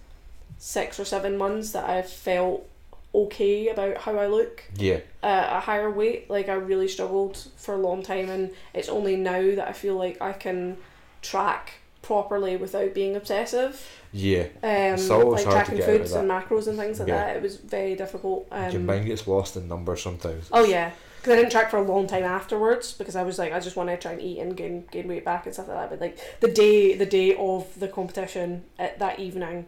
six 0.56 0.98
or 0.98 1.04
seven 1.04 1.36
months 1.36 1.72
that 1.72 1.88
I've 1.88 2.08
felt 2.10 2.66
okay 3.14 3.68
about 3.68 3.98
how 3.98 4.16
I 4.18 4.26
look 4.26 4.64
yeah, 4.76 5.00
at 5.22 5.56
a 5.56 5.60
higher 5.60 5.90
weight. 5.90 6.28
Like 6.30 6.48
I 6.48 6.54
really 6.54 6.88
struggled 6.88 7.36
for 7.56 7.74
a 7.74 7.78
long 7.78 8.02
time, 8.02 8.28
and 8.30 8.50
it's 8.74 8.88
only 8.88 9.14
now 9.16 9.42
that 9.56 9.68
I 9.68 9.72
feel 9.72 9.96
like 9.96 10.20
I 10.22 10.32
can 10.32 10.78
track 11.22 11.74
properly 12.08 12.56
without 12.56 12.94
being 12.94 13.14
obsessive. 13.14 13.86
yeah. 14.12 14.44
Um, 14.62 14.94
It's 14.94 15.10
always 15.10 15.44
like 15.44 15.52
hard 15.54 15.66
to 15.66 15.72
tracking 15.72 15.76
get 15.76 15.88
out 15.88 15.94
of 15.94 16.00
foods 16.00 16.12
and 16.14 16.30
macros 16.30 16.66
and 16.66 16.78
things 16.78 16.98
like 16.98 17.08
Yeah. 17.08 17.24
that. 17.26 17.36
It 17.36 17.42
was 17.42 17.56
very 17.58 17.94
difficult. 17.94 18.48
Um, 18.50 18.72
Your 18.72 18.80
mind 18.80 19.04
gets 19.04 19.28
lost 19.28 19.56
in 19.56 19.68
numbers 19.68 20.02
sometimes. 20.02 20.48
Oh 20.50 20.64
yeah, 20.64 20.92
because 21.18 21.34
I 21.34 21.36
didn't 21.36 21.52
track 21.52 21.70
for 21.70 21.76
a 21.76 21.82
long 21.82 22.06
time 22.06 22.24
afterwards 22.24 22.94
because 22.94 23.14
I 23.14 23.22
was 23.24 23.38
like, 23.38 23.52
I 23.52 23.60
just 23.60 23.76
want 23.76 23.90
to 23.90 23.96
try 23.98 24.12
and 24.12 24.22
eat 24.22 24.38
and 24.38 24.56
gain 24.56 24.86
gain 24.90 25.06
weight 25.06 25.24
back 25.26 25.44
and 25.44 25.52
stuff 25.54 25.68
like 25.68 25.76
that. 25.76 25.90
But 25.90 26.00
like 26.00 26.18
the 26.40 26.48
day 26.48 26.94
the 26.96 27.06
day 27.06 27.36
of 27.36 27.66
the 27.78 27.88
competition 27.88 28.64
at 28.78 28.98
that 29.00 29.18
evening, 29.20 29.66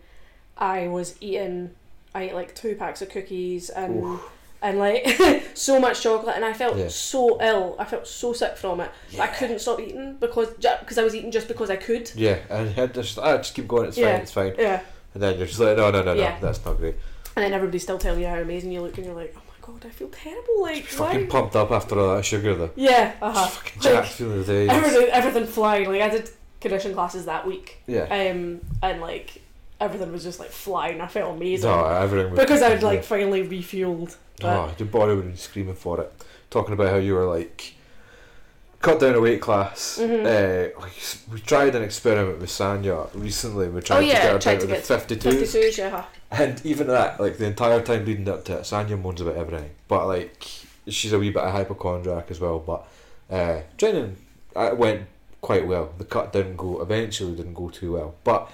I 0.57 0.89
was 0.89 1.17
eating. 1.21 1.73
I 2.15 2.23
ate 2.25 2.35
like 2.35 2.55
two 2.55 2.75
packs 2.75 3.03
of 3.03 3.11
cookies 3.11 3.69
and 3.71 4.03
Oof. 4.03 4.23
And 4.63 4.79
like 4.79 5.07
so 5.55 5.81
much 5.81 6.03
chocolate, 6.03 6.37
and 6.37 6.45
I 6.45 6.53
felt 6.53 6.77
Yeah. 6.77 6.89
so 6.89 7.41
ill. 7.43 7.77
I 7.79 7.85
felt 7.85 8.07
so 8.07 8.33
sick 8.33 8.57
from 8.57 8.81
it. 8.81 8.91
I 9.19 9.27
couldn't 9.29 9.59
stop 9.61 9.81
eating 9.81 10.17
because 10.21 10.49
because 10.55 10.99
I 10.99 11.03
was 11.05 11.15
eating 11.15 11.31
just 11.31 11.49
because 11.49 11.71
I 11.71 11.77
could. 11.77 12.11
Yeah, 12.15 12.39
and 12.51 12.69
you 12.69 12.75
had 12.75 12.95
to 12.95 13.03
just, 13.03 13.19
ah, 13.19 13.37
just 13.39 13.55
keep 13.55 13.67
going. 13.69 13.87
It's 13.89 13.99
Yeah. 13.99 14.13
fine. 14.13 14.23
It's 14.23 14.33
fine. 14.33 14.55
Yeah, 14.59 14.81
And 15.15 15.23
then 15.23 15.39
you're 15.39 15.47
just 15.47 15.61
like, 15.61 15.77
no, 15.77 15.91
no, 15.91 16.03
no, 16.03 16.15
no, 16.15 16.21
Yeah. 16.21 16.39
that's 16.41 16.65
not 16.65 16.77
great. 16.79 16.97
and 17.37 17.45
then 17.45 17.53
everybody's 17.53 17.83
still 17.85 17.99
telling 17.99 18.21
you 18.21 18.27
how 18.27 18.37
amazing 18.39 18.73
you 18.73 18.81
look, 18.83 18.97
and 18.99 19.07
you're 19.07 19.15
like, 19.15 19.35
oh 19.37 19.41
my 19.47 19.67
god, 19.75 19.87
I 19.87 19.91
feel 19.91 20.09
terrible. 20.09 20.63
Like 20.63 20.85
Just 20.85 20.97
fucking 20.99 21.21
why? 21.23 21.27
pumped 21.27 21.57
up 21.57 21.71
after 21.71 21.99
all 21.99 22.17
that 22.17 22.25
sugar 22.25 22.55
though. 22.55 22.71
Yeah, 22.77 23.13
uh 23.23 23.33
Just 23.33 23.55
fucking 23.59 23.83
jacked 23.83 24.09
through 24.13 24.43
the 24.43 24.53
day. 24.53 24.69
Everything 24.69 25.09
everything 25.11 25.47
flying. 25.47 25.89
Like 25.89 26.03
I 26.03 26.09
did 26.11 26.29
condition 26.61 26.93
classes 26.93 27.25
that 27.25 27.47
week. 27.47 27.79
Yeah. 27.87 28.03
um, 28.05 28.61
and 28.83 29.01
like 29.01 29.40
everything 29.81 30.13
was 30.13 30.23
just 30.23 30.39
like 30.39 30.51
flying. 30.51 31.01
I 31.01 31.07
felt 31.07 31.35
amazing 31.37 31.71
No, 31.71 31.85
everything 31.85 32.31
was 32.33 32.41
because 32.41 32.63
I'd 32.63 32.83
like 32.83 33.05
finally 33.05 33.47
refueled. 33.47 34.17
Oh, 34.43 34.73
your 34.79 34.89
body 34.89 35.15
would 35.15 35.31
be 35.31 35.37
screaming 35.37 35.75
for 35.75 36.01
it. 36.01 36.13
Talking 36.51 36.75
about 36.75 36.91
how 36.91 36.97
you 36.97 37.15
were 37.15 37.27
like 37.27 37.75
cut 38.81 38.99
down 39.01 39.15
a 39.15 39.21
weight 39.21 39.41
class. 39.41 39.99
Mhm. 40.01 40.25
Uh, 40.25 40.87
we 41.33 41.41
tried 41.41 41.75
an 41.75 41.83
experiment 41.83 42.41
with 42.41 42.51
Sanya 42.51 43.09
recently. 43.15 43.69
We 43.69 43.81
tried 43.83 43.99
oh 43.99 44.01
yeah, 44.01 44.15
to 44.15 44.21
get 44.21 44.33
her 44.33 44.39
down 44.39 44.55
to 44.55 44.61
to 44.61 44.67
get 44.67 44.85
52. 44.85 45.73
yeah. 45.77 46.05
And 46.31 46.65
even 46.65 46.87
that, 46.87 47.21
like 47.21 47.39
the 47.39 47.47
entire 47.47 47.83
time 47.83 48.05
leading 48.05 48.29
up 48.29 48.45
to 48.47 48.59
it, 48.59 48.63
Sanya 48.63 49.01
moans 49.01 49.21
about 49.21 49.37
everything. 49.37 49.71
But 49.89 50.07
like, 50.07 50.47
she's 50.89 51.13
a 51.13 51.19
wee 51.19 51.31
bit 51.31 51.43
of 51.43 51.53
hypochondriac 51.53 52.31
as 52.31 52.41
well. 52.41 52.59
But 52.59 52.87
uh, 53.31 53.63
training 53.77 54.17
uh, 54.57 54.75
went 54.77 55.07
quite 55.41 55.67
well. 55.67 55.93
The 55.99 56.05
cut 56.05 56.33
didn't 56.33 56.57
go. 56.57 56.81
Eventually, 56.81 57.37
didn't 57.37 57.55
go 57.55 57.69
too 57.69 57.93
well. 57.93 58.15
But 58.25 58.51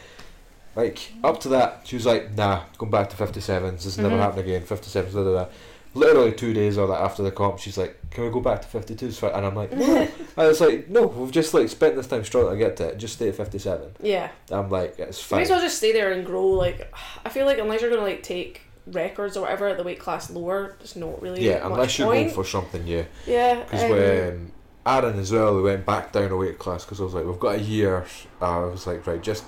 like 0.77 1.13
up 1.25 1.41
to 1.41 1.49
that, 1.49 1.81
she 1.85 1.97
was 1.97 2.07
like, 2.07 2.35
"Nah, 2.37 2.63
going 2.79 2.91
back 2.93 3.11
to 3.11 3.17
57s. 3.17 3.85
This 3.85 3.99
never 3.99 4.15
Mhm. 4.17 4.21
happen 4.21 4.39
again. 4.41 4.63
57s." 4.63 5.15
Da, 5.15 5.25
da, 5.25 5.33
da. 5.33 5.47
Literally 5.95 6.33
two 6.33 6.53
days 6.53 6.77
or 6.77 6.87
that 6.89 7.01
after 7.01 7.23
the 7.23 7.31
comp, 7.31 7.59
she's 7.59 7.79
like, 7.79 7.97
"Can 8.11 8.25
we 8.25 8.31
go 8.31 8.41
back 8.41 8.61
to 8.61 8.69
52s?" 8.69 9.19
for-" 9.19 9.31
And 9.35 9.47
I'm 9.47 9.55
like, 9.57 9.73
"No." 9.73 10.07
I 10.37 10.47
was 10.47 10.61
like, 10.61 10.89
"No, 10.91 11.07
we've 11.07 11.31
just 11.31 11.55
like 11.55 11.71
spent 11.71 11.97
this 11.97 12.07
time 12.07 12.23
struggling 12.23 12.59
to 12.59 12.65
get 12.65 12.77
to 12.77 12.89
it. 12.89 12.99
Just 12.99 13.15
stay 13.15 13.29
at 13.31 13.35
57." 13.35 13.93
Yeah, 14.03 14.29
I'm 14.51 14.69
like, 14.71 14.99
"It's 14.99 15.19
you 15.31 15.37
may 15.37 15.39
fine." 15.39 15.43
as 15.45 15.51
well 15.51 15.61
just 15.63 15.79
stay 15.79 15.93
there 15.93 16.13
and 16.13 16.25
grow. 16.27 16.47
Like, 16.49 16.93
I 17.25 17.31
feel 17.31 17.47
like 17.47 17.59
unless 17.59 17.81
you're 17.81 17.89
gonna 17.91 18.03
like 18.03 18.23
take 18.23 18.61
records 18.87 19.37
or 19.37 19.41
whatever 19.43 19.69
at 19.69 19.79
the 19.79 19.83
weight 19.83 19.99
class 19.99 20.31
lower, 20.31 20.77
there's 20.79 20.95
not 20.97 21.21
really 21.23 21.43
Yeah, 21.45 21.67
unless 21.67 21.99
you're 21.99 22.07
going 22.13 22.31
for 22.31 22.45
something, 22.45 22.87
yeah. 22.87 23.03
yeah, 23.27 23.65
Because 23.65 23.83
um, 23.85 23.91
when 23.91 24.53
Aaron 24.87 25.19
as 25.19 25.33
well, 25.33 25.57
we 25.57 25.63
went 25.63 25.85
back 25.85 26.13
down 26.13 26.31
a 26.31 26.37
weight 26.37 26.59
class 26.61 26.85
because 26.85 27.01
I 27.01 27.05
was 27.05 27.15
like, 27.15 27.25
we've 27.27 27.41
got 27.41 27.57
a 27.57 27.61
year. 27.61 28.05
Uh, 28.41 28.61
I 28.63 28.65
was 28.67 28.87
like, 28.87 29.05
right, 29.07 29.21
just 29.21 29.43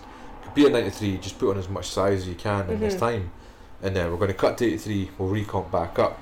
be 0.59 0.67
at 0.67 0.73
93, 0.73 1.19
just 1.19 1.39
put 1.39 1.51
on 1.51 1.59
as 1.59 1.69
much 1.69 1.89
size 1.89 2.21
as 2.23 2.29
you 2.29 2.35
can 2.35 2.69
in 2.71 2.81
this 2.81 2.95
Mhm. 2.95 2.99
time. 3.01 3.31
and 3.81 3.95
then 3.95 4.11
we're 4.11 4.17
going 4.17 4.27
to 4.27 4.35
cut 4.37 4.59
to 4.59 4.65
83. 4.67 5.09
We'll 5.19 5.31
recomp 5.31 5.71
back 5.71 6.01
up. 6.01 6.19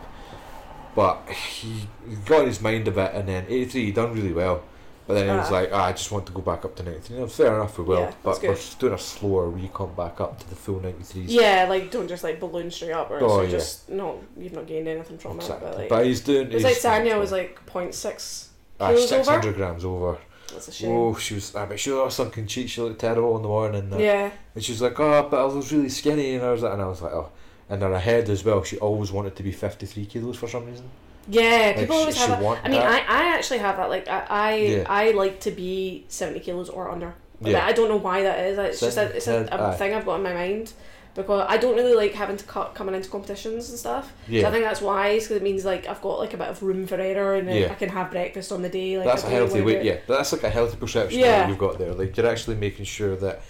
But 0.95 1.27
he, 1.31 1.89
got 2.27 2.41
in 2.43 2.47
his 2.49 2.61
mind 2.61 2.87
a 2.87 2.91
bit, 2.91 3.13
and 3.15 3.27
then 3.29 3.47
83 3.49 3.87
he 3.87 3.93
done 3.93 4.13
really 4.15 4.33
well. 4.35 4.63
But 5.07 5.15
then 5.15 5.27
he 5.31 5.37
was 5.39 5.49
Ah. 5.51 5.55
like, 5.55 5.71
ah, 5.73 5.85
I 5.87 5.93
just 5.93 6.11
want 6.13 6.27
to 6.27 6.33
go 6.33 6.41
back 6.43 6.65
up 6.67 6.75
to 6.77 6.83
93. 6.83 7.17
No, 7.19 7.27
fair 7.29 7.55
enough, 7.55 7.79
we 7.79 7.85
will. 7.85 8.01
Yeah, 8.01 8.13
but 8.23 8.35
we're 8.43 8.49
good. 8.49 8.57
just 8.57 8.79
doing 8.79 8.93
a 8.93 8.99
slower 8.99 9.47
recomp 9.51 9.97
back 9.97 10.21
up 10.21 10.39
to 10.41 10.51
the 10.51 10.55
full 10.57 10.81
93s. 10.81 11.25
Yeah, 11.29 11.67
like 11.69 11.91
don't 11.91 12.09
just 12.09 12.25
like 12.25 12.41
balloon 12.41 12.71
straight 12.71 12.93
up, 12.93 13.11
or 13.11 13.23
Oh, 13.23 13.29
so 13.29 13.43
yeah. 13.43 13.51
just 13.51 13.89
no, 13.89 14.21
you've 14.37 14.53
not 14.53 14.67
gained 14.67 14.89
anything 14.89 15.17
from 15.17 15.37
Exactly. 15.37 15.67
it. 15.67 15.71
But 15.71 15.79
like, 15.79 15.89
But 15.89 16.05
he's 16.07 16.21
doing. 16.21 16.49
it 16.49 16.55
was 16.55 16.63
he's- 16.65 16.85
like 16.85 17.03
Sanya 17.03 17.19
was 17.19 17.33
like 17.33 17.59
0.6 17.67 18.49
ah, 18.81 18.89
kilos 18.89 19.09
600 19.09 19.55
grams 19.57 19.85
over. 19.85 20.19
That's 20.57 20.69
a 20.69 20.73
shame. 20.73 20.91
Oh, 20.91 21.15
she 21.15 21.35
was. 21.35 21.55
I 21.55 21.67
bet 21.67 21.79
she 21.79 21.91
was 21.91 22.15
sunken 22.15 22.47
cheek. 22.47 22.69
She 22.69 22.81
looked 22.81 23.01
terrible 23.01 23.37
in 23.37 23.43
the 23.43 23.49
morning. 23.49 23.81
And, 23.83 23.95
uh, 23.95 23.99
yeah, 23.99 24.31
and 24.55 24.65
she 24.65 24.73
was 24.73 24.81
like, 24.83 24.99
oh, 24.99 25.29
but 25.31 25.39
I 25.41 25.45
was 25.45 25.71
really 25.73 25.89
skinny. 25.91 26.35
And 26.35 26.45
I 26.45 26.51
was 26.53 26.63
like, 26.63 26.73
and 26.73 26.83
I 26.83 26.87
was 26.87 27.03
like, 27.03 27.13
oh. 27.13 27.31
And 27.69 27.83
her 27.83 27.99
head 27.99 28.29
as 28.31 28.45
well. 28.45 28.63
She 28.65 28.79
always 28.79 29.11
wanted 29.13 29.35
to 29.37 29.43
be 29.43 29.53
53 29.53 30.07
kilos 30.07 30.37
for 30.37 30.49
some 30.49 30.67
reason. 30.67 30.89
yeah. 31.29 31.73
Like, 31.77 31.77
People 31.81 31.97
she- 31.97 32.01
always 32.01 32.17
have. 32.17 32.41
That. 32.41 32.61
I 32.65 32.69
mean, 32.69 32.81
that. 32.81 33.07
I, 33.11 33.23
I 33.23 33.35
actually 33.37 33.59
have 33.59 33.77
that. 33.77 33.89
Like, 33.91 34.09
I 34.09 34.27
I, 34.31 34.55
Yeah. 34.57 34.85
I 34.89 35.11
like 35.11 35.41
to 35.41 35.51
be 35.51 36.05
70 36.09 36.41
kilos 36.41 36.69
or 36.69 36.91
under. 36.91 37.15
Like, 37.41 37.53
Yeah. 37.53 37.67
I 37.67 37.73
don't 37.73 37.89
know 37.89 37.97
why 37.97 38.23
that 38.23 38.39
is. 38.47 38.57
It's 38.59 38.81
just 38.81 38.97
a, 38.99 39.15
it's 39.17 39.27
a, 39.27 39.47
a 39.51 39.75
thing 39.77 39.95
I've 39.95 40.05
got 40.07 40.17
in 40.17 40.23
my 40.23 40.33
mind 40.33 40.73
because 41.17 41.47
I 41.49 41.57
don't 41.57 41.75
really 41.75 41.95
like 41.95 42.13
having 42.13 42.37
to 42.37 42.45
cut 42.45 42.75
coming 42.75 42.95
into 42.95 43.09
competitions 43.09 43.71
and 43.71 43.79
stuff. 43.79 44.13
So 44.31 44.47
I 44.47 44.51
think 44.51 44.65
that's 44.65 44.81
wise 44.83 45.25
because 45.25 45.39
it 45.39 45.43
means 45.43 45.65
like 45.65 45.89
I've 45.89 46.01
got 46.03 46.19
like 46.19 46.35
a 46.35 46.37
bit 46.37 46.49
of 46.49 46.63
room 46.63 46.87
for 46.87 46.97
error 46.97 47.35
and 47.35 47.49
Yeah. 47.49 47.73
I 47.73 47.75
can 47.75 47.89
have 47.89 48.11
breakfast 48.11 48.53
on 48.53 48.63
the 48.63 48.69
day. 48.69 48.99
Like 48.99 49.07
that's 49.07 49.25
a 49.25 49.31
healthy 49.31 49.63
weight, 49.63 49.83
yeah. 49.85 49.99
That's 50.07 50.33
like 50.33 50.45
a 50.45 50.51
healthy 50.51 50.77
perception 50.77 51.19
Yeah. 51.21 51.39
that 51.41 51.49
you've 51.49 51.59
got 51.59 51.79
there. 51.79 51.95
Like 51.95 52.17
you're 52.17 52.27
actually 52.27 52.57
making 52.57 52.85
sure 52.85 53.17
that 53.17 53.41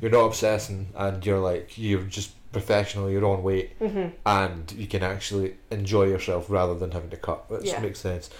you're 0.00 0.10
not 0.10 0.24
obsessing 0.26 0.88
and 0.96 1.24
you're 1.24 1.38
like 1.40 1.78
you're 1.78 2.02
just 2.02 2.32
professional, 2.52 3.10
your 3.10 3.24
own 3.24 3.42
weight, 3.42 3.78
Mhm. 3.80 4.12
and 4.26 4.72
you 4.72 4.86
can 4.86 5.02
actually 5.02 5.54
enjoy 5.70 6.04
yourself 6.04 6.46
rather 6.48 6.74
than 6.74 6.90
having 6.92 7.10
to 7.10 7.16
cut. 7.16 7.50
Which 7.50 7.64
Yeah. 7.66 7.80
makes 7.80 7.98
sense. 8.00 8.30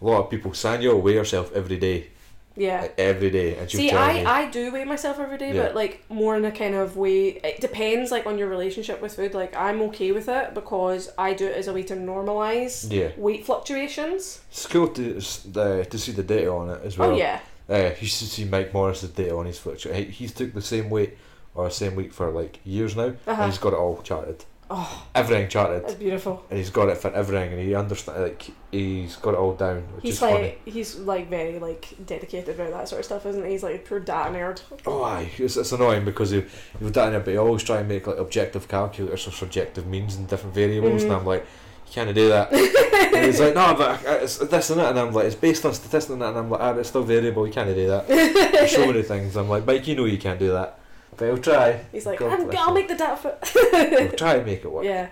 A 0.00 0.04
lot 0.04 0.20
of 0.24 0.30
people, 0.30 0.50
Sanya 0.52 0.92
will 0.92 1.00
weigh 1.00 1.14
yourself 1.14 1.50
every 1.54 1.76
day, 1.76 2.08
Yeah. 2.56 2.82
like, 2.82 2.94
every 2.98 3.30
day, 3.30 3.56
and 3.56 3.68
See, 3.70 3.90
I, 3.90 4.12
me, 4.14 4.24
I 4.26 4.50
do 4.50 4.72
weigh 4.72 4.84
myself 4.84 5.18
every 5.18 5.38
day, 5.38 5.52
Yeah. 5.54 5.62
but 5.64 5.74
like 5.74 6.04
more 6.08 6.36
in 6.36 6.44
a 6.44 6.52
kind 6.52 6.74
of 6.76 6.96
way. 6.96 7.28
It 7.30 7.60
depends 7.60 8.10
like 8.12 8.26
on 8.26 8.38
your 8.38 8.48
relationship 8.48 9.02
with 9.02 9.16
food. 9.16 9.34
Like 9.34 9.56
I'm 9.56 9.82
okay 9.88 10.12
with 10.12 10.28
it 10.28 10.54
because 10.54 11.10
I 11.18 11.34
do 11.34 11.46
it 11.46 11.56
as 11.56 11.66
a 11.68 11.72
way 11.72 11.82
to 11.84 11.94
normalize 11.96 12.90
yeah, 12.92 13.10
weight 13.16 13.44
fluctuations. 13.44 14.40
it's 14.50 14.66
cool 14.66 14.88
to 14.88 15.16
s- 15.16 15.38
the, 15.50 15.84
to 15.90 15.98
see 15.98 16.12
the 16.12 16.22
data 16.22 16.50
on 16.52 16.70
it 16.70 16.80
as 16.84 16.96
well. 16.98 17.10
oh 17.10 17.16
yeah, 17.16 17.40
Uh, 17.68 17.90
you 18.00 18.06
should 18.06 18.28
see 18.28 18.44
Mike 18.44 18.72
Morris's 18.72 19.10
data 19.10 19.34
on 19.36 19.46
his 19.46 19.58
fluctuation. 19.58 20.04
He, 20.04 20.10
he's 20.10 20.32
took 20.32 20.52
the 20.54 20.62
same 20.62 20.90
weight 20.90 21.16
or 21.54 21.70
same 21.70 21.96
weight 21.96 22.12
for 22.14 22.30
like 22.30 22.60
years 22.64 22.94
now, 22.96 23.12
Uh-huh. 23.26 23.42
and 23.42 23.50
he's 23.50 23.58
got 23.58 23.72
it 23.72 23.78
all 23.78 24.00
charted. 24.02 24.44
Oh. 24.70 25.06
everything 25.14 25.48
charted. 25.48 25.82
that's 25.82 25.94
beautiful. 25.94 26.42
and 26.48 26.58
he's 26.58 26.70
got 26.70 26.88
it 26.88 26.96
for 26.96 27.12
everything, 27.12 27.52
and 27.52 27.60
he 27.60 27.74
understands. 27.74 28.20
like 28.20 28.46
he's 28.72 29.16
got 29.16 29.34
it 29.34 29.36
all 29.36 29.54
down, 29.54 29.82
which 29.94 30.02
He's 30.04 30.14
is 30.14 30.22
like 30.22 30.32
funny. 30.32 30.54
he's 30.64 30.96
like 30.96 31.28
very 31.28 31.58
like 31.58 31.94
dedicated 32.06 32.54
about 32.58 32.70
that 32.72 32.88
sort 32.88 33.00
of 33.00 33.04
stuff, 33.04 33.26
isn't 33.26 33.44
he? 33.44 33.50
He's 33.52 33.62
like 33.62 33.74
a 33.76 33.78
pure 33.78 34.00
data 34.00 34.30
nerd. 34.30 34.62
Oh, 34.86 35.02
aye, 35.04 35.30
it's, 35.36 35.56
it's 35.56 35.72
annoying 35.72 36.04
because 36.04 36.30
he 36.30 36.44
he's 36.80 36.90
done 36.90 37.14
it, 37.14 37.24
but 37.24 37.32
he 37.32 37.36
always 37.36 37.62
try 37.62 37.78
and 37.80 37.88
make 37.88 38.06
like 38.06 38.18
objective 38.18 38.66
calculators 38.66 39.26
or 39.28 39.32
subjective 39.32 39.86
means 39.86 40.16
and 40.16 40.26
different 40.28 40.54
variables, 40.54 41.02
and 41.02 41.12
Mhm. 41.12 41.18
I'm 41.20 41.26
like, 41.26 41.42
you 41.86 41.92
can't 41.92 42.14
do 42.14 42.28
that. 42.30 42.50
and 42.52 43.24
he's 43.26 43.40
like, 43.40 43.54
no, 43.54 43.74
but 43.76 44.04
uh, 44.06 44.10
it's 44.22 44.38
this 44.38 44.70
and 44.70 44.80
that, 44.80 44.90
and 44.90 44.98
I'm 44.98 45.12
like, 45.12 45.26
it's 45.26 45.36
based 45.36 45.64
on 45.66 45.74
statistics 45.74 46.10
and 46.10 46.22
that, 46.22 46.30
and 46.30 46.38
I'm 46.38 46.50
like, 46.50 46.60
ah, 46.60 46.72
it's 46.74 46.88
still 46.88 47.02
variable. 47.04 47.46
You 47.46 47.52
can't 47.52 47.72
do 47.74 47.86
that. 47.88 48.08
There's 48.08 48.72
so 48.74 48.86
many 48.86 49.02
things. 49.02 49.36
I'm 49.36 49.48
like, 49.48 49.66
Mike, 49.66 49.86
you 49.86 49.94
know 49.94 50.06
you 50.06 50.18
can't 50.18 50.38
do 50.38 50.52
that, 50.52 50.78
but 51.16 51.24
he'll 51.26 51.38
try. 51.38 51.80
He's 51.92 52.06
like, 52.06 52.18
God 52.18 52.32
I'm, 52.32 52.44
bless 52.46 52.58
I'll 52.58 52.68
him. 52.68 52.74
make 52.74 52.88
the 52.88 52.94
data 52.96 53.16
fit. 53.16 53.98
He'll 54.00 54.12
try 54.12 54.34
and 54.34 54.46
make 54.46 54.64
it 54.64 54.70
work. 54.70 54.84
yeah. 54.84 55.08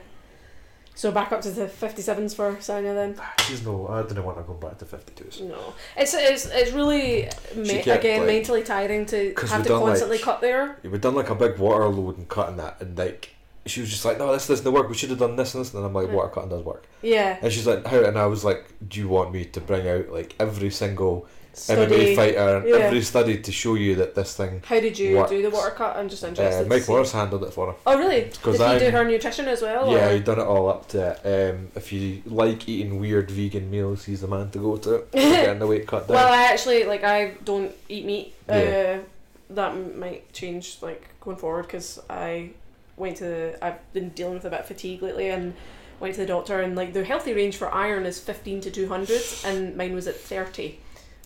So 0.94 1.10
back 1.10 1.32
up 1.32 1.40
to 1.42 1.50
the 1.50 1.66
fifty 1.68 2.02
sevens 2.02 2.34
for 2.34 2.52
Sanya 2.56 2.94
then. 2.94 3.14
Ah, 3.18 3.32
she's 3.48 3.64
no, 3.64 3.88
I 3.88 4.02
didn't 4.02 4.24
want 4.24 4.36
to 4.36 4.44
go 4.44 4.52
back 4.52 4.76
to 4.78 4.84
52s. 4.84 5.40
No, 5.48 5.72
it's 5.96 6.12
it's 6.12 6.44
it's 6.46 6.72
really 6.72 7.30
ma- 7.56 7.64
She 7.64 7.80
kept, 7.80 8.00
again 8.04 8.18
like- 8.20 8.26
mentally 8.26 8.62
tiring 8.62 9.06
to 9.06 9.32
'Cause 9.32 9.50
have 9.50 9.62
to 9.62 9.70
done, 9.70 9.80
like- 9.80 9.88
constantly 9.88 10.18
cut 10.18 10.42
there. 10.42 10.76
We'd 10.82 11.00
done 11.00 11.14
like 11.14 11.30
a 11.30 11.34
big 11.34 11.56
water 11.58 11.88
load 11.88 12.18
and 12.18 12.28
cutting 12.28 12.58
that, 12.58 12.76
and 12.82 12.96
like 12.98 13.30
she 13.64 13.80
was 13.80 13.88
just 13.90 14.04
like, 14.04 14.18
no, 14.18 14.30
this 14.32 14.46
doesn't 14.48 14.70
work. 14.70 14.88
We 14.90 14.94
should 14.94 15.08
have 15.10 15.18
done 15.20 15.36
this 15.36 15.54
and 15.54 15.64
this, 15.64 15.72
and 15.72 15.82
I'm 15.84 15.94
like, 15.94 16.08
Yeah. 16.08 16.14
water 16.14 16.28
cutting 16.28 16.50
does 16.50 16.62
work. 16.64 16.84
Yeah, 17.00 17.38
And 17.40 17.50
she's 17.52 17.66
like, 17.66 17.86
how? 17.86 18.00
And 18.04 18.18
I 18.18 18.26
was 18.26 18.44
like, 18.44 18.66
do 18.86 19.00
you 19.00 19.08
want 19.08 19.32
me 19.32 19.44
to 19.46 19.60
bring 19.62 19.88
out 19.88 20.10
like 20.10 20.34
every 20.38 20.70
single 20.70 21.26
Study. 21.54 22.16
fighter 22.16 22.62
Yeah. 22.66 22.76
every 22.76 23.02
study 23.02 23.38
to 23.38 23.52
show 23.52 23.74
you 23.74 23.94
that 23.96 24.14
this 24.14 24.34
thing? 24.36 24.62
How 24.64 24.80
did 24.80 24.98
you 24.98 25.16
works. 25.18 25.30
do 25.30 25.42
the 25.42 25.50
water 25.50 25.70
cut? 25.70 25.96
I'm 25.96 26.08
just 26.08 26.24
Uh, 26.24 26.28
interested. 26.28 26.64
to 26.64 26.68
Mike. 26.68 26.88
Morris 26.88 27.12
handled 27.12 27.44
it 27.44 27.52
for 27.52 27.66
her. 27.68 27.74
Oh 27.86 27.98
really? 27.98 28.22
Did 28.22 28.42
'Cause 28.42 28.58
he 28.58 28.78
do 28.78 28.90
her 28.90 29.04
nutrition 29.04 29.48
as 29.48 29.60
well? 29.62 29.92
Yeah, 29.92 30.08
or- 30.08 30.14
he 30.14 30.20
done 30.20 30.38
it 30.40 30.46
all 30.46 30.68
up 30.68 30.88
to 30.88 31.16
it. 31.22 31.50
Um, 31.54 31.68
if 31.74 31.92
you 31.92 32.22
like 32.26 32.68
eating 32.68 32.98
weird 33.00 33.30
vegan 33.30 33.70
meals, 33.70 34.04
he's 34.04 34.22
the 34.22 34.28
man 34.28 34.50
to 34.50 34.58
go 34.58 34.76
to. 34.78 35.04
Getting 35.12 35.58
the 35.58 35.66
weight 35.66 35.86
cut 35.86 36.08
down. 36.08 36.16
Well, 36.16 36.32
I 36.32 36.44
actually 36.44 36.84
like 36.84 37.04
I 37.04 37.32
don't 37.44 37.72
eat 37.88 38.04
meat. 38.06 38.34
Yeah. 38.48 39.00
Uh, 39.00 39.04
that 39.50 39.96
might 39.96 40.32
change 40.32 40.78
like 40.80 41.02
going 41.20 41.36
forward 41.36 41.66
because 41.66 42.00
I 42.08 42.50
went 42.96 43.18
to 43.18 43.24
the, 43.24 43.58
I've 43.64 43.92
been 43.92 44.08
dealing 44.10 44.34
with 44.34 44.44
a 44.46 44.50
bit 44.50 44.60
of 44.60 44.66
fatigue 44.66 45.02
lately 45.02 45.28
and 45.28 45.52
went 46.00 46.14
to 46.14 46.20
the 46.20 46.26
doctor 46.26 46.60
and 46.60 46.74
like 46.74 46.94
the 46.94 47.04
healthy 47.04 47.32
range 47.34 47.56
for 47.56 47.72
iron 47.72 48.06
is 48.06 48.18
15 48.18 48.60
to 48.62 48.70
200 48.70 49.20
and 49.44 49.76
mine 49.76 49.94
was 49.94 50.06
at 50.06 50.16
30 50.16 50.78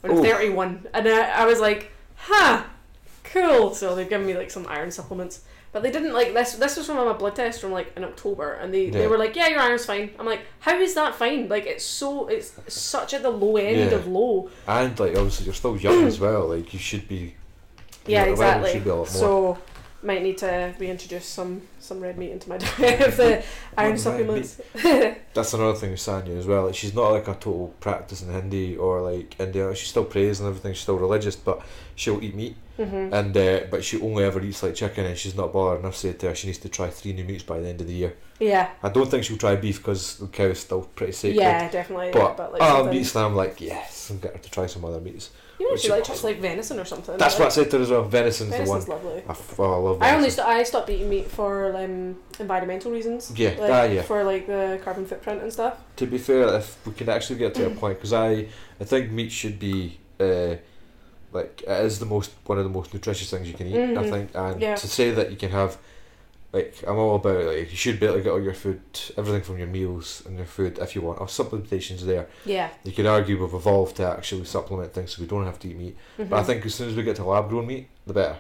or 0.03 0.11
Ooh. 0.11 0.23
31 0.23 0.87
and 0.95 1.09
I, 1.09 1.43
I 1.43 1.47
was 1.47 1.61
like 1.61 1.91
huh 2.17 2.65
cool 3.25 3.75
so 3.75 3.95
they've 3.95 4.09
given 4.09 4.27
me 4.27 4.35
like 4.37 4.51
some 4.51 4.67
iron 4.69 4.91
supplements 4.91 5.43
but 5.73 5.83
they 5.83 5.91
didn't 5.91 6.15
like 6.15 6.33
this 6.33 6.55
this 6.55 6.77
was 6.77 6.87
from 6.87 6.97
um, 6.99 7.07
my 7.07 7.13
blood 7.13 7.35
test 7.37 7.61
from 7.61 7.73
like 7.73 7.93
in 7.97 8.05
October 8.05 8.55
and 8.55 8.73
they, 8.73 8.89
they 8.89 9.07
were 9.07 9.19
like 9.19 9.37
yeah 9.37 9.49
your 9.49 9.61
iron's 9.61 9.85
fine 9.85 10.11
I'm 10.19 10.25
like 10.27 10.41
how 10.61 10.79
is 10.79 10.95
that 10.95 11.15
fine 11.15 11.49
like 11.49 11.67
it's 11.67 11.85
so 11.85 12.29
it's 12.29 12.53
such 12.69 13.13
at 13.15 13.23
the 13.23 13.31
low 13.31 13.57
end 13.57 13.91
Yeah. 13.91 13.97
of 13.97 14.07
low 14.07 14.49
and 14.67 14.99
like 14.99 15.15
obviously 15.17 15.45
you're 15.47 15.55
still 15.55 15.77
young 15.77 16.05
as 16.05 16.19
well. 16.19 16.49
Like 16.49 16.73
you 16.73 16.79
should 16.79 17.07
be. 17.09 17.35
Yeah, 18.07 18.25
exactly. 18.25 18.73
Should 18.73 18.85
be 18.85 18.91
a 18.91 18.95
lot 18.95 18.99
more. 18.99 19.07
So 19.09 19.59
might 20.07 20.23
need 20.23 20.39
to 20.39 20.73
reintroduce 20.79 21.27
some 21.27 21.63
some 21.81 22.01
red 22.01 22.17
meat 22.17 22.31
into 22.31 22.49
my 22.49 22.57
diet 22.79 23.01
of 23.09 23.17
the 23.17 23.45
iron 23.77 23.99
supplements. 23.99 24.61
That's 25.35 25.53
another 25.55 25.75
thing 25.75 25.91
with 25.91 26.01
Sanya 26.01 26.39
as 26.39 26.47
well. 26.47 26.67
Like 26.67 26.75
she's 26.75 26.95
not 26.95 27.11
like 27.11 27.29
a 27.29 27.35
total 27.35 27.75
practice 27.81 28.23
in 28.23 28.33
Hindi 28.33 28.77
or 28.77 29.03
like 29.03 29.39
India. 29.39 29.75
She 29.75 29.87
still 29.87 30.05
prays 30.05 30.41
and 30.41 30.49
everything. 30.49 30.73
She's 30.73 30.83
still 30.83 30.97
religious, 30.99 31.37
but 31.37 31.61
she'll 31.97 32.23
eat 32.23 32.35
meat. 32.35 32.57
hmm 32.77 33.09
And 33.13 33.37
uh, 33.37 33.61
but 33.71 33.85
she 33.85 34.01
only 34.01 34.25
ever 34.25 34.41
eats 34.43 34.63
like 34.63 34.75
chicken, 34.75 35.05
and 35.07 35.19
she's 35.19 35.35
not 35.37 35.53
bothered 35.53 35.81
enough. 35.81 35.97
Say 35.97 36.13
to 36.13 36.29
her, 36.29 36.35
she 36.35 36.47
needs 36.49 36.59
to 36.59 36.69
try 36.69 36.89
three 36.89 37.13
new 37.13 37.25
meats 37.25 37.43
by 37.43 37.59
the 37.61 37.69
end 37.69 37.81
of 37.81 37.87
the 37.87 37.95
year. 37.95 38.15
Yeah, 38.39 38.71
I 38.83 38.89
don't 38.91 39.11
think 39.11 39.25
she'll 39.25 39.39
try 39.39 39.57
beef 39.57 39.79
because 39.79 40.19
the 40.19 40.27
cow 40.29 40.45
is 40.45 40.61
still 40.61 40.83
pretty 40.83 41.13
sacred. 41.13 41.41
yeah, 41.41 41.71
definitely. 41.71 42.11
But, 42.13 42.37
but 42.37 42.53
like 42.53 42.61
something- 42.63 42.97
meats, 42.97 43.15
and 43.17 43.25
I'm 43.25 43.35
like 43.35 43.61
yes, 43.61 44.11
and 44.11 44.21
get 44.23 44.33
her 44.33 44.39
to 44.39 44.51
try 44.51 44.67
some 44.67 44.85
other 44.85 45.01
meats. 45.01 45.31
You 45.59 45.69
know, 45.69 45.75
is 45.75 45.89
like 45.89 46.05
tries 46.05 46.23
like 46.25 46.39
venison 46.41 46.79
or 46.79 46.85
something. 46.85 47.17
That's 47.17 47.35
like, 47.35 47.41
what 47.41 47.47
I 47.47 47.51
said 47.51 47.71
to 47.71 47.77
her 47.79 47.83
as 47.83 47.91
well. 47.91 48.05
Venison's, 48.09 48.53
Venison's 48.55 48.85
the 48.87 48.93
one. 48.93 49.05
lovely. 49.05 49.23
I, 49.27 49.31
f- 49.31 49.61
oh, 49.61 49.65
I 49.73 49.77
love. 49.77 50.03
I 50.03 50.15
only 50.17 50.31
st- 50.31 50.47
I 50.47 50.63
stopped 50.65 50.91
eating 50.91 51.09
meat 51.09 51.29
for 51.31 51.75
um, 51.77 52.17
environmental 52.39 52.91
reasons. 52.93 53.33
Yeah, 53.37 53.51
like, 53.59 53.71
ah, 53.71 53.83
yeah. 53.85 54.03
For 54.03 54.23
like 54.25 54.47
the 54.47 54.81
carbon 54.85 55.07
footprint 55.07 55.43
and 55.43 55.53
stuff. 55.53 55.79
to 55.97 56.07
be 56.07 56.19
fair, 56.19 56.57
if 56.57 56.87
we 56.87 56.93
can 56.93 57.09
actually 57.09 57.39
get 57.39 57.55
to 57.55 57.67
a 57.67 57.71
point, 57.71 57.99
because 57.99 58.13
I, 58.13 58.49
I 58.81 58.85
think 58.85 59.11
meat 59.11 59.33
should 59.33 59.59
be, 59.59 59.99
uh, 60.21 60.57
like 61.33 61.63
it 61.63 61.85
is 61.85 61.99
the 61.99 62.07
most 62.07 62.33
one 62.47 62.59
of 62.59 62.65
the 62.65 62.71
most 62.71 62.93
nutritious 62.95 63.31
things 63.31 63.49
you 63.49 63.55
can 63.55 63.67
eat. 63.67 63.75
I 63.77 63.79
Mhm. 64.03 64.11
think, 64.11 64.31
and 64.35 64.61
Yeah. 64.61 64.75
to 64.77 64.87
say 64.89 65.11
that 65.11 65.31
you 65.31 65.37
can 65.37 65.51
have, 65.51 65.77
like 66.57 66.73
I'm 66.87 66.99
all 66.99 67.17
about 67.17 67.45
like 67.47 67.71
you 67.71 67.77
should 67.77 67.99
be 68.01 68.07
able 68.07 68.17
to 68.19 68.23
get 68.23 68.33
all 68.33 68.43
your 68.43 68.55
food, 68.55 68.81
everything 69.17 69.43
from 69.43 69.59
your 69.59 69.67
meals 69.79 70.23
and 70.27 70.37
your 70.37 70.47
food 70.47 70.79
if 70.79 70.95
you 70.95 71.03
want. 71.03 71.21
Our 71.21 71.27
supplementations 71.27 72.01
there. 72.01 72.27
Yeah. 72.45 72.69
You 72.85 72.93
could 72.93 73.07
argue 73.07 73.35
we've 73.43 73.55
evolved 73.55 73.97
to 73.97 74.05
actually 74.09 74.45
supplement 74.45 74.93
things 74.93 75.09
so 75.15 75.23
we 75.23 75.29
don't 75.29 75.45
have 75.45 75.59
to 75.61 75.69
eat 75.69 75.77
meat. 75.77 75.97
But 76.19 76.33
I 76.33 76.43
Mhm. 76.43 76.47
think 76.47 76.67
as 76.67 76.75
soon 76.75 76.89
as 76.91 76.97
we 76.97 77.03
get 77.03 77.17
to 77.17 77.25
lab 77.25 77.49
grown 77.51 77.67
meat, 77.67 77.89
the 78.07 78.15
better. 78.15 78.37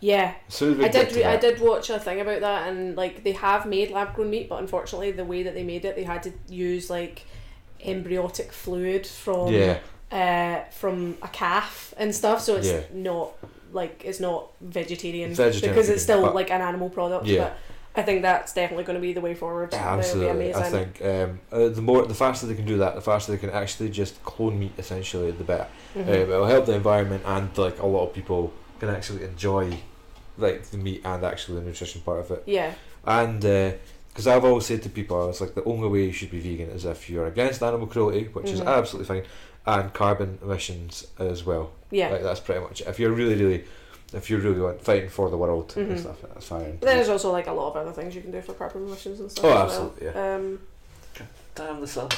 Yeah, 0.00 0.34
As 0.46 0.54
soon 0.54 0.72
as 0.72 0.78
we 0.78 0.84
I 0.84 0.88
did. 0.88 1.12
Re- 1.16 1.24
I 1.24 1.36
did 1.36 1.60
watch 1.60 1.90
a 1.90 1.98
thing 1.98 2.20
about 2.20 2.40
that, 2.40 2.68
and 2.68 2.96
like 2.96 3.24
they 3.24 3.32
have 3.32 3.66
made 3.66 3.90
lab 3.90 4.14
grown 4.14 4.30
meat, 4.30 4.48
but 4.48 4.60
unfortunately, 4.62 5.10
the 5.10 5.24
way 5.24 5.42
that 5.42 5.54
they 5.54 5.64
made 5.64 5.84
it, 5.84 5.96
they 5.96 6.04
had 6.04 6.22
to 6.24 6.32
use 6.48 6.88
like 6.88 7.24
embryotic 7.84 8.52
fluid 8.52 9.06
from 9.06 9.52
Yeah, 9.52 9.78
uh, 10.12 10.70
from 10.70 11.16
a 11.22 11.28
calf 11.28 11.94
and 11.96 12.14
stuff. 12.14 12.40
So 12.42 12.56
it's 12.56 12.68
Yeah. 12.68 12.82
not 12.92 13.32
like 13.72 14.02
it's 14.04 14.20
not 14.20 14.50
vegetarian, 14.60 15.34
Vegetarian 15.34 15.74
because 15.74 15.88
it's 15.88 16.02
still 16.02 16.32
like 16.32 16.50
an 16.50 16.60
animal 16.60 16.90
product. 16.90 17.26
Yeah. 17.26 17.44
But 17.44 17.58
I 17.96 18.02
think 18.02 18.22
that's 18.22 18.52
definitely 18.52 18.84
going 18.84 18.94
to 18.94 19.00
be 19.00 19.12
the 19.12 19.20
way 19.20 19.34
forward. 19.34 19.70
Yeah, 19.72 19.94
absolutely. 19.94 20.30
amazing. 20.30 20.62
I 20.62 20.70
think 20.70 21.02
um, 21.04 21.40
uh, 21.50 21.68
the 21.68 21.82
more, 21.82 22.06
the 22.06 22.14
faster 22.14 22.46
they 22.46 22.54
can 22.54 22.66
do 22.66 22.78
that, 22.78 22.94
the 22.94 23.00
faster 23.00 23.32
they 23.32 23.38
can 23.38 23.50
actually 23.50 23.90
just 23.90 24.22
clone 24.22 24.58
meat. 24.60 24.72
Essentially, 24.78 25.30
the 25.32 25.42
better. 25.44 25.66
Mhm. 25.96 26.02
Um, 26.02 26.08
it'll 26.08 26.46
help 26.46 26.66
the 26.66 26.74
environment, 26.74 27.22
and 27.26 27.56
like 27.58 27.80
a 27.80 27.86
lot 27.86 28.06
of 28.08 28.14
people 28.14 28.52
can 28.78 28.88
actually 28.90 29.24
enjoy, 29.24 29.76
like 30.36 30.64
the 30.66 30.76
meat 30.78 31.00
and 31.04 31.24
actually 31.24 31.58
the 31.60 31.66
nutrition 31.66 32.00
part 32.02 32.20
of 32.20 32.30
it. 32.30 32.42
yeah. 32.46 32.72
And 33.06 33.40
because 33.40 34.26
I've 34.26 34.44
always 34.44 34.66
said 34.66 34.82
to 34.82 34.88
people, 34.90 35.28
it's 35.30 35.40
like 35.40 35.54
the 35.54 35.64
only 35.64 35.88
way 35.88 36.04
you 36.04 36.12
should 36.12 36.30
be 36.30 36.38
vegan 36.40 36.70
is 36.70 36.84
if 36.84 37.08
you're 37.10 37.26
against 37.26 37.62
animal 37.62 37.86
cruelty, 37.86 38.24
which 38.32 38.50
is 38.50 38.60
Mhm. 38.60 38.66
absolutely 38.78 39.06
fine, 39.22 39.24
and 39.66 39.92
carbon 39.92 40.38
emissions 40.42 41.06
as 41.18 41.44
well. 41.44 41.70
Yeah. 41.90 42.08
Like 42.10 42.22
that's 42.22 42.40
pretty 42.40 42.60
much 42.60 42.80
it. 42.82 42.86
If 42.88 42.98
you're 42.98 43.12
really, 43.12 43.34
really 43.34 43.64
if 44.14 44.30
you 44.30 44.38
really 44.38 44.60
want 44.60 44.80
fighting 44.82 45.08
for 45.10 45.28
the 45.30 45.36
world 45.36 45.72
and 45.76 45.92
Mhm. 45.92 46.00
stuff, 46.00 46.16
that's 46.22 46.46
fine. 46.46 46.76
But 46.80 46.86
then 46.86 46.96
there's 46.96 47.08
also 47.10 47.30
like 47.30 47.46
a 47.46 47.52
lot 47.52 47.70
of 47.70 47.76
other 47.76 47.92
things 47.92 48.14
you 48.14 48.22
can 48.22 48.30
do 48.30 48.40
for 48.40 48.52
proper 48.54 48.78
promotions 48.78 49.20
and 49.20 49.30
stuff. 49.30 49.44
Oh, 49.44 49.48
as 49.48 49.54
well. 49.54 49.64
absolutely, 49.66 50.06
yeah. 50.06 50.34
Um, 50.34 50.60
Damn 51.54 51.80
the 51.80 51.86
sun. 51.88 52.08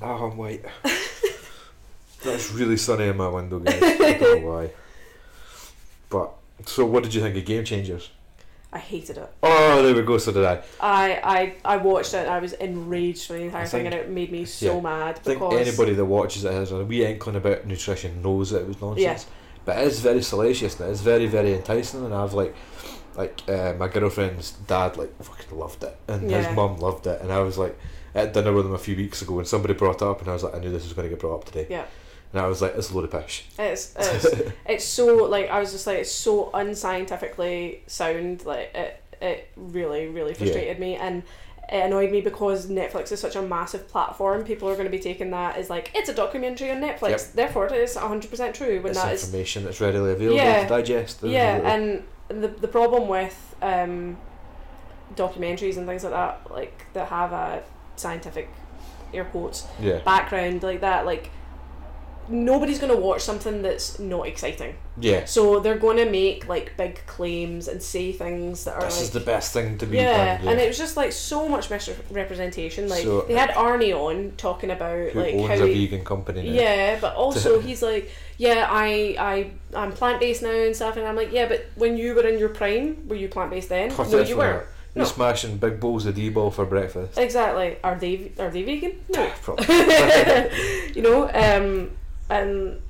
Oh, 0.00 0.06
I'm 0.30 0.36
white. 0.36 0.64
That's 2.22 2.50
really 2.52 2.76
sunny 2.76 3.08
in 3.08 3.16
my 3.16 3.28
window, 3.28 3.58
guys. 3.58 3.82
I 3.82 4.12
don't 4.18 4.42
know 4.42 4.48
why. 4.50 4.70
But 6.08 6.30
so, 6.66 6.86
what 6.86 7.02
did 7.02 7.12
you 7.14 7.20
think 7.20 7.36
of 7.36 7.44
Game 7.44 7.64
Changers? 7.64 8.10
I 8.74 8.78
hated 8.78 9.18
it. 9.18 9.30
Oh, 9.42 9.82
there 9.82 9.94
we 9.94 10.02
go. 10.02 10.18
So 10.18 10.32
did 10.32 10.44
I. 10.44 10.60
I, 10.80 11.20
I 11.64 11.74
I 11.74 11.76
watched 11.76 12.12
it 12.12 12.18
and 12.18 12.28
I 12.30 12.40
was 12.40 12.54
enraged 12.54 13.26
for 13.28 13.34
the 13.34 13.42
entire 13.42 13.62
I 13.62 13.66
thing 13.66 13.82
think- 13.84 13.94
and 13.94 14.02
it 14.02 14.10
made 14.10 14.32
me 14.32 14.44
so 14.44 14.76
yeah. 14.76 14.80
mad 14.82 15.08
I 15.16 15.18
think 15.20 15.38
because 15.38 15.66
anybody 15.68 15.94
that 15.94 16.04
watches 16.04 16.44
it 16.44 16.52
has 16.52 16.72
a 16.72 16.84
wee 16.84 17.06
inkling 17.06 17.36
about 17.36 17.66
nutrition 17.66 18.20
knows 18.20 18.50
that 18.50 18.62
it 18.62 18.66
was 18.68 18.80
nonsense. 18.80 19.26
Yeah. 19.26 19.32
But 19.64 19.78
it 19.78 19.86
is 19.86 20.00
very 20.00 20.22
salacious 20.22 20.78
and 20.80 20.88
it 20.88 20.92
is 20.92 21.00
very, 21.00 21.26
very 21.26 21.54
enticing. 21.54 22.04
And 22.04 22.12
I've 22.14 22.34
like, 22.34 22.54
like 23.16 23.40
uh, 23.48 23.74
my 23.78 23.86
girlfriend's 23.88 24.50
dad 24.66 24.96
like 24.96 25.22
fucking 25.22 25.56
loved 25.56 25.84
it, 25.84 25.96
and 26.08 26.28
Yeah. 26.30 26.42
his 26.42 26.56
mum 26.56 26.78
loved 26.78 27.06
it, 27.06 27.20
and 27.22 27.32
I 27.32 27.38
was 27.40 27.56
like 27.56 27.78
at 28.14 28.34
dinner 28.34 28.52
with 28.52 28.66
him 28.66 28.74
a 28.74 28.78
few 28.78 28.96
weeks 28.96 29.22
ago, 29.22 29.38
and 29.38 29.46
somebody 29.46 29.74
brought 29.74 29.96
it 29.96 30.02
up, 30.02 30.20
and 30.20 30.28
I 30.28 30.32
was 30.32 30.42
like, 30.42 30.54
I 30.54 30.58
knew 30.58 30.70
this 30.72 30.82
was 30.84 30.92
going 30.94 31.06
to 31.06 31.10
get 31.10 31.20
brought 31.20 31.36
up 31.36 31.44
today. 31.44 31.66
Yeah. 31.70 31.84
And 32.34 32.42
I 32.42 32.48
was 32.48 32.60
like, 32.60 32.74
it's 32.74 32.90
a 32.90 32.94
load 32.94 33.04
of 33.04 33.12
pish. 33.12 33.44
it's 33.58 33.94
it's 33.98 34.26
it's 34.66 34.84
so 34.84 35.14
like 35.24 35.48
I 35.50 35.60
was 35.60 35.70
just 35.70 35.86
like 35.86 35.98
it's 35.98 36.10
so 36.10 36.50
unscientifically 36.52 37.82
sound 37.86 38.44
like 38.44 38.74
it 38.74 39.00
it 39.22 39.48
really 39.56 40.08
really 40.08 40.34
frustrated 40.34 40.78
me 40.80 40.96
and 40.96 41.22
it 41.72 41.78
annoyed 41.86 42.10
me 42.10 42.20
because 42.20 42.66
Netflix 42.66 43.12
is 43.12 43.20
such 43.20 43.36
a 43.36 43.40
massive 43.42 43.86
platform 43.88 44.42
people 44.44 44.68
are 44.68 44.74
going 44.74 44.84
to 44.84 44.90
be 44.90 44.98
taking 44.98 45.30
that 45.30 45.56
as 45.56 45.70
like 45.70 45.92
it's 45.94 46.08
a 46.08 46.14
documentary 46.14 46.70
on 46.72 46.78
Netflix 46.80 47.10
Yep. 47.10 47.32
therefore 47.34 47.66
it 47.66 47.72
is 47.72 47.94
100% 47.96 48.52
true 48.52 48.80
when 48.82 48.90
it's 48.90 49.00
that 49.02 49.14
is 49.14 49.24
information 49.24 49.64
that's 49.64 49.80
readily 49.80 50.10
available 50.12 50.36
Yeah. 50.36 50.64
to 50.64 50.68
digest. 50.68 51.22
yeah 51.22 51.72
and 51.72 52.02
the 52.28 52.48
the 52.48 52.68
problem 52.68 53.06
with 53.08 53.54
um 53.62 54.16
documentaries 55.14 55.76
and 55.76 55.86
things 55.86 56.02
like 56.04 56.12
that 56.12 56.50
like 56.50 56.86
that 56.94 57.08
have 57.08 57.32
a 57.32 57.62
scientific 57.96 58.48
air 59.12 59.24
quotes 59.24 59.66
yeah, 59.80 59.98
background 60.00 60.62
like 60.64 60.80
that 60.80 61.06
like 61.06 61.30
nobody's 62.28 62.78
going 62.78 62.92
to 62.94 63.00
watch 63.00 63.20
something 63.22 63.62
that's 63.62 63.98
not 63.98 64.26
exciting 64.26 64.74
yeah. 65.00 65.24
so 65.24 65.60
they're 65.60 65.78
going 65.78 65.96
to 65.96 66.08
make 66.10 66.48
like 66.48 66.76
big 66.76 67.04
claims 67.06 67.68
and 67.68 67.82
say 67.82 68.12
things 68.12 68.64
that 68.64 68.74
are 68.74 68.82
This 68.82 68.96
like 68.96 69.02
is 69.02 69.10
the 69.10 69.20
best 69.20 69.52
thing 69.52 69.76
to 69.78 69.86
be 69.86 69.96
yeah, 69.96 70.38
done. 70.38 70.48
and 70.48 70.60
it 70.60 70.68
was 70.68 70.78
just 70.78 70.96
like 70.96 71.12
so 71.12 71.48
much 71.48 71.68
misrepresentation. 71.70 72.88
Like 72.88 73.02
So- 73.04 73.22
they 73.22 73.34
had 73.34 73.50
Arnie 73.50 73.92
on 73.94 74.32
talking 74.36 74.70
about 74.70 75.10
who 75.10 75.20
like 75.20 75.34
owns 75.34 75.48
how 75.48 75.64
a 75.64 75.68
he, 75.68 75.86
vegan 75.86 76.04
company 76.04 76.42
now? 76.48 76.52
yeah, 76.52 76.98
but 77.00 77.14
also 77.16 77.60
he's 77.60 77.82
like, 77.82 78.10
yeah, 78.38 78.66
I 78.70 79.16
I 79.18 79.50
I'm 79.76 79.92
plant 79.92 80.20
based 80.20 80.42
now 80.42 80.50
and 80.50 80.74
stuff, 80.74 80.96
and 80.96 81.06
I'm 81.06 81.16
like, 81.16 81.32
yeah, 81.32 81.48
but 81.48 81.66
when 81.76 81.96
you 81.96 82.14
were 82.14 82.26
in 82.26 82.38
your 82.38 82.48
prime, 82.50 83.08
were 83.08 83.16
you 83.16 83.28
plant 83.28 83.50
based 83.50 83.68
then? 83.68 83.92
Oh, 83.98 84.04
no, 84.04 84.20
you 84.20 84.36
weren't. 84.36 84.66
You're 84.94 85.04
No. 85.04 85.10
smashing 85.10 85.56
big 85.58 85.80
bowls 85.80 86.06
of 86.06 86.14
D-ball 86.14 86.52
for 86.52 86.64
breakfast. 86.64 87.18
Exactly. 87.18 87.76
Are 87.82 87.96
they 87.96 88.30
are 88.38 88.50
they 88.50 88.62
vegan? 88.62 89.00
No. 89.08 89.28
Probably. 89.42 89.66
you 90.94 91.02
know, 91.02 91.28
um, 91.34 91.90
and 92.34 92.80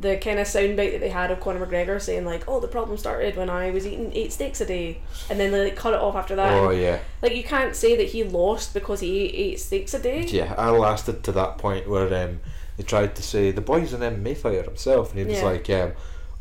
the 0.00 0.16
kind 0.16 0.40
of 0.40 0.48
soundbite 0.48 0.90
that 0.92 1.00
they 1.00 1.10
had 1.10 1.30
of 1.30 1.38
Conor 1.38 1.64
McGregor 1.64 2.00
saying 2.02 2.24
like, 2.24 2.48
"Oh, 2.48 2.58
the 2.58 2.66
problem 2.68 2.98
started 2.98 3.36
when 3.36 3.48
I 3.48 3.70
was 3.70 3.86
eating 3.86 4.10
eight 4.14 4.32
steaks 4.32 4.60
a 4.60 4.66
day," 4.66 5.00
and 5.28 5.38
then 5.38 5.52
they 5.52 5.64
like 5.64 5.76
cut 5.76 5.94
it 5.94 6.00
off 6.00 6.16
after 6.16 6.34
that. 6.36 6.52
oh 6.52 6.70
And, 6.70 6.80
yeah, 6.80 6.98
Like 7.22 7.36
you 7.36 7.44
can't 7.44 7.76
say 7.76 7.96
that 7.96 8.08
he 8.08 8.24
lost 8.24 8.74
because 8.74 8.98
he 9.00 9.20
ate 9.20 9.34
eight 9.34 9.60
steaks 9.60 9.94
a 9.94 10.00
day. 10.00 10.24
yeah. 10.26 10.54
I 10.58 10.70
lasted 10.70 11.22
to 11.24 11.32
that 11.32 11.58
point 11.58 11.88
where 11.88 12.12
um, 12.24 12.40
they 12.76 12.82
tried 12.82 13.14
to 13.16 13.22
say 13.22 13.52
the 13.52 13.60
boy's 13.60 13.92
an 13.92 14.00
MMA 14.00 14.36
fighter 14.36 14.62
himself, 14.64 15.10
and 15.10 15.20
he 15.20 15.24
was 15.24 15.38
Yeah. 15.38 15.44
like, 15.44 15.70
um, 15.70 15.92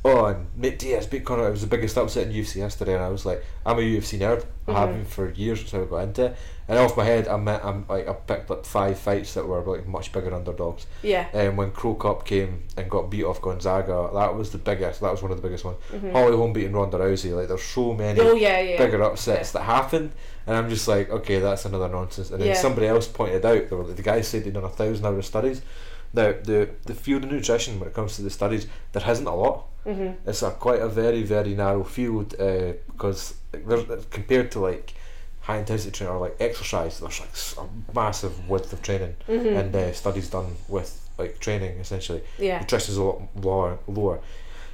"Oh, 0.10 0.26
and 0.26 0.48
Nate 0.56 0.80
Diaz 0.80 1.08
beat 1.08 1.26
Conor. 1.26 1.48
It 1.48 1.52
was 1.52 1.62
the 1.62 1.68
biggest 1.68 1.98
upset 1.98 2.28
in 2.28 2.34
UFC 2.34 2.58
yesterday." 2.60 2.94
And 2.96 3.04
I 3.04 3.10
was 3.10 3.26
like, 3.26 3.44
"I'm 3.66 3.78
a 3.78 3.82
UFC 3.82 4.18
nerd. 4.20 4.46
I 4.68 4.74
have 4.74 4.90
Mhm. 4.90 4.94
been 4.94 5.06
for 5.06 5.30
years 5.32 5.60
since 5.60 5.74
I 5.74 5.84
got 5.86 5.98
into 6.04 6.26
it." 6.26 6.36
And 6.68 6.78
off 6.78 6.96
my 6.96 7.04
head, 7.04 7.28
I'm, 7.28 7.48
I'm 7.48 7.86
like 7.90 8.08
I 8.08 8.14
picked 8.14 8.52
up 8.52 8.64
five 8.66 9.00
fights 9.00 9.34
that 9.34 9.48
were 9.48 9.62
like 9.62 9.88
much 9.88 10.12
bigger 10.12 10.34
underdogs. 10.36 10.86
Yeah. 11.02 11.26
And 11.34 11.58
when 11.58 11.72
Cro 11.72 11.96
Cop 11.96 12.26
came 12.26 12.64
and 12.78 12.88
got 12.90 13.10
beat 13.10 13.24
off 13.24 13.42
Gonzaga, 13.42 14.10
that 14.14 14.36
was 14.36 14.52
the 14.52 14.60
biggest. 14.60 15.02
That 15.02 15.12
was 15.12 15.22
one 15.24 15.32
of 15.32 15.38
the 15.42 15.44
biggest 15.48 15.66
ones. 15.66 15.78
Mhm. 15.92 16.12
Holly 16.12 16.36
Holm 16.38 16.54
beating 16.54 16.74
Ronda 16.74 16.98
Rousey. 17.00 17.36
Like 17.36 17.48
there's 17.48 17.64
so 17.64 17.94
many. 17.94 18.20
Oh 18.20 18.34
yeah, 18.36 18.60
yeah. 18.60 18.78
bigger 18.78 19.02
upsets 19.02 19.52
that 19.54 19.62
happened, 19.64 20.12
and 20.46 20.56
I'm 20.56 20.70
just 20.70 20.88
like, 20.88 21.10
okay, 21.10 21.40
that's 21.40 21.66
another 21.66 21.90
nonsense. 21.90 22.30
And 22.30 22.40
then 22.40 22.50
Yeah. 22.50 22.54
somebody 22.62 22.86
else 22.88 23.08
pointed 23.08 23.44
out, 23.46 23.68
they 23.70 23.76
were, 23.76 23.84
the 23.86 24.02
guy 24.04 24.22
said 24.22 24.44
they'd 24.44 24.54
done 24.54 24.64
a 24.64 24.70
thousand 24.70 25.06
hour 25.08 25.22
studies. 25.24 25.62
Now, 26.14 26.34
the 26.44 26.70
the 26.86 26.94
field 26.94 27.24
of 27.24 27.32
nutrition, 27.32 27.80
when 27.80 27.88
it 27.90 27.96
comes 27.96 28.16
to 28.18 28.22
the 28.22 28.30
studies, 28.30 28.68
there 28.92 29.10
isn't 29.10 29.26
a 29.28 29.36
lot. 29.36 29.66
Mhm. 29.86 30.16
It's 30.26 30.42
a 30.44 30.52
quite 30.52 30.82
a 30.82 30.88
very 30.90 31.24
very 31.24 31.54
narrow 31.56 31.84
field 31.84 32.36
uh, 32.40 32.74
because 32.92 33.36
compared 34.12 34.52
to 34.52 34.60
like 34.60 34.94
high 35.42 35.58
intensity 35.58 35.92
training 35.92 36.16
or 36.16 36.20
like 36.20 36.36
exercise, 36.40 37.00
there's 37.00 37.20
like 37.20 37.66
a 37.66 37.94
massive 37.96 38.48
width 38.50 38.72
of 38.74 38.82
training 38.82 39.16
Mhm. 39.28 39.58
and 39.60 39.76
uh, 39.76 39.92
studies 39.94 40.30
done 40.30 40.56
with 40.68 40.92
like 41.18 41.40
training 41.40 41.80
essentially 41.80 42.22
yeah. 42.38 42.60
nutrition 42.60 42.92
is 42.92 42.98
a 42.98 43.04
lot 43.04 43.22
lower, 43.36 43.80
lower. 43.88 44.20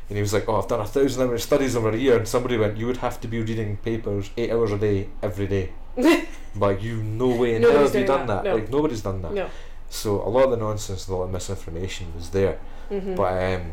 And 0.09 0.17
he 0.17 0.21
was 0.21 0.33
like, 0.33 0.47
"Oh, 0.47 0.57
I've 0.61 0.67
done 0.67 0.81
a 0.81 0.85
thousand 0.85 1.27
hours 1.27 1.43
studies 1.43 1.75
over 1.75 1.89
a 1.89 1.97
year." 1.97 2.17
And 2.17 2.27
somebody 2.27 2.57
went, 2.57 2.77
"You 2.77 2.85
would 2.87 2.97
have 2.97 3.19
to 3.21 3.27
be 3.27 3.39
reading 3.41 3.77
papers 3.77 4.29
eight 4.37 4.51
hours 4.51 4.71
a 4.71 4.77
day 4.77 5.09
every 5.23 5.47
day." 5.47 5.71
Like 6.57 6.81
you, 6.81 7.03
no 7.03 7.27
way 7.35 7.55
in 7.55 7.63
hell 7.63 7.73
have 7.85 7.93
you 7.93 8.05
done 8.05 8.27
that, 8.27 8.43
that. 8.45 8.49
no. 8.49 8.55
Like 8.55 8.69
nobody's 8.71 9.01
done 9.01 9.21
that. 9.23 9.33
no. 9.33 9.49
So 9.89 10.21
a 10.21 10.29
lot 10.29 10.45
of 10.45 10.51
the 10.51 10.57
nonsense, 10.57 11.07
a 11.09 11.13
lot 11.13 11.23
of 11.23 11.31
misinformation 11.31 12.13
was 12.15 12.29
there. 12.29 12.59
Mhm. 12.89 13.15
But 13.17 13.33
um, 13.55 13.71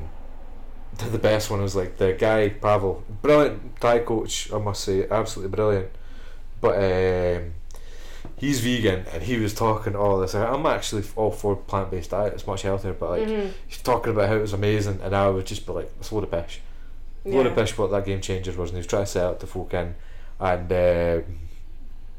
the, 0.98 1.04
the 1.06 1.18
best 1.18 1.50
one 1.50 1.62
was 1.62 1.74
like 1.76 1.96
the 1.98 2.12
guy 2.12 2.48
Pavel, 2.50 3.02
brilliant 3.22 3.80
Thai 3.80 4.00
coach, 4.00 4.52
I 4.52 4.58
must 4.58 4.84
say, 4.84 5.06
absolutely 5.08 5.54
brilliant. 5.54 5.88
But 6.60 6.76
um, 6.76 7.52
he's 8.36 8.60
vegan, 8.60 9.04
and 9.12 9.22
he 9.22 9.38
was 9.38 9.52
talking 9.54 9.96
all 9.96 10.18
this. 10.20 10.34
I'm 10.34 10.64
actually 10.66 11.04
all 11.16 11.30
for 11.30 11.56
plant 11.56 11.90
based 11.90 12.10
diet; 12.10 12.34
it's 12.34 12.46
much 12.46 12.62
healthier. 12.62 12.92
But 12.92 13.10
like 13.10 13.28
Mhm. 13.28 13.50
he's 13.66 13.78
talking 13.82 14.12
about 14.12 14.28
how 14.28 14.36
it 14.36 14.40
was 14.42 14.52
amazing, 14.52 15.00
and 15.02 15.14
I 15.14 15.28
would 15.28 15.46
just 15.46 15.66
be 15.66 15.72
like, 15.72 15.90
"It's 15.98 16.10
a 16.10 16.14
load 16.14 16.24
of 16.24 16.30
pish." 16.30 16.60
A 17.24 17.28
load 17.30 17.46
of 17.46 17.54
pish 17.54 17.76
what 17.78 17.90
that 17.92 18.04
game 18.04 18.20
changers 18.20 18.56
was, 18.56 18.70
and 18.70 18.76
he 18.76 18.80
was 18.80 18.86
trying 18.86 19.04
to 19.04 19.10
sell 19.10 19.32
it 19.32 19.40
to 19.40 19.46
folk 19.46 19.72
in, 19.74 19.94
and 20.40 20.72
um, 20.72 21.24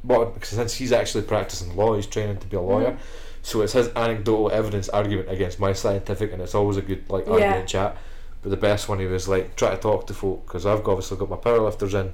what 0.02 0.34
because 0.34 0.50
since 0.50 0.74
he's 0.76 0.92
actually 0.92 1.24
practicing 1.24 1.76
law, 1.76 1.96
he's 1.96 2.08
training 2.08 2.38
to 2.38 2.48
be 2.48 2.58
a 2.58 2.62
lawyer. 2.62 2.92
Mhm. 2.92 2.98
So 3.42 3.62
it's 3.62 3.74
his 3.74 3.90
anecdotal 3.96 4.50
evidence 4.52 4.88
argument 4.90 5.30
against 5.30 5.60
my 5.60 5.74
scientific, 5.74 6.32
and 6.34 6.42
it's 6.42 6.56
always 6.56 6.78
a 6.78 6.82
good 6.82 7.10
like 7.10 7.28
Yeah. 7.28 7.34
argument 7.34 7.68
chat. 7.70 7.98
But 8.44 8.50
the 8.50 8.58
best 8.58 8.88
one 8.90 9.00
he 9.00 9.06
was 9.08 9.28
like 9.28 9.56
try 9.56 9.72
to 9.72 9.78
talk 9.78 10.06
to 10.08 10.14
folk 10.14 10.46
because 10.46 10.66
I've 10.66 10.86
obviously 10.88 11.18
got 11.18 11.30
my 11.30 11.38
powerlifters 11.38 11.94
in, 11.94 12.08
and 12.08 12.14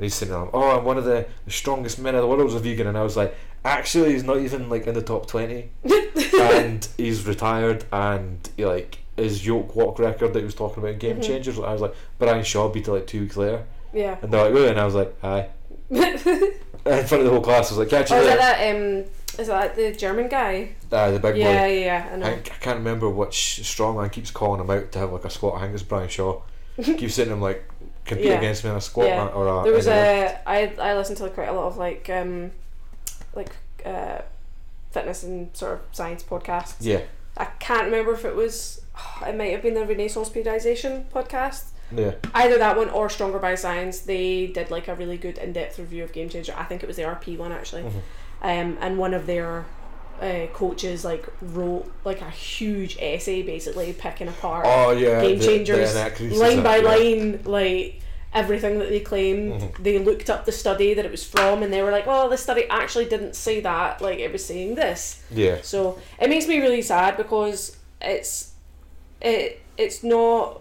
he's 0.00 0.14
saying 0.14 0.30
them, 0.32 0.48
"Oh, 0.54 0.78
I'm 0.78 0.84
one 0.84 0.96
of 0.98 1.04
the, 1.04 1.26
the 1.44 1.50
strongest 1.50 1.98
men 1.98 2.14
in 2.14 2.20
the 2.20 2.26
world 2.26 2.46
as 2.48 2.54
a 2.54 2.60
vegan," 2.60 2.86
and 2.86 2.96
I 2.96 3.02
was 3.02 3.16
like, 3.16 3.34
"Actually, 3.64 4.12
he's 4.12 4.22
not 4.24 4.38
even 4.38 4.68
like 4.70 4.86
in 4.86 4.94
the 4.94 5.02
top 5.02 5.26
twenty, 5.26 5.70
and 6.40 6.86
he's 6.96 7.26
retired, 7.26 7.84
and 7.92 8.48
he, 8.56 8.64
like 8.64 8.98
his 9.16 9.44
yoke 9.46 9.74
walk 9.76 9.98
record 9.98 10.32
that 10.32 10.38
he 10.38 10.44
was 10.44 10.54
talking 10.54 10.78
about 10.82 10.92
in 10.92 10.98
Game 10.98 11.16
Mhm. 11.18 11.24
Changers." 11.26 11.58
I 11.58 11.72
was 11.72 11.80
like, 11.82 11.94
Brian 12.18 12.44
Shaw 12.44 12.68
beat 12.68 12.86
it 12.86 12.92
like 12.92 13.06
two 13.08 13.20
weeks 13.22 13.36
later, 13.36 13.64
Yeah. 13.92 14.16
and 14.22 14.32
they're 14.32 14.44
like, 14.44 14.54
"Really?" 14.54 14.68
And 14.68 14.78
I 14.80 14.84
was 14.84 14.94
like, 14.94 15.12
"Aye." 15.24 15.48
In 17.00 17.06
front 17.06 17.20
of 17.22 17.24
the 17.24 17.30
whole 17.30 17.40
class, 17.40 17.70
I 17.70 17.76
was 17.76 17.78
like, 17.78 17.88
"Catch 17.88 18.10
you 18.10 18.16
oh, 18.16 18.20
is 18.20 18.26
later." 18.26 18.38
that 18.38 18.58
that 18.58 18.76
um? 18.76 19.04
Is 19.38 19.46
that 19.48 19.74
the 19.74 19.92
German 19.92 20.28
guy? 20.28 20.70
Aye, 20.92 21.10
the 21.10 21.18
big 21.18 21.34
boy. 21.34 21.40
Yeah, 21.40 21.66
yeah, 21.66 21.84
yeah. 21.84 22.08
I 22.12 22.16
know. 22.16 22.26
I, 22.26 22.30
I 22.34 22.36
can't 22.38 22.78
remember 22.78 23.08
which 23.10 23.60
strongman 23.62 24.12
keeps 24.12 24.30
calling 24.30 24.60
him 24.60 24.70
out 24.70 24.92
to 24.92 24.98
have 25.00 25.12
like 25.12 25.24
a 25.24 25.30
squat. 25.30 25.56
I 25.56 25.62
think 25.62 25.74
it's 25.74 25.82
Brian 25.82 26.08
Shaw. 26.08 26.40
keeps 26.82 27.14
saying 27.14 27.30
him 27.30 27.40
like 27.40 27.64
compete 28.04 28.26
Yeah. 28.26 28.38
against 28.38 28.64
me 28.64 28.70
in 28.70 28.76
a 28.76 28.80
squat 28.80 29.06
Yeah. 29.06 29.24
man 29.24 29.32
or 29.32 29.48
a. 29.48 29.64
there 29.64 29.72
was 29.72 29.86
a 29.88 30.38
I 30.46 30.72
I 30.80 30.94
listened 30.94 31.18
to 31.18 31.28
quite 31.30 31.48
a 31.48 31.52
lot 31.52 31.66
of 31.66 31.76
like 31.76 32.08
um, 32.10 32.50
like 33.34 33.50
uh, 33.84 34.18
fitness 34.92 35.22
and 35.22 35.56
sort 35.56 35.72
of 35.74 35.80
science 35.92 36.22
podcasts. 36.22 36.76
Yeah, 36.80 37.00
I 37.36 37.46
can't 37.46 37.84
remember 37.86 38.12
if 38.12 38.24
it 38.24 38.34
was. 38.36 38.80
It 39.26 39.36
might 39.36 39.50
have 39.52 39.62
been 39.62 39.74
the 39.74 39.84
Renaissance 39.86 40.28
Periodization 40.28 41.06
podcast. 41.10 41.70
Yeah, 41.96 42.14
Either 42.34 42.58
that 42.58 42.76
one 42.76 42.90
or 42.90 43.08
Stronger 43.08 43.38
by 43.38 43.54
Science. 43.54 44.00
They 44.00 44.46
did 44.48 44.70
like 44.70 44.88
a 44.88 44.94
really 44.94 45.16
good 45.16 45.38
in 45.38 45.52
depth 45.52 45.78
review 45.78 46.04
of 46.04 46.12
Game 46.12 46.28
Changer. 46.28 46.54
I 46.56 46.64
think 46.64 46.82
it 46.82 46.86
was 46.86 46.96
the 46.96 47.02
RP 47.04 47.36
one 47.38 47.52
actually. 47.52 47.82
Mhm. 47.82 47.92
Um, 48.42 48.78
and 48.80 48.98
one 48.98 49.14
of 49.14 49.26
their 49.26 49.64
uh, 50.20 50.46
coaches 50.52 51.04
like 51.04 51.26
wrote 51.42 51.90
like 52.04 52.20
a 52.20 52.30
huge 52.30 52.96
essay 53.00 53.42
basically 53.42 53.92
picking 53.92 54.28
apart 54.28 54.64
Oh 54.68 54.92
yeah, 54.92 55.20
Game 55.20 55.38
the- 55.38 55.44
Changers 55.46 55.92
the 55.92 56.28
line 56.36 56.62
by 56.62 56.76
yeah. 56.76 56.88
line 56.88 57.40
like 57.44 58.00
everything 58.32 58.78
that 58.78 58.88
they 58.90 59.00
claimed 59.00 59.60
Mhm. 59.60 59.82
they 59.82 59.98
looked 59.98 60.30
up 60.30 60.44
the 60.44 60.52
study 60.52 60.94
that 60.94 61.04
it 61.04 61.10
was 61.10 61.24
from 61.24 61.62
and 61.64 61.72
they 61.72 61.82
were 61.82 61.90
like 61.90 62.06
well 62.06 62.28
the 62.28 62.36
study 62.36 62.64
actually 62.70 63.06
didn't 63.06 63.34
say 63.34 63.60
that 63.60 64.00
like 64.00 64.18
it 64.20 64.30
was 64.32 64.44
saying 64.44 64.74
this 64.76 65.22
Yeah, 65.32 65.58
so 65.62 65.98
it 66.20 66.28
makes 66.30 66.46
me 66.46 66.58
really 66.60 66.82
sad 66.82 67.16
because 67.16 67.76
it's 68.00 68.52
it 69.20 69.60
it's 69.76 70.02
not 70.04 70.60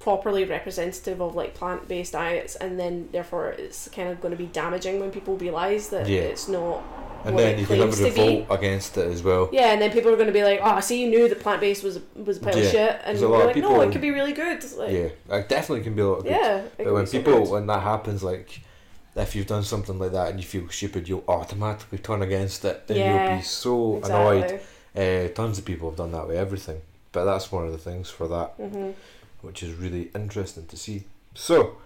properly 0.00 0.44
representative 0.44 1.20
of 1.20 1.34
like 1.34 1.54
plant-based 1.54 2.12
diets 2.14 2.56
and 2.56 2.80
then 2.80 3.08
therefore 3.12 3.50
it's 3.50 3.86
kind 3.90 4.08
of 4.08 4.18
going 4.20 4.32
to 4.32 4.36
be 4.36 4.46
damaging 4.46 4.98
when 4.98 5.10
people 5.10 5.36
realize 5.36 5.90
that 5.90 6.08
Yeah. 6.08 6.20
it's 6.22 6.48
not 6.48 6.82
and 7.24 7.34
what 7.34 7.42
then 7.42 7.54
it 7.56 7.60
you 7.60 7.66
can 7.66 7.76
have 7.76 7.90
claims 7.90 8.00
a 8.00 8.08
to 8.08 8.14
be. 8.16 8.20
revolt 8.38 8.58
against 8.58 8.96
it 8.96 9.06
as 9.12 9.22
well. 9.22 9.50
Yeah, 9.52 9.72
and 9.72 9.82
then 9.82 9.90
people 9.92 10.10
are 10.10 10.16
going 10.16 10.28
to 10.28 10.32
be 10.32 10.42
like, 10.42 10.60
"Oh, 10.62 10.70
I 10.70 10.80
see, 10.80 11.02
you 11.02 11.08
knew 11.10 11.28
that 11.28 11.38
plant 11.40 11.60
based 11.60 11.84
was 11.84 12.00
was 12.16 12.38
a 12.38 12.40
pile 12.40 12.56
Yeah, 12.56 12.64
of 12.64 12.70
shit," 12.70 13.00
and 13.04 13.20
we're 13.20 13.44
like, 13.44 13.56
"No, 13.56 13.82
it 13.82 13.92
could 13.92 14.00
be 14.00 14.10
really 14.10 14.32
good." 14.32 14.64
Like, 14.78 14.90
yeah, 14.90 15.36
it 15.36 15.46
definitely 15.50 15.84
can 15.84 15.94
be 15.94 16.00
a 16.00 16.08
lot 16.08 16.14
of 16.20 16.22
good. 16.24 16.30
yeah. 16.32 16.62
But 16.78 16.94
when 16.94 17.06
so 17.06 17.18
people, 17.18 17.40
good. 17.40 17.50
when 17.50 17.66
that 17.66 17.82
happens, 17.82 18.22
like 18.22 18.62
if 19.16 19.36
you've 19.36 19.46
done 19.46 19.64
something 19.64 19.98
like 19.98 20.12
that 20.12 20.30
and 20.30 20.40
you 20.40 20.46
feel 20.46 20.66
stupid, 20.70 21.10
you'll 21.10 21.24
automatically 21.28 21.98
turn 21.98 22.22
against 22.22 22.64
it, 22.64 22.84
and 22.88 22.96
you'll 22.98 23.36
be 23.36 23.42
so 23.42 24.00
annoyed. 24.02 24.58
Uh, 24.96 25.28
tons 25.34 25.58
of 25.58 25.66
people 25.66 25.90
have 25.90 25.98
done 25.98 26.12
that 26.12 26.26
with 26.26 26.38
everything, 26.38 26.80
but 27.12 27.26
that's 27.26 27.52
one 27.52 27.66
of 27.66 27.72
the 27.72 27.76
things 27.78 28.08
for 28.08 28.28
that, 28.28 28.52
hmm 28.56 28.92
which 29.42 29.62
is 29.62 29.74
really 29.74 30.10
interesting 30.14 30.66
to 30.66 30.76
see. 30.76 31.04
So, 31.34 31.76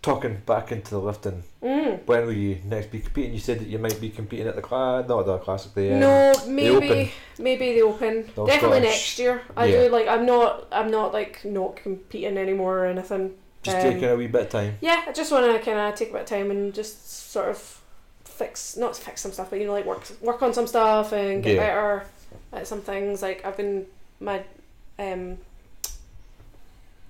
talking 0.00 0.42
back 0.46 0.72
into 0.72 0.90
the 0.90 0.98
lifting, 1.00 1.44
Mm. 1.62 2.04
when 2.06 2.26
will 2.26 2.32
you 2.32 2.58
next 2.64 2.90
be 2.90 3.00
competing? 3.00 3.32
You 3.34 3.38
said 3.40 3.60
that 3.60 3.68
you 3.68 3.78
might 3.78 4.00
be 4.00 4.10
competing 4.10 4.48
at 4.48 4.56
the 4.56 4.62
class, 4.62 5.08
not 5.08 5.26
the 5.26 5.38
classic. 5.38 5.74
The 5.74 5.92
um, 5.94 6.00
no, 6.00 6.32
maybe 6.48 7.12
maybe 7.38 7.74
the 7.74 7.82
open. 7.82 8.28
The 8.34 8.44
Definitely 8.46 8.78
Scottish. 8.78 8.90
next 8.90 9.18
year. 9.18 9.42
I 9.56 9.66
Yeah. 9.66 9.84
do 9.84 9.88
like. 9.90 10.08
I'm 10.08 10.26
not. 10.26 10.66
I'm 10.72 10.90
not 10.90 11.12
like 11.12 11.44
not 11.44 11.76
competing 11.76 12.36
anymore 12.36 12.80
or 12.80 12.86
anything. 12.86 13.34
just 13.62 13.76
um, 13.76 13.82
taking 13.84 14.08
a 14.08 14.16
wee 14.16 14.26
bit 14.26 14.42
of 14.42 14.48
time. 14.48 14.76
Yeah, 14.80 15.04
I 15.06 15.12
just 15.12 15.30
want 15.30 15.46
to 15.46 15.58
kind 15.64 15.78
of 15.78 15.94
take 15.94 16.10
a 16.10 16.12
bit 16.14 16.22
of 16.22 16.26
time 16.28 16.50
and 16.50 16.74
just 16.74 17.30
sort 17.30 17.48
of 17.48 17.80
fix, 18.24 18.76
not 18.76 18.96
fix 18.96 19.20
some 19.20 19.30
stuff, 19.30 19.50
but 19.50 19.60
you 19.60 19.66
know, 19.66 19.72
like 19.72 19.84
work 19.86 20.02
work 20.20 20.42
on 20.42 20.52
some 20.52 20.66
stuff 20.66 21.12
and 21.12 21.44
get 21.44 21.54
Yeah. 21.54 21.60
better 21.66 22.06
at 22.52 22.66
some 22.66 22.80
things. 22.80 23.22
Like 23.22 23.44
I've 23.44 23.56
been 23.56 23.86
my 24.18 24.42
um. 24.98 25.38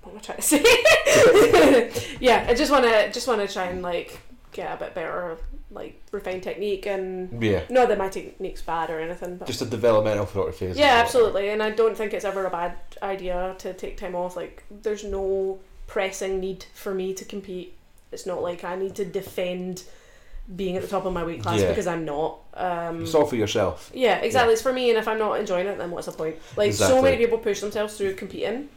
What 0.03 0.13
am 0.13 0.19
I 0.19 0.21
trying 0.21 0.37
to 0.39 0.43
say? 0.43 2.17
yeah, 2.21 2.47
I 2.49 2.55
just 2.55 2.71
want 2.73 2.85
to 2.85 3.11
just 3.13 3.27
want 3.29 3.47
to 3.47 3.53
try 3.53 3.65
and 3.67 3.83
like 3.83 4.19
get 4.53 4.73
a 4.75 4.77
bit 4.77 4.95
better, 4.95 5.39
like 5.71 6.01
refine 6.11 6.41
technique 6.41 6.87
and 6.87 7.43
Yeah, 7.43 7.63
not 7.71 7.89
that 7.89 7.99
my 7.99 8.09
technique's 8.09 8.63
bad 8.63 8.91
or 8.91 9.01
anything, 9.01 9.37
but 9.37 9.47
just 9.47 9.63
a 9.63 9.67
developmental 9.67 10.27
sort 10.27 10.49
of 10.49 10.57
phase. 10.57 10.77
yeah, 10.77 11.01
absolutely. 11.03 11.51
And 11.51 11.63
I 11.63 11.71
don't 11.71 11.97
think 11.97 12.13
it's 12.13 12.25
ever 12.25 12.45
a 12.47 12.51
bad 12.51 12.77
idea 13.03 13.55
to 13.59 13.73
take 13.75 13.97
time 13.97 14.15
off. 14.15 14.37
Like, 14.37 14.65
there's 14.71 15.05
no 15.05 15.61
pressing 15.87 16.41
need 16.41 16.67
for 16.75 16.93
me 16.95 17.15
to 17.15 17.25
compete. 17.25 17.75
It's 18.11 18.27
not 18.27 18.43
like 18.43 18.65
I 18.65 18.77
need 18.77 18.95
to 18.97 19.05
defend 19.05 19.85
being 20.57 20.77
at 20.77 20.83
the 20.83 20.89
top 20.89 21.07
of 21.07 21.13
my 21.13 21.23
weight 21.25 21.41
class 21.43 21.61
Yeah. 21.61 21.69
because 21.69 21.87
I'm 21.87 22.05
not. 22.05 22.39
Um, 22.55 23.03
It's 23.03 23.15
all 23.15 23.25
for 23.25 23.37
yourself. 23.37 23.91
yeah, 23.95 24.17
exactly. 24.19 24.53
It's 24.53 24.61
for 24.63 24.73
me, 24.73 24.91
and 24.91 24.99
if 24.99 25.07
I'm 25.09 25.19
not 25.19 25.39
enjoying 25.39 25.67
it, 25.69 25.79
then 25.79 25.91
what's 25.93 26.07
the 26.07 26.13
point? 26.13 26.37
Like, 26.57 26.73
so 26.73 27.01
many 27.01 27.17
people 27.17 27.39
push 27.39 27.61
themselves 27.61 27.97
through 27.97 28.15
competing. 28.17 28.69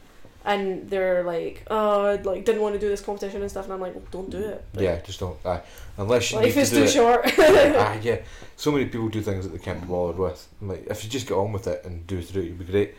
And 0.46 0.88
they're 0.90 1.24
like, 1.24 1.64
oh, 1.72 2.06
I, 2.06 2.16
like 2.18 2.46
didn't 2.46 2.62
want 2.62 2.76
to 2.76 2.80
do 2.80 2.88
this 2.88 3.02
competition 3.02 3.42
and 3.42 3.50
stuff, 3.50 3.66
and 3.66 3.74
I'm 3.74 3.82
like, 3.82 3.96
well, 3.96 4.04
don't 4.12 4.30
do 4.30 4.38
it. 4.38 4.64
Like, 4.76 4.84
Yeah, 4.84 5.02
just 5.02 5.20
don't. 5.20 5.38
Uh, 5.44 5.60
unless 5.98 6.32
you 6.32 6.38
life 6.38 6.56
need 6.56 6.62
is 6.62 6.70
to 6.70 6.76
do 6.76 6.82
too 6.82 6.88
it. 6.88 6.92
short. 6.92 7.22
ah, 7.40 7.98
yeah. 8.04 8.18
So 8.56 8.72
many 8.72 8.86
people 8.86 9.10
do 9.10 9.22
things 9.22 9.46
that 9.46 9.52
they 9.54 9.64
can't 9.64 9.82
be 9.82 9.88
bothered 9.88 10.18
with. 10.20 10.48
I'm 10.62 10.70
like, 10.70 10.86
if 10.88 11.04
you 11.04 11.10
just 11.10 11.28
get 11.28 11.34
on 11.36 11.52
with 11.52 11.66
it 11.68 11.84
and 11.84 12.06
do 12.06 12.20
it 12.20 12.26
through, 12.28 12.44
you'll 12.44 12.58
be 12.58 12.66
great. 12.66 12.94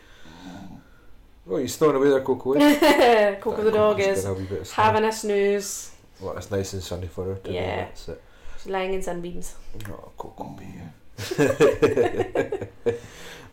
Oh, 1.49 1.55
you're 1.57 1.67
snowing 1.69 1.95
away 1.95 2.09
there, 2.09 2.19
Coco. 2.21 2.51
eh? 2.53 3.35
Coco 3.39 3.63
the 3.63 3.71
dog 3.71 4.01
is 4.01 4.25
a 4.25 4.35
having 4.73 5.05
a 5.05 5.11
snooze. 5.13 5.91
Well, 6.19 6.35
it's 6.35 6.51
nice 6.51 6.73
and 6.73 6.83
sunny 6.83 7.07
for 7.07 7.23
her 7.23 7.35
today. 7.35 7.53
Yeah. 7.53 7.75
That's 7.85 8.09
it. 8.09 8.21
She's 8.57 8.67
lying 8.69 8.93
in 8.93 9.01
sunbeams. 9.01 9.55
Oh, 9.89 10.11
Coco 10.17 10.43
beer. 10.59 10.91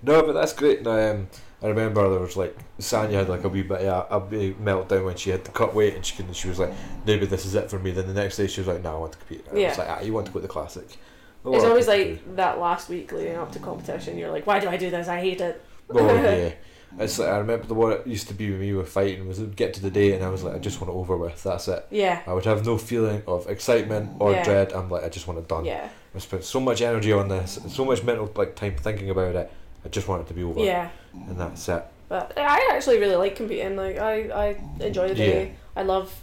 no, 0.03 0.23
but 0.23 0.33
that's 0.33 0.53
great. 0.53 0.83
No, 0.83 1.11
um, 1.13 1.29
I 1.63 1.69
remember 1.69 2.09
there 2.11 2.21
was 2.21 2.37
like 2.37 2.57
Sanya 2.79 3.13
had 3.13 3.29
like 3.29 3.45
a 3.45 3.49
wee 3.49 3.63
bit 3.63 3.83
of 3.83 4.07
a, 4.11 4.17
a 4.17 4.19
wee 4.19 4.55
meltdown 4.63 5.05
when 5.07 5.17
she 5.17 5.31
had 5.31 5.45
to 5.47 5.51
cut 5.51 5.75
weight 5.75 5.95
and 5.95 6.05
she 6.05 6.15
couldn't. 6.17 6.35
She 6.35 6.49
was 6.49 6.59
like, 6.59 6.75
maybe 7.07 7.25
this 7.27 7.47
is 7.47 7.55
it 7.55 7.71
for 7.71 7.79
me. 7.79 7.91
Then 7.91 8.07
the 8.07 8.15
next 8.15 8.37
day 8.37 8.47
she 8.47 8.61
was 8.61 8.69
like, 8.69 8.83
no, 8.83 8.97
I 8.97 8.99
want 8.99 9.13
to 9.13 9.19
compete. 9.19 9.47
And 9.49 9.57
I 9.59 9.61
Yeah. 9.61 9.69
was 9.71 9.79
like, 9.79 9.89
ah, 9.89 10.01
you 10.01 10.13
want 10.13 10.27
to 10.27 10.33
go 10.33 10.41
to 10.41 10.43
the 10.43 10.49
classic. 10.53 10.99
A 11.47 11.53
It's 11.53 11.65
always 11.65 11.87
people 11.87 12.11
like 12.13 12.37
that 12.37 12.59
last 12.59 12.89
week 12.89 13.13
leading 13.13 13.37
up 13.37 13.53
to 13.53 13.59
competition. 13.59 14.19
You're 14.19 14.31
like, 14.31 14.47
why 14.47 14.61
do 14.61 14.69
I 14.69 14.77
do 14.77 14.91
this? 14.91 15.09
I 15.09 15.21
hate 15.21 15.41
it. 15.41 15.65
do. 15.93 15.99
Oh 15.99 16.15
yeah. 16.15 16.53
It's 16.97 17.19
like 17.19 17.29
I 17.29 17.39
remember 17.39 17.67
the 17.67 17.75
what 17.75 17.93
it 17.93 18.07
used 18.07 18.29
to 18.29 18.35
be 18.35 18.53
with 18.53 18.61
me 18.61 18.73
with 18.73 18.89
fighting 18.89 19.27
was 19.27 19.41
it 19.41 19.43
would 19.43 19.57
get 19.57 19.75
to 19.75 19.83
the 19.83 19.91
day 19.91 20.13
and 20.13 20.23
I 20.25 20.29
was 20.29 20.45
like 20.45 20.55
I 20.55 20.59
just 20.61 20.81
want 20.81 20.93
it 20.93 20.97
over 20.97 21.17
with. 21.17 21.43
That's 21.43 21.67
it. 21.67 21.85
Yeah, 21.91 22.23
I 22.25 22.33
would 22.33 22.45
have 22.45 22.65
no 22.65 22.79
feeling 22.79 23.21
of 23.27 23.49
excitement 23.49 24.13
or 24.21 24.31
Yeah. 24.33 24.45
dread. 24.45 24.73
I'm 24.73 24.89
like 24.89 25.03
I 25.03 25.09
just 25.09 25.27
want 25.27 25.41
it 25.41 25.49
done. 25.49 25.65
yeah, 25.65 25.89
I 26.15 26.19
spent 26.21 26.45
so 26.45 26.61
much 26.61 26.83
energy 26.83 27.11
on 27.13 27.27
this, 27.27 27.59
so 27.67 27.85
much 27.85 28.05
mental 28.05 28.31
like 28.37 28.55
time 28.55 28.77
thinking 28.77 29.11
about 29.11 29.35
it. 29.35 29.53
I 29.85 29.89
just 29.89 30.09
want 30.09 30.23
it 30.23 30.29
to 30.29 30.35
be 30.35 30.43
over. 30.43 30.61
yeah. 30.61 30.91
And 31.13 31.39
that's 31.39 31.69
it. 31.69 31.85
But 32.09 32.33
I 32.37 32.71
actually 32.73 32.99
really 32.99 33.17
like 33.17 33.37
competing. 33.37 33.77
Like 33.77 33.99
I, 33.99 34.15
I 34.29 34.57
enjoy 34.85 35.09
the 35.09 35.15
day. 35.15 35.55
I 35.77 35.83
love 35.83 36.15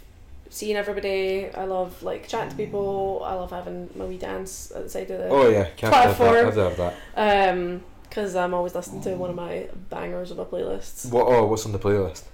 seeing 0.50 0.76
everybody. 0.76 1.48
I 1.54 1.64
love 1.64 2.02
like 2.02 2.28
chatting 2.28 2.50
to 2.50 2.56
people. 2.56 3.22
I 3.24 3.34
love 3.34 3.50
having 3.50 3.90
my 3.96 4.04
wee 4.04 4.18
dance 4.18 4.70
at 4.74 4.84
the 4.84 4.88
side 4.90 5.10
of 5.10 5.18
the 5.18 5.28
Oh 5.28 5.48
yeah, 5.48 5.64
can't 5.76 5.92
have 5.94 6.10
that. 6.10 6.16
Platform. 6.16 6.44
Have 6.46 6.54
to 6.54 6.82
have 6.84 6.94
that. 7.14 7.52
um 7.54 7.82
because 8.08 8.36
I'm 8.36 8.52
always 8.52 8.74
listening 8.74 9.00
to 9.04 9.14
one 9.16 9.30
of 9.30 9.36
my 9.36 9.68
bangers 9.88 10.30
of 10.30 10.38
a 10.38 10.44
playlist. 10.44 11.10
What? 11.10 11.26
Oh, 11.28 11.46
what's 11.46 11.64
on 11.64 11.72
the 11.72 11.78
playlist? 11.78 12.24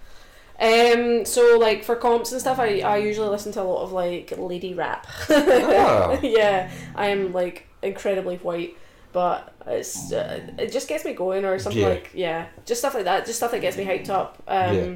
Um, 0.60 1.24
so 1.24 1.56
like 1.56 1.84
for 1.84 1.94
comps 1.94 2.32
and 2.32 2.40
stuff, 2.40 2.59
I, 2.59 2.80
I 2.80 2.96
usually 2.96 3.28
listen 3.28 3.52
to 3.52 3.62
a 3.62 3.62
lot 3.62 3.82
of 3.84 3.92
like 3.92 4.32
lady 4.36 4.74
rap. 4.74 5.06
Ah. 5.30 6.18
yeah, 6.20 6.68
I'm 6.96 7.32
like 7.32 7.66
incredibly 7.80 8.38
white, 8.38 8.76
but 9.12 9.52
it's 9.66 10.12
uh, 10.12 10.40
it 10.59 10.72
just 10.72 10.89
gets 10.89 11.05
me 11.05 11.12
going 11.14 11.44
or 11.44 11.59
something 11.59 11.82
Yeah. 11.82 11.89
like 11.89 12.10
yeah, 12.14 12.47
just 12.64 12.80
stuff 12.80 12.94
like 12.94 13.05
that, 13.05 13.26
just 13.26 13.39
stuff 13.39 13.51
that 13.52 13.60
gets 13.60 13.76
me 13.76 13.85
hyped 13.85 14.09
up. 14.10 14.43
Um, 14.48 14.76
Yeah. 14.76 14.94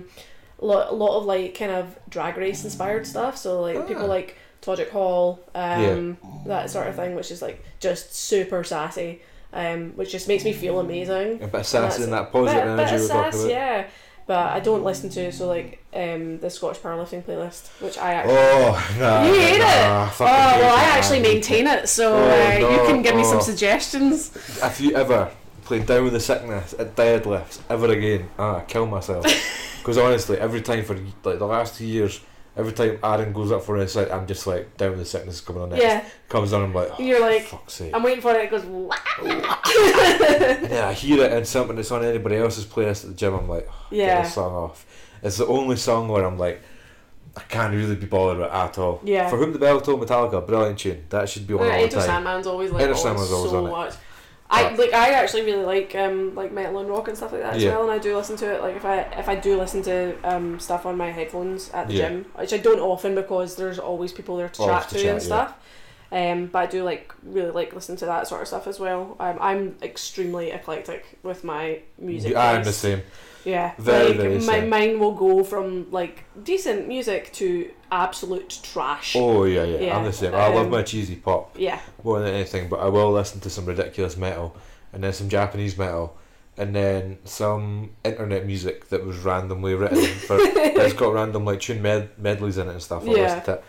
lo- 0.61 0.87
a 0.91 0.95
lot 0.95 1.19
of 1.19 1.25
like 1.25 1.57
kind 1.59 1.73
of 1.73 1.99
drag 2.09 2.37
race 2.37 2.65
inspired 2.65 3.07
stuff. 3.07 3.37
So 3.37 3.61
like 3.63 3.77
Ah. 3.77 3.83
people 3.83 4.07
like 4.07 4.37
Todrick 4.63 4.91
Hall, 4.91 5.41
um, 5.55 6.17
that 6.47 6.71
sort 6.71 6.87
of 6.87 6.95
thing, 6.97 7.15
which 7.15 7.31
is 7.31 7.43
like 7.43 7.63
just 7.81 8.15
super 8.15 8.63
sassy. 8.65 9.23
Um, 9.55 9.93
which 9.97 10.11
just 10.11 10.29
makes 10.29 10.45
me 10.45 10.55
feel 10.55 10.81
amazing 10.81 11.43
A 11.43 11.47
bit 11.47 11.61
of 11.61 11.67
sass 11.67 11.99
in 12.01 12.11
that 12.13 12.33
positive 12.33 12.63
bit, 12.63 12.71
energy 12.89 12.97
bit 12.97 13.07
sass, 13.07 13.45
yeah. 13.47 13.85
But 14.27 14.53
I 14.53 14.61
don't 14.61 14.85
listen 14.85 15.11
to 15.11 15.33
so 15.33 15.49
like 15.49 15.85
um 15.95 16.39
the 16.39 16.49
Scottish 16.49 16.81
powerlifting 16.81 17.23
playlist, 17.25 17.69
which 17.81 17.99
I 17.99 18.15
actually. 18.15 18.37
Oh 18.37 18.97
no! 18.99 19.27
You 19.27 19.41
hate 19.41 19.57
it? 19.57 19.61
nah, 19.61 20.11
Oh 20.21 20.25
well, 20.25 20.77
I 20.77 20.85
actually 20.97 21.21
maintain 21.21 21.67
it, 21.67 21.89
so 21.89 22.15
Oh, 22.15 22.31
uh, 22.31 22.59
you 22.59 22.87
can 22.87 23.03
give 23.03 23.17
me 23.17 23.25
some 23.25 23.39
oh. 23.39 23.41
suggestions. 23.41 24.37
If 24.63 24.81
you 24.81 24.95
ever 24.95 25.31
play 25.65 25.81
down 25.81 26.05
with 26.05 26.13
the 26.13 26.21
sickness 26.21 26.75
at 26.79 26.95
deadlifts 26.97 27.61
ever 27.69 27.91
again, 27.91 28.29
ah, 28.39 28.61
kill 28.61 28.87
myself. 28.87 29.27
Because 29.83 29.99
honestly, 29.99 30.39
every 30.39 30.61
time 30.61 30.85
for 30.85 30.95
like 30.95 31.41
the 31.41 31.47
last 31.47 31.77
two 31.77 31.85
years, 31.85 32.21
every 32.57 32.73
time 32.73 32.99
Aaron 33.03 33.33
goes 33.33 33.51
up 33.53 33.63
for 33.63 33.77
a 33.77 33.89
set, 33.89 34.13
I'm 34.13 34.27
just 34.27 34.47
like 34.47 34.77
down 34.77 34.91
with 34.91 35.01
the 35.01 35.05
sickness 35.07 35.41
coming 35.41 35.63
on 35.63 35.71
next. 35.71 35.83
Yeah, 35.83 36.05
Comes 36.29 36.53
on, 36.53 36.63
I'm 36.65 36.75
like, 36.75 36.91
oh, 36.99 37.03
you're 37.03 37.21
like, 37.21 37.43
fuck's 37.45 37.75
sake. 37.75 37.93
I'm 37.95 38.03
waiting 38.03 38.21
for 38.23 38.33
it. 38.35 38.45
It 38.45 38.51
goes. 38.51 38.63
And 38.65 38.91
then 40.71 40.85
I 40.89 40.93
hear 40.93 41.25
it 41.25 41.33
in 41.33 41.45
something 41.45 41.77
that's 41.77 41.91
on 41.91 42.05
anybody 42.05 42.37
else's 42.37 42.65
playlist 42.67 43.05
at 43.05 43.11
the 43.11 43.17
gym. 43.17 43.35
I'm 43.35 43.49
like, 43.49 43.69
oh, 43.71 43.87
get 43.91 43.99
Yeah, 43.99 44.23
song 44.25 44.53
off. 44.55 44.87
It's 45.23 45.37
the 45.37 45.47
only 45.47 45.77
song 45.77 46.09
where 46.09 46.25
I'm 46.25 46.39
like, 46.39 46.63
I 47.37 47.41
can't 47.43 47.73
really 47.75 47.95
be 47.97 48.07
bothered 48.07 48.39
with 48.39 48.47
it 48.49 48.53
at 48.53 48.77
all. 48.79 49.01
Yeah. 49.05 49.29
For 49.31 49.37
whom 49.39 49.53
the 49.53 49.59
bell 49.59 49.81
told 49.81 50.01
Metallica, 50.07 50.47
brilliant 50.47 50.79
tune. 50.79 51.05
That 51.11 51.29
should 51.29 51.47
be 51.47 51.55
on 51.55 51.61
Uh, 51.61 51.71
all 51.71 51.83
the 51.83 51.89
time. 51.89 52.25
Sandman's 52.25 52.47
always 52.47 52.71
like 52.71 52.83
Enter 52.83 52.95
on 52.95 52.99
Sandman's 53.01 53.33
always 53.33 53.51
so 53.51 53.59
on 53.59 53.67
it. 53.67 53.71
much. 53.71 53.95
I 54.55 54.69
But- 54.71 54.79
like. 54.79 54.93
I 54.93 55.11
actually 55.15 55.43
really 55.47 55.65
like 55.65 55.95
um 55.95 56.35
like 56.35 56.53
metal 56.53 56.79
and 56.79 56.89
rock 56.89 57.09
and 57.09 57.17
stuff 57.17 57.33
like 57.33 57.41
that 57.43 57.55
as 57.57 57.63
Yeah. 57.65 57.71
well, 57.73 57.83
and 57.83 57.91
I 57.91 57.99
do 57.99 58.17
listen 58.17 58.37
to 58.37 58.47
it. 58.55 58.61
Like 58.63 58.77
if 58.77 58.85
I 58.85 58.99
if 59.19 59.29
I 59.29 59.35
do 59.35 59.57
listen 59.59 59.83
to 59.85 60.15
um 60.25 60.61
stuff 60.61 60.85
on 60.87 60.97
my 60.97 61.11
headphones 61.11 61.71
at 61.73 61.89
the 61.89 61.95
Yeah. 61.95 62.09
gym, 62.09 62.27
which 62.37 62.53
I 62.53 62.59
don't 62.59 62.79
often 62.81 63.15
because 63.15 63.57
there's 63.57 63.79
always 63.79 64.13
people 64.13 64.37
there 64.37 64.49
to 64.49 64.63
Always 64.63 64.77
chat 64.81 64.89
to 64.91 64.95
to, 64.97 65.03
chat, 65.03 65.13
and 65.15 65.23
stuff. 65.23 65.55
Um, 66.13 66.47
but 66.53 66.59
I 66.59 66.67
do 66.67 66.85
like 66.85 67.11
really 67.25 67.51
like 67.53 67.73
listen 67.75 67.97
to 67.97 68.05
that 68.07 68.29
sort 68.29 68.43
of 68.43 68.49
stuff 68.49 68.67
as 68.67 68.79
well. 68.79 69.17
Um, 69.19 69.39
I'm 69.41 69.77
extremely 69.83 70.51
eclectic 70.51 71.19
with 71.23 71.43
my 71.45 71.81
music. 71.99 72.37
I'm 72.37 72.63
the 72.65 72.73
same. 72.73 73.03
Yeah, 73.45 73.73
Very, 73.79 74.09
like 74.09 74.17
very 74.19 74.39
my 74.41 74.61
mind 74.61 75.01
will 75.01 75.13
go 75.15 75.43
from 75.45 75.91
like 75.91 76.25
decent 76.45 76.87
music 76.89 77.33
to 77.35 77.71
absolute 77.91 78.61
trash. 78.63 79.15
Oh 79.17 79.45
yeah, 79.45 79.65
yeah, 79.65 79.79
Yeah, 79.81 79.97
I'm 79.99 80.05
the 80.05 80.13
same. 80.13 80.35
I 80.35 80.47
love 80.49 80.67
um, 80.67 80.71
my 80.71 80.83
cheesy 80.83 81.17
pop 81.17 81.57
Yeah, 81.59 81.81
more 82.05 82.21
than 82.21 82.33
anything, 82.35 82.69
but 82.69 82.81
I 82.81 82.89
will 82.89 83.13
listen 83.13 83.41
to 83.41 83.51
some 83.51 83.67
ridiculous 83.67 84.17
metal, 84.17 84.57
and 84.93 85.03
then 85.03 85.13
some 85.13 85.29
Japanese 85.29 85.77
metal, 85.77 86.17
and 86.57 86.75
then 86.75 87.19
some 87.25 87.91
internet 88.05 88.47
music 88.47 88.89
that 88.91 89.05
was 89.05 89.19
randomly 89.19 89.75
written 89.75 90.05
for. 90.27 90.37
it's 90.41 90.95
got 90.95 91.13
random 91.15 91.45
like 91.45 91.61
tune 91.61 91.83
med- 91.83 92.11
medleys 92.19 92.59
in 92.59 92.69
it 92.69 92.73
and 92.73 92.83
stuff. 92.83 93.03
I 93.03 93.07
Yeah. 93.07 93.23
listen 93.23 93.43
to 93.45 93.53
it. 93.55 93.65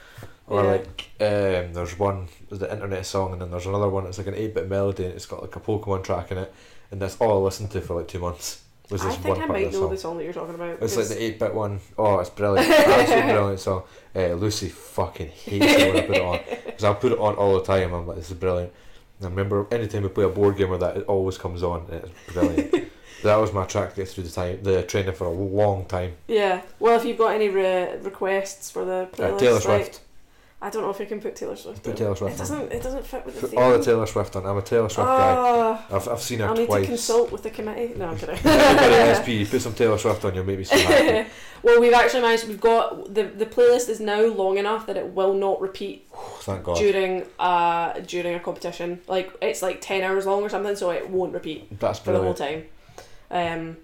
Or 0.47 0.61
Yeah. 0.63 0.69
like 0.71 1.09
um, 1.21 1.73
there's 1.73 1.97
one 1.97 2.27
there's 2.49 2.59
the 2.59 2.71
internet 2.71 3.05
song, 3.05 3.31
and 3.31 3.41
then 3.41 3.49
there's 3.49 3.65
another 3.65 3.89
one. 3.89 4.05
It's 4.05 4.17
like 4.17 4.27
an 4.27 4.35
eight 4.35 4.53
bit 4.53 4.67
melody, 4.69 5.05
and 5.05 5.13
it's 5.13 5.25
got 5.25 5.41
like 5.41 5.55
a 5.55 5.59
Pokemon 5.59 6.03
track 6.03 6.31
in 6.31 6.37
it, 6.37 6.53
and 6.91 7.01
that's 7.01 7.15
all 7.17 7.39
I 7.39 7.41
listened 7.45 7.71
to 7.71 7.81
for 7.81 7.95
like 7.95 8.07
two 8.09 8.19
months. 8.19 8.61
Was 8.93 9.05
I 9.05 9.09
think 9.15 9.37
one 9.37 9.41
I 9.41 9.45
might 9.47 9.65
know 9.73 9.79
song. 9.81 9.89
the 9.89 9.97
song 9.97 10.17
that 10.17 10.23
you're 10.23 10.33
talking 10.33 10.55
about. 10.55 10.81
It's 10.81 10.95
like 10.95 11.07
the 11.07 11.21
eight 11.21 11.39
bit 11.39 11.53
one. 11.53 11.79
Oh, 11.97 12.19
it's 12.19 12.29
brilliant. 12.29 12.69
Absolutely 12.71 13.31
brilliant 13.31 13.59
song. 13.59 13.83
Uh, 14.15 14.33
Lucy 14.33 14.69
fucking 14.69 15.29
hates 15.29 15.65
it 15.65 15.93
when 15.93 16.03
I 16.03 16.07
put 16.07 16.15
it 16.17 16.21
on. 16.21 16.39
Because 16.65 16.83
I'll 16.83 16.95
put 16.95 17.11
it 17.11 17.17
on 17.17 17.35
all 17.35 17.55
the 17.55 17.63
time. 17.65 17.91
I'm 17.93 18.05
like, 18.07 18.17
this 18.17 18.29
is 18.29 18.37
brilliant. 18.37 18.71
And 19.19 19.27
I 19.27 19.29
remember 19.29 19.67
anytime 19.71 20.03
we 20.03 20.09
play 20.09 20.25
a 20.25 20.29
board 20.29 20.57
game 20.57 20.71
or 20.71 20.77
that, 20.77 20.97
it 20.97 21.05
always 21.07 21.37
comes 21.37 21.63
on 21.63 21.87
it's 21.91 22.09
brilliant. 22.33 22.71
that 23.23 23.35
was 23.37 23.51
my 23.51 23.65
track 23.65 23.91
to 23.91 23.95
get 23.95 24.09
through 24.09 24.25
the 24.25 24.29
time, 24.29 24.61
the 24.63 24.83
training 24.83 25.13
for 25.13 25.25
a 25.25 25.31
long 25.31 25.85
time. 25.85 26.13
Yeah. 26.27 26.61
Well, 26.79 26.95
if 26.99 27.03
you've 27.05 27.17
got 27.17 27.33
any 27.33 27.49
re- 27.49 27.97
requests 28.01 28.69
for 28.69 28.85
the 28.85 28.91
Uh, 28.93 29.05
playlist, 29.07 29.39
Taylor 29.39 29.53
like, 29.55 29.61
Swift. 29.63 30.01
I 30.63 30.69
don't 30.69 30.81
know 30.81 30.89
if 30.91 30.99
you 31.01 31.05
can 31.05 31.19
put 31.19 31.35
Taylor 31.35 31.57
Swift. 31.57 31.83
Put. 31.83 31.97
Taylor 31.97 32.15
Swift 32.15 32.35
It 32.35 32.37
doesn't. 32.37 32.71
It 32.71 32.81
doesn't 32.81 33.05
fit 33.05 33.25
with 33.25 33.41
the 33.41 33.49
theme. 33.49 33.59
all 33.59 33.77
the 33.77 33.83
Taylor 33.83 34.05
Swift 34.05 34.33
on. 34.37 34.45
I'm 34.45 34.55
a 34.57 34.61
Taylor 34.61 34.87
Swift 34.87 35.05
guy. 35.07 35.35
Ah, 35.37 35.85
I've, 35.91 36.07
I've 36.07 36.21
seen 36.21 36.39
her 36.39 36.47
I'll 36.47 36.55
need 36.55 36.69
to 36.69 36.85
consult 36.85 37.33
with 37.33 37.43
the 37.43 37.49
committee. 37.49 37.93
No, 37.97 38.05
I'm 38.07 38.17
kidding. 38.17 38.37
Everybody 38.45 39.43
SP, 39.43 39.49
put 39.51 39.61
some 39.61 39.73
Taylor 39.73 39.97
Swift 39.97 40.23
on, 40.23 40.33
you'll 40.35 40.45
make 40.45 40.59
me 40.59 40.63
so 40.63 40.77
happy. 40.77 41.29
well, 41.63 41.81
we've 41.81 41.91
actually 41.91 42.21
managed. 42.21 42.47
We've 42.47 42.61
got 42.61 43.13
the 43.13 43.23
the 43.23 43.45
playlist 43.45 43.89
is 43.89 43.99
now 43.99 44.21
long 44.25 44.57
enough 44.57 44.87
that 44.87 44.95
it 44.95 45.07
will 45.13 45.33
not 45.33 45.59
repeat 45.59 46.07
Oh, 46.15 46.37
thank 46.43 46.63
God. 46.63 46.77
during 46.77 47.25
uh 47.39 47.99
during 47.99 48.33
a 48.33 48.39
competition. 48.39 49.01
Like 49.07 49.33
it's 49.41 49.61
like 49.61 49.81
ten 49.81 50.01
hours 50.01 50.25
long 50.25 50.43
or 50.43 50.49
something, 50.49 50.77
so 50.77 50.91
it 50.91 51.09
won't 51.09 51.33
repeat 51.33 51.77
That's 51.77 51.99
for 51.99 52.13
the 52.13 52.21
whole 52.21 52.33
brilliant. 52.33 52.67
time. 53.31 53.57
Um, 53.69 53.77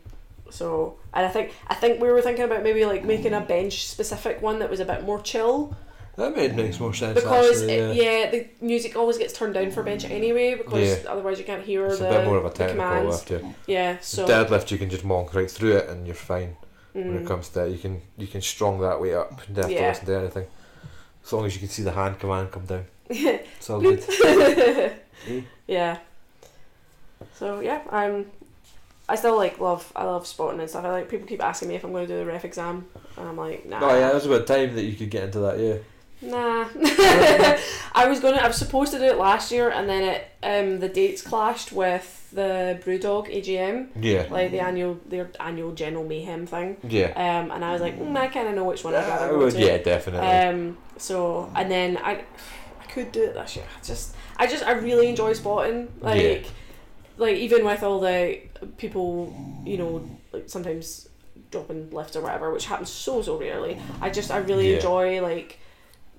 so 0.49 0.95
and 1.14 1.26
I 1.26 1.30
think 1.30 1.51
I 1.68 1.76
think 1.76 2.01
we 2.01 2.07
were 2.07 2.22
thinking 2.22 2.45
about 2.45 2.64
maybe 2.64 2.85
like 2.85 3.03
making 3.03 3.34
a 3.34 3.41
bench 3.41 3.85
specific 3.85 4.41
one 4.41 4.60
that 4.60 4.69
was 4.69 4.80
a 4.80 4.85
bit 4.85 5.03
more 5.03 5.19
chill 5.22 5.76
That 6.19 6.35
made 6.35 6.53
makes 6.53 6.81
more 6.81 6.93
sense. 6.93 7.15
because 7.15 7.61
actually, 7.61 7.73
it, 7.73 7.95
yeah. 7.95 8.03
yeah. 8.03 8.31
the 8.31 8.47
music 8.59 8.97
always 8.97 9.17
gets 9.17 9.31
turned 9.31 9.53
down 9.53 9.71
for 9.71 9.83
bench 9.83 10.03
anyway 10.03 10.55
because 10.55 11.05
otherwise 11.05 11.39
you 11.39 11.45
can't 11.45 11.63
hear 11.63 11.85
It's 11.85 11.99
the, 11.99 12.09
a 12.09 12.11
bit 12.11 12.25
more 12.25 12.37
of 12.37 12.43
a 12.43 12.49
technical 12.49 13.05
lift, 13.05 13.31
yeah. 13.31 13.39
Yeah, 13.67 13.97
so 14.01 14.27
Deadlift, 14.27 14.69
you 14.69 14.77
can 14.77 14.89
just 14.89 15.05
monk 15.05 15.33
right 15.33 15.49
through 15.49 15.77
it 15.77 15.87
and 15.87 16.05
you're 16.05 16.15
fine. 16.15 16.57
When 16.91 17.15
it 17.15 17.23
mm, 17.23 17.27
comes 17.27 17.47
to 17.49 17.59
that, 17.59 17.71
you 17.71 17.77
can 17.77 18.01
you 18.17 18.27
can 18.27 18.41
strong 18.41 18.81
that 18.81 18.99
way 18.99 19.13
up. 19.15 19.31
You 19.47 19.55
don't 19.55 19.63
have 19.63 19.67
to 19.67 19.73
Yeah. 19.73 19.87
listen 19.87 20.05
to 20.07 20.19
anything. 20.19 20.45
As 21.23 21.31
long 21.31 21.45
as 21.45 21.53
you 21.53 21.59
can 21.59 21.69
see 21.69 21.83
the 21.83 21.91
hand 21.93 22.19
command 22.19 22.51
come 22.51 22.65
down. 22.65 22.85
It's 23.09 23.69
all 23.69 23.79
good. 23.79 24.03
Eh? 24.25 25.41
yeah. 25.67 25.99
So 27.35 27.61
yeah, 27.61 27.81
I'm. 27.89 28.25
I 29.07 29.15
still 29.15 29.37
like 29.37 29.59
love. 29.59 29.89
I 29.95 30.03
love 30.03 30.27
spotting 30.27 30.59
and 30.59 30.69
stuff. 30.69 30.83
I 30.83 30.91
like 30.91 31.09
people 31.09 31.27
keep 31.27 31.43
asking 31.43 31.69
me 31.69 31.75
if 31.75 31.85
I'm 31.85 31.91
going 31.93 32.07
to 32.07 32.13
do 32.13 32.19
the 32.19 32.25
ref 32.25 32.43
exam, 32.43 32.87
and 33.15 33.27
I'm 33.29 33.37
like, 33.37 33.65
nah. 33.65 33.79
Oh 33.81 33.97
yeah, 33.97 34.09
it 34.09 34.15
was 34.15 34.25
about 34.25 34.47
time 34.47 34.75
that 34.75 34.83
you 34.83 34.95
could 34.95 35.09
get 35.09 35.23
into 35.23 35.39
that. 35.39 35.57
Yeah. 35.59 35.77
Nah. 36.21 36.65
I 37.93 38.05
was 38.09 38.19
gonna. 38.19 38.37
I 38.37 38.47
was 38.47 38.57
supposed 38.57 38.91
to 38.91 38.99
do 38.99 39.05
it 39.05 39.17
last 39.17 39.51
year, 39.51 39.69
and 39.69 39.89
then 39.89 40.03
it 40.03 40.27
um 40.43 40.79
the 40.79 40.89
dates 40.89 41.21
clashed 41.21 41.71
with 41.71 42.29
the 42.33 42.79
BrewDog 42.85 43.27
AGM, 43.33 43.87
Yeah. 43.99 44.27
like 44.29 44.51
the 44.51 44.59
annual 44.59 44.99
their 45.07 45.31
annual 45.39 45.71
general 45.71 46.03
mayhem 46.03 46.45
thing. 46.45 46.77
Yeah. 46.83 47.07
Um, 47.15 47.51
and 47.51 47.63
I 47.65 47.71
was 47.73 47.81
like, 47.81 47.97
mm, 47.99 48.15
I 48.17 48.27
kind 48.27 48.47
of 48.49 48.55
know 48.55 48.65
which 48.65 48.83
one 48.83 48.95
I'd 48.95 49.07
rather 49.07 49.29
go 49.29 49.49
to. 49.49 49.59
yeah, 49.59 49.77
definitely. 49.77 50.27
Um, 50.27 50.77
so 50.97 51.49
and 51.55 51.71
then 51.71 51.97
I, 51.97 52.23
I 52.81 52.85
could 52.91 53.11
do 53.11 53.23
it 53.23 53.33
this 53.33 53.55
year. 53.55 53.65
I 53.65 53.83
just, 53.83 54.15
I 54.37 54.45
just, 54.47 54.63
I 54.63 54.71
really 54.73 55.07
enjoy 55.07 55.33
spotting. 55.33 55.87
Like, 56.01 56.21
Yeah. 56.43 56.49
like 57.17 57.37
even 57.37 57.65
with 57.65 57.81
all 57.81 57.99
the 57.99 58.41
people, 58.77 59.33
you 59.65 59.77
know, 59.77 60.07
like 60.31 60.49
sometimes 60.49 61.07
dropping 61.49 61.89
lifts 61.91 62.15
or 62.15 62.21
whatever, 62.21 62.51
which 62.51 62.65
happens 62.67 62.91
so 62.91 63.21
so 63.23 63.37
rarely. 63.39 63.79
I 64.01 64.09
just, 64.11 64.29
I 64.29 64.37
really 64.37 64.69
Yeah. 64.69 64.75
enjoy 64.75 65.21
like, 65.21 65.57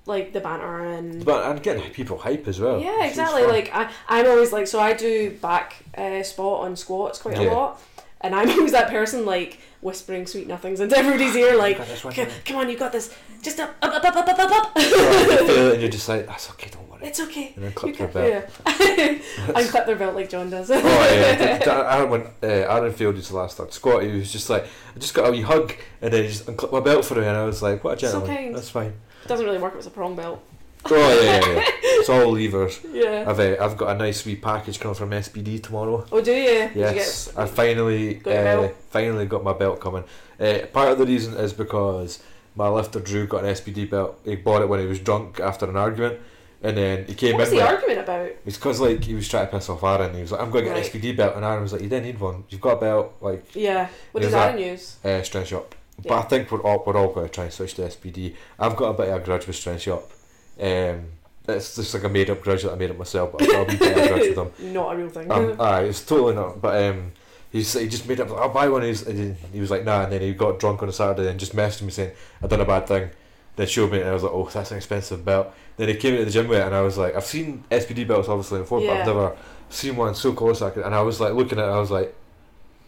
like 0.05 0.33
the 0.33 0.39
banter 0.39 0.79
and. 0.83 1.23
but 1.23 1.49
and 1.49 1.61
getting 1.61 1.89
people 1.91 2.17
hype 2.17 2.47
as 2.47 2.59
well. 2.59 2.79
yeah, 2.79 3.05
exactly. 3.05 3.43
Like 3.43 3.69
I, 3.73 3.89
I'm 4.09 4.25
always 4.27 4.51
like, 4.51 4.67
so 4.67 4.79
I 4.79 4.93
do 4.93 5.31
back 5.41 5.75
uh, 5.97 6.23
spot 6.23 6.61
on 6.61 6.75
squats 6.75 7.19
quite 7.19 7.37
a 7.37 7.43
lot, 7.51 7.81
and 8.21 8.33
I'm 8.35 8.49
always 8.57 8.71
that 8.71 8.89
person 8.89 9.25
like 9.25 9.59
whispering 9.81 10.27
sweet 10.27 10.47
nothings 10.47 10.79
into 10.79 10.95
everybody's 10.97 11.35
ear, 11.35 11.55
like, 11.65 11.77
Got 11.77 11.87
this 11.87 12.03
one, 12.03 12.13
"C- 12.13 12.21
yeah. 12.21 12.29
come 12.45 12.57
on, 12.57 12.69
you 12.69 12.77
got 12.77 12.91
this, 12.91 13.15
just 13.41 13.59
up, 13.59 13.75
up, 13.81 13.93
up, 13.93 14.03
up, 14.15 14.27
up, 14.27 14.37
up, 14.39 14.51
up, 14.51 14.77
and 14.77 15.81
you're 15.81 15.89
just 15.97 16.07
like, 16.07 16.27
that's 16.27 16.49
okay, 16.51 16.69
don't 16.71 16.87
worry. 16.89 17.01
It's 17.03 17.19
okay. 17.19 17.51
And 17.55 17.65
then 17.65 17.71
clip 17.73 17.95
can, 17.97 18.11
belt. 18.11 18.27
yeah. 18.67 19.17
Unclip 19.53 19.87
their 19.87 19.95
belt 19.95 20.13
like 20.15 20.29
John 20.29 20.49
does. 20.51 20.69
oh 20.69 20.75
yeah, 20.77 21.35
Th- 21.35 21.63
th- 21.63 21.67
Aaron, 21.67 22.09
when 22.11 22.21
uh, 22.43 22.45
Aaron 22.47 22.93
Field 22.93 23.15
used 23.15 23.29
to 23.29 23.35
last 23.37 23.55
start 23.55 23.73
squat, 23.73 24.03
he 24.03 24.09
was 24.11 24.31
just 24.31 24.49
like, 24.51 24.65
I 24.95 24.99
just 24.99 25.13
got 25.15 25.27
a 25.27 25.31
wee 25.31 25.41
hug, 25.41 25.73
and 26.01 26.13
then 26.13 26.23
he 26.23 26.29
just 26.29 26.47
unclipped 26.47 26.73
my 26.73 26.79
belt 26.79 27.03
for 27.05 27.15
me, 27.15 27.25
and 27.25 27.35
I 27.37 27.43
was 27.45 27.61
like, 27.63 27.83
what 27.83 27.97
a 28.01 28.07
So 28.07 28.11
gentleman. 28.19 28.35
kind. 28.37 28.55
That's 28.55 28.69
fine. 28.69 28.93
Doesn't 29.27 29.45
really 29.45 29.59
work 29.59 29.73
if 29.73 29.79
it's 29.79 29.87
a 29.87 29.91
prong 29.91 30.15
belt. 30.15 30.41
Oh 30.85 30.95
yeah, 30.95 31.39
yeah, 31.39 31.53
yeah. 31.53 31.61
it's 31.83 32.09
all 32.09 32.31
levers. 32.31 32.79
Yeah. 32.91 33.25
I've 33.27 33.39
uh, 33.39 33.55
I've 33.63 33.77
got 33.77 33.95
a 33.95 33.99
nice 33.99 34.25
wee 34.25 34.35
package 34.35 34.79
coming 34.79 34.95
from 34.95 35.11
SBD 35.11 35.61
tomorrow. 35.61 36.05
Oh, 36.11 36.21
do 36.21 36.31
you? 36.33 36.47
Did 36.69 36.75
you 36.75 36.81
Yes, 36.81 37.27
get- 37.27 37.37
I 37.37 37.45
finally 37.45 38.15
Got 38.15 38.33
uh, 38.35 38.69
finally 38.89 39.25
got 39.27 39.43
my 39.43 39.53
belt 39.53 39.79
coming. 39.79 40.03
Uh, 40.39 40.65
part 40.73 40.89
of 40.89 40.97
the 40.97 41.05
reason 41.05 41.35
is 41.35 41.53
because 41.53 42.23
my 42.55 42.67
lifter 42.67 42.99
Drew 42.99 43.27
got 43.27 43.43
an 43.43 43.51
SBD 43.53 43.89
belt. 43.91 44.19
He 44.25 44.35
bought 44.35 44.63
it 44.63 44.69
when 44.69 44.79
he 44.79 44.87
was 44.87 44.99
drunk 44.99 45.39
after 45.39 45.69
an 45.69 45.77
argument, 45.77 46.19
and 46.63 46.75
then 46.75 47.05
he 47.05 47.13
came 47.13 47.35
What 47.35 47.43
in 47.49 47.49
the 47.51 47.55
with. 47.57 47.65
argument 47.65 47.99
about? 47.99 48.31
It's 48.47 48.57
because 48.57 48.79
like 48.79 49.03
he 49.03 49.13
was 49.13 49.29
trying 49.29 49.45
to 49.45 49.51
piss 49.51 49.69
off 49.69 49.83
Aaron. 49.83 50.15
He 50.15 50.21
was 50.21 50.31
like, 50.31 50.41
"I'm 50.41 50.49
going 50.49 50.63
to 50.63 50.71
get 50.71 50.77
Right. 50.77 50.95
an 50.95 50.99
SBD 51.01 51.15
belt," 51.15 51.35
and 51.35 51.45
Aaron 51.45 51.61
was 51.61 51.73
like, 51.73 51.83
"You 51.83 51.89
didn't 51.89 52.05
need 52.07 52.19
one. 52.19 52.43
You've 52.49 52.59
got 52.59 52.77
a 52.77 52.81
belt." 52.81 53.13
Like 53.21 53.45
Yeah. 53.55 53.87
What 54.13 54.21
does 54.23 54.33
Aaron 54.33 54.57
use? 54.57 54.97
uh, 55.05 55.21
strength 55.21 55.49
shop. 55.49 55.75
But 56.03 56.19
I 56.19 56.21
think 56.23 56.51
we're 56.51 56.61
all 56.61 56.83
we're 56.85 56.97
all 56.97 57.13
going 57.13 57.27
to 57.27 57.33
try 57.33 57.45
and 57.45 57.53
switch 57.53 57.75
to 57.75 57.83
SBD. 57.83 58.35
I've 58.59 58.75
got 58.75 58.89
a 58.89 58.93
bit 58.93 59.09
of 59.09 59.21
a 59.21 59.25
grudge 59.25 59.47
with 59.47 59.55
strength 59.55 59.81
shop. 59.81 60.11
Um, 60.59 61.05
it's 61.47 61.75
just 61.75 61.93
like 61.93 62.03
a 62.03 62.09
made 62.09 62.29
up 62.29 62.41
grudge 62.41 62.63
that 62.63 62.71
I 62.71 62.75
made 62.75 62.91
up 62.91 62.97
myself, 62.97 63.31
but 63.31 63.41
I've 63.41 63.49
got 63.49 63.67
a 63.67 63.71
wee 63.71 63.77
bit 63.77 63.97
of 63.97 64.03
a 64.03 64.07
grudge 64.07 64.27
with 64.27 64.35
them. 64.35 64.51
Not 64.73 64.93
a 64.93 64.97
real 64.97 65.09
thing. 65.09 65.31
Um, 65.31 65.59
aye, 65.59 65.83
it's 65.83 66.05
totally 66.05 66.35
not. 66.35 66.61
But 66.61 66.83
um, 66.83 67.11
he's 67.51 67.73
he 67.73 67.87
just 67.87 68.07
made 68.07 68.19
up. 68.19 68.31
I'll 68.31 68.49
buy 68.49 68.69
one. 68.69 68.83
He's, 68.83 69.05
and 69.05 69.35
he 69.51 69.59
was 69.59 69.71
like, 69.71 69.83
nah, 69.83 70.03
and 70.03 70.11
then 70.11 70.21
he 70.21 70.33
got 70.33 70.59
drunk 70.59 70.83
on 70.83 70.89
a 70.89 70.93
Saturday 70.93 71.29
and 71.29 71.39
just 71.39 71.55
messaged 71.55 71.81
me 71.83 71.91
saying 71.91 72.11
I've 72.41 72.49
done 72.49 72.61
a 72.61 72.65
bad 72.65 72.87
thing. 72.87 73.09
Then 73.55 73.67
showed 73.67 73.91
me, 73.91 73.99
and 73.99 74.09
I 74.09 74.13
was 74.13 74.23
like, 74.23 74.31
oh, 74.31 74.49
that's 74.51 74.71
an 74.71 74.77
expensive 74.77 75.25
belt. 75.25 75.53
Then 75.75 75.89
he 75.89 75.95
came 75.95 76.13
into 76.13 76.25
the 76.25 76.31
gym 76.31 76.47
with 76.47 76.59
it, 76.59 76.65
and 76.65 76.75
I 76.75 76.81
was 76.81 76.97
like, 76.97 77.15
I've 77.15 77.25
seen 77.25 77.63
SBD 77.69 78.07
belts 78.07 78.29
obviously 78.29 78.59
before, 78.59 78.79
but 78.79 78.89
I've 78.89 79.05
never 79.07 79.35
seen 79.69 79.95
one 79.97 80.15
so 80.15 80.31
close. 80.33 80.61
I 80.61 80.69
could, 80.69 80.85
and 80.85 80.95
I 80.95 81.01
was 81.01 81.19
like 81.19 81.33
looking 81.33 81.59
at 81.59 81.65
it, 81.65 81.71
I 81.71 81.79
was 81.79 81.91
like, 81.91 82.15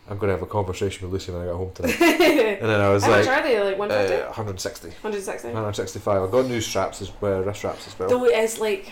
I'm 0.09 0.17
gonna 0.17 0.33
have 0.33 0.41
a 0.41 0.45
conversation 0.47 1.05
with 1.09 1.13
Lucy 1.13 1.31
when 1.31 1.41
I 1.41 1.45
get 1.45 1.55
home 1.55 1.71
tonight. 1.73 2.01
and 2.01 2.69
then 2.69 2.81
I 2.81 2.89
was 2.89 3.03
like, 3.03 3.25
How 3.25 3.35
much 3.35 3.39
are 3.39 3.43
they? 3.43 3.59
Like 3.63 3.77
150? 3.77 4.21
uh, 4.23 4.27
160, 4.27 4.87
160? 4.89 5.47
165. 5.47 6.21
I 6.23 6.31
got 6.31 6.45
new 6.45 6.59
straps 6.61 7.01
as 7.01 7.11
well, 7.21 7.41
wrist 7.41 7.59
straps 7.59 7.87
as 7.87 7.97
well. 7.97 8.09
Though 8.09 8.25
it's 8.25 8.59
like, 8.59 8.91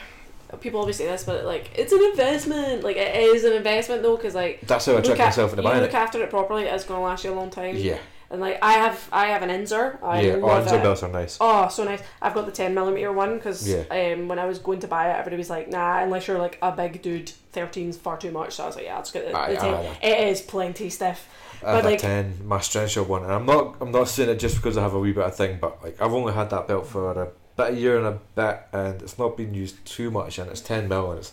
people 0.62 0.80
always 0.80 0.96
say 0.98 1.06
this, 1.08 1.24
but 1.26 1.44
like, 1.46 1.70
it's 1.78 1.92
an 1.92 2.02
investment. 2.04 2.84
Like, 2.84 2.96
it 2.98 3.16
is 3.16 3.44
an 3.44 3.54
investment 3.54 4.04
though, 4.04 4.16
because 4.16 4.36
like, 4.36 4.62
That's 4.62 4.86
how 4.86 4.94
I 4.98 5.02
tricked 5.02 5.20
at- 5.20 5.26
myself 5.28 5.52
into 5.52 5.64
you 5.64 5.70
buying 5.70 5.82
look 5.82 5.94
after 5.94 6.22
it 6.24 6.30
properly, 6.30 6.64
it's 6.64 6.86
going 6.86 7.00
to 7.00 7.04
last 7.04 7.24
you 7.26 7.34
a 7.34 7.36
long 7.36 7.50
time. 7.50 7.76
Yeah, 7.76 7.98
And 8.32 8.40
like, 8.40 8.60
I 8.62 8.74
have 8.74 9.10
I 9.12 9.28
have 9.28 9.44
an 9.44 9.50
Inzer. 9.50 10.02
I 10.02 10.22
yeah. 10.22 10.36
love 10.36 10.66
Oh, 10.68 10.76
it. 10.76 10.82
belts 10.82 11.04
are 11.04 11.10
nice. 11.10 11.38
Oh, 11.42 11.68
so 11.68 11.84
nice. 11.84 12.02
I've 12.22 12.34
got 12.34 12.46
the 12.46 12.52
10 12.52 12.74
millimeter 12.74 13.12
one 13.12 13.36
because 13.36 13.68
Yeah. 13.68 13.84
um, 13.92 14.28
when 14.30 14.40
I 14.40 14.46
was 14.46 14.58
going 14.60 14.80
to 14.80 14.88
buy 14.88 15.10
it, 15.10 15.14
everybody 15.18 15.36
was 15.38 15.50
like, 15.50 15.70
nah, 15.70 16.00
unless 16.02 16.28
you're 16.28 16.40
like 16.40 16.58
a 16.62 16.72
big 16.72 17.02
dude, 17.02 17.32
13's 17.54 17.98
far 17.98 18.18
too 18.18 18.32
much. 18.32 18.54
So 18.56 18.64
I 18.64 18.68
was 18.68 18.76
like, 18.78 18.86
yeah, 18.86 18.96
let's 18.96 19.12
get 19.12 19.28
the, 19.30 19.38
Aye, 19.38 19.50
the 19.54 19.60
10. 19.60 19.74
aye, 19.74 19.78
aye. 19.88 19.98
It 20.08 20.28
is 20.30 20.42
plenty 20.42 20.90
stiff. 20.90 21.28
I 21.64 21.74
have 21.74 21.84
But, 21.84 21.92
like- 21.92 22.00
a 22.00 22.02
ten, 22.02 22.38
my 22.48 22.60
strength 22.62 22.98
one, 22.98 23.24
and 23.24 23.32
I'm 23.34 23.46
not 23.46 23.76
I'm 23.82 23.92
not 23.92 24.08
saying 24.08 24.30
it 24.30 24.40
just 24.40 24.56
because 24.56 24.78
I 24.78 24.82
have 24.82 24.94
a 24.96 25.00
wee 25.00 25.12
bit 25.12 25.26
of 25.26 25.36
thing, 25.36 25.60
but 25.62 25.84
like 25.84 26.02
I've 26.02 26.12
only 26.14 26.34
had 26.34 26.50
that 26.50 26.68
belt 26.68 26.88
for 26.88 27.12
a 27.12 27.28
bit 27.66 27.74
a 27.74 27.78
year 27.80 27.98
and 27.98 28.08
a 28.08 28.20
bit, 28.36 28.60
and 28.74 29.02
it's 29.02 29.18
not 29.18 29.38
been 29.38 29.54
used 29.54 29.84
too 29.86 30.12
much, 30.12 30.40
and 30.40 30.50
it's 30.50 30.62
ten 30.62 30.88
mil, 30.88 31.12
and 31.12 31.20
it's 31.20 31.32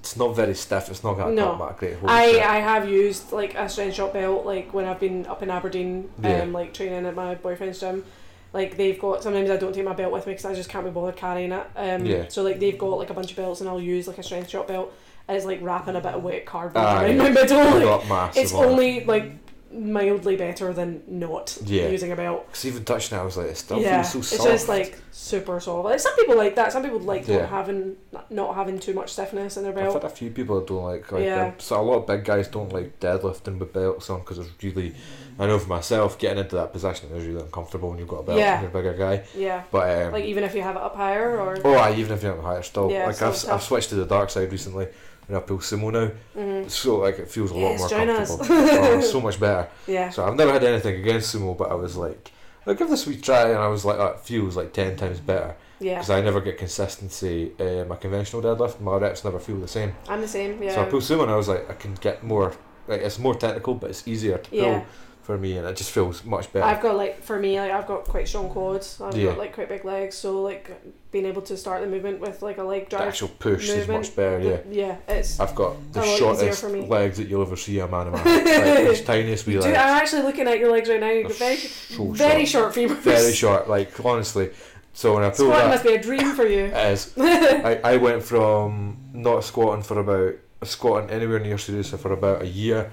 it's 0.00 0.16
not 0.16 0.34
very 0.34 0.54
stiff. 0.54 0.88
It's 0.90 1.04
not 1.04 1.14
got 1.16 1.32
No. 1.32 1.56
that 1.58 1.76
great 1.78 1.96
hold. 1.96 2.10
I. 2.10 2.40
I 2.40 2.58
have 2.58 2.88
used 2.88 3.32
like 3.32 3.54
a 3.54 3.68
strength 3.68 3.94
shop 3.94 4.12
belt 4.14 4.44
like 4.44 4.74
when 4.74 4.84
I've 4.86 4.98
been 5.00 5.26
up 5.26 5.42
in 5.42 5.50
Aberdeen 5.50 6.10
um, 6.18 6.24
Yeah. 6.30 6.44
like 6.44 6.74
training 6.74 7.06
at 7.06 7.14
my 7.14 7.34
boyfriend's 7.36 7.78
gym 7.80 8.04
like 8.52 8.76
they've 8.76 8.98
got 8.98 9.22
sometimes 9.22 9.48
I 9.48 9.56
don't 9.56 9.72
take 9.74 9.84
my 9.84 9.94
belt 9.94 10.12
with 10.12 10.26
me 10.26 10.32
because 10.32 10.44
I 10.44 10.54
just 10.54 10.68
can't 10.68 10.84
be 10.84 10.90
bothered 10.90 11.16
carrying 11.16 11.52
it 11.52 11.66
um, 11.76 12.04
Yeah. 12.04 12.26
so 12.28 12.42
like 12.42 12.58
they've 12.60 12.76
got 12.76 12.98
like 12.98 13.08
a 13.10 13.14
bunch 13.14 13.30
of 13.30 13.36
belts 13.36 13.60
and 13.60 13.70
I'll 13.70 13.80
use 13.80 14.06
like 14.08 14.18
a 14.18 14.22
strength 14.22 14.50
shop 14.50 14.68
belt 14.68 14.92
and 15.28 15.36
it's 15.36 15.46
like 15.46 15.62
wrapping 15.62 15.96
a 15.96 16.00
bit 16.00 16.12
of 16.14 16.22
wet 16.22 16.44
cardboard 16.44 16.84
around 16.84 17.16
my 17.16 17.30
middle 17.30 17.88
like, 18.08 18.36
it's 18.36 18.52
only 18.52 19.04
like 19.04 19.41
mildly 19.72 20.36
better 20.36 20.72
than 20.72 21.02
not 21.08 21.56
Yeah. 21.64 21.88
using 21.88 22.12
a 22.12 22.16
belt 22.16 22.46
'Cause 22.52 22.64
even 22.66 22.84
touching 22.84 23.16
it, 23.16 23.20
I 23.20 23.24
was 23.24 23.36
like, 23.36 23.46
it 23.48 23.56
still 23.56 23.80
yeah 23.80 24.02
feels 24.02 24.28
so 24.28 24.36
soft. 24.36 24.48
it's 24.48 24.52
just 24.52 24.68
like 24.68 24.98
super 25.10 25.60
soft 25.60 25.84
like 25.84 26.00
some 26.00 26.14
people 26.16 26.36
like 26.36 26.54
that 26.56 26.72
some 26.72 26.82
people 26.82 27.00
like 27.00 27.26
Yeah. 27.26 27.38
not 27.42 27.48
having 27.50 27.96
not 28.30 28.54
having 28.54 28.78
too 28.78 28.92
much 28.94 29.12
stiffness 29.12 29.56
in 29.56 29.62
their 29.62 29.72
I've 29.72 29.78
belt 29.78 29.94
had 29.94 30.04
a 30.04 30.08
few 30.14 30.30
people 30.30 30.56
that 30.60 30.66
don't 30.66 30.84
like, 30.84 31.10
like 31.12 31.24
Yeah. 31.24 31.52
so 31.58 31.80
a 31.80 31.82
lot 31.82 31.96
of 31.98 32.06
big 32.06 32.24
guys 32.24 32.48
don't 32.48 32.72
like 32.72 33.00
deadlifting 33.00 33.58
with 33.58 33.72
belts 33.72 34.10
on 34.10 34.20
because 34.20 34.38
it's 34.38 34.50
really, 34.62 34.94
I 35.38 35.46
know 35.46 35.58
for 35.58 35.68
myself, 35.68 36.18
getting 36.18 36.38
into 36.38 36.56
that 36.56 36.72
position 36.72 37.10
is 37.14 37.26
really 37.26 37.40
uncomfortable 37.40 37.90
when 37.90 37.98
you've 37.98 38.08
got 38.08 38.20
a 38.20 38.22
belt 38.24 38.38
Yeah. 38.38 38.54
and 38.54 38.62
you're 38.62 38.70
a 38.70 38.82
bigger 38.82 38.94
guy. 38.98 39.22
yeah 39.34 39.62
But 39.70 40.02
um, 40.06 40.12
like 40.12 40.24
even 40.24 40.44
if 40.44 40.54
you 40.54 40.62
have 40.62 40.76
it 40.76 40.82
up 40.82 40.96
higher 40.96 41.40
or 41.40 41.58
Oh, 41.64 41.74
aye, 41.74 41.94
even 41.96 42.12
if 42.12 42.22
you 42.22 42.28
have 42.28 42.38
not 42.38 42.44
higher, 42.46 42.62
still. 42.62 42.90
Yeah, 42.90 43.06
like 43.06 43.20
I've. 43.22 43.48
I've 43.48 43.62
switched 43.62 43.88
to 43.90 43.94
the 43.96 44.04
dark 44.06 44.28
side 44.30 44.50
recently, 44.52 44.88
and 45.32 45.38
I 45.38 45.40
pull 45.46 45.58
sumo 45.58 45.90
now. 45.90 46.10
Mhm. 46.36 46.70
So 46.70 46.98
like 46.98 47.18
it 47.18 47.28
feels 47.30 47.50
a 47.50 47.54
lot 47.54 47.70
Yes, 47.70 47.80
more 47.80 47.88
join 47.88 48.10
us. 48.10 48.28
comfortable. 48.28 48.58
oh, 48.58 49.00
so 49.00 49.20
much 49.20 49.40
better. 49.40 49.68
yeah 49.86 50.10
So 50.10 50.24
I've 50.24 50.36
never 50.36 50.52
had 50.52 50.62
anything 50.64 50.96
against 51.00 51.34
sumo, 51.34 51.56
but 51.56 51.70
I 51.70 51.74
was 51.74 51.96
like, 51.96 52.30
I'll 52.66 52.74
give 52.74 52.90
this 52.90 53.06
a 53.06 53.10
wee 53.10 53.16
try, 53.16 53.48
and 53.48 53.58
I 53.58 53.68
was 53.68 53.84
like, 53.84 53.98
oh, 53.98 54.06
it 54.08 54.20
feels 54.20 54.56
like 54.56 54.72
ten 54.72 54.96
times 54.96 55.20
better 55.20 55.56
yeah 55.80 55.94
because 55.94 56.10
I 56.10 56.20
never 56.20 56.40
get 56.40 56.58
consistency. 56.58 57.52
Uh, 57.58 57.84
my 57.86 57.96
conventional 57.96 58.40
deadlift, 58.42 58.78
my 58.80 58.96
reps 58.98 59.24
never 59.24 59.40
feel 59.40 59.56
the 59.58 59.66
same. 59.68 59.94
I'm 60.08 60.20
the 60.20 60.28
same. 60.28 60.62
Yeah. 60.62 60.74
So 60.74 60.82
I 60.82 60.84
pull 60.84 61.00
sumo, 61.00 61.22
and 61.22 61.30
I 61.32 61.36
was 61.36 61.48
like, 61.48 61.68
I 61.70 61.74
can 61.74 61.94
get 61.94 62.22
more. 62.22 62.52
Like 62.88 63.00
it's 63.00 63.18
more 63.18 63.34
technical, 63.34 63.74
but 63.74 63.90
it's 63.90 64.06
easier 64.06 64.38
to 64.38 64.50
pull 64.50 64.58
Yeah. 64.58 64.84
For 65.22 65.38
me, 65.38 65.56
and 65.56 65.66
it 65.66 65.76
just 65.76 65.90
feels 65.92 66.24
much 66.24 66.52
better. 66.52 66.64
I've 66.66 66.82
got 66.82 66.96
like 66.96 67.22
for 67.22 67.38
me 67.38 67.58
like 67.60 67.70
I've 67.70 67.86
got 67.86 68.04
quite 68.04 68.26
strong 68.28 68.48
quads. 68.50 69.00
I've 69.00 69.16
Yeah. 69.16 69.26
got 69.30 69.38
like 69.38 69.52
quite 69.54 69.68
big 69.68 69.84
legs, 69.84 70.16
so 70.16 70.42
like 70.42 70.70
being 71.12 71.26
able 71.26 71.42
to 71.42 71.56
start 71.56 71.80
the 71.82 71.86
movement 71.86 72.20
with 72.20 72.42
like 72.42 72.58
a 72.58 72.62
leg 72.62 72.84
the 72.90 72.96
drive. 72.96 73.08
actual 73.08 73.28
push 73.28 73.68
is 73.68 73.86
much 73.88 74.14
better. 74.16 74.40
Yeah. 74.40 74.56
the- 74.56 74.74
yeah, 74.74 74.96
it's. 75.08 75.38
I've 75.40 75.54
got 75.54 75.76
the 75.92 76.00
A 76.00 76.00
lot 76.00 76.06
easier 76.08 76.52
shortest 76.52 76.64
legs 76.88 77.18
that 77.18 77.28
you'll 77.28 77.42
ever 77.42 77.56
see 77.56 77.78
a 77.78 77.86
man 77.86 78.08
in 78.08 78.12
my 78.14 78.18
like, 78.24 78.42
it's 78.46 79.00
tiniest 79.02 79.46
wee 79.46 79.54
Dude. 79.54 79.66
I'm 79.66 79.74
actually 79.74 80.22
looking 80.22 80.48
at 80.48 80.58
your 80.58 80.72
legs 80.72 80.88
right 80.88 81.00
now. 81.00 81.10
You've 81.10 81.28
got 81.28 81.36
very, 81.36 81.56
so 81.56 82.04
very 82.12 82.44
short. 82.46 82.74
short 82.74 82.90
femurs. 82.90 82.96
Very 83.02 83.32
short. 83.32 83.68
Like 83.68 84.04
honestly, 84.04 84.50
So 84.94 85.14
when 85.14 85.22
I 85.22 85.26
pulled 85.30 85.36
Squatting 85.52 85.58
that, 85.58 85.68
must 85.70 85.84
be 85.84 85.94
a 85.94 86.02
dream 86.02 86.34
for 86.34 86.46
you. 86.46 86.64
as 86.66 87.12
I, 87.18 87.80
I 87.84 87.96
went 87.96 88.22
from 88.22 88.98
not 89.12 89.44
squatting 89.44 89.82
for 89.84 89.98
about 90.00 90.34
squatting 90.64 91.10
anywhere 91.10 91.38
near 91.40 91.56
Surusa 91.56 91.98
for 91.98 92.12
about 92.12 92.42
a 92.42 92.46
year 92.46 92.90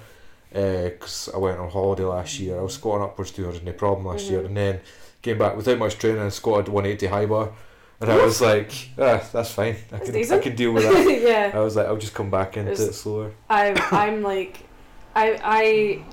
because 0.52 1.28
I 1.34 1.38
went 1.38 1.58
on 1.58 1.70
holiday 1.70 2.04
last 2.04 2.38
year. 2.40 2.58
I 2.58 2.62
was 2.62 2.74
squatting 2.74 3.04
upwards 3.04 3.30
200 3.30 3.64
no 3.64 3.72
problem 3.72 4.06
last 4.06 4.28
year 4.30 4.40
Mhm. 4.42 4.46
and 4.46 4.56
then 4.56 4.80
came 5.22 5.38
back 5.38 5.56
without 5.56 5.78
much 5.78 5.98
training 5.98 6.22
and 6.22 6.32
squatted 6.32 6.68
180 6.68 7.06
high 7.06 7.26
bar 7.26 7.50
and 8.00 8.10
I 8.10 8.16
was 8.24 8.40
like 8.40 8.72
ah, 8.98 9.22
that's 9.32 9.50
fine 9.52 9.76
I 9.92 9.98
That's 9.98 10.10
can, 10.28 10.38
I 10.38 10.42
can 10.42 10.56
deal 10.56 10.72
with 10.72 10.82
that 10.88 11.20
yeah. 11.22 11.50
I 11.54 11.60
was 11.60 11.76
like 11.76 11.86
I'll 11.86 11.96
just 11.98 12.14
come 12.14 12.30
back 12.30 12.56
into 12.56 12.72
It's- 12.72 12.88
it 12.88 12.94
slower 12.94 13.30
I'm 13.48 13.76
I'm 13.92 14.22
like 14.22 14.60
I 15.14 15.38
I 15.44 16.04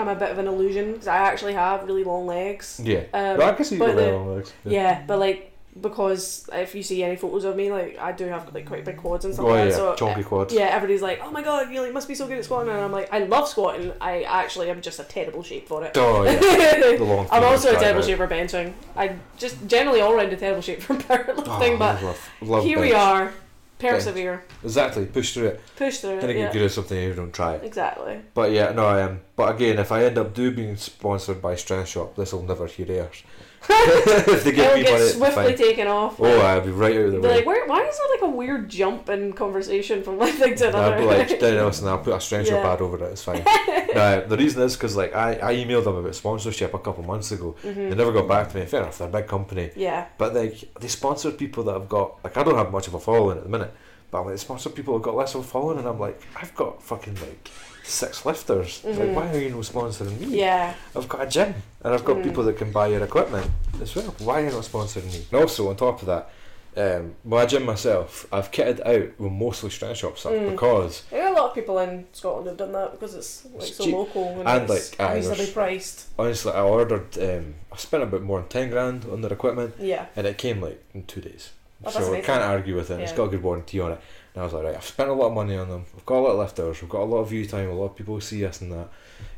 I'm 0.00 0.08
a 0.08 0.14
bit 0.14 0.30
of 0.30 0.38
an 0.38 0.46
illusion 0.46 0.92
because 0.92 1.08
I 1.08 1.16
actually 1.18 1.52
have 1.54 1.84
really 1.84 2.04
long 2.04 2.26
legs. 2.26 2.80
yeah 2.82 3.00
Um, 3.12 3.36
but 3.36 3.42
I 3.42 3.52
can 3.52 3.64
see 3.64 3.74
you 3.74 3.80
but 3.80 3.88
got 3.88 3.96
the- 3.96 4.12
long 4.12 4.36
legs 4.36 4.52
yeah, 4.64 5.02
but 5.06 5.18
like 5.18 5.49
because 5.78 6.48
if 6.52 6.74
you 6.74 6.82
see 6.82 7.02
any 7.04 7.16
photos 7.16 7.44
of 7.44 7.54
me, 7.56 7.70
like 7.70 7.98
I 7.98 8.12
do 8.12 8.24
have 8.26 8.52
like 8.52 8.66
quite 8.66 8.84
big 8.84 8.96
quads 8.96 9.24
and 9.24 9.32
stuff 9.32 9.46
oh 9.46 9.50
like 9.50 9.58
yeah 9.58 9.64
that. 9.66 9.74
So 9.74 9.94
chunky 9.94 10.24
quads 10.24 10.52
yeah, 10.52 10.64
everybody's 10.64 11.02
like, 11.02 11.20
"Oh 11.22 11.30
my 11.30 11.42
god, 11.42 11.70
you 11.70 11.80
like 11.80 11.92
must 11.92 12.08
be 12.08 12.14
so 12.14 12.26
good 12.26 12.38
at 12.38 12.44
squatting," 12.44 12.72
and 12.72 12.80
I'm 12.80 12.92
like, 12.92 13.12
"I 13.12 13.20
love 13.20 13.48
squatting. 13.48 13.92
I 14.00 14.22
actually 14.22 14.68
am 14.70 14.80
just 14.80 14.98
a 14.98 15.04
terrible 15.04 15.42
shape 15.42 15.68
for 15.68 15.84
it." 15.84 15.96
oh 15.96 16.24
yeah 16.24 16.34
the 16.96 17.04
long 17.04 17.28
I'm 17.30 17.44
also 17.44 17.74
a 17.74 17.78
terrible 17.78 18.00
right. 18.00 18.08
shape 18.08 18.18
for 18.18 18.26
benching. 18.26 18.72
I 18.96 19.16
just 19.38 19.66
generally 19.66 20.00
all 20.00 20.14
round 20.14 20.32
a 20.32 20.36
terrible 20.36 20.62
shape 20.62 20.82
for 20.82 20.94
powerlifting, 20.96 21.74
oh, 21.74 21.78
but 21.78 22.02
love, 22.02 22.30
love 22.42 22.64
here 22.64 22.80
we 22.80 22.90
bench. 22.90 23.00
are. 23.00 23.32
Persevere, 23.78 24.44
exactly 24.62 25.06
push 25.06 25.32
through 25.32 25.46
it 25.46 25.60
push 25.74 26.00
through 26.00 26.18
I 26.18 26.20
think 26.20 26.32
it. 26.32 26.38
Yeah, 26.38 26.52
good 26.52 26.62
at 26.66 26.70
something 26.70 26.98
if 26.98 27.08
you 27.08 27.14
don't 27.14 27.32
try 27.32 27.54
it 27.54 27.64
exactly. 27.64 28.20
But 28.34 28.50
yeah, 28.50 28.72
no, 28.72 28.84
I 28.84 29.00
am. 29.00 29.22
But 29.36 29.54
again, 29.54 29.78
if 29.78 29.90
I 29.90 30.04
end 30.04 30.18
up 30.18 30.34
do 30.34 30.50
being 30.50 30.76
sponsored 30.76 31.40
by 31.40 31.54
Strength 31.54 31.88
Shop, 31.88 32.14
this 32.14 32.34
will 32.34 32.42
never 32.42 32.66
hear 32.66 32.92
airs. 32.92 33.22
if 33.68 34.44
they 34.44 34.52
give 34.52 34.64
It'll 34.64 34.76
me 34.78 34.82
get 34.82 34.92
money, 34.98 35.10
swiftly 35.10 35.44
fine. 35.44 35.56
taken 35.56 35.86
off. 35.86 36.18
Oh, 36.18 36.40
I'll 36.40 36.60
be 36.62 36.70
right 36.70 36.96
out 36.96 37.02
of 37.06 37.12
the 37.12 37.20
way. 37.20 37.36
like, 37.36 37.46
Where, 37.46 37.66
why 37.66 37.82
is 37.82 37.96
there 37.98 38.06
like 38.12 38.22
a 38.22 38.34
weird 38.36 38.68
jump 38.68 39.08
in 39.10 39.32
conversation 39.34 40.02
from 40.02 40.16
one 40.16 40.32
thing 40.32 40.54
to 40.56 40.68
another? 40.68 40.94
I'll 40.94 40.98
be 41.00 41.04
like, 41.06 41.38
then 41.40 41.56
else, 41.58 41.80
and 41.80 41.88
I'll 41.90 41.98
put 41.98 42.14
a 42.14 42.20
Shop 42.20 42.46
Yeah. 42.46 42.72
ad 42.72 42.80
over 42.80 42.96
it. 43.04 43.12
It's 43.12 43.22
fine. 43.22 43.42
now, 43.94 44.20
the 44.22 44.36
reason 44.38 44.62
is 44.62 44.76
because 44.76 44.96
like 44.96 45.14
I, 45.14 45.32
I 45.34 45.54
emailed 45.56 45.84
them 45.84 45.96
about 45.96 46.14
sponsorship 46.14 46.72
a 46.74 46.78
couple 46.78 47.04
months 47.04 47.32
ago. 47.32 47.54
They 47.62 47.72
Mhm. 47.74 47.96
never 47.96 48.12
got 48.12 48.26
back 48.28 48.50
to 48.50 48.58
me. 48.58 48.66
Fair 48.66 48.80
enough, 48.82 48.98
they're 48.98 49.08
a 49.08 49.12
big 49.12 49.26
company, 49.26 49.70
Yeah, 49.76 50.06
but 50.18 50.34
like 50.34 50.72
they 50.80 50.88
sponsored 50.88 51.36
people 51.38 51.62
that 51.64 51.72
have 51.74 51.88
got 51.88 52.22
like 52.24 52.36
I 52.36 52.42
don't 52.42 52.56
have 52.56 52.70
much 52.72 52.86
of 52.88 52.94
a 52.94 53.00
following 53.00 53.36
at 53.38 53.44
the 53.44 53.50
minute, 53.50 53.72
but 54.10 54.20
I'm 54.20 54.24
like, 54.26 54.34
they 54.34 54.38
sponsor 54.38 54.70
people 54.70 54.94
who've 54.94 55.02
got 55.02 55.14
less 55.16 55.34
of 55.34 55.42
a 55.42 55.44
following, 55.44 55.78
and 55.78 55.86
I'm 55.86 55.98
like, 56.00 56.20
I've 56.40 56.54
got 56.54 56.82
fucking 56.82 57.14
like 57.16 57.50
six 57.90 58.24
lifters. 58.24 58.82
Mhm. 58.84 58.98
Like, 58.98 59.16
why 59.16 59.30
are 59.36 59.38
you 59.40 59.50
not 59.50 59.60
sponsoring 59.60 60.18
me? 60.20 60.38
yeah. 60.38 60.74
I've 60.96 61.08
got 61.08 61.22
a 61.22 61.26
gym 61.26 61.54
and 61.82 61.94
I've 61.94 62.04
got 62.04 62.16
Mm. 62.18 62.24
people 62.24 62.44
that 62.44 62.56
can 62.56 62.70
buy 62.72 62.86
your 62.88 63.02
equipment 63.04 63.50
as 63.82 63.94
well. 63.94 64.14
Why 64.20 64.40
are 64.40 64.44
you 64.46 64.50
not 64.52 64.64
sponsoring 64.64 65.06
me? 65.12 65.26
And 65.30 65.40
also, 65.40 65.68
on 65.68 65.76
top 65.76 66.00
of 66.02 66.06
that, 66.06 66.30
um, 66.76 67.14
my 67.24 67.46
gym 67.46 67.64
myself, 67.64 68.26
I've 68.32 68.50
kitted 68.52 68.80
out 68.86 69.18
with 69.18 69.32
mostly 69.32 69.70
strength 69.70 69.98
shop 69.98 70.16
stuff 70.18 70.32
Mm. 70.32 70.52
because 70.52 71.02
I 71.10 71.16
think 71.16 71.28
a 71.28 71.32
lot 71.40 71.48
of 71.50 71.54
people 71.54 71.78
in 71.80 72.06
Scotland 72.12 72.46
have 72.46 72.56
done 72.56 72.72
that 72.72 72.92
because 72.92 73.14
it's 73.14 73.44
like 73.54 73.68
It's 73.68 73.76
so 73.76 73.84
cheap. 73.84 73.94
local 73.94 74.28
and, 74.40 74.48
And, 74.48 74.70
it's 74.70 74.98
like, 74.98 75.08
aye, 75.10 75.14
reasonably 75.16 75.46
priced. 75.48 76.04
honestly, 76.18 76.52
I 76.52 76.60
ordered, 76.62 77.18
um, 77.18 77.54
I 77.72 77.76
spent 77.76 78.02
about 78.04 78.22
more 78.22 78.38
than 78.38 78.48
10 78.48 78.70
grand 78.70 79.04
on 79.12 79.20
their 79.20 79.32
equipment 79.32 79.74
Yeah, 79.80 80.06
and 80.14 80.26
it 80.26 80.38
came 80.38 80.60
like 80.62 80.80
in 80.94 81.04
two 81.06 81.20
days. 81.20 81.50
Oh, 81.84 81.90
so 81.90 82.12
I 82.14 82.20
can't 82.20 82.42
argue 82.42 82.76
with 82.76 82.90
it. 82.90 82.94
and 82.94 83.02
It's 83.02 83.12
Yeah. 83.12 83.16
got 83.16 83.24
a 83.24 83.28
good 83.28 83.42
warranty 83.42 83.80
on 83.80 83.92
it. 83.92 84.00
And 84.34 84.42
I 84.42 84.44
was 84.44 84.52
like, 84.52 84.64
right, 84.64 84.76
I've 84.76 84.84
spent 84.84 85.08
a 85.10 85.12
lot 85.12 85.26
of 85.28 85.32
money 85.34 85.56
on 85.56 85.68
them. 85.68 85.84
I've 85.96 86.06
got 86.06 86.18
a 86.18 86.20
lot 86.20 86.30
of 86.32 86.38
lifters. 86.38 86.80
We've 86.80 86.90
got 86.90 87.00
a 87.02 87.04
lot 87.04 87.18
of 87.18 87.28
view 87.30 87.46
time. 87.46 87.68
A 87.68 87.74
lot 87.74 87.86
of 87.86 87.96
people 87.96 88.20
see 88.20 88.44
us 88.46 88.60
and 88.60 88.72
that. 88.72 88.88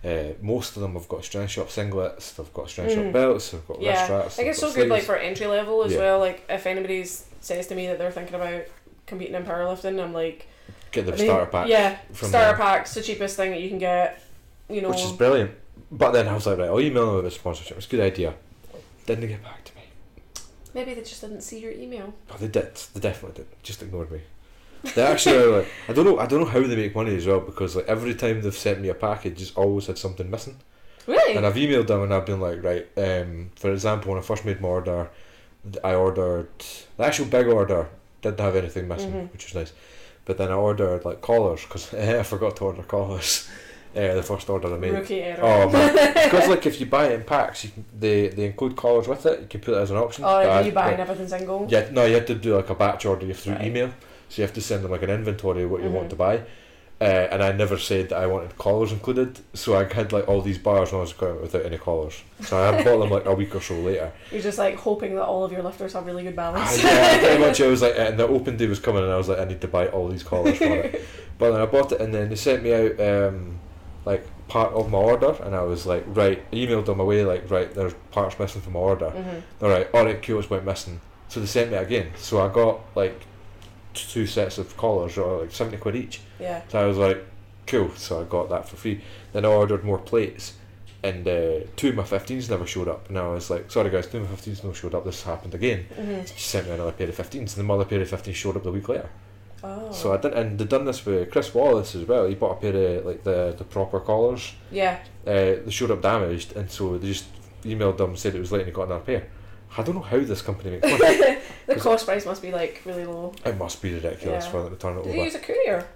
Uh, 0.04 0.34
most 0.42 0.76
of 0.76 0.82
them 0.82 0.92
have 0.94 1.08
got 1.08 1.24
strength 1.24 1.50
shop 1.50 1.68
singlets. 1.68 2.36
They've 2.36 2.52
got 2.52 2.68
strength 2.68 2.92
Mm. 2.92 3.04
shop 3.04 3.12
belts. 3.12 3.50
They've 3.50 3.66
got 3.66 3.78
wrist 3.78 3.86
yeah. 3.86 4.04
straps. 4.04 4.26
I 4.34 4.36
think 4.36 4.48
it's 4.50 4.58
so 4.60 4.72
good 4.72 4.88
like 4.88 5.02
for 5.04 5.16
entry 5.16 5.46
level 5.46 5.82
as 5.84 5.92
Yeah. 5.92 5.98
well. 5.98 6.18
Like 6.18 6.44
if 6.48 6.66
anybody 6.66 7.04
says 7.04 7.66
to 7.68 7.74
me 7.74 7.86
that 7.86 7.98
they're 7.98 8.10
thinking 8.10 8.34
about 8.34 8.64
competing 9.06 9.34
in 9.34 9.44
powerlifting, 9.44 10.02
I'm 10.02 10.12
like, 10.12 10.46
Get 10.90 11.06
the 11.06 11.16
starter 11.16 11.46
pack. 11.50 11.68
Yeah, 11.68 11.96
starter 12.12 12.48
them. 12.48 12.56
pack's 12.56 12.92
the 12.92 13.00
cheapest 13.02 13.36
thing 13.36 13.50
that 13.52 13.60
you 13.62 13.70
can 13.70 13.78
get. 13.78 14.22
You 14.68 14.82
know, 14.82 14.90
which 14.90 15.00
is 15.00 15.12
brilliant. 15.12 15.52
But 15.90 16.10
then 16.12 16.28
I 16.28 16.34
was 16.34 16.46
like, 16.46 16.58
right, 16.58 16.68
I'll 16.68 16.80
email 16.80 17.06
them 17.06 17.16
about 17.16 17.32
sponsorship. 17.32 17.78
It's 17.78 17.86
a 17.86 17.90
good 17.90 18.00
idea. 18.00 18.34
Didn't 19.06 19.22
they 19.22 19.26
get 19.28 19.42
back 19.42 19.64
to 19.64 19.74
me. 19.74 19.82
maybe 20.74 20.94
they 20.94 21.00
just 21.02 21.20
didn't 21.22 21.40
see 21.42 21.58
your 21.60 21.72
email. 21.72 22.12
Oh, 22.30 22.36
they 22.38 22.48
did. 22.48 22.74
They 22.94 23.00
definitely 23.00 23.42
did. 23.42 23.62
Just 23.62 23.82
ignored 23.82 24.10
me. 24.10 24.20
They 24.94 25.02
actually 25.02 25.44
like 25.44 25.68
I 25.88 25.92
don't 25.92 26.04
know. 26.04 26.18
I 26.18 26.26
don't 26.26 26.40
know 26.40 26.46
how 26.46 26.60
they 26.60 26.76
make 26.76 26.94
money 26.94 27.14
as 27.16 27.26
well 27.26 27.40
because 27.40 27.76
like 27.76 27.86
every 27.86 28.14
time 28.14 28.42
they've 28.42 28.54
sent 28.56 28.80
me 28.80 28.88
a 28.88 28.94
package, 28.94 29.40
it's 29.42 29.52
always 29.52 29.86
had 29.86 29.98
something 29.98 30.28
missing. 30.30 30.56
Really? 31.06 31.36
And 31.36 31.44
I've 31.46 31.54
emailed 31.54 31.86
them 31.88 32.02
and 32.02 32.12
I've 32.14 32.26
been 32.26 32.40
like, 32.40 32.62
right. 32.62 32.86
Um, 32.96 33.50
for 33.56 33.72
example, 33.72 34.10
when 34.12 34.18
I 34.18 34.22
first 34.24 34.44
made 34.44 34.60
my 34.60 34.68
order, 34.68 35.10
I 35.84 35.94
ordered 35.94 36.48
the 36.96 37.04
actual 37.04 37.26
big 37.26 37.46
order 37.46 37.88
didn't 38.22 38.40
have 38.40 38.54
anything 38.56 38.86
missing, 38.88 39.12
Mhm. 39.12 39.32
which 39.32 39.46
was 39.46 39.54
nice. 39.54 39.72
But 40.24 40.38
then 40.38 40.50
I 40.50 40.54
ordered 40.54 41.04
like 41.04 41.20
collars 41.20 41.62
because 41.62 41.92
I 42.18 42.22
forgot 42.22 42.56
to 42.56 42.64
order 42.64 42.82
collars. 42.82 43.48
Uh, 43.94 44.14
the 44.14 44.22
first 44.22 44.48
order 44.48 44.74
I 44.74 44.78
made. 44.78 44.94
Rookie 44.94 45.20
error. 45.20 45.42
Oh 45.42 45.68
man, 45.68 45.92
because 46.14 46.48
like 46.48 46.64
if 46.64 46.80
you 46.80 46.86
buy 46.86 47.08
it 47.08 47.12
in 47.12 47.24
packs, 47.24 47.64
you 47.64 47.70
can, 47.72 47.84
they 48.00 48.28
they 48.28 48.46
include 48.46 48.74
collars 48.74 49.06
with 49.06 49.26
it. 49.26 49.40
You 49.42 49.46
can 49.48 49.60
put 49.60 49.74
it 49.74 49.76
as 49.82 49.90
an 49.90 49.98
option. 49.98 50.24
Oh, 50.24 50.28
But 50.28 50.46
are 50.48 50.62
you 50.62 50.72
buying 50.72 50.96
but- 50.96 51.00
everything 51.00 51.28
single? 51.28 51.66
Yeah, 51.68 51.90
no, 51.92 52.06
you 52.06 52.14
had 52.14 52.26
to 52.28 52.34
do 52.34 52.56
like 52.56 52.70
a 52.70 52.74
batch 52.74 53.04
order 53.04 53.30
through 53.34 53.52
Right. 53.52 53.66
email, 53.66 53.90
so 54.32 54.40
you 54.40 54.46
have 54.46 54.54
to 54.54 54.62
send 54.62 54.82
them 54.82 54.90
like 54.90 55.02
an 55.02 55.10
inventory 55.10 55.64
of 55.64 55.70
what 55.70 55.82
you 55.82 55.90
want 55.90 56.06
Mhm. 56.06 56.10
to 56.10 56.16
buy. 56.16 56.36
Uh, 57.02 57.04
and 57.32 57.42
I 57.42 57.50
never 57.52 57.76
said 57.78 58.08
that 58.10 58.18
I 58.22 58.26
wanted 58.28 58.56
collars 58.56 58.92
included, 58.92 59.40
so 59.54 59.74
I 59.76 59.92
had 59.92 60.12
like 60.12 60.26
all 60.28 60.40
these 60.40 60.56
bars 60.56 60.90
and 60.90 60.98
I 60.98 61.00
was 61.00 61.12
going 61.12 61.38
without 61.42 61.66
any 61.66 61.76
collars. 61.76 62.22
So 62.42 62.56
I 62.56 62.82
bought 62.84 62.98
them 63.00 63.10
like 63.10 63.26
a 63.26 63.34
week 63.34 63.54
or 63.54 63.60
so 63.60 63.74
later. 63.74 64.10
You're 64.30 64.40
just 64.40 64.56
like 64.56 64.76
hoping 64.76 65.16
that 65.16 65.24
all 65.24 65.44
of 65.44 65.50
your 65.52 65.62
lifters 65.62 65.92
have 65.94 66.06
really 66.06 66.22
good 66.22 66.34
Ah, 66.38 66.52
balance. 66.52 66.82
yeah, 66.82 67.18
pretty 67.18 67.40
much. 67.40 67.60
I 67.66 67.66
was 67.66 67.82
like, 67.82 67.94
and 67.98 68.16
the 68.18 68.26
open 68.28 68.56
day 68.56 68.68
was 68.68 68.78
coming, 68.78 69.02
and 69.02 69.12
I 69.12 69.16
was 69.16 69.28
like, 69.28 69.40
I 69.40 69.44
need 69.44 69.60
to 69.60 69.68
buy 69.68 69.88
all 69.88 70.08
these 70.08 70.22
collars 70.22 70.56
for 70.58 70.64
it. 70.76 71.02
But 71.38 71.50
then 71.52 71.60
I 71.60 71.66
bought 71.66 71.90
it, 71.92 72.00
and 72.00 72.14
then 72.14 72.28
they 72.28 72.36
sent 72.36 72.62
me 72.62 72.72
out 72.72 73.00
um, 73.00 73.58
like 74.04 74.24
part 74.46 74.72
of 74.72 74.88
my 74.88 74.98
order, 74.98 75.34
and 75.42 75.56
I 75.56 75.62
was 75.64 75.86
like, 75.86 76.04
right, 76.06 76.40
I 76.52 76.54
emailed 76.54 76.84
them 76.86 77.00
away, 77.00 77.24
like, 77.24 77.50
right, 77.50 77.72
there's 77.74 77.94
parts 78.12 78.38
missing 78.38 78.60
from 78.62 78.74
my 78.74 78.80
order. 78.80 79.10
hmm 79.10 79.64
All 79.64 79.70
right, 79.70 79.88
all 79.92 80.04
right, 80.04 80.22
cool, 80.22 80.40
went 80.48 80.64
missing. 80.64 81.00
So 81.28 81.40
they 81.40 81.46
sent 81.46 81.72
me 81.72 81.78
again. 81.78 82.12
So 82.16 82.40
I 82.40 82.48
got 82.52 82.78
like 82.94 83.18
two 83.94 84.26
sets 84.26 84.58
of 84.58 84.76
collars, 84.76 85.16
or 85.18 85.42
like 85.42 85.52
seventy 85.52 85.76
quid 85.76 85.96
each. 85.96 86.20
Yeah. 86.40 86.62
So 86.68 86.80
I 86.80 86.86
was 86.86 86.96
like, 86.98 87.24
cool. 87.66 87.90
So 87.96 88.20
I 88.20 88.24
got 88.24 88.48
that 88.50 88.68
for 88.68 88.76
free. 88.76 89.00
Then 89.32 89.44
I 89.44 89.48
ordered 89.48 89.84
more 89.84 89.98
plates, 89.98 90.54
and 91.02 91.26
uh, 91.26 91.60
two 91.76 91.90
of 91.90 91.94
my 91.96 92.02
15s 92.02 92.50
never 92.50 92.66
showed 92.66 92.88
up. 92.88 93.08
And 93.08 93.18
I 93.18 93.26
was 93.28 93.50
like, 93.50 93.70
sorry 93.70 93.90
guys, 93.90 94.06
two 94.06 94.18
of 94.18 94.28
my 94.30 94.36
15s 94.36 94.62
never 94.62 94.74
showed 94.74 94.94
up. 94.94 95.04
This 95.04 95.22
happened 95.22 95.54
again. 95.54 95.86
hmm 95.96 96.20
She 96.24 96.38
sent 96.40 96.66
me 96.68 96.74
another 96.74 96.92
pair 96.92 97.08
of 97.08 97.16
15s, 97.16 97.56
and 97.58 97.68
the 97.68 97.72
other 97.74 97.84
pair 97.84 98.00
of 98.00 98.10
15s 98.10 98.34
showed 98.34 98.56
up 98.56 98.62
the 98.64 98.72
week 98.72 98.88
later. 98.88 99.08
Oh. 99.64 99.92
So 99.92 100.12
I 100.12 100.16
did, 100.16 100.32
and 100.34 100.58
they 100.58 100.64
done 100.64 100.84
this 100.86 101.06
with 101.06 101.30
Chris 101.30 101.54
Wallace 101.54 101.94
as 101.94 102.04
well. 102.06 102.26
He 102.26 102.34
bought 102.34 102.58
a 102.58 102.60
pair 102.60 102.98
of 102.98 103.06
like 103.06 103.22
the 103.22 103.54
the 103.56 103.64
proper 103.64 104.00
collars. 104.00 104.54
yeah. 104.72 104.98
Uh, 105.24 105.62
they 105.64 105.70
showed 105.70 105.92
up 105.92 106.02
damaged, 106.02 106.56
and 106.56 106.68
so 106.68 106.98
they 106.98 107.06
just 107.08 107.26
emailed 107.62 107.96
them 107.96 108.16
said 108.16 108.34
it 108.34 108.40
was 108.40 108.50
late 108.50 108.62
and 108.62 108.70
he 108.70 108.72
got 108.74 108.86
another 108.88 109.04
pair. 109.04 109.28
I 109.76 109.82
don't 109.82 109.94
know 109.94 110.02
how 110.02 110.18
this 110.20 110.42
company 110.42 110.70
makes 110.78 110.86
money. 111.00 111.38
the 111.66 111.76
cost 111.76 112.04
price 112.06 112.26
must 112.26 112.42
be 112.42 112.50
like 112.52 112.82
really 112.84 113.04
low. 113.04 113.32
it 113.44 113.56
must 113.56 113.80
be 113.80 113.94
ridiculous 113.94 114.44
Yeah. 114.44 114.50
for 114.50 114.62
them 114.62 114.72
to 114.72 114.78
turn 114.78 114.98
it 114.98 115.02
Do 115.04 115.08
over. 115.08 115.16
you 115.18 115.24
use 115.24 115.34
a 115.34 115.38
courier? 115.38 115.86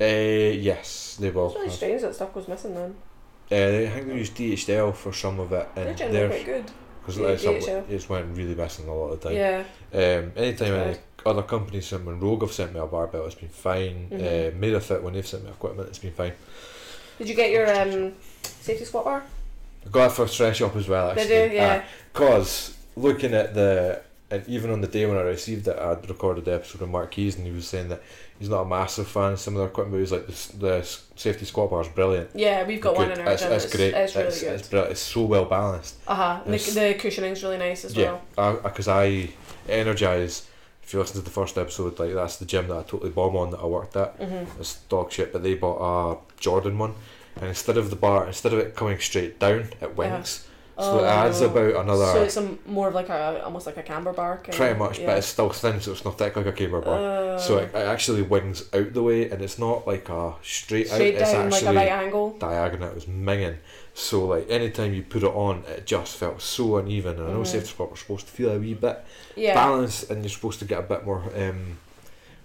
Uh, 0.00 0.04
yes, 0.04 1.16
they 1.18 1.30
will. 1.30 1.46
It's 1.46 1.54
really 1.54 1.66
have. 1.68 1.74
strange 1.76 2.02
that 2.02 2.14
stuff 2.14 2.34
goes 2.34 2.48
missing 2.48 2.74
then. 2.74 2.94
Uh, 3.50 3.86
I 3.86 3.90
think 3.90 4.08
they 4.08 4.14
use 4.16 4.30
DHL 4.30 4.94
for 4.94 5.12
some 5.12 5.40
of 5.40 5.52
it, 5.52 5.68
They're 5.74 5.94
generally 5.94 6.28
quite 6.28 6.44
good. 6.46 6.64
because 7.00 7.44
it's, 7.44 7.66
it's 7.88 8.08
went 8.08 8.36
really 8.36 8.54
missing 8.54 8.88
a 8.88 8.94
lot 8.94 9.12
of 9.12 9.20
the 9.20 9.28
time. 9.28 9.36
Yeah. 9.38 9.64
Um, 9.92 10.32
anytime 10.36 10.74
any 10.74 10.98
other 11.24 11.42
companies 11.42 11.86
sent 11.86 12.04
when 12.04 12.20
Rogue 12.20 12.42
have 12.42 12.52
sent 12.52 12.74
me 12.74 12.80
a 12.80 12.86
barbell, 12.86 13.24
it's 13.26 13.34
been 13.36 13.48
fine. 13.48 14.08
Mhm. 14.10 14.52
Uh, 14.52 15.00
when 15.00 15.14
they've 15.14 15.26
sent 15.26 15.44
me 15.44 15.50
equipment, 15.50 15.88
it's 15.88 15.98
been 15.98 16.12
fine. 16.12 16.32
Did 17.18 17.28
you 17.28 17.34
get 17.34 17.50
your 17.50 17.66
um, 17.80 18.12
safety 18.42 18.84
squat 18.84 19.04
bar? 19.04 19.22
I 19.84 19.88
got 19.88 20.10
it 20.10 20.14
for 20.14 20.24
a 20.24 20.28
Strength 20.28 20.56
Shop 20.58 20.76
as 20.76 20.88
well. 20.88 21.10
Actually. 21.10 21.28
Did 21.28 21.52
you? 21.52 21.56
Yeah. 21.58 21.84
Because 22.12 22.75
looking 22.96 23.34
at 23.34 23.54
the 23.54 24.02
and 24.30 24.46
even 24.48 24.70
on 24.72 24.80
the 24.80 24.88
day 24.88 25.06
when 25.06 25.16
I 25.16 25.20
received 25.20 25.68
it, 25.68 25.78
I'd 25.78 26.08
recorded 26.08 26.46
the 26.46 26.54
episode 26.54 26.80
with 26.80 26.90
Mark 26.90 27.12
Keys, 27.12 27.36
and 27.36 27.46
he 27.46 27.52
was 27.52 27.68
saying 27.68 27.90
that 27.90 28.02
he's 28.40 28.48
not 28.48 28.62
a 28.62 28.64
massive 28.64 29.06
fan 29.06 29.34
of 29.34 29.40
some 29.40 29.54
of 29.54 29.58
their 29.58 29.68
equipment. 29.68 29.92
But 29.92 29.96
he 29.98 30.00
was 30.00 30.12
like, 30.12 30.26
the, 30.26 30.80
the 30.80 30.98
safety 31.14 31.44
squat 31.44 31.70
bar 31.70 31.82
is 31.82 31.88
brilliant. 31.88 32.30
yeah, 32.34 32.66
we've 32.66 32.80
got 32.80 32.96
one 32.96 33.12
in 33.12 33.20
our 33.20 33.28
it's, 33.32 33.42
gym. 33.42 33.52
it's 33.52 33.76
great. 33.76 33.94
It's 33.94 34.16
really 34.16 34.28
it's, 34.28 34.40
good. 34.40 34.52
It's, 34.54 34.90
it's 34.92 35.00
so 35.00 35.22
well 35.26 35.44
balanced. 35.44 35.94
uh 36.08 36.14
huh. 36.16 36.40
The, 36.44 36.50
the 36.50 36.94
cushioning's 36.98 37.42
really 37.44 37.58
nice 37.58 37.84
as 37.84 37.94
Yeah, 37.96 38.18
well. 38.36 38.60
because 38.62 38.88
I, 38.88 39.30
energize. 39.68 40.48
If 40.82 40.92
you 40.92 41.00
listen 41.00 41.16
to 41.16 41.24
the 41.24 41.30
first 41.30 41.58
episode, 41.58 41.98
like 41.98 42.14
that's 42.14 42.36
the 42.36 42.44
gym 42.44 42.68
that 42.68 42.76
I 42.76 42.82
totally 42.82 43.10
bomb 43.10 43.36
on 43.36 43.50
that 43.50 43.58
I 43.58 43.66
worked 43.66 43.96
at. 43.96 44.20
Mm-hmm. 44.20 44.60
It's 44.60 44.76
dog 44.88 45.10
shit, 45.10 45.32
but 45.32 45.42
they 45.42 45.54
bought 45.54 45.80
a 45.80 46.40
Jordan 46.40 46.78
one, 46.78 46.94
and 47.34 47.46
instead 47.46 47.76
of 47.76 47.90
the 47.90 47.96
bar, 47.96 48.26
instead 48.26 48.52
of 48.52 48.60
it 48.60 48.76
coming 48.76 48.98
straight 49.00 49.40
down, 49.40 49.70
it 49.80 49.96
wings. 49.96 50.46
So 50.78 50.98
it 51.02 51.06
adds 51.08 51.40
Oh. 51.40 51.46
about 51.46 51.84
another 51.84 52.04
So 52.06 52.22
it's 52.22 52.36
a, 52.36 52.56
more 52.66 52.88
of 52.88 52.94
like 52.94 53.08
a 53.08 53.42
almost 53.44 53.64
like 53.66 53.78
a 53.78 53.82
camber 53.82 54.12
bar. 54.12 54.36
Pretty 54.44 54.78
much, 54.78 54.98
yeah. 54.98 55.06
but 55.06 55.18
it's 55.18 55.26
still 55.26 55.48
thin, 55.48 55.80
so 55.80 55.92
it's 55.92 56.04
not 56.04 56.18
thick 56.18 56.36
like 56.36 56.44
a 56.46 56.52
camber 56.52 56.82
bar. 56.82 56.98
Uh, 57.34 57.38
so 57.38 57.56
it, 57.58 57.70
it 57.74 57.76
actually 57.86 58.20
wings 58.22 58.64
out 58.74 58.92
the 58.92 59.02
way, 59.02 59.30
and 59.30 59.40
it's 59.40 59.58
not 59.58 59.86
like 59.86 60.08
a 60.10 60.34
straight, 60.42 60.88
straight 60.88 61.16
out. 61.16 61.22
It's 61.22 61.32
down 61.32 61.50
like 61.50 61.62
a 61.62 61.72
right 61.72 61.88
angle. 61.88 62.36
diagonal. 62.38 62.88
It 62.90 62.94
was 62.94 63.06
minging. 63.06 63.56
So 63.94 64.26
like 64.26 64.50
anytime 64.50 64.92
you 64.92 65.02
put 65.02 65.22
it 65.22 65.34
on, 65.34 65.64
it 65.66 65.86
just 65.86 66.14
felt 66.16 66.42
so 66.42 66.76
uneven. 66.76 67.18
And 67.18 67.28
I 67.28 67.32
know 67.32 67.40
Mhm. 67.40 67.46
safety 67.46 67.74
are 67.82 67.96
supposed 67.96 68.26
to 68.26 68.32
feel 68.32 68.50
a 68.50 68.58
wee 68.58 68.74
bit 68.74 69.02
Yeah. 69.34 69.54
balanced, 69.54 70.10
and 70.10 70.22
you're 70.22 70.28
supposed 70.28 70.58
to 70.58 70.66
get 70.66 70.80
a 70.80 70.82
bit 70.82 71.06
more 71.06 71.22
um, 71.34 71.78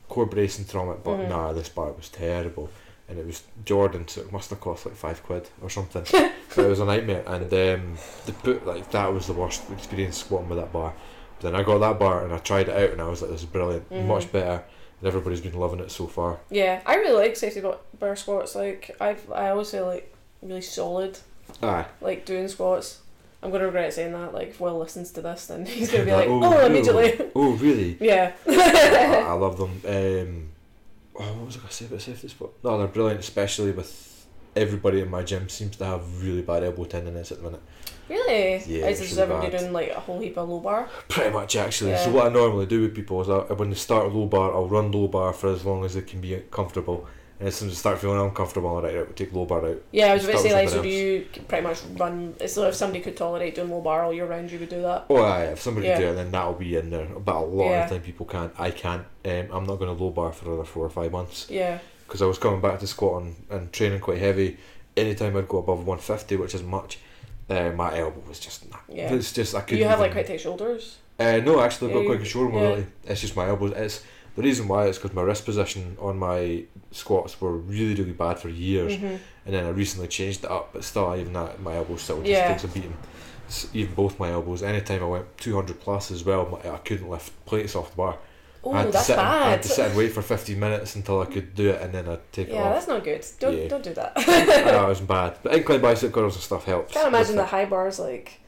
core 0.08 0.26
bracing 0.26 0.64
from 0.66 0.90
it. 0.92 1.04
But 1.04 1.18
Mhm. 1.18 1.28
nah, 1.30 1.52
this 1.52 1.68
bar 1.68 1.92
was 1.92 2.08
terrible, 2.08 2.70
and 3.12 3.20
it 3.20 3.26
was 3.28 3.44
Jordan, 3.66 4.08
so 4.08 4.22
it 4.22 4.32
must 4.32 4.50
have 4.50 4.60
cost 4.60 4.86
like 4.86 4.96
five 4.96 5.22
quid 5.24 5.50
or 5.62 5.70
something. 5.70 6.06
so 6.50 6.66
it 6.66 6.70
was 6.70 6.80
a 6.80 6.86
nightmare, 6.86 7.24
and 7.28 7.44
um, 7.44 7.98
the 8.26 8.34
put 8.42 8.66
like 8.66 8.90
that 8.92 9.14
was 9.14 9.28
the 9.28 9.34
worst 9.34 9.70
experience 9.72 10.18
squatting 10.18 10.50
with 10.50 10.58
that 10.58 10.72
bar. 10.74 10.94
But 11.40 11.52
then 11.52 11.60
I 11.60 11.64
got 11.64 11.80
that 11.80 12.00
bar 12.00 12.24
and 12.24 12.34
I 12.34 12.38
tried 12.40 12.70
it 12.70 12.76
out, 12.78 12.90
and 12.92 13.02
I 13.02 13.08
was 13.08 13.22
like, 13.22 13.32
"This 13.32 13.42
is 13.42 13.46
brilliant, 13.48 13.90
Mhm. 13.92 14.06
much 14.08 14.32
better." 14.32 14.64
And 15.00 15.08
everybody's 15.08 15.42
been 15.42 15.54
loving 15.60 15.80
it 15.80 15.92
so 15.92 16.08
far. 16.08 16.40
Yeah, 16.50 16.82
I 16.86 16.96
really 16.96 17.16
like 17.18 17.36
safety 17.36 17.62
bar- 17.62 18.16
squats. 18.16 18.56
Like 18.56 18.96
I, 19.02 19.16
I 19.34 19.50
always 19.50 19.70
feel 19.72 19.86
like 19.86 20.14
really 20.42 20.62
solid. 20.62 21.18
Aye. 21.62 21.86
Like 22.02 22.26
doing 22.26 22.48
squats. 22.48 23.02
I'm 23.44 23.50
gonna 23.50 23.66
regret 23.66 23.92
saying 23.94 24.12
that. 24.14 24.34
Like 24.34 24.50
if 24.50 24.60
Will 24.60 24.78
listens 24.78 25.12
to 25.14 25.22
this, 25.22 25.48
then 25.48 25.66
he's 25.78 25.92
gonna 25.92 26.06
be 26.06 26.12
like, 26.12 26.30
Oh, 26.30 26.42
oh, 26.44 26.66
immediately. 26.68 27.20
Oh, 27.36 27.54
really? 27.54 27.98
yeah. 28.00 28.34
I, 28.48 29.24
I 29.28 29.34
love 29.34 29.58
them. 29.58 29.82
Um, 29.88 30.51
oh, 31.22 31.34
what 31.36 31.46
was 31.48 31.56
I 31.56 31.60
going 31.60 31.70
to 31.70 31.74
say 31.74 31.86
about 31.86 32.02
safety 32.02 32.28
spot? 32.28 32.50
No, 32.64 32.78
they're 32.78 32.88
brilliant, 32.88 33.20
especially 33.20 33.72
with 33.72 34.26
everybody 34.56 35.00
in 35.02 35.10
my 35.10 35.24
gym 35.24 35.48
seems 35.50 35.78
to 35.78 35.86
have 35.86 36.24
really 36.24 36.42
bad 36.42 36.64
elbow 36.64 36.84
tendonitis 36.86 37.32
at 37.32 37.38
the 37.38 37.44
minute. 37.44 37.62
really? 38.10 38.62
Yeah, 38.66 38.88
Is 38.88 39.00
this 39.00 39.12
really 39.12 39.22
everybody 39.24 39.58
doing 39.58 39.72
like 39.74 39.90
a 39.92 40.00
whole 40.00 40.20
heap 40.20 40.38
of 40.38 40.50
low 40.50 40.60
bar? 40.60 40.90
Pretty 41.08 41.30
much, 41.30 41.56
actually. 41.56 41.96
So 41.98 42.12
what 42.12 42.26
I 42.28 42.30
normally 42.30 42.66
do 42.66 42.82
with 42.82 42.94
people 42.96 43.22
is 43.22 43.30
I, 43.30 43.54
when 43.54 43.70
they 43.70 43.76
start 43.76 44.12
low 44.12 44.26
bar, 44.26 44.54
I'll 44.54 44.68
run 44.68 44.92
low 44.92 45.08
bar 45.08 45.32
for 45.34 45.50
as 45.54 45.64
long 45.66 45.86
as 45.86 45.94
they 45.94 46.02
can 46.02 46.20
be 46.22 46.42
comfortable. 46.52 47.08
And 47.42 47.48
as 47.48 47.56
soon 47.56 47.70
as 47.70 47.74
they 47.74 47.80
start 47.80 47.98
feeling 47.98 48.22
uncomfortable, 48.22 48.70
I'll 48.76 48.84
right, 48.84 48.94
we'll 48.94 49.08
take 49.08 49.34
low 49.34 49.46
bar 49.46 49.66
out. 49.66 49.82
Yeah, 49.92 50.12
I 50.12 50.14
was 50.14 50.26
about 50.26 50.34
to 50.34 50.40
say 50.44 50.54
like, 50.54 50.70
so 50.70 50.84
do 50.84 50.88
you 50.88 51.26
pretty 51.48 51.64
much 51.66 51.80
run? 51.98 52.36
So 52.48 52.68
if 52.68 52.76
somebody 52.76 53.02
could 53.04 53.18
tolerate 53.18 53.56
doing 53.56 53.72
low 53.72 53.82
bar 53.82 54.04
all 54.04 54.14
year 54.14 54.28
round, 54.28 54.52
you 54.52 54.60
would 54.60 54.70
do 54.70 54.84
that. 54.84 55.06
Oh, 55.10 55.16
aye, 55.24 55.46
if 55.46 55.60
somebody 55.60 55.88
Yeah. 55.88 55.94
can 55.96 56.02
do 56.04 56.10
it, 56.10 56.14
then 56.14 56.30
that'll 56.30 56.54
be 56.54 56.76
in 56.76 56.92
there. 56.92 57.08
But 57.08 57.38
a 57.38 57.40
lot 57.40 57.66
Yeah. 57.72 57.84
of 57.86 57.90
the 57.90 57.96
time, 57.96 58.04
people 58.06 58.28
can't. 58.28 58.54
I 58.60 58.70
can't. 58.70 59.06
Um, 59.26 59.48
I'm 59.52 59.64
not 59.66 59.80
going 59.80 59.88
to 59.98 60.04
low 60.04 60.12
bar 60.12 60.32
for 60.32 60.46
another 60.46 60.66
four 60.66 60.86
or 60.86 60.90
five 60.92 61.12
months. 61.12 61.48
Yeah. 61.50 61.80
because 62.06 62.22
I 62.22 62.26
was 62.26 62.38
coming 62.38 62.60
back 62.62 62.78
to 62.82 62.86
squatting 62.88 63.38
and 63.50 63.72
training 63.74 64.02
quite 64.02 64.18
heavy. 64.20 64.58
Anytime 64.98 65.36
I'd 65.38 65.48
go 65.48 65.60
above 65.60 65.88
150, 65.88 66.36
which 66.36 66.54
is 66.54 66.62
much, 66.62 67.00
uh, 67.50 67.72
my 67.72 67.98
elbow 67.98 68.22
was 68.28 68.38
just 68.38 68.70
nah. 68.70 68.78
Yeah. 68.90 69.14
It's 69.14 69.32
just 69.32 69.56
I 69.56 69.62
couldn't. 69.62 69.80
you 69.80 69.86
have 69.86 69.98
like 70.00 70.12
even- 70.12 70.24
quite 70.26 70.28
tight 70.28 70.42
shoulders? 70.42 70.98
Uh, 71.18 71.38
no, 71.38 71.62
actually, 71.62 71.88
I've 71.88 71.94
got 71.94 72.00
Yeah, 72.02 72.06
quite 72.08 72.18
you- 72.20 72.26
a 72.26 72.26
shoulder 72.26 72.50
mobility. 72.54 72.86
It's 73.06 73.22
just 73.22 73.36
my 73.38 73.48
elbows. 73.48 73.72
It's 73.78 74.04
the 74.36 74.42
reason 74.42 74.68
why 74.68 74.88
is 74.88 74.98
because 74.98 75.14
my 75.16 75.22
wrist 75.22 75.46
position 75.46 75.96
on 76.02 76.20
my 76.20 76.64
squats 76.92 77.40
were 77.42 77.54
really, 77.58 77.96
really 77.96 78.12
bad 78.14 78.40
for 78.40 78.50
years, 78.50 78.96
hmm 78.96 79.16
and 79.44 79.56
then 79.56 79.66
I 79.66 79.70
recently 79.70 80.08
changed 80.08 80.44
it 80.44 80.52
up. 80.52 80.72
But 80.74 80.84
still, 80.84 81.16
even 81.16 81.34
that, 81.34 81.60
my 81.62 81.76
elbow 81.76 81.96
still 81.96 82.18
just 82.18 82.28
Yeah. 82.30 82.48
takes 82.52 82.64
a 82.64 82.68
beating. 82.68 82.96
Even 83.74 83.96
both 83.96 84.20
my 84.20 84.30
elbows. 84.30 84.62
Anytime 84.64 85.02
I 85.04 85.08
went 85.08 85.38
200 85.40 85.80
plus 85.80 86.12
as 86.12 86.24
well, 86.24 86.62
I 86.64 86.78
couldn't 86.78 87.10
lift 87.10 87.34
plates 87.46 87.76
off 87.76 87.90
the 87.92 87.98
bar. 87.98 88.18
Oh, 88.64 88.72
I 88.72 88.78
had 88.78 88.86
to 88.86 88.92
that's 88.92 89.06
sit 89.08 89.18
and- 89.18 89.28
I 89.28 89.50
had 89.50 89.64
to 89.64 89.68
sit 89.68 89.88
and 89.88 89.98
wait 89.98 90.12
for 90.14 90.22
15 90.22 90.60
minutes 90.60 90.96
until 90.96 91.22
I 91.22 91.26
could 91.26 91.56
do 91.56 91.72
it, 91.72 91.82
and 91.82 91.92
then 91.92 92.08
I'd 92.08 92.32
take 92.32 92.50
it 92.50 92.52
off. 92.54 92.58
Yeah, 92.66 92.70
that's 92.70 92.88
not 92.88 93.04
good. 93.04 93.26
Don't 93.40 93.58
Yeah. 93.58 93.68
don't 93.68 93.84
do 93.84 93.94
that. 93.96 94.14
I 94.16 94.72
know 94.72 94.86
it 94.86 94.90
was 94.90 95.02
bad, 95.02 95.38
but 95.42 95.56
incline 95.56 95.82
bicep 95.82 96.12
curls 96.14 96.36
and 96.36 96.44
stuff 96.44 96.66
helps. 96.66 96.94
Can't 96.94 97.08
imagine 97.08 97.36
the 97.36 97.46
high 97.46 97.66
bars 97.66 97.98
like. 98.00 98.40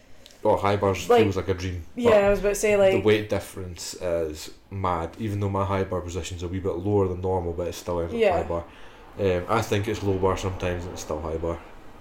Oh, 0.45 0.57
high 0.57 0.75
bars 0.75 1.09
like- 1.09 1.23
feels 1.23 1.37
like 1.37 1.47
a 1.47 1.53
dream. 1.53 1.83
Yeah, 1.95 2.11
I 2.27 2.29
was 2.29 2.39
about 2.39 2.49
to 2.49 2.55
say 2.55 2.75
like 2.77 2.91
the 2.93 2.99
weight 3.01 3.29
difference 3.29 3.93
is 3.95 4.51
mad. 4.69 5.11
Even 5.19 5.39
though 5.39 5.49
my 5.49 5.65
high 5.65 5.83
bar 5.85 6.01
position's 6.01 6.43
a 6.43 6.47
wee 6.47 6.59
bit 6.59 6.73
lower 6.75 7.07
than 7.07 7.21
normal, 7.21 7.53
but 7.53 7.67
it's 7.67 7.77
still 7.77 7.99
ends 8.01 8.13
up 8.13 8.21
high 8.21 8.43
bar. 8.43 8.63
Um, 9.19 9.45
I 9.47 9.61
think 9.61 9.87
it's 9.87 10.01
low 10.03 10.17
bar 10.17 10.35
sometimes, 10.37 10.83
and 10.83 10.93
it's 10.93 11.03
still 11.03 11.21
high 11.21 11.37
bar. 11.37 11.59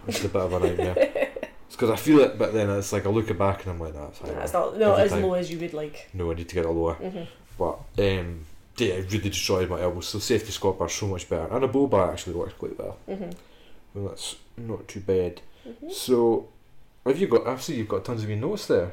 It's 0.08 0.24
a 0.24 0.28
bit 0.28 0.42
of 0.42 0.52
a 0.52 0.58
nightmare. 0.60 0.94
it's 1.66 1.76
because 1.76 1.90
I 1.90 1.96
feel 1.96 2.20
it, 2.20 2.38
but 2.38 2.52
then 2.52 2.68
it's 2.70 2.92
like 2.92 3.06
I 3.06 3.10
look 3.10 3.30
it 3.30 3.38
back 3.38 3.62
and 3.64 3.72
I'm 3.74 3.78
like, 3.80 3.94
that's 3.94 4.18
high 4.18 4.28
Nah, 4.28 4.34
bar. 4.34 4.42
it's 4.44 4.52
not 4.52 4.76
no 4.78 4.94
as 4.94 5.10
time. 5.12 5.22
low 5.22 5.34
as 5.34 5.50
you 5.52 5.58
would 5.60 5.74
like. 5.74 6.08
No, 6.14 6.30
I 6.30 6.34
need 6.34 6.48
to 6.48 6.54
get 6.54 6.64
it 6.64 6.68
lower. 6.70 6.94
hmm 6.94 7.22
But 7.58 7.78
um, 7.98 8.40
yeah, 8.78 8.94
it 8.94 9.12
really 9.12 9.28
destroyed 9.28 9.68
my 9.70 9.80
elbows. 9.80 10.08
So 10.08 10.18
safety 10.18 10.50
squat 10.50 10.78
bar 10.78 10.88
so 10.88 11.06
much 11.06 11.28
better, 11.28 11.46
and 11.54 11.62
a 11.62 11.68
bow 11.68 11.86
bar 11.86 12.10
actually 12.10 12.34
works 12.34 12.54
quite 12.54 12.76
well. 12.78 12.96
hmm 13.06 13.30
Well, 13.94 14.08
that's 14.08 14.34
not 14.56 14.88
too 14.88 15.00
bad. 15.00 15.42
hmm 15.64 15.90
So, 15.90 16.48
have 17.06 17.18
you 17.18 17.26
got? 17.28 17.46
I 17.46 17.56
see 17.56 17.76
you've 17.76 17.88
got 17.88 18.04
tons 18.04 18.22
of 18.22 18.28
your 18.28 18.38
notes 18.38 18.66
there. 18.66 18.92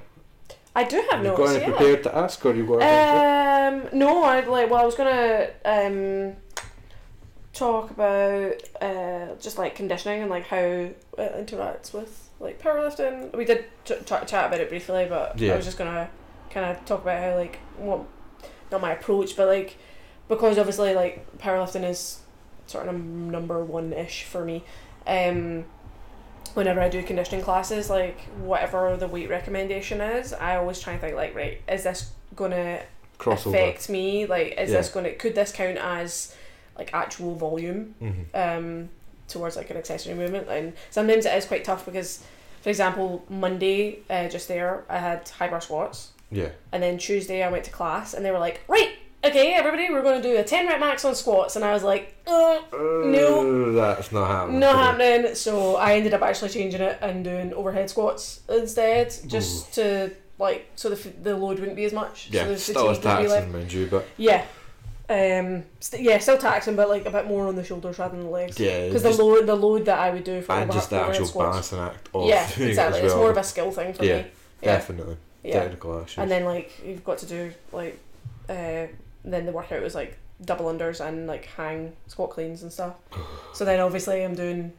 I 0.75 0.83
do 0.83 1.03
have 1.11 1.23
notes. 1.23 1.39
you 1.39 1.45
got 1.45 1.55
any 1.55 1.59
Yeah. 1.61 1.69
prepared 1.77 2.03
to 2.03 2.15
ask, 2.15 2.45
or 2.45 2.53
you 2.53 2.65
got? 2.65 2.81
Um, 2.81 3.89
no, 3.93 4.23
I 4.23 4.41
like. 4.41 4.69
Well, 4.69 4.81
I 4.81 4.85
was 4.85 4.95
gonna 4.95 5.49
um 5.65 6.35
talk 7.53 7.89
about 7.91 8.53
uh 8.81 9.35
just 9.39 9.57
like 9.57 9.75
conditioning 9.75 10.21
and 10.21 10.29
like 10.29 10.45
how 10.47 10.57
it 10.57 11.01
interacts 11.17 11.93
with 11.93 12.29
like 12.39 12.61
powerlifting. 12.61 13.35
We 13.35 13.45
did 13.45 13.65
ch- 13.83 14.05
ch- 14.05 14.27
chat 14.27 14.45
about 14.47 14.59
it 14.59 14.69
briefly, 14.69 15.05
but 15.09 15.37
Yeah. 15.39 15.53
I 15.53 15.55
was 15.57 15.65
just 15.65 15.77
gonna 15.77 16.09
kind 16.51 16.65
of 16.65 16.83
talk 16.85 17.01
about 17.01 17.21
how 17.21 17.35
like 17.35 17.59
what 17.77 18.01
not 18.71 18.81
my 18.81 18.93
approach, 18.93 19.35
but 19.35 19.47
like 19.47 19.77
because 20.27 20.57
obviously 20.57 20.93
like 20.93 21.25
powerlifting 21.39 21.83
is 21.83 22.19
sort 22.67 22.87
of 22.87 22.93
num- 22.93 23.29
number 23.31 23.63
one 23.63 23.91
ish 23.93 24.23
for 24.23 24.45
me. 24.45 24.63
Um, 25.07 25.65
whenever 26.55 26.79
I 26.81 26.89
do 26.89 27.01
conditioning 27.03 27.43
classes, 27.43 27.89
like 27.89 28.19
whatever 28.41 28.95
the 28.97 29.07
weight 29.07 29.29
recommendation 29.29 30.01
is, 30.01 30.33
I 30.33 30.55
always 30.57 30.79
try 30.79 30.93
and 30.93 31.01
think 31.01 31.15
like, 31.15 31.35
right, 31.35 31.61
is 31.67 31.83
this 31.83 32.11
gonna 32.35 32.79
crossover? 33.17 33.47
affect 33.49 33.89
me? 33.89 34.25
Like, 34.25 34.53
is 34.57 34.71
Yeah. 34.71 34.77
this 34.77 34.89
gonna 34.89 35.13
could 35.13 35.35
this 35.35 35.51
count 35.51 35.77
as 35.77 36.35
like 36.77 36.93
actual 36.93 37.35
volume 37.35 37.95
hmm 37.99 38.21
um 38.33 38.89
towards 39.27 39.55
like 39.55 39.69
an 39.69 39.77
accessory 39.77 40.15
movement? 40.15 40.47
And 40.49 40.73
sometimes 40.89 41.25
it 41.25 41.33
is 41.35 41.45
quite 41.45 41.63
tough 41.63 41.85
because, 41.85 42.23
for 42.61 42.69
example, 42.69 43.23
Monday 43.29 43.99
uh, 44.09 44.27
just 44.27 44.47
there 44.47 44.83
I 44.89 44.97
had 44.99 45.27
high 45.29 45.49
bar 45.49 45.61
squats, 45.61 46.11
Yeah. 46.31 46.49
and 46.71 46.81
then 46.81 46.97
Tuesday 46.97 47.43
I 47.43 47.49
went 47.51 47.63
to 47.65 47.71
class 47.71 48.13
and 48.13 48.25
they 48.25 48.31
were 48.31 48.39
like, 48.39 48.61
right, 48.67 48.93
okay, 49.23 49.53
everybody, 49.53 49.89
we're 49.91 50.01
gonna 50.01 50.21
do 50.21 50.37
a 50.37 50.43
ten 50.43 50.67
rep 50.67 50.79
max 50.79 51.03
on 51.05 51.15
squats, 51.15 51.55
and 51.55 51.65
I 51.65 51.73
was 51.73 51.83
like, 51.83 52.15
uh, 52.27 52.59
No. 52.73 53.69
Uh, 53.77 53.95
that's 53.95 54.11
not 54.11 54.27
happening. 54.27 54.59
not 54.59 54.75
happening. 54.75 55.35
So 55.35 55.75
I 55.75 55.93
ended 55.95 56.13
up 56.13 56.21
actually 56.21 56.49
changing 56.49 56.81
it 56.81 56.97
and 57.01 57.23
doing 57.23 57.53
overhead 57.53 57.89
squats 57.89 58.41
instead, 58.49 59.13
just 59.27 59.73
to 59.75 60.11
like 60.37 60.69
so 60.75 60.89
the 60.89 61.09
the 61.21 61.35
load 61.35 61.59
wouldn't 61.59 61.75
be 61.75 61.85
as 61.85 61.93
much. 61.93 62.29
Yeah, 62.31 62.45
so 62.45 62.55
still 62.55 62.89
as 62.89 62.97
fatigue 62.97 63.27
would 63.27 63.31
taxing, 63.35 63.51
mind 63.51 63.73
you, 63.73 63.87
but 63.87 64.05
Yeah. 64.17 64.45
Um. 65.09 65.63
St- 65.79 66.03
yeah, 66.03 66.19
still 66.19 66.37
taxing, 66.37 66.75
but 66.75 66.87
like 66.87 67.05
a 67.07 67.09
bit 67.09 67.25
more 67.25 67.47
on 67.47 67.55
the 67.55 67.63
shoulders 67.63 67.97
rather 67.97 68.15
than 68.15 68.25
the 68.25 68.31
legs. 68.31 68.59
yeah, 68.59 68.85
Because 68.87 69.01
the 69.01 69.11
load, 69.11 69.47
the 69.47 69.55
load 69.55 69.85
that 69.85 69.97
I 69.97 70.11
would 70.11 70.23
do 70.23 70.39
for 70.43 70.51
and 70.53 70.71
just 70.71 70.91
the 70.91 70.97
actual 71.01 71.25
squats. 71.25 71.71
balancing 71.71 71.79
act 71.79 72.09
of 72.13 72.25
Yeah, 72.29 72.43
exactly. 72.59 72.99
as 72.99 73.05
It's 73.05 73.15
more 73.15 73.31
of 73.31 73.37
a 73.37 73.43
skill 73.43 73.71
thing 73.71 73.93
for 73.95 74.05
Yeah, 74.05 74.17
me. 74.21 74.25
Yeah. 74.61 74.73
Definitely. 74.75 75.17
Yeah. 75.43 75.61
Technical 75.61 76.03
issues. 76.03 76.17
And 76.19 76.29
then 76.29 76.45
like 76.45 76.71
you've 76.85 77.03
got 77.03 77.17
to 77.19 77.25
do 77.25 77.51
like, 77.71 77.97
uh, 78.47 78.85
then 79.23 79.45
the 79.45 79.51
workout 79.51 79.81
was 79.81 79.95
like 79.95 80.17
double 80.45 80.65
unders 80.67 81.05
and 81.05 81.27
like 81.27 81.45
hang 81.45 81.93
squat 82.07 82.29
cleans 82.31 82.63
and 82.63 82.71
stuff. 82.71 82.95
so 83.53 83.65
then 83.65 83.79
obviously 83.79 84.23
I'm 84.23 84.35
doing 84.35 84.73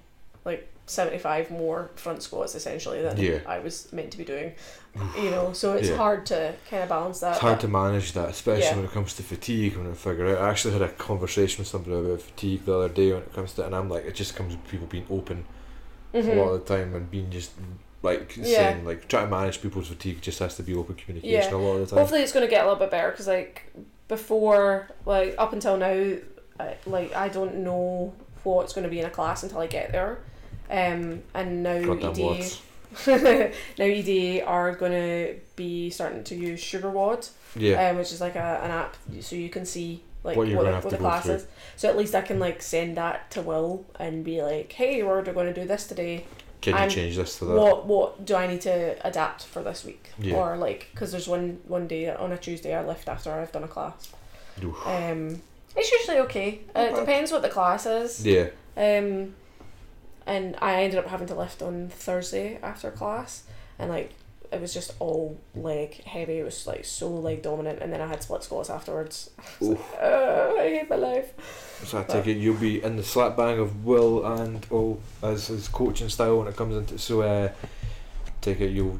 like 0.44 0.66
seventy 0.86 1.18
five 1.18 1.50
more 1.50 1.90
front 1.94 2.22
squats 2.22 2.54
essentially 2.54 3.00
than 3.02 3.16
Yeah. 3.16 3.38
I 3.46 3.58
was 3.60 3.92
meant 3.92 4.10
to 4.12 4.18
be 4.18 4.24
doing. 4.24 4.52
You 5.16 5.30
know, 5.30 5.52
so 5.52 5.74
it's 5.74 5.88
Yeah. 5.88 5.96
hard 5.96 6.26
to 6.26 6.52
kind 6.68 6.82
of 6.82 6.88
balance 6.88 7.20
that. 7.20 7.32
it's 7.32 7.40
hard 7.40 7.60
to 7.60 7.68
manage 7.68 8.10
that, 8.14 8.28
especially 8.30 8.64
Yeah. 8.64 8.74
when 8.76 8.84
it 8.86 8.90
comes 8.90 9.14
to 9.14 9.22
fatigue. 9.22 9.76
When 9.76 9.88
I 9.88 9.94
figure 9.94 10.26
out, 10.36 10.38
I 10.42 10.50
actually 10.50 10.72
had 10.72 10.82
a 10.82 10.88
conversation 10.88 11.60
with 11.60 11.68
somebody 11.68 11.94
about 11.96 12.20
fatigue 12.22 12.64
the 12.64 12.74
other 12.76 12.88
day 12.88 13.12
when 13.12 13.22
it 13.22 13.32
comes 13.32 13.52
to, 13.52 13.64
and 13.66 13.76
I'm 13.76 13.88
like, 13.88 14.04
it 14.04 14.16
just 14.16 14.34
comes 14.34 14.52
with 14.56 14.66
people 14.66 14.88
being 14.88 15.06
open 15.08 15.44
Mhm. 16.12 16.36
a 16.36 16.40
lot 16.40 16.48
of 16.54 16.66
the 16.66 16.74
time 16.76 16.92
and 16.96 17.08
being 17.08 17.30
just 17.30 17.52
like 18.02 18.32
saying 18.32 18.84
like 18.84 19.06
trying 19.06 19.26
to 19.26 19.30
manage 19.30 19.60
people's 19.62 19.86
fatigue 19.88 20.20
just 20.22 20.38
has 20.40 20.56
to 20.56 20.62
be 20.64 20.74
open 20.74 20.96
communication 20.96 21.52
a 21.54 21.58
lot 21.58 21.74
of 21.74 21.80
the 21.82 21.86
time. 21.86 21.98
Hopefully, 22.00 22.22
it's 22.22 22.32
going 22.32 22.44
to 22.46 22.50
get 22.50 22.62
a 22.62 22.64
little 22.64 22.80
bit 22.80 22.90
better 22.90 23.10
because, 23.12 23.28
like, 23.28 23.70
before, 24.10 24.88
like, 25.06 25.34
up 25.38 25.54
until 25.54 25.78
now, 25.78 26.16
I, 26.58 26.76
like, 26.84 27.14
I 27.14 27.28
don't 27.28 27.58
know 27.58 28.12
what's 28.42 28.72
going 28.74 28.82
to 28.84 28.90
be 28.90 28.98
in 28.98 29.06
a 29.06 29.10
class 29.10 29.42
until 29.42 29.60
I 29.60 29.66
get 29.66 29.92
there. 29.92 30.18
Um, 30.68 31.22
and 31.32 31.62
now 31.62 31.82
Goddamn 31.82 32.42
ED, 32.42 32.52
now 33.78 33.84
ED 33.84 34.42
are 34.46 34.74
going 34.74 34.92
to 34.92 35.34
be 35.56 35.90
starting 35.90 36.24
to 36.24 36.34
use 36.34 36.60
SugarWOD, 36.60 37.30
Yeah, 37.56 37.88
um, 37.90 37.96
which 37.96 38.12
is 38.12 38.20
like 38.20 38.36
a, 38.36 38.60
an 38.62 38.70
app 38.70 38.96
so 39.20 39.36
you 39.36 39.48
can 39.48 39.64
see 39.64 40.02
like 40.22 40.36
What 40.36 40.48
you're 40.48 40.62
what, 40.62 40.72
what 40.72 40.82
to 40.82 40.88
the 40.90 40.96
go 40.96 41.02
class 41.02 41.24
through. 41.24 41.34
is. 41.34 41.46
So 41.76 41.88
at 41.88 41.96
least 41.96 42.14
I 42.14 42.20
can 42.20 42.38
like 42.38 42.62
send 42.62 42.96
that 42.96 43.30
to 43.32 43.42
Will 43.42 43.86
and 43.98 44.24
be 44.24 44.42
like, 44.42 44.70
hey, 44.72 45.02
we're 45.02 45.22
going 45.22 45.52
to 45.52 45.60
do 45.60 45.66
this 45.66 45.86
today. 45.86 46.24
Can 46.60 46.74
you 46.74 46.78
I'm- 46.80 46.90
change 46.90 47.16
this 47.16 47.38
to 47.38 47.44
that? 47.46 47.54
What 47.54 47.86
what 47.86 48.24
do 48.24 48.34
I 48.34 48.46
need 48.46 48.60
to 48.62 48.96
adapt 49.06 49.44
for 49.44 49.62
this 49.62 49.84
week? 49.84 50.10
Yeah. 50.18 50.34
Or 50.36 50.56
like, 50.56 50.88
because 50.92 51.10
there's 51.12 51.28
one 51.28 51.60
one 51.66 51.86
day 51.86 52.14
on 52.14 52.32
a 52.32 52.38
Tuesday 52.38 52.74
I 52.74 52.84
left 52.84 53.08
after 53.08 53.32
I've 53.32 53.52
done 53.52 53.64
a 53.64 53.68
class. 53.68 54.12
Oof. 54.62 54.76
Um, 54.86 55.42
it's 55.76 55.90
usually 55.92 56.18
okay. 56.20 56.60
Uh, 56.76 56.88
it 56.90 56.96
depends 56.96 57.30
what 57.32 57.42
the 57.42 57.48
class 57.48 57.86
is. 57.86 58.26
Yeah, 58.26 58.48
Um, 58.76 59.34
and 60.26 60.56
I 60.60 60.82
ended 60.82 60.98
up 60.98 61.06
having 61.06 61.26
to 61.28 61.34
lift 61.34 61.62
on 61.62 61.88
Thursday 61.88 62.58
after 62.62 62.90
class, 62.90 63.44
and 63.78 63.88
like 63.90 64.12
it 64.52 64.60
was 64.60 64.74
just 64.74 64.92
all 64.98 65.38
leg 65.54 66.02
heavy. 66.04 66.38
It 66.40 66.44
was 66.44 66.66
like 66.66 66.84
so 66.84 67.08
leg 67.08 67.40
dominant, 67.42 67.78
and 67.80 67.92
then 67.92 68.00
I 68.00 68.06
had 68.08 68.22
split 68.22 68.42
squats 68.42 68.68
afterwards. 68.68 69.30
I 69.60 69.64
like, 69.64 69.78
"Oh, 70.00 70.56
I 70.58 70.62
hate 70.68 70.90
my 70.90 70.96
life. 70.96 71.32
So 71.84 71.98
I 71.98 72.04
take 72.04 72.26
it 72.26 72.36
you'll 72.36 72.56
be 72.56 72.82
in 72.82 72.96
the 72.96 73.02
slap 73.02 73.36
bang 73.36 73.58
of 73.58 73.84
Will 73.84 74.24
and 74.24 74.66
all 74.70 75.00
as 75.22 75.48
his 75.48 75.68
coaching 75.68 76.08
style 76.08 76.38
when 76.38 76.48
it 76.48 76.56
comes 76.56 76.76
into 76.76 76.98
so 76.98 77.22
uh, 77.22 77.50
take 78.40 78.60
it 78.60 78.70
you'll 78.70 78.98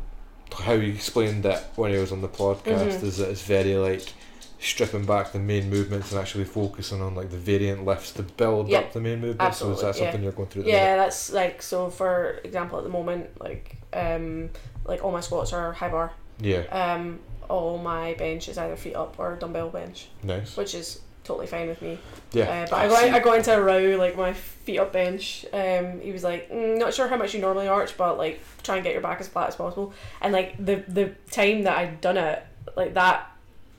how 0.65 0.78
he 0.78 0.90
explained 0.90 1.43
that 1.44 1.70
when 1.77 1.93
he 1.93 1.98
was 1.98 2.11
on 2.12 2.20
the 2.23 2.28
podcast 2.28 2.65
Mhm. 2.98 3.02
is 3.05 3.16
that 3.19 3.31
it's 3.31 3.43
very 3.43 3.77
like 3.77 4.12
stripping 4.59 5.05
back 5.07 5.32
the 5.32 5.39
main 5.39 5.70
movements 5.70 6.11
and 6.11 6.20
actually 6.20 6.44
focusing 6.44 7.01
on 7.01 7.15
like 7.15 7.31
the 7.31 7.36
variant 7.39 7.85
lifts 7.86 8.12
to 8.12 8.23
build 8.23 8.69
Yeah, 8.69 8.81
up 8.81 8.93
the 8.93 9.01
main 9.01 9.20
movements. 9.20 9.59
So 9.59 9.70
is 9.70 9.78
absolutely, 9.78 9.82
that 9.82 9.86
yeah. 9.98 10.05
something 10.12 10.23
you're 10.24 10.32
going 10.32 10.48
through 10.48 10.62
Yeah, 10.65 10.97
that's 10.97 11.32
like 11.32 11.62
so. 11.62 11.89
For 11.89 12.40
example, 12.44 12.77
at 12.78 12.85
the 12.85 12.90
moment, 12.90 13.40
like 13.40 13.77
um, 13.94 14.51
like 14.85 15.02
all 15.05 15.12
my 15.12 15.20
squats 15.20 15.52
are 15.55 15.73
high 15.73 15.89
bar. 15.89 16.12
Yeah. 16.40 16.62
Um, 16.70 17.20
all 17.48 17.78
my 17.78 18.15
bench 18.15 18.48
is 18.48 18.59
either 18.59 18.77
feet 18.77 18.94
up 18.97 19.19
or 19.19 19.36
dumbbell 19.36 19.70
bench, 19.70 20.09
Nice. 20.23 20.57
which 20.57 20.74
is 20.74 21.01
totally 21.31 21.47
fine 21.47 21.69
with 21.69 21.81
me. 21.81 21.97
Yeah. 22.32 22.44
Uh, 22.44 22.66
but 22.69 22.77
I 22.77 22.89
got, 22.89 23.05
I 23.05 23.19
got 23.20 23.39
into 23.39 23.57
a 23.57 23.61
row 23.62 23.97
like 23.97 24.16
my 24.16 24.32
feet 24.32 24.78
up 24.78 24.93
bench. 24.93 25.47
Um, 25.52 26.01
he 26.01 26.11
was 26.11 26.24
like, 26.24 26.51
mm, 26.51 26.77
not 26.78 26.93
sure 26.93 27.07
how 27.07 27.16
much 27.16 27.35
you 27.35 27.40
normally 27.40 27.69
arch, 27.69 27.97
but 27.97 28.19
like 28.19 28.40
try 28.65 28.74
and 28.77 28.85
get 28.85 28.93
your 28.93 29.02
back 29.02 29.20
as 29.20 29.28
flat 29.28 29.48
as 29.48 29.57
possible. 29.57 29.93
And 30.20 30.32
like 30.32 30.57
the 30.65 30.82
the 30.89 31.15
time 31.31 31.62
that 31.62 31.78
I'd 31.78 32.01
done 32.01 32.16
it, 32.16 32.44
like 32.77 32.94
that, 32.94 33.31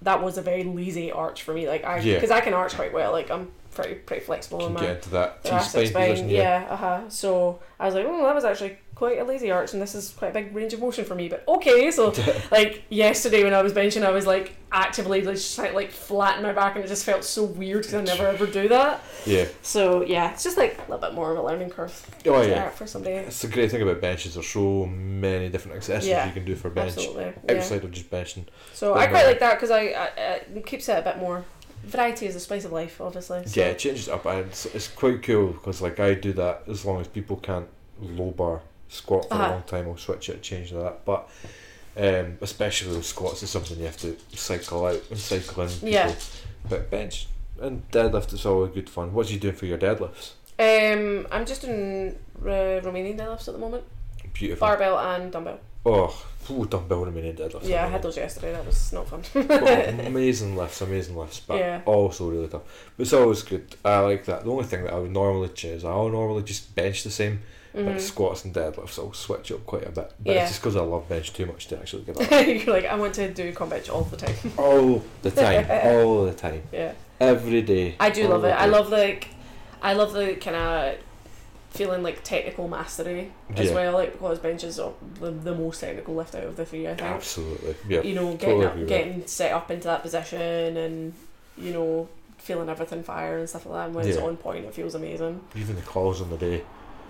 that 0.03 0.23
was 0.23 0.37
a 0.37 0.41
very 0.41 0.63
lazy 0.63 1.11
arch 1.11 1.43
for 1.43 1.53
me. 1.53 1.67
Like 1.67 1.83
I, 1.83 1.99
Yeah. 1.99 2.15
because 2.15 2.31
I 2.31 2.39
can 2.39 2.53
arch 2.53 2.73
quite 2.75 2.93
well. 2.93 3.11
Like 3.11 3.29
I'm 3.29 3.51
pretty 3.75 3.95
pretty 3.95 4.23
flexible 4.25 4.59
in 4.61 4.65
Can 4.67 4.73
my 4.75 4.81
get 4.81 4.95
into 4.97 5.09
that 5.09 5.43
T 5.43 5.49
thoracic 5.49 5.87
spine 5.87 6.09
position. 6.11 6.29
Yeah, 6.29 6.67
uh 6.69 6.75
huh. 6.77 7.09
So 7.09 7.59
I 7.79 7.85
was 7.85 7.95
like, 7.95 8.05
oh, 8.07 8.23
that 8.23 8.35
was 8.35 8.45
actually 8.45 8.77
quite 9.01 9.17
a 9.17 9.23
lazy 9.23 9.49
arch, 9.49 9.73
and 9.73 9.81
this 9.81 9.95
is 9.95 10.11
quite 10.11 10.27
a 10.27 10.31
big 10.31 10.55
range 10.55 10.73
of 10.73 10.79
motion 10.79 11.03
for 11.03 11.15
me. 11.15 11.27
But 11.27 11.43
okay, 11.47 11.89
so 11.89 12.13
like 12.51 12.83
yesterday 12.89 13.43
when 13.43 13.51
I 13.51 13.63
was 13.63 13.73
benching, 13.73 14.05
I 14.05 14.11
was 14.11 14.27
like 14.27 14.55
actively 14.71 15.23
like, 15.23 15.37
just 15.37 15.55
to 15.55 15.71
like 15.71 15.89
flatten 15.89 16.43
my 16.43 16.53
back, 16.53 16.75
and 16.75 16.85
it 16.85 16.87
just 16.87 17.03
felt 17.03 17.23
so 17.23 17.43
weird 17.43 17.81
because 17.81 17.95
I 17.95 18.01
never 18.03 18.27
ever 18.27 18.45
do 18.45 18.67
that. 18.67 19.01
Yeah. 19.25 19.47
So 19.63 20.05
yeah, 20.05 20.31
it's 20.33 20.43
just 20.43 20.55
like 20.55 20.77
a 20.77 20.81
little 20.81 20.99
bit 20.99 21.15
more 21.15 21.31
of 21.31 21.39
a 21.39 21.41
learning 21.41 21.71
curve 21.71 21.91
Oh 22.27 22.43
yeah. 22.43 22.69
for 22.69 22.85
somebody. 22.85 23.15
It's 23.15 23.41
the 23.41 23.47
great 23.47 23.71
thing 23.71 23.81
about 23.81 24.01
benches. 24.01 24.35
There's 24.35 24.47
so 24.47 24.85
many 24.85 25.49
different 25.49 25.77
accessories 25.77 26.07
Yeah, 26.09 26.27
you 26.27 26.33
can 26.33 26.45
do 26.45 26.55
for 26.55 26.69
bench 26.69 26.91
Absolutely. 26.91 27.33
Yeah. 27.49 27.55
outside 27.55 27.83
of 27.83 27.89
just 27.89 28.11
benching. 28.11 28.45
So 28.75 28.93
I 28.93 29.07
quite 29.07 29.25
like 29.25 29.39
that 29.39 29.55
because 29.55 29.71
I, 29.71 29.81
I, 29.81 30.05
I 30.15 30.41
it 30.55 30.65
keeps 30.67 30.87
it 30.87 30.99
a 30.99 31.01
bit 31.01 31.17
more. 31.17 31.43
Variety 31.85 32.27
is 32.27 32.35
the 32.35 32.39
spice 32.39 32.65
of 32.65 32.71
life, 32.71 33.01
obviously. 33.01 33.47
So. 33.47 33.59
Yeah, 33.59 33.69
it 33.69 33.79
changes 33.79 34.07
up, 34.07 34.27
and 34.27 34.41
it's, 34.41 34.67
it's 34.67 34.87
quite 34.87 35.23
cool 35.23 35.53
because 35.53 35.81
like 35.81 35.99
I 35.99 36.13
do 36.13 36.33
that 36.33 36.65
as 36.67 36.85
long 36.85 37.01
as 37.01 37.07
people 37.07 37.37
can't 37.37 37.67
low 37.99 38.29
bar 38.29 38.61
squat 38.91 39.27
for 39.27 39.33
Uh-huh. 39.33 39.45
a 39.47 39.51
long 39.51 39.63
time. 39.63 39.87
I'll 39.87 39.97
switch 39.97 40.29
it, 40.29 40.41
change 40.41 40.71
that. 40.71 41.05
But 41.05 41.27
um, 41.97 42.37
especially 42.41 42.95
with 42.95 43.05
squats, 43.05 43.41
is 43.43 43.49
something 43.49 43.77
you 43.77 43.85
have 43.85 43.97
to 43.97 44.15
cycle 44.35 44.85
out 44.85 45.01
and 45.09 45.19
cycle 45.19 45.63
in. 45.63 45.69
People. 45.69 45.89
Yeah. 45.89 46.13
But 46.69 46.89
bench 46.91 47.27
and 47.59 47.89
deadlift 47.91 48.33
is 48.33 48.45
always 48.45 48.71
good 48.73 48.89
fun. 48.89 49.13
What's 49.13 49.31
you 49.31 49.39
doing 49.39 49.55
for 49.55 49.65
your 49.65 49.77
deadlifts? 49.77 50.31
Um, 50.59 51.27
I'm 51.31 51.45
just 51.45 51.61
doing 51.63 52.15
uh, 52.43 52.79
Romanian 52.85 53.17
deadlifts 53.17 53.47
at 53.47 53.53
the 53.53 53.57
moment, 53.59 53.83
Beautiful. 54.33 54.67
barbell 54.67 54.99
and 54.99 55.31
dumbbell. 55.31 55.59
Oh, 55.83 56.15
ooh, 56.51 56.65
dumbbell 56.65 57.05
Romanian 57.05 57.35
deadlifts. 57.35 57.67
Yeah, 57.67 57.85
I 57.85 57.89
had 57.89 58.03
those 58.03 58.15
yesterday. 58.17 58.51
That 58.53 58.65
was 58.65 58.93
not 58.93 59.07
fun. 59.07 59.23
Amazing 60.05 60.55
lifts, 60.55 60.81
amazing 60.81 61.17
lifts, 61.17 61.39
but 61.39 61.57
Yeah. 61.57 61.81
also 61.85 62.29
really 62.29 62.47
tough. 62.47 62.61
But 62.95 63.03
it's 63.03 63.13
always 63.13 63.41
good. 63.43 63.75
I 63.83 63.99
like 63.99 64.25
that. 64.25 64.43
The 64.43 64.51
only 64.51 64.65
thing 64.65 64.83
that 64.83 64.93
I 64.93 64.99
would 64.99 65.11
normally 65.11 65.49
change 65.49 65.77
is 65.77 65.85
I'll 65.85 66.09
normally 66.09 66.43
just 66.43 66.75
bench 66.75 67.03
the 67.03 67.09
same, 67.09 67.41
but 67.73 67.85
Mhm. 67.85 67.99
squats 68.01 68.43
and 68.45 68.53
deadlifts 68.53 68.99
I'll 68.99 69.13
switch 69.13 69.51
up 69.51 69.65
quite 69.65 69.83
a 69.87 69.91
bit. 69.91 70.11
But 70.19 70.33
Yeah. 70.33 70.41
it's 70.41 70.51
just 70.51 70.61
because 70.61 70.75
I 70.75 70.81
love 70.81 71.07
bench 71.07 71.33
too 71.33 71.45
much 71.45 71.67
to 71.67 71.77
actually 71.79 72.03
get 72.03 72.19
up 72.21 72.29
You're 72.65 72.73
like, 72.75 72.85
I 72.85 72.95
want 72.95 73.13
to 73.15 73.31
do 73.33 73.51
combat 73.53 73.89
all 73.89 74.03
the 74.03 74.17
time. 74.17 74.35
all 74.57 75.01
the 75.21 75.31
time, 75.31 75.65
all 75.85 76.25
the 76.25 76.33
time, 76.33 76.63
Yeah, 76.71 76.93
every 77.19 77.61
day. 77.61 77.95
I 77.99 78.09
do 78.09 78.27
love 78.27 78.43
it. 78.43 78.49
I 78.51 78.65
love 78.65 78.89
like, 78.89 79.27
I 79.81 79.93
love 79.93 80.13
the 80.13 80.35
kind 80.35 80.55
of 80.55 80.95
feeling 81.71 82.03
like 82.03 82.21
technical 82.23 82.67
mastery 82.67 83.31
as 83.55 83.67
Yeah. 83.69 83.75
well. 83.75 83.93
Like 83.93 84.11
because 84.13 84.39
bench 84.39 84.63
is 84.65 84.75
the, 84.75 84.91
the 85.21 85.55
most 85.55 85.79
technical 85.79 86.15
lift 86.15 86.35
out 86.35 86.43
of 86.43 86.57
the 86.57 86.65
three. 86.65 86.85
I 86.87 86.95
think. 86.95 87.01
Absolutely, 87.01 87.75
yeah. 87.87 88.01
You 88.01 88.13
know, 88.15 88.33
getting 88.35 88.61
totally 88.61 88.83
up, 88.83 88.87
getting 88.89 89.25
set 89.27 89.53
up 89.53 89.71
into 89.71 89.87
that 89.87 90.01
position, 90.01 90.75
and 90.75 91.13
you 91.57 91.71
know, 91.71 92.09
feeling 92.37 92.67
everything 92.69 93.03
fire 93.03 93.37
and 93.37 93.47
stuff 93.47 93.65
like 93.65 93.75
that. 93.75 93.85
And 93.85 93.95
when 93.95 94.05
it's 94.07 94.17
on 94.17 94.35
point, 94.35 94.65
it 94.65 94.73
feels 94.73 94.95
amazing. 94.95 95.39
Even 95.55 95.75
the 95.77 95.81
calls 95.83 96.21
on 96.21 96.29
the 96.29 96.37
day 96.37 96.61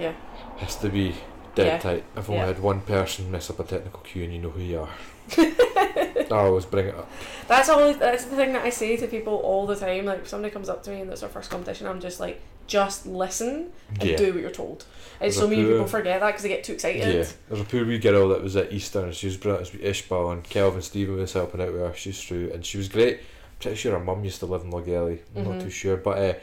Yeah. 0.02 0.14
has 0.58 0.76
to 0.78 0.90
be 0.90 1.16
dead 1.56 1.66
Yeah. 1.68 1.78
tight. 1.80 2.04
I've 2.16 2.30
only 2.30 2.42
Yeah. 2.42 2.48
had 2.48 2.60
one 2.60 2.82
person 2.82 3.30
mess 3.32 3.50
up 3.50 3.60
a 3.60 3.64
technical 3.64 4.00
cue, 4.02 4.24
and 4.24 4.34
you 4.34 4.40
know 4.40 4.50
who 4.50 4.62
you 4.62 4.80
are. 4.82 4.90
I 5.38 6.28
always 6.32 6.66
bring 6.66 6.88
it 6.88 6.96
up. 6.96 7.10
That's 7.48 7.70
always 7.70 7.98
that's 7.98 8.26
the 8.26 8.36
thing 8.36 8.54
that 8.54 8.64
I 8.64 8.70
say 8.70 8.96
to 8.98 9.08
people 9.08 9.36
all 9.36 9.68
the 9.68 9.76
time. 9.76 10.06
Like 10.06 10.20
if 10.20 10.28
somebody 10.30 10.52
comes 10.54 10.70
up 10.70 10.84
to 10.84 10.90
me 10.92 11.02
and 11.02 11.12
it's 11.12 11.24
our 11.24 11.30
first 11.30 11.50
competition, 11.52 11.88
I'm 11.88 12.00
just 12.00 12.20
like, 12.20 12.40
just 12.68 13.06
listen 13.06 13.72
and 14.00 14.04
Yeah. 14.10 14.16
do 14.18 14.32
what 14.34 14.42
you're 14.42 14.50
told. 14.52 14.86
And 15.20 15.34
so 15.34 15.48
many 15.48 15.64
poor- 15.64 15.72
people 15.74 15.88
forget 15.88 16.20
that 16.22 16.28
because 16.28 16.44
they 16.44 16.50
get 16.50 16.64
too 16.64 16.74
excited. 16.74 17.02
Yeah, 17.02 17.26
there's 17.50 17.62
a 17.62 17.66
poor 17.66 17.86
wee 17.86 18.00
girl 18.00 18.30
that 18.30 18.42
was 18.42 18.56
at 18.56 18.72
Easter 18.72 19.02
and 19.04 19.14
she 19.14 19.28
was 19.28 19.38
brilliant. 19.38 19.74
It 19.74 19.82
was 19.84 19.98
Ishbal 20.02 20.32
and 20.32 20.44
Kelvin 20.44 20.82
Stephen 20.82 21.18
was 21.18 21.34
helping 21.34 21.62
out 21.62 21.72
with 21.74 21.82
her. 21.82 21.94
She's 21.96 22.22
through 22.24 22.52
and 22.54 22.66
she 22.66 22.78
was 22.78 22.88
great. 22.88 23.18
I'm 23.18 23.24
pretty 23.60 23.78
sure 23.78 23.92
her 23.92 24.00
mum 24.04 24.24
used 24.24 24.40
to 24.40 24.46
live 24.46 24.62
in 24.64 24.72
Lochgelly. 24.72 25.20
I'm 25.36 25.44
not 25.44 25.54
Mhm. 25.56 25.64
too 25.64 25.70
sure, 25.70 25.98
but 25.98 26.18
uh, 26.18 26.34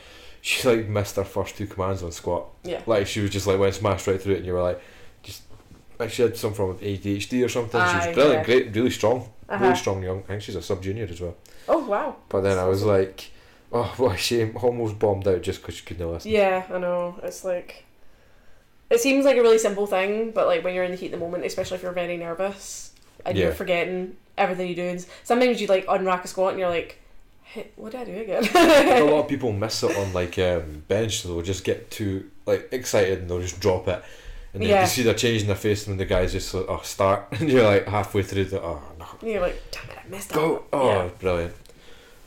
she 0.40 0.68
like 0.68 0.88
missed 0.88 1.16
her 1.16 1.24
first 1.24 1.56
two 1.56 1.66
commands 1.66 2.02
on 2.02 2.12
squat. 2.12 2.46
Yeah. 2.64 2.82
Like 2.86 3.06
she 3.06 3.20
was 3.20 3.30
just 3.30 3.46
like 3.46 3.58
went 3.58 3.74
smashed 3.74 4.06
right 4.06 4.20
through 4.20 4.34
it, 4.34 4.38
and 4.38 4.46
you 4.46 4.52
were 4.52 4.62
like, 4.62 4.80
just 5.22 5.42
like 5.98 6.10
she 6.10 6.22
had 6.22 6.36
some 6.36 6.54
form 6.54 6.70
of 6.70 6.80
ADHD 6.80 7.44
or 7.44 7.48
something. 7.48 7.80
she 7.80 7.96
was 8.08 8.14
brilliant, 8.14 8.38
yeah. 8.40 8.44
great, 8.44 8.74
really 8.74 8.90
strong, 8.90 9.28
Uh-huh. 9.48 9.64
really 9.64 9.76
strong 9.76 10.02
young. 10.02 10.20
I 10.24 10.26
think 10.26 10.42
she's 10.42 10.56
a 10.56 10.62
sub 10.62 10.82
junior 10.82 11.06
as 11.10 11.20
well. 11.20 11.36
Oh 11.68 11.84
wow. 11.86 12.16
But 12.28 12.42
then 12.42 12.58
I 12.58 12.64
was 12.64 12.82
like, 12.84 13.30
oh 13.72 13.92
what 13.96 14.14
a 14.14 14.18
shame, 14.18 14.56
almost 14.62 14.98
bombed 14.98 15.26
out 15.28 15.42
just 15.42 15.60
because 15.60 15.74
she 15.76 15.84
couldn't 15.84 16.10
listen. 16.10 16.30
Yeah, 16.30 16.64
I 16.72 16.78
know. 16.78 17.18
It's 17.22 17.44
like 17.44 17.84
it 18.90 19.00
seems 19.00 19.24
like 19.26 19.36
a 19.36 19.42
really 19.42 19.58
simple 19.58 19.86
thing, 19.86 20.30
but 20.30 20.46
like 20.46 20.64
when 20.64 20.74
you're 20.74 20.84
in 20.84 20.90
the 20.92 20.96
heat 20.96 21.06
of 21.06 21.12
the 21.12 21.18
moment, 21.18 21.44
especially 21.44 21.76
if 21.76 21.82
you're 21.82 21.92
very 21.92 22.16
nervous 22.16 22.92
and 23.26 23.36
Yeah. 23.36 23.46
you're 23.46 23.52
forgetting 23.54 24.16
everything 24.38 24.68
you 24.68 24.74
do, 24.76 24.82
and 24.84 25.04
sometimes 25.24 25.60
you 25.60 25.66
like 25.66 25.84
unrack 25.86 26.24
a 26.24 26.28
squat 26.28 26.52
and 26.52 26.60
you're 26.60 26.70
like, 26.70 26.98
hey, 27.52 27.68
what 27.76 27.92
did 27.92 28.00
I 28.02 28.04
do 28.04 28.16
again? 28.20 28.44
a 28.54 29.04
lot 29.04 29.20
of 29.24 29.28
people 29.28 29.52
miss 29.52 29.82
it 29.82 29.96
on 29.96 30.12
like 30.12 30.38
um, 30.38 30.84
bench, 30.88 31.20
so 31.22 31.28
they'll 31.28 31.42
just 31.42 31.64
get 31.64 31.90
too 31.90 32.30
like 32.46 32.68
excited 32.72 33.20
and 33.20 33.30
they'll 33.30 33.40
just 33.40 33.60
drop 33.60 33.88
it. 33.88 34.02
And 34.54 34.62
then 34.62 34.70
Yeah. 34.70 34.80
you 34.82 34.86
see 34.86 35.02
they're 35.02 35.14
changing 35.14 35.46
their 35.46 35.56
face, 35.56 35.86
and 35.86 36.00
the 36.00 36.06
guy's 36.06 36.32
just 36.32 36.52
like, 36.54 36.64
"Oh, 36.68 36.80
start!" 36.82 37.26
And 37.40 37.50
you're 37.50 37.64
like 37.64 37.86
halfway 37.86 38.22
through 38.22 38.46
the, 38.46 38.60
"Oh 38.62 38.80
no, 38.98 39.06
and 39.20 39.30
you're 39.30 39.40
like, 39.42 39.60
damn 39.70 39.90
it, 39.90 39.98
I 40.04 40.08
messed 40.08 40.32
go!" 40.32 40.56
up. 40.56 40.66
Oh, 40.72 40.88
Yeah. 40.88 41.08
brilliant! 41.20 41.54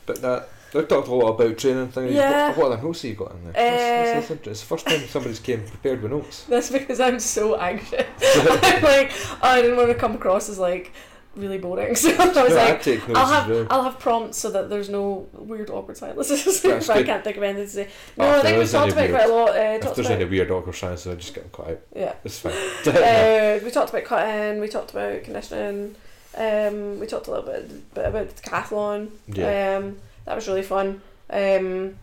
But 0.06 0.22
that 0.22 0.48
we've 0.72 0.86
talked 0.88 1.08
a 1.08 1.14
lot 1.14 1.30
about 1.40 1.58
training 1.58 1.88
things. 1.88 2.12
Yeah. 2.14 2.48
What, 2.50 2.58
what 2.58 2.72
other 2.72 2.82
notes 2.82 3.02
have 3.02 3.10
you 3.10 3.16
got 3.16 3.32
in 3.32 3.42
there? 3.44 3.50
Uh, 3.52 3.54
That's- 3.54 4.14
that's 4.14 4.30
inter- 4.30 4.50
it's 4.52 4.60
the 4.60 4.66
first 4.66 4.86
time 4.86 5.00
somebody's 5.08 5.40
came 5.40 5.62
prepared 5.66 6.00
with 6.02 6.12
notes. 6.12 6.44
That's 6.48 6.70
because 6.70 7.00
I'm 7.00 7.18
so 7.20 7.56
anxious. 7.56 8.06
I'm 8.22 8.82
like, 8.82 9.10
oh, 9.12 9.38
I 9.42 9.60
didn't 9.62 9.76
want 9.76 9.88
to 9.88 9.94
come 9.96 10.14
across 10.14 10.48
as 10.48 10.58
like 10.58 10.92
really 11.36 11.58
boring, 11.58 11.94
so 11.96 12.10
I 12.10 12.26
was 12.26 12.34
No, 12.36 12.44
like. 12.44 12.86
I'll 13.16 13.26
have 13.26 13.48
well. 13.48 13.66
I'll 13.70 13.82
have 13.84 13.98
prompts 13.98 14.38
so 14.38 14.50
that 14.50 14.68
there's 14.70 14.88
no 14.88 15.26
weird 15.32 15.70
awkward 15.70 15.96
silences 15.96 16.64
if 16.64 16.90
I 16.90 17.02
can't 17.02 17.24
think 17.24 17.36
of 17.36 17.42
anything 17.42 17.64
to 17.64 17.70
say. 17.70 17.88
No, 18.16 18.26
Oh, 18.26 18.38
I 18.38 18.42
think 18.42 18.58
we've 18.58 18.70
talked 18.70 18.92
about 18.92 19.04
it 19.04 19.10
quite 19.10 19.28
a 19.28 19.32
lot. 19.32 19.48
Uh, 19.50 19.78
if 19.88 19.94
there's 19.94 20.10
any 20.10 20.24
weird 20.24 20.50
awkward 20.50 20.74
signs, 20.74 21.06
I 21.06 21.14
just 21.14 21.34
get 21.34 21.50
them 21.52 21.66
out. 21.66 21.78
yeah. 21.96 22.14
It's 22.24 22.38
fine. 22.38 22.52
uh, 22.86 23.60
we 23.64 23.70
talked 23.70 23.90
about 23.90 24.04
cutting. 24.04 24.60
We 24.60 24.68
talked 24.68 24.90
about 24.90 25.22
conditioning. 25.24 25.94
Um, 26.36 26.98
we 27.00 27.06
talked 27.06 27.26
a 27.26 27.30
little 27.30 27.46
bit, 27.46 27.94
bit 27.94 28.06
about 28.06 28.28
the 28.34 28.42
decathlon. 28.42 29.10
yeah. 29.28 29.76
Um, 29.78 29.98
that 30.24 30.34
was 30.34 30.48
really 30.48 30.62
fun. 30.62 31.02
Um, 31.30 31.96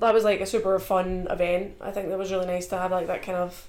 that 0.00 0.12
was 0.12 0.24
like 0.24 0.40
a 0.40 0.46
super 0.46 0.78
fun 0.78 1.26
event. 1.30 1.74
I 1.80 1.90
think 1.90 2.08
that 2.08 2.18
was 2.18 2.30
really 2.30 2.46
nice 2.46 2.66
to 2.68 2.76
have 2.78 2.90
like 2.90 3.06
that 3.06 3.22
kind 3.22 3.38
of 3.38 3.66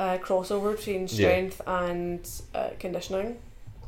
uh, 0.00 0.16
crossover 0.18 0.74
between 0.76 1.02
Yeah. 1.02 1.06
strength 1.06 1.60
and 1.66 2.20
uh, 2.54 2.70
conditioning, 2.78 3.36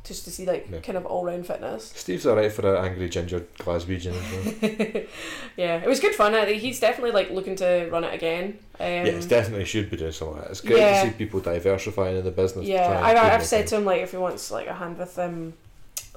just 0.05 0.24
to 0.24 0.30
see 0.30 0.44
like 0.44 0.68
Yeah. 0.70 0.80
kind 0.80 0.98
of 0.98 1.06
all 1.06 1.24
round 1.24 1.47
fitness. 1.47 1.93
Steve's 1.97 2.26
alright 2.26 2.52
for 2.52 2.64
an 2.76 2.84
angry 2.84 3.09
ginger 3.09 3.40
Glaswegian 3.59 4.14
as 4.14 5.06
yeah, 5.56 5.76
it 5.82 5.89
was 5.89 6.01
good 6.01 6.14
fun. 6.14 6.34
He's 6.48 6.80
definitely 6.80 7.12
like 7.12 7.30
looking 7.30 7.56
to 7.56 7.89
run 7.90 8.05
it 8.05 8.12
again. 8.12 8.59
Um, 8.78 8.86
yeah, 8.86 9.05
it's 9.05 9.26
definitely 9.26 9.64
should 9.64 9.90
be 9.90 9.97
doing 9.97 10.12
something 10.12 10.36
like 10.36 10.44
that. 10.44 10.51
It's 10.51 10.60
great 10.60 10.78
Yeah. 10.80 11.05
to 11.05 11.10
see 11.10 11.16
people 11.16 11.40
diversifying 11.40 12.16
in 12.18 12.24
the 12.24 12.30
business. 12.30 12.66
Yeah, 12.66 13.01
I've, 13.02 13.16
I've 13.16 13.44
said 13.47 13.59
things. 13.60 13.70
to 13.70 13.76
him 13.78 13.84
like 13.86 14.02
if 14.02 14.10
he 14.10 14.18
wants 14.18 14.51
like 14.51 14.66
a 14.66 14.74
hand 14.74 14.98
with 14.98 15.18
um, 15.18 15.55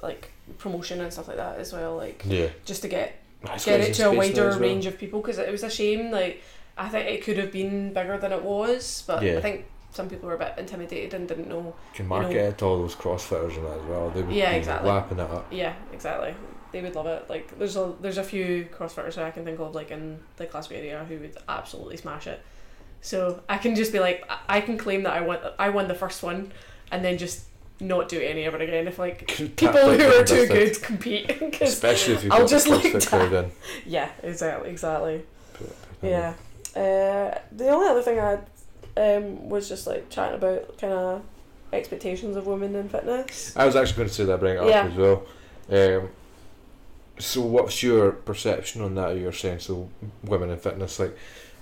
like 0.02 0.30
promotion 0.58 1.00
and 1.00 1.10
stuff 1.12 1.28
like 1.28 1.38
that 1.38 1.58
as 1.58 1.72
well, 1.72 1.96
like 1.96 2.22
Yeah. 2.26 2.48
just 2.66 2.82
to 2.82 2.88
get 2.88 3.14
It's 3.44 3.64
get 3.64 3.80
it 3.80 3.94
to 3.94 4.10
a 4.10 4.12
wider 4.14 4.50
well. 4.50 4.58
range 4.58 4.84
of 4.86 4.98
people 4.98 5.20
because 5.22 5.38
it 5.38 5.50
was 5.50 5.62
a 5.62 5.70
shame. 5.70 6.10
Like 6.10 6.42
I 6.76 6.88
think 6.90 7.08
it 7.08 7.24
could 7.24 7.38
have 7.38 7.50
been 7.52 7.94
bigger 7.94 8.18
than 8.18 8.32
it 8.32 8.42
was, 8.42 9.04
but 9.06 9.22
Yeah. 9.22 9.38
I 9.38 9.40
think 9.40 9.64
some 9.96 10.08
people 10.08 10.28
were 10.28 10.34
a 10.34 10.38
bit 10.38 10.54
intimidated 10.58 11.14
and 11.14 11.26
didn't 11.26 11.48
know. 11.48 11.62
You 11.92 11.94
can 11.94 12.06
market 12.06 12.34
know- 12.34 12.48
it 12.48 12.58
to 12.58 12.64
all 12.66 12.78
those 12.78 12.94
crossfitters 12.94 13.56
and 13.56 13.66
that 13.66 13.78
as 13.80 13.84
well. 13.86 14.10
They 14.10 14.22
would 14.22 14.34
Yeah, 14.34 14.52
be 14.52 14.58
exactly. 14.58 14.88
lapping 14.90 15.18
it 15.18 15.30
up. 15.30 15.46
Yeah, 15.50 15.74
exactly. 15.92 16.34
They 16.72 16.82
would 16.82 16.94
love 16.94 17.06
it. 17.06 17.28
Like 17.28 17.58
there's 17.58 17.76
a 17.76 17.94
there's 18.00 18.18
a 18.18 18.22
few 18.24 18.66
crossfitters 18.76 19.14
that 19.14 19.24
I 19.24 19.30
can 19.30 19.44
think 19.44 19.58
of 19.58 19.74
like 19.74 19.90
in 19.90 20.20
the 20.36 20.46
Glasgow 20.46 20.76
area 20.76 21.04
who 21.08 21.18
would 21.20 21.36
absolutely 21.48 21.96
smash 21.96 22.26
it. 22.26 22.40
So 23.00 23.42
I 23.48 23.56
can 23.58 23.74
just 23.74 23.92
be 23.92 24.00
like 24.00 24.28
I- 24.48 24.60
can 24.60 24.76
claim 24.76 25.02
that 25.04 25.12
I 25.14 25.20
won 25.22 25.38
I 25.58 25.70
won 25.70 25.88
the 25.88 25.94
first 25.94 26.22
one, 26.22 26.52
and 26.92 27.04
then 27.04 27.16
just 27.18 27.44
not 27.78 28.08
do 28.08 28.18
it 28.18 28.24
any 28.24 28.44
ever 28.44 28.56
again. 28.58 28.88
If 28.88 28.98
like 28.98 29.26
people 29.56 29.72
who 29.96 30.06
are 30.20 30.24
too 30.24 30.46
good 30.46 30.82
compete, 30.82 31.30
Especially 31.60 32.14
if 32.14 32.24
you've 32.24 32.32
I'll 32.32 32.46
just 32.46 32.68
like 32.68 33.06
crowd 33.06 33.50
yeah, 33.86 34.10
exactly, 34.22 34.70
exactly. 34.70 35.22
Yeah. 36.02 36.34
Uh, 36.74 37.38
the 37.52 37.68
only 37.70 37.88
other 37.88 38.02
thing 38.02 38.18
I 38.18 38.30
had 38.32 38.46
um, 38.96 39.48
was 39.48 39.68
just 39.68 39.86
like 39.86 40.08
chatting 40.10 40.36
about 40.36 40.78
kind 40.78 40.92
of 40.92 41.22
expectations 41.72 42.36
of 42.36 42.46
women 42.46 42.74
in 42.74 42.88
fitness. 42.88 43.54
I 43.56 43.66
was 43.66 43.76
actually 43.76 43.96
going 43.96 44.08
to 44.08 44.14
say 44.14 44.24
that, 44.24 44.40
bring 44.40 44.56
it 44.56 44.60
up 44.60 44.68
Yeah. 44.68 44.86
as 44.86 44.94
well. 44.94 45.22
Um, 45.70 46.10
so, 47.18 47.40
what's 47.40 47.82
your 47.82 48.12
perception 48.12 48.82
on 48.82 48.94
that? 48.96 49.16
You're 49.16 49.32
saying 49.32 49.60
so, 49.60 49.88
women 50.22 50.50
in 50.50 50.58
fitness, 50.58 50.98
like 50.98 51.16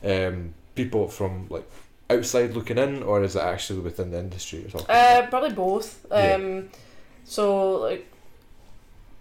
um, 0.04 0.54
people 0.74 1.08
from 1.08 1.46
like 1.48 1.68
outside 2.10 2.54
looking 2.54 2.78
in, 2.78 3.02
or 3.02 3.22
is 3.22 3.36
it 3.36 3.42
actually 3.42 3.80
within 3.80 4.10
the 4.10 4.18
industry 4.18 4.64
or 4.66 4.70
something? 4.70 4.90
Uh, 4.90 5.26
probably 5.30 5.52
both. 5.52 6.04
Yeah. 6.10 6.34
Um, 6.34 6.68
so 7.24 7.72
like, 7.80 8.06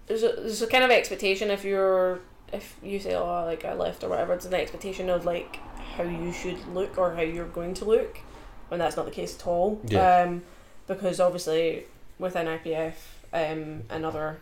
there's 0.07 0.23
a 0.23 0.33
there's 0.37 0.61
a 0.61 0.67
kind 0.67 0.83
of 0.83 0.91
expectation 0.91 1.49
if 1.49 1.63
you're 1.63 2.19
if 2.51 2.75
you 2.83 2.99
say 2.99 3.15
oh 3.15 3.45
like 3.45 3.63
I 3.65 3.73
left 3.73 4.03
or 4.03 4.09
whatever, 4.09 4.33
it's 4.33 4.45
an 4.45 4.53
expectation 4.53 5.09
of 5.09 5.25
like 5.25 5.57
how 5.95 6.03
you 6.03 6.31
should 6.33 6.57
look 6.73 6.97
or 6.97 7.13
how 7.15 7.21
you're 7.21 7.47
going 7.47 7.73
to 7.75 7.85
look, 7.85 8.19
when 8.69 8.79
that's 8.79 8.95
not 8.97 9.05
the 9.05 9.11
case 9.11 9.35
at 9.35 9.47
all. 9.47 9.79
Yeah. 9.85 10.21
Um, 10.23 10.41
because 10.87 11.19
obviously 11.19 11.85
within 12.19 12.45
IPF 12.47 12.93
um 13.33 13.81
and 13.89 14.05
other 14.05 14.37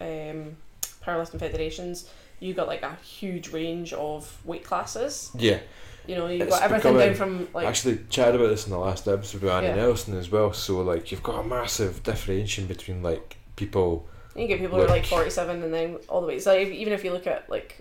um 0.00 0.56
powerlifting 1.04 1.38
federations, 1.40 2.08
you've 2.40 2.56
got 2.56 2.66
like 2.68 2.82
a 2.82 2.94
huge 2.96 3.48
range 3.52 3.92
of 3.92 4.44
weight 4.44 4.64
classes. 4.64 5.30
yeah, 5.34 5.58
You 6.06 6.16
know, 6.16 6.26
you've 6.26 6.42
It's 6.42 6.50
got 6.50 6.62
everything 6.62 6.92
becoming- 6.94 7.08
down 7.08 7.16
from 7.16 7.48
like 7.54 7.66
actually 7.66 8.00
chatted 8.08 8.36
about 8.36 8.48
this 8.48 8.66
in 8.66 8.72
the 8.72 8.78
last 8.78 9.06
episode 9.08 9.42
with 9.42 9.50
Annie 9.50 9.68
Yeah. 9.68 9.76
Nelson 9.76 10.16
as 10.16 10.30
well. 10.30 10.52
So, 10.52 10.80
like, 10.80 11.10
you've 11.10 11.22
got 11.22 11.40
a 11.40 11.46
massive 11.46 12.02
differentiation 12.02 12.66
between 12.66 13.02
like 13.02 13.36
people. 13.56 14.06
You 14.36 14.46
get 14.46 14.60
people 14.60 14.76
who 14.78 14.84
are 14.84 14.88
like 14.88 15.02
Like- 15.02 15.06
forty 15.06 15.30
seven 15.30 15.62
and 15.62 15.72
then 15.74 15.98
all 16.08 16.20
the 16.20 16.26
way. 16.26 16.38
So 16.38 16.52
if- 16.52 16.68
even 16.70 16.92
if 16.92 17.04
you 17.04 17.12
look 17.12 17.26
at 17.26 17.48
like 17.50 17.80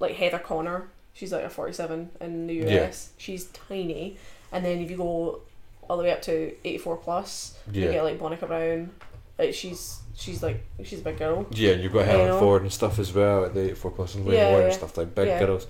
like 0.00 0.14
Heather 0.16 0.38
Connor, 0.38 0.88
she's 1.16 1.32
like 1.32 1.42
a 1.44 1.50
forty 1.50 1.72
seven 1.72 2.10
in 2.20 2.46
the 2.46 2.54
US. 2.68 3.10
She's 3.16 3.46
tiny, 3.46 4.16
and 4.52 4.64
then 4.64 4.78
if 4.78 4.90
you 4.90 4.96
go 4.96 5.40
all 5.88 5.96
the 5.96 6.02
way 6.04 6.12
up 6.12 6.22
to 6.22 6.52
eighty 6.64 6.78
four 6.78 6.96
plus, 6.96 7.58
you 7.72 7.82
get 7.90 8.04
like 8.04 8.20
Monica 8.20 8.46
Brown. 8.46 8.90
Like 9.38 9.52
she's 9.52 10.00
she's 10.16 10.42
like 10.42 10.64
she's 10.82 11.00
a 11.00 11.02
big 11.02 11.18
girl. 11.18 11.46
yeah, 11.50 11.72
and 11.72 11.82
you've 11.82 11.92
got 11.92 12.00
You 12.00 12.04
Helen 12.06 12.26
know? 12.28 12.38
Ford 12.40 12.62
and 12.62 12.72
stuff 12.72 12.98
as 12.98 13.12
well 13.12 13.44
at 13.44 13.52
the 13.52 13.70
eight 13.70 13.76
four 13.78 13.90
plus 13.90 14.14
and 14.14 14.24
way 14.24 14.36
Yeah, 14.36 14.50
more 14.50 14.60
yeah. 14.60 14.64
and 14.66 14.74
stuff 14.74 14.96
like 14.96 15.14
big 15.14 15.28
Yeah. 15.28 15.40
girls. 15.44 15.66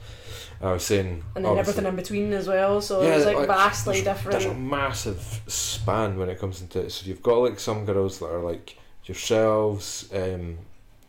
I 0.62 0.72
was 0.72 0.86
saying, 0.86 1.22
And 1.34 1.44
then 1.44 1.58
everything 1.58 1.84
in 1.84 1.96
between 1.96 2.32
as 2.32 2.48
well, 2.48 2.80
so 2.80 3.02
Yeah, 3.02 3.16
it's 3.16 3.26
like, 3.26 3.36
like, 3.36 3.46
vastly 3.46 4.00
there's, 4.00 4.16
different. 4.16 4.40
There's 4.40 4.50
a 4.50 4.54
massive 4.54 5.42
span 5.48 6.16
when 6.16 6.30
it 6.30 6.38
comes 6.38 6.62
into 6.62 6.80
it. 6.80 6.90
So 6.92 7.06
you've 7.06 7.22
got 7.22 7.38
like 7.40 7.60
some 7.60 7.84
girls 7.84 8.20
that 8.20 8.26
are 8.26 8.38
like 8.42 8.78
yourselves, 9.04 10.08
um, 10.14 10.58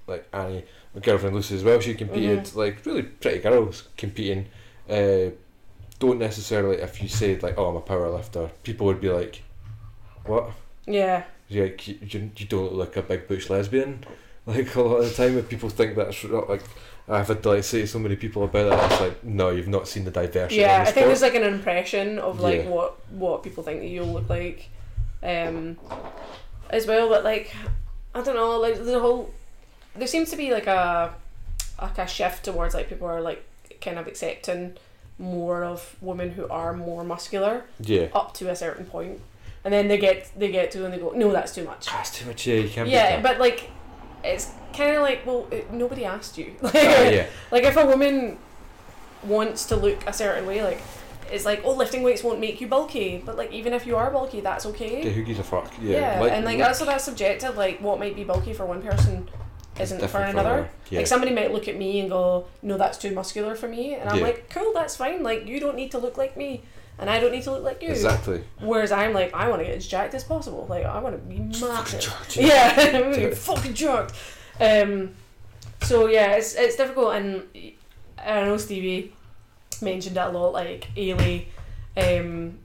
like 0.08 0.28
Annie, 0.34 0.66
my 0.98 1.02
girlfriend 1.02 1.36
Lucy 1.36 1.56
as 1.56 1.64
well. 1.64 1.80
She 1.80 1.94
competed 1.94 2.40
Mm-hmm. 2.46 2.60
like 2.60 2.86
really 2.86 3.04
pretty 3.04 3.40
girls 3.40 3.88
competing. 3.98 4.48
Uh, 4.90 5.32
don't 6.00 6.20
necessarily 6.20 6.78
if 6.78 7.02
you 7.02 7.08
said 7.10 7.44
like, 7.44 7.56
"Oh, 7.58 7.68
I'm 7.68 7.76
a 7.76 7.82
power 7.82 8.10
lifter," 8.10 8.50
people 8.64 8.88
would 8.88 9.00
be 9.02 9.10
like, 9.10 9.44
"What?" 10.26 10.52
yeah, 10.86 11.24
You 11.50 11.64
like 11.64 11.88
you, 11.88 11.98
you, 12.02 12.32
you 12.36 12.46
don't 12.48 12.74
look 12.74 12.96
like 12.96 12.98
a 12.98 13.08
big 13.08 13.28
butch 13.28 13.50
lesbian. 13.50 14.04
Like 14.48 14.76
a 14.76 14.82
lot 14.82 15.02
of 15.02 15.10
the 15.10 15.14
time, 15.14 15.38
if 15.38 15.50
people 15.50 15.68
think 15.68 15.98
that's 15.98 16.24
not 16.24 16.48
like. 16.50 16.62
I've 17.10 17.28
had 17.28 17.44
to 17.44 17.50
like 17.50 17.66
say 17.66 17.82
to 17.82 17.88
so 17.88 18.00
many 18.00 18.16
people 18.16 18.46
about 18.46 18.72
it. 18.72 18.92
It's 18.92 19.02
like, 19.02 19.22
no, 19.26 19.50
you've 19.50 19.68
not 19.68 19.90
seen 19.90 20.06
the 20.06 20.12
diversity. 20.12 20.62
yeah. 20.62 20.76
in 20.76 20.82
I 20.84 20.86
the 20.86 20.92
think 20.94 21.08
there's 21.08 21.22
like 21.22 21.36
an 21.36 21.44
impression 21.44 22.18
of 22.18 22.40
like 22.40 22.64
Yeah. 22.64 22.70
what 22.70 22.96
what 23.12 23.44
people 23.44 23.62
think 23.64 23.82
that 23.82 23.88
you'll 23.90 24.08
look 24.08 24.30
like, 24.30 24.70
um, 25.22 25.76
as 26.70 26.88
well. 26.88 27.10
But 27.10 27.26
like, 27.26 27.54
I 28.16 28.22
don't 28.22 28.36
know. 28.38 28.58
Like 28.58 28.82
the 28.86 29.02
whole, 29.02 29.34
there 29.98 30.08
seems 30.08 30.30
to 30.32 30.38
be 30.38 30.52
like 30.52 30.68
a 30.68 31.14
like 31.82 31.98
a 31.98 32.08
shift 32.08 32.46
towards 32.46 32.74
like 32.74 32.90
people 32.90 33.08
are 33.08 33.22
like 33.22 33.44
kind 33.82 34.00
of 34.00 34.08
accepting 34.08 34.76
more 35.20 35.64
of 35.64 35.96
women 36.02 36.32
who 36.32 36.48
are 36.48 36.74
more 36.74 37.04
muscular 37.04 37.64
yeah. 37.80 38.08
up 38.14 38.34
to 38.36 38.50
a 38.50 38.56
certain 38.56 38.86
point, 38.86 39.20
and 39.64 39.74
then 39.74 39.88
they 39.88 39.98
get 39.98 40.32
they 40.38 40.52
get 40.52 40.72
to 40.72 40.86
and 40.86 40.94
they 40.94 41.00
go, 41.00 41.12
no, 41.12 41.32
that's 41.32 41.54
too 41.54 41.64
much. 41.64 41.88
That's 41.88 42.12
too 42.18 42.26
much. 42.28 42.46
Yeah, 42.46 42.56
you 42.56 42.70
can't. 42.70 42.90
Yeah, 42.90 43.22
but 43.22 43.40
like, 43.40 43.70
it's 44.24 44.52
kind 44.74 44.96
of 44.96 45.02
like 45.02 45.26
well, 45.26 45.48
it, 45.52 45.72
nobody 45.72 46.06
asked 46.06 46.38
you. 46.38 46.56
Ah, 46.64 46.72
yeah. 46.74 47.28
Like 47.52 47.64
if 47.64 47.76
a 47.78 47.86
woman 47.86 48.38
wants 49.24 49.66
to 49.66 49.76
look 49.76 50.08
a 50.08 50.14
certain 50.14 50.46
way, 50.46 50.64
like 50.64 50.82
it's 51.32 51.46
like 51.46 51.62
oh 51.64 51.74
lifting 51.74 52.04
weights 52.04 52.24
won't 52.24 52.40
make 52.40 52.62
you 52.62 52.68
bulky, 52.68 53.22
but 53.26 53.38
like 53.38 53.52
even 53.52 53.74
if 53.74 53.88
you 53.88 53.96
are 53.96 54.12
bulky, 54.12 54.42
that's 54.42 54.66
okay. 54.68 55.00
Okay, 55.00 55.14
who 55.14 55.24
gives 55.24 55.40
a 55.40 55.44
fuck? 55.44 55.72
Yeah, 55.82 56.24
Yeah, 56.24 56.34
and 56.34 56.46
like 56.46 56.60
that's 56.60 56.80
also 56.80 56.92
that's 56.92 57.04
subjective. 57.04 57.58
Like 57.58 57.82
what 57.82 58.00
might 58.00 58.16
be 58.16 58.24
bulky 58.24 58.54
for 58.54 58.66
one 58.66 58.82
person 58.84 59.28
isn't 59.80 60.08
for 60.10 60.20
another. 60.20 60.70
yeah. 60.90 61.00
Like 61.00 61.08
somebody 61.08 61.34
might 61.34 61.52
look 61.54 61.68
at 61.68 61.76
me 61.78 62.00
and 62.00 62.10
go, 62.10 62.48
no, 62.62 62.78
that's 62.78 62.98
too 62.98 63.12
muscular 63.14 63.56
for 63.56 63.68
me, 63.68 63.96
and 63.96 64.10
I'm 64.10 64.18
Yeah. 64.20 64.24
like, 64.24 64.50
cool, 64.50 64.72
that's 64.74 64.96
fine. 64.96 65.24
Like 65.24 65.46
you 65.48 65.60
don't 65.60 65.76
need 65.76 65.92
to 65.92 65.98
look 66.00 66.18
like 66.18 66.36
me. 66.38 66.62
And 67.00 67.12
I 67.12 67.20
don't 67.20 67.32
need 67.32 67.44
to 67.44 67.52
look 67.52 67.64
like 67.64 67.84
you. 67.84 67.90
Exactly. 67.90 68.44
Whereas 68.60 68.92
I'm 68.92 69.14
like, 69.14 69.32
I 69.36 69.50
want 69.50 69.62
to 69.62 69.66
get 69.68 69.76
as 69.78 69.86
jacked 69.86 70.16
as 70.16 70.24
possible. 70.24 70.66
Like 70.68 70.84
I 70.84 70.98
want 71.00 71.16
to 71.16 71.22
be 71.22 71.38
massive. 71.38 72.12
Yeah, 72.36 73.12
Yeah. 73.18 73.34
fucking 73.36 73.76
jacked. 73.76 74.14
Um, 74.60 75.14
so 75.84 76.08
yeah, 76.08 76.32
it's 76.32 76.56
it's 76.56 76.76
difficult, 76.76 77.14
and 77.16 77.44
I 78.18 78.46
know 78.46 78.58
Stevie 78.58 79.14
mentioned 79.80 80.18
it 80.18 80.22
a 80.24 80.30
lot. 80.30 80.54
Like 80.54 80.88
Ailey, 80.96 81.46
um, 81.96 82.58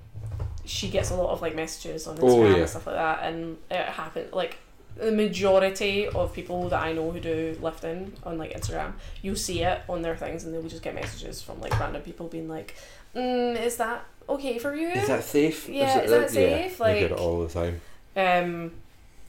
she 0.65 0.89
gets 0.89 1.11
a 1.11 1.15
lot 1.15 1.31
of 1.31 1.43
like 1.43 1.55
messages 1.55 2.07
on 2.07 2.17
Instagram 2.17 2.55
Oh, 2.55 2.61
and 2.61 2.69
stuff 2.71 2.87
like 2.87 2.97
that, 2.97 3.25
and 3.25 3.59
it 3.71 3.85
happened 3.87 4.33
like 4.33 4.57
the 4.97 5.13
majority 5.13 6.07
of 6.09 6.33
people 6.33 6.69
that 6.69 6.83
I 6.83 6.93
know 6.93 7.11
who 7.11 7.21
do 7.21 7.57
lifting 7.61 8.13
on 8.25 8.39
like 8.39 8.53
Instagram, 8.53 8.93
you'll 9.23 9.37
see 9.37 9.63
it 9.63 9.83
on 9.89 10.03
their 10.03 10.17
things, 10.17 10.45
and 10.45 10.53
they'll 10.55 10.63
just 10.63 10.83
get 10.83 10.95
messages 10.95 11.43
from 11.43 11.61
like 11.61 11.79
random 11.81 12.03
people 12.03 12.29
being 12.29 12.49
like, 12.49 12.77
mm, 13.15 13.61
"Is 13.61 13.77
that 13.77 14.05
okay 14.29 14.59
for 14.59 14.75
you?" 14.75 14.89
Is 14.89 15.09
that 15.09 15.25
safe? 15.25 15.69
Yeah, 15.69 15.99
it 15.99 16.05
is 16.05 16.11
that 16.11 16.21
yeah, 16.23 16.59
safe? 16.69 16.81
I 16.81 16.95
get 17.01 17.03
it 17.05 17.11
Like- 17.13 17.21
all 17.21 17.43
the 17.47 17.49
time. 17.53 17.81
um 18.17 18.73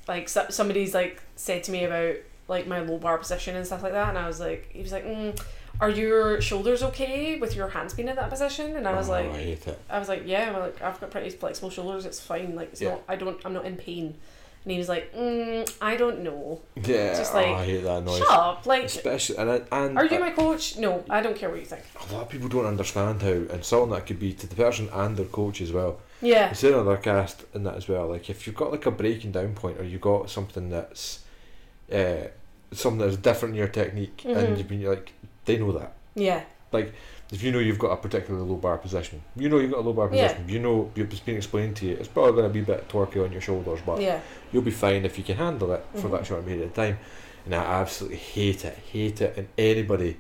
like 0.07 0.27
so, 0.27 0.45
somebody's 0.49 0.94
like 0.94 1.22
said 1.38 1.64
to 1.64 1.72
me 1.72 1.85
about 1.85 2.15
like 2.49 2.68
my 2.68 2.81
low 2.81 2.98
bar 2.98 3.18
position 3.18 3.56
and 3.56 3.65
stuff 3.65 3.81
like 3.81 3.94
that 3.94 4.10
and 4.10 4.18
i 4.18 4.27
was 4.27 4.38
like 4.41 4.68
he 4.73 4.81
was 4.81 4.91
like 4.91 5.06
mm, 5.06 5.34
are 5.80 5.90
your 5.90 6.41
shoulders 6.41 6.84
okay 6.84 7.40
with 7.40 7.56
your 7.56 7.69
hands 7.69 7.94
being 7.94 8.10
in 8.10 8.15
that 8.18 8.30
position 8.30 8.76
and 8.76 8.85
i 8.85 8.94
was 8.94 9.07
oh, 9.07 9.14
like 9.14 9.30
I 9.30 9.38
hate 9.38 9.65
it. 9.65 9.80
i 9.90 9.98
was 9.98 10.10
like 10.10 10.23
yeah 10.26 10.49
I'm 10.49 10.60
like 10.60 10.81
i've 10.81 10.99
got 10.99 11.10
pretty 11.10 11.30
flexible 11.30 11.69
shoulders 11.69 12.06
it's 12.06 12.19
fine 12.19 12.53
like 12.53 12.73
it's 12.73 12.81
Yeah. 12.81 12.90
not 12.90 13.03
i 13.07 13.15
don't 13.15 13.40
i'm 13.45 13.53
not 13.53 13.64
in 13.65 13.77
pain 13.77 14.15
and 14.64 14.72
he 14.72 14.77
was 14.77 14.88
like 14.90 15.14
mm, 15.14 15.69
i 15.81 15.95
don't 15.95 16.19
know 16.23 16.61
Yeah, 16.76 17.15
Just 17.18 17.34
oh, 17.34 17.38
like, 17.38 17.48
I 17.48 17.65
hate 17.65 17.84
that 17.84 18.03
noise. 18.03 18.19
shut 18.19 18.30
up 18.31 18.65
like 18.65 18.84
Especially 18.85 19.38
and 19.38 19.49
I, 19.52 19.61
and 19.72 19.98
are 19.98 20.06
you 20.06 20.18
I- 20.18 20.19
my 20.19 20.31
coach 20.31 20.77
no 20.77 21.03
i 21.10 21.22
don't 21.22 21.35
care 21.35 21.49
what 21.49 21.60
you 21.60 21.65
think 21.65 21.84
a 22.10 22.14
lot 22.14 22.23
of 22.23 22.30
people 22.30 22.48
don't 22.49 22.65
understand 22.65 23.22
how 23.22 23.30
insulting 23.30 23.94
that 23.94 24.06
could 24.06 24.19
be 24.19 24.34
to 24.34 24.48
the 24.48 24.56
person 24.56 24.90
and 24.94 25.18
their 25.18 25.26
coach 25.26 25.61
as 25.61 25.72
well. 25.72 25.99
yeah 26.22 26.48
I 26.52 26.53
said 26.53 26.73
on 26.73 26.98
cast 27.02 27.44
in 27.53 27.64
that 27.64 27.76
as 27.76 27.88
well. 27.88 28.07
Like 28.07 28.30
if 28.30 28.45
you've 28.48 28.56
got 28.56 28.72
like 28.72 28.85
a 28.85 28.91
breaking 28.91 29.31
down 29.34 29.53
point 29.53 29.80
or 29.80 29.84
you 29.84 29.98
got 29.99 30.30
something 30.30 30.69
that's, 30.69 31.23
uh, 31.91 32.27
something 32.72 32.99
that's 32.99 33.18
different 33.18 33.53
in 33.56 33.60
your 33.60 33.68
technique, 33.68 34.18
Mhm. 34.26 34.35
and 34.38 34.57
you've 34.57 34.68
been 34.68 34.84
like, 34.84 35.11
they 35.45 35.57
know 35.57 35.72
that. 35.73 35.94
yeah 36.15 36.44
If 37.32 37.41
you 37.41 37.52
know 37.52 37.60
you've 37.60 37.80
got 37.80 37.91
a 37.91 37.98
particularly 37.98 38.48
low 38.48 38.58
bar 38.58 38.78
position, 38.78 39.24
you 39.36 39.50
know 39.50 39.58
you've 39.60 39.72
got 39.72 39.80
a 39.80 39.82
low 39.88 39.94
bar 39.94 40.10
Yeah. 40.14 40.28
position. 40.28 40.50
You 40.50 40.60
know 40.60 40.91
it's 40.95 41.20
been 41.22 41.38
explained 41.38 41.76
to 41.78 41.86
you. 41.88 41.94
It's 41.95 42.08
probably 42.08 42.34
going 42.34 42.48
to 42.48 42.54
be 42.54 42.60
a 42.60 42.76
bit 42.76 42.88
torquey 42.90 43.24
on 43.24 43.32
your 43.32 43.41
shoulders, 43.41 43.80
but 43.86 44.02
yeah 44.02 44.20
you'll 44.52 44.62
be 44.62 44.72
fine 44.72 45.04
if 45.06 45.18
you 45.18 45.24
can 45.24 45.38
handle 45.38 45.72
it 45.74 45.84
for 45.95 46.08
Mhm. 46.10 46.12
that 46.12 46.26
short 46.28 46.45
period 46.45 46.64
of 46.66 46.74
time. 46.74 47.00
And 47.45 47.56
I 47.56 47.64
absolutely 47.82 48.20
hate 48.20 48.64
it, 48.66 48.78
hate 48.91 49.20
it. 49.22 49.34
And 49.38 49.48
anybody, 49.58 50.18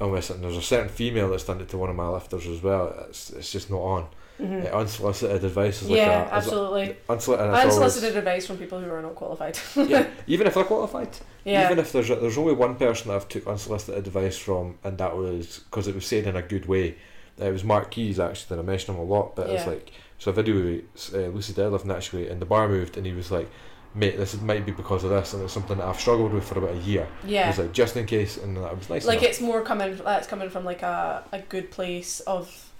almost, 0.00 0.30
and 0.30 0.42
there's 0.44 0.56
a 0.56 0.62
certain 0.62 0.88
female 0.88 1.28
that's 1.30 1.44
done 1.44 1.60
it 1.60 1.68
to 1.70 1.78
one 1.78 1.90
of 1.90 1.96
my 1.96 2.08
lifters 2.08 2.46
as 2.46 2.62
well. 2.62 2.94
It's, 3.08 3.30
it's 3.30 3.50
just 3.52 3.68
not 3.70 3.78
on. 3.80 4.06
Mhm. 4.40 4.64
Uh, 4.66 4.76
unsolicited 4.78 5.44
advice 5.44 5.82
is 5.82 5.88
like 5.90 5.96
yeah 5.98 6.28
a, 6.28 6.34
absolutely 6.34 6.96
unsolicited. 7.08 7.54
and 7.54 7.70
always- 7.70 8.04
advice 8.16 8.46
from 8.48 8.58
people 8.58 8.80
who 8.80 8.90
are 8.90 9.00
not 9.00 9.14
qualified 9.14 9.56
yeah, 9.76 10.06
even 10.26 10.46
if 10.48 10.54
they're 10.54 10.64
qualified. 10.64 11.10
yeah 11.44 11.66
Even 11.66 11.78
if 11.78 11.92
there's 11.92 12.10
a, 12.10 12.16
there's 12.16 12.36
only 12.36 12.52
one 12.54 12.74
person 12.74 13.08
that 13.08 13.14
I've 13.14 13.28
took 13.28 13.46
unsolicited 13.46 14.06
advice 14.06 14.36
from, 14.36 14.78
and 14.82 14.98
that 14.98 15.16
was 15.16 15.60
because 15.70 15.86
it 15.86 15.94
was 15.94 16.04
said 16.06 16.26
in 16.26 16.34
a 16.36 16.42
good 16.42 16.66
way. 16.66 16.96
It 17.38 17.52
was 17.52 17.62
Mark 17.64 17.90
Keys 17.92 18.18
actually, 18.18 18.58
and 18.58 18.66
I 18.68 18.72
mention 18.72 18.94
him 18.94 19.00
a 19.00 19.04
lot. 19.04 19.36
But 19.36 19.50
it's 19.50 19.64
Yeah. 19.64 19.70
like 19.70 19.92
so 20.18 20.30
a 20.30 20.34
video 20.34 20.80
uh, 21.14 21.18
Lucy 21.34 21.52
deadlifting 21.52 21.94
actually, 21.94 22.28
and 22.28 22.40
the 22.42 22.46
bar 22.46 22.68
moved, 22.68 22.96
and 22.96 23.06
he 23.06 23.12
was 23.12 23.30
like, 23.30 23.48
"Mate, 23.94 24.16
this 24.16 24.34
might 24.40 24.64
be 24.66 24.72
because 24.72 25.04
of 25.04 25.10
this, 25.10 25.32
and 25.34 25.42
it's 25.44 25.52
something 25.52 25.76
that 25.78 25.86
I've 25.86 26.00
struggled 26.00 26.32
with 26.32 26.44
for 26.44 26.58
about 26.58 26.74
a 26.74 26.78
year." 26.78 27.06
He 27.24 27.34
yeah 27.34 27.48
was 27.48 27.58
like, 27.58 27.72
"Just 27.72 27.96
in 27.96 28.06
case," 28.06 28.36
and 28.36 28.56
that 28.56 28.76
was 28.76 28.88
nice. 28.90 29.04
like 29.06 29.18
enough. 29.18 29.30
it's 29.30 29.40
more 29.40 29.62
coming 29.62 29.96
that's 29.96 30.26
coming 30.26 30.48
from 30.50 30.64
like 30.64 30.82
a, 30.82 31.22
a 31.32 31.38
good 31.40 31.70
place 31.70 32.18
of 32.20 32.70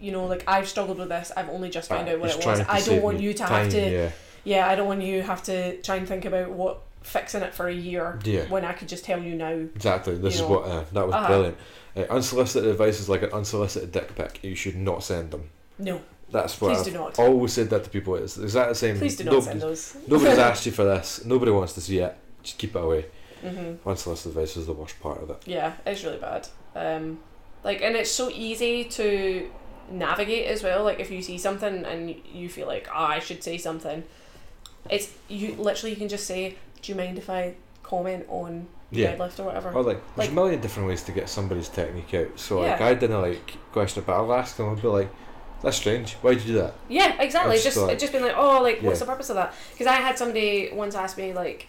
you 0.00 0.12
know 0.12 0.24
like 0.26 0.42
i've 0.48 0.68
struggled 0.68 0.98
with 0.98 1.08
this 1.08 1.30
i've 1.36 1.48
only 1.50 1.68
just 1.70 1.88
found 1.88 2.08
Uh, 2.08 2.12
out 2.12 2.20
what 2.20 2.30
it 2.30 2.44
was 2.46 2.60
i 2.68 2.80
don't 2.80 3.02
want 3.02 3.20
you 3.20 3.32
to 3.32 3.38
time, 3.38 3.64
have 3.64 3.72
to 3.72 3.90
Yeah, 3.90 4.10
yeah 4.44 4.68
i 4.68 4.74
don't 4.74 4.86
want 4.88 5.02
you 5.02 5.18
to 5.18 5.22
have 5.26 5.42
to 5.44 5.80
try 5.82 5.96
and 5.96 6.06
think 6.08 6.24
about 6.24 6.50
what 6.50 6.80
fixing 7.02 7.42
it 7.42 7.54
for 7.54 7.66
a 7.68 7.74
year 7.74 8.18
yeah. 8.24 8.42
when 8.48 8.64
i 8.64 8.72
could 8.72 8.88
just 8.88 9.04
tell 9.04 9.20
you 9.22 9.34
now 9.34 9.50
Exactly. 9.74 10.16
This 10.18 10.34
is 10.36 10.40
know. 10.42 10.48
what 10.48 10.64
uh, 10.64 10.84
that 10.92 11.06
was 11.06 11.14
Uh-huh. 11.14 11.26
brilliant. 11.26 11.56
Uh, 11.96 12.00
unsolicited 12.10 12.68
advice 12.70 13.00
is 13.00 13.08
like 13.08 13.22
an 13.22 13.32
unsolicited 13.32 13.90
dick 13.90 14.14
pic. 14.14 14.44
You 14.44 14.54
should 14.54 14.76
not 14.76 15.02
send 15.02 15.30
them. 15.32 15.50
no 15.78 16.00
That's 16.30 16.60
what 16.60 16.68
Please 16.68 16.78
I've 16.86 16.92
do 16.92 16.98
not. 16.98 17.18
always 17.18 17.52
said 17.52 17.70
that 17.70 17.82
to 17.84 17.90
people. 17.90 18.14
It's 18.16 18.38
exactly 18.38 18.72
the 18.72 18.78
same. 18.78 18.98
Please 18.98 19.16
do 19.16 19.24
not 19.24 19.32
Nobody- 19.32 19.46
send 19.50 19.60
those. 19.62 19.96
Nobody's 20.06 20.38
asked 20.50 20.66
you 20.66 20.72
for 20.72 20.84
this. 20.84 21.24
Nobody 21.24 21.50
wants 21.50 21.72
to 21.74 21.80
see 21.80 21.98
it. 21.98 22.14
Just 22.44 22.58
keep 22.58 22.76
it 22.76 22.82
away. 22.82 23.06
hmm 23.42 23.74
Unsolicited 23.84 24.30
advice 24.36 24.56
is 24.56 24.66
the 24.66 24.72
worst 24.74 25.00
part 25.00 25.20
of 25.22 25.30
it. 25.30 25.38
Yeah, 25.46 25.72
it's 25.86 26.04
really 26.04 26.18
bad. 26.18 26.46
Um, 26.76 27.18
like, 27.64 27.80
and 27.82 27.96
it's 27.96 28.10
so 28.12 28.30
easy 28.30 28.84
to 28.84 29.50
navigate 29.90 30.46
as 30.46 30.62
well. 30.62 30.84
Like, 30.84 31.00
if 31.00 31.10
you 31.10 31.22
see 31.22 31.38
something 31.38 31.84
and 31.84 32.14
you 32.32 32.48
feel 32.48 32.66
like, 32.66 32.88
oh, 32.94 33.02
I 33.04 33.18
should 33.18 33.42
say 33.42 33.58
something, 33.58 34.04
it's 34.88 35.12
you 35.28 35.54
literally 35.54 35.90
you 35.90 35.96
can 35.96 36.08
just 36.08 36.26
say, 36.26 36.56
"Do 36.82 36.92
you 36.92 36.96
mind 36.96 37.18
if 37.18 37.28
I 37.28 37.54
comment 37.82 38.24
on 38.28 38.66
Yeah. 38.90 39.14
deadlift 39.16 39.38
or 39.40 39.44
whatever?" 39.44 39.72
Or 39.72 39.82
like, 39.82 39.98
there's 40.16 40.18
Like- 40.18 40.30
a 40.30 40.32
million 40.32 40.60
different 40.60 40.88
ways 40.88 41.02
to 41.04 41.12
get 41.12 41.28
somebody's 41.28 41.68
technique 41.68 42.14
out. 42.14 42.38
So 42.38 42.60
like, 42.60 42.80
Yeah. 42.80 42.86
I 42.86 42.94
didn't 42.94 43.20
like 43.20 43.52
question 43.72 44.02
but 44.06 44.14
I'll 44.14 44.32
ask 44.32 44.56
them. 44.56 44.68
I'll 44.70 44.76
be 44.76 44.88
like, 44.88 45.08
"That's 45.62 45.76
strange. 45.76 46.14
Why 46.22 46.34
did 46.34 46.44
you 46.44 46.54
do 46.54 46.60
that?" 46.62 46.74
Yeah, 46.88 47.20
exactly. 47.20 47.56
It's 47.56 47.64
Just 47.64 47.76
like- 47.76 47.98
just 47.98 48.12
been 48.12 48.22
like, 48.22 48.36
oh, 48.36 48.62
like 48.62 48.80
what's 48.82 48.98
Yeah. 49.00 49.06
the 49.06 49.12
purpose 49.12 49.28
of 49.30 49.36
that? 49.36 49.54
Because 49.72 49.86
I 49.86 49.96
had 49.96 50.16
somebody 50.16 50.70
once 50.72 50.94
ask 50.94 51.18
me 51.18 51.32
like, 51.34 51.66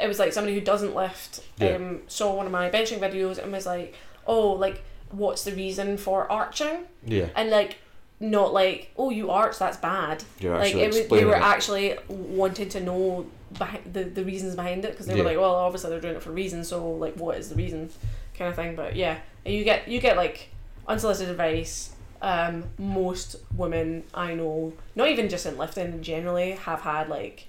it 0.00 0.06
was 0.08 0.18
like 0.18 0.32
somebody 0.32 0.54
who 0.54 0.60
doesn't 0.62 0.94
lift 0.94 1.40
Yeah. 1.58 1.74
um, 1.74 2.00
saw 2.08 2.32
one 2.34 2.46
of 2.46 2.52
my 2.52 2.70
benching 2.70 2.98
videos 2.98 3.36
and 3.38 3.52
was 3.52 3.66
like, 3.66 3.94
oh, 4.26 4.52
like 4.52 4.82
what's 5.12 5.44
the 5.44 5.52
reason 5.52 5.96
for 5.96 6.30
arching? 6.30 6.84
Yeah, 7.06 7.28
And 7.36 7.50
like, 7.50 7.78
not 8.20 8.52
like, 8.52 8.92
oh, 8.96 9.10
you 9.10 9.30
arch, 9.30 9.58
that's 9.58 9.76
bad. 9.76 10.22
you're 10.40 10.56
like 10.56 10.74
it 10.74 10.86
was, 10.86 11.06
they 11.08 11.24
were 11.24 11.34
it. 11.34 11.42
actually 11.42 11.96
wanting 12.08 12.68
to 12.70 12.80
know 12.80 13.26
behind 13.58 13.92
the, 13.92 14.04
the 14.04 14.24
reasons 14.24 14.54
behind 14.56 14.84
it 14.84 14.92
because 14.92 15.06
they 15.06 15.14
Yeah. 15.14 15.22
were 15.22 15.28
like, 15.30 15.38
well, 15.38 15.54
obviously 15.54 15.90
they're 15.90 16.00
doing 16.00 16.14
it 16.16 16.22
for 16.22 16.30
a 16.30 16.32
reason, 16.32 16.64
so 16.64 16.90
like, 16.92 17.14
what 17.16 17.36
is 17.38 17.48
the 17.48 17.54
reason, 17.56 17.90
kind 18.38 18.48
of 18.48 18.54
thing. 18.56 18.74
But 18.76 18.96
yeah, 18.96 19.18
you 19.44 19.64
get 19.64 19.88
you 19.88 20.00
get 20.00 20.16
like 20.16 20.48
unsolicited 20.88 21.30
advice. 21.30 21.90
Um, 22.22 22.64
most 22.78 23.34
women 23.56 24.04
I 24.14 24.34
know, 24.34 24.72
not 24.94 25.08
even 25.08 25.28
just 25.28 25.44
in 25.44 25.58
lifting, 25.58 26.00
generally 26.02 26.52
have 26.52 26.82
had 26.82 27.08
like 27.08 27.48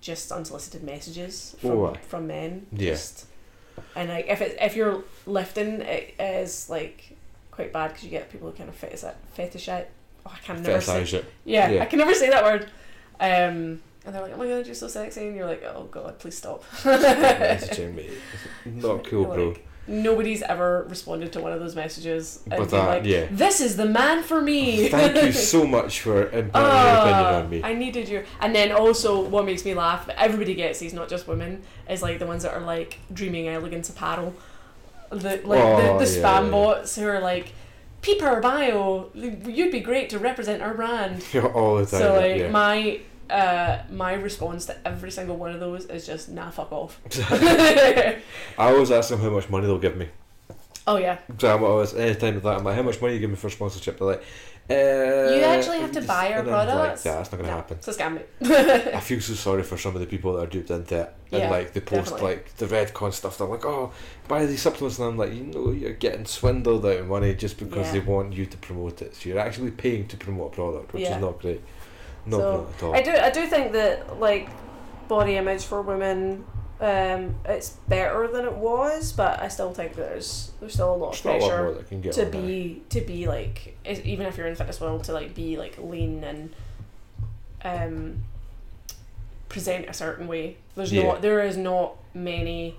just 0.00 0.30
unsolicited 0.30 0.84
messages 0.84 1.56
from 1.60 1.70
Oh, 1.72 1.86
aye. 1.86 1.98
from 2.06 2.28
men. 2.28 2.66
Yeah. 2.70 2.90
Just, 2.90 3.26
and 3.96 4.08
like 4.08 4.26
if 4.28 4.40
it 4.40 4.56
if 4.60 4.76
you're 4.76 5.02
lifting, 5.26 5.80
it 5.82 6.14
is 6.18 6.68
like 6.70 7.16
quite 7.50 7.72
bad 7.72 7.88
because 7.88 8.04
you 8.04 8.10
get 8.10 8.30
people 8.30 8.50
who 8.50 8.56
kind 8.56 8.68
of 8.68 8.74
fetish 8.74 9.04
it. 9.04 9.16
fetishize. 9.36 9.86
Oh, 10.24 10.32
I 10.34 10.38
can 10.44 10.62
never 10.62 10.80
say 10.80 11.02
Fetishize 11.02 11.14
it. 11.14 11.24
yeah, 11.44 11.70
Yeah. 11.70 11.82
I 11.82 11.86
can 11.86 11.98
never 11.98 12.14
say 12.14 12.30
that 12.30 12.44
word. 12.44 12.64
Um, 13.20 13.80
and 14.04 14.14
they're 14.14 14.22
like, 14.22 14.32
"Oh 14.34 14.36
my 14.38 14.46
god, 14.48 14.66
you're 14.66 14.74
so 14.74 14.88
sexy," 14.88 15.26
and 15.26 15.36
you're 15.36 15.46
like, 15.46 15.62
"Oh 15.64 15.84
god, 15.90 16.18
please 16.18 16.36
stop." 16.38 16.64
Not 18.64 19.04
cool, 19.04 19.24
bro. 19.26 19.48
like, 19.48 19.66
Nobody's 19.88 20.42
ever 20.42 20.86
responded 20.88 21.32
to 21.32 21.40
one 21.40 21.52
of 21.52 21.58
those 21.58 21.74
messages 21.74 22.38
and 22.50 22.58
But 22.60 22.70
that- 22.70 22.86
like, 22.88 23.04
yeah. 23.04 23.26
"This 23.32 23.60
is 23.60 23.76
the 23.76 23.84
man 23.84 24.22
for 24.22 24.40
me." 24.40 24.88
Thank 24.98 25.20
you 25.22 25.32
so 25.32 25.66
much 25.78 26.00
for 26.00 26.28
imparting 26.30 26.52
your 26.52 26.52
Ah, 26.54 27.00
opinion 27.02 27.34
on 27.44 27.50
me. 27.50 27.60
I 27.64 27.74
needed 27.74 28.08
you. 28.08 28.24
And 28.40 28.54
then 28.54 28.70
also, 28.70 29.20
what 29.20 29.44
makes 29.44 29.64
me 29.64 29.74
laugh, 29.74 30.06
but 30.06 30.14
everybody 30.16 30.54
gets 30.54 30.78
these, 30.78 30.92
not 30.94 31.08
just 31.08 31.26
women, 31.26 31.62
is 31.90 32.00
like 32.00 32.20
the 32.20 32.26
ones 32.26 32.44
that 32.44 32.54
are 32.54 32.60
like 32.60 32.98
dreaming 33.12 33.48
elegance 33.48 33.88
apparel. 33.90 34.34
The 35.10 35.40
like 35.44 35.60
Oh, 35.60 35.98
the, 35.98 36.04
the 36.04 36.10
spam 36.10 36.44
yeah. 36.44 36.50
bots 36.50 36.94
who 36.96 37.06
are 37.08 37.20
like, 37.20 37.52
"Peep 38.02 38.22
our 38.22 38.40
bio. 38.40 39.10
You'd 39.14 39.72
be 39.72 39.80
great 39.80 40.10
to 40.10 40.18
represent 40.20 40.62
our 40.62 40.74
brand." 40.74 41.24
All 41.54 41.76
the 41.78 41.86
time. 41.86 42.00
So 42.00 42.14
like 42.16 42.36
yeah. 42.38 42.50
my 42.50 43.00
uh 43.32 43.82
my 43.90 44.12
response 44.14 44.66
to 44.66 44.76
every 44.86 45.10
single 45.10 45.36
one 45.36 45.52
of 45.52 45.60
those 45.60 45.86
is 45.86 46.06
just 46.06 46.28
nah 46.28 46.50
fuck 46.50 46.70
off. 46.72 47.00
I 47.32 48.20
always 48.58 48.90
ask 48.90 49.10
them 49.10 49.20
how 49.20 49.30
much 49.30 49.48
money 49.48 49.66
they'll 49.66 49.78
give 49.78 49.96
me. 49.96 50.08
oh 50.86 50.96
yeah. 50.96 51.18
So 51.38 51.54
I'm 51.54 51.62
always 51.64 51.94
anytime 51.94 52.34
with 52.34 52.44
that, 52.44 52.58
I'm 52.58 52.64
like, 52.64 52.76
how 52.76 52.82
much 52.82 53.00
money 53.00 53.14
you 53.14 53.20
give 53.20 53.30
me 53.30 53.36
for 53.36 53.50
sponsorship? 53.50 53.98
They're 53.98 54.06
like, 54.08 54.22
uh, 54.70 55.34
You 55.34 55.42
actually 55.42 55.78
have 55.80 55.92
to 55.92 56.02
buy 56.02 56.32
our 56.32 56.40
I'm 56.40 56.46
like, 56.46 56.66
products. 56.68 57.04
yeah, 57.04 57.16
that's 57.16 57.32
not 57.32 57.38
gonna 57.38 57.50
No, 57.50 57.56
happen. 57.56 57.76
It's 57.78 57.88
a 57.88 57.92
scam 57.94 58.22
I 58.94 59.00
feel 59.00 59.20
so 59.20 59.34
sorry 59.34 59.62
for 59.62 59.76
some 59.78 59.94
of 59.94 60.00
the 60.00 60.06
people 60.06 60.34
that 60.34 60.42
are 60.42 60.46
duped 60.46 60.70
into 60.70 61.00
it. 61.00 61.12
And 61.32 61.42
Yeah, 61.42 61.50
like 61.50 61.72
they 61.72 61.80
post 61.80 62.10
definitely. 62.10 62.34
like 62.36 62.56
the 62.56 62.66
Redcon 62.66 63.12
stuff. 63.12 63.38
They're 63.38 63.46
like, 63.46 63.64
oh, 63.64 63.92
buy 64.28 64.46
these 64.46 64.62
supplements, 64.62 64.98
and 64.98 65.08
I'm 65.08 65.16
like, 65.16 65.32
you 65.32 65.44
know, 65.44 65.70
you're 65.72 65.92
getting 65.94 66.26
swindled 66.26 66.84
out 66.86 66.96
of 66.98 67.06
money 67.08 67.34
just 67.34 67.58
because 67.58 67.86
Yeah. 67.86 67.92
they 67.92 68.00
want 68.00 68.32
you 68.34 68.46
to 68.46 68.56
promote 68.58 69.02
it. 69.02 69.14
So 69.16 69.28
you're 69.30 69.38
actually 69.38 69.70
paying 69.70 70.06
to 70.08 70.16
promote 70.16 70.52
a 70.52 70.54
product, 70.56 70.92
which 70.92 71.02
Yeah. 71.04 71.16
is 71.16 71.20
not 71.22 71.40
great. 71.40 71.60
Not 72.26 72.38
So, 72.40 72.68
at 72.76 72.82
all. 72.82 72.94
I 72.94 73.02
do 73.02 73.10
I 73.12 73.30
do 73.30 73.46
think 73.46 73.72
that 73.72 74.18
like 74.20 74.48
body 75.08 75.36
image 75.36 75.64
for 75.64 75.82
women 75.82 76.44
um 76.80 77.34
it's 77.44 77.70
better 77.88 78.26
than 78.28 78.44
it 78.44 78.54
was, 78.54 79.12
but 79.12 79.40
I 79.40 79.48
still 79.48 79.72
think 79.72 79.94
there's 79.94 80.50
there's 80.60 80.72
still 80.74 80.94
a 80.94 80.96
lot 80.96 81.16
of 81.16 81.22
There's 81.22 81.42
not 81.42 81.50
a 81.52 81.62
lot 81.64 81.74
pressure 81.78 81.96
get 82.00 82.12
to 82.14 82.24
there. 82.24 82.30
be 82.42 82.82
to 82.90 83.00
be 83.02 83.26
like 83.26 83.76
even 83.84 84.26
if 84.26 84.36
you're 84.36 84.46
in 84.46 84.54
fitness 84.56 84.80
world 84.80 85.04
to 85.04 85.12
like 85.12 85.34
be 85.34 85.56
like 85.56 85.78
lean 85.78 86.24
and 86.24 86.54
um 87.64 88.24
present 89.48 89.86
a 89.88 89.92
certain 89.94 90.26
way. 90.28 90.56
There's 90.74 90.92
Yeah. 90.92 91.04
not 91.04 91.22
there 91.22 91.40
is 91.44 91.56
not 91.56 91.96
many 92.14 92.76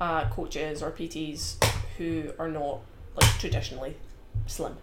uh, 0.00 0.28
coaches 0.30 0.82
or 0.82 0.90
PTs 0.90 1.62
who 1.96 2.32
are 2.38 2.48
not 2.48 2.80
like 3.16 3.28
traditionally 3.38 3.96
slim. 4.46 4.76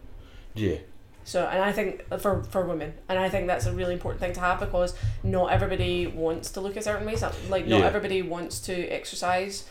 Yeah, 0.53 0.77
So, 1.26 1.43
and 1.45 1.61
I 1.61 1.72
think 1.72 2.03
for 2.19 2.43
for 2.43 2.65
women, 2.65 2.93
and 3.10 3.18
I 3.19 3.30
think 3.30 3.47
that's 3.47 3.65
a 3.65 3.73
really 3.73 3.93
important 3.93 4.22
thing 4.22 4.34
to 4.34 4.39
have 4.39 4.60
because 4.60 4.93
not 5.23 5.52
everybody 5.52 6.06
wants 6.07 6.52
to 6.52 6.61
look 6.61 6.76
a 6.77 6.81
certain 6.81 7.06
way. 7.06 7.15
So, 7.15 7.31
like, 7.49 7.65
not 7.68 7.80
Yeah. 7.80 7.85
everybody 7.88 8.22
wants 8.22 8.60
to 8.68 8.73
exercise 8.89 9.65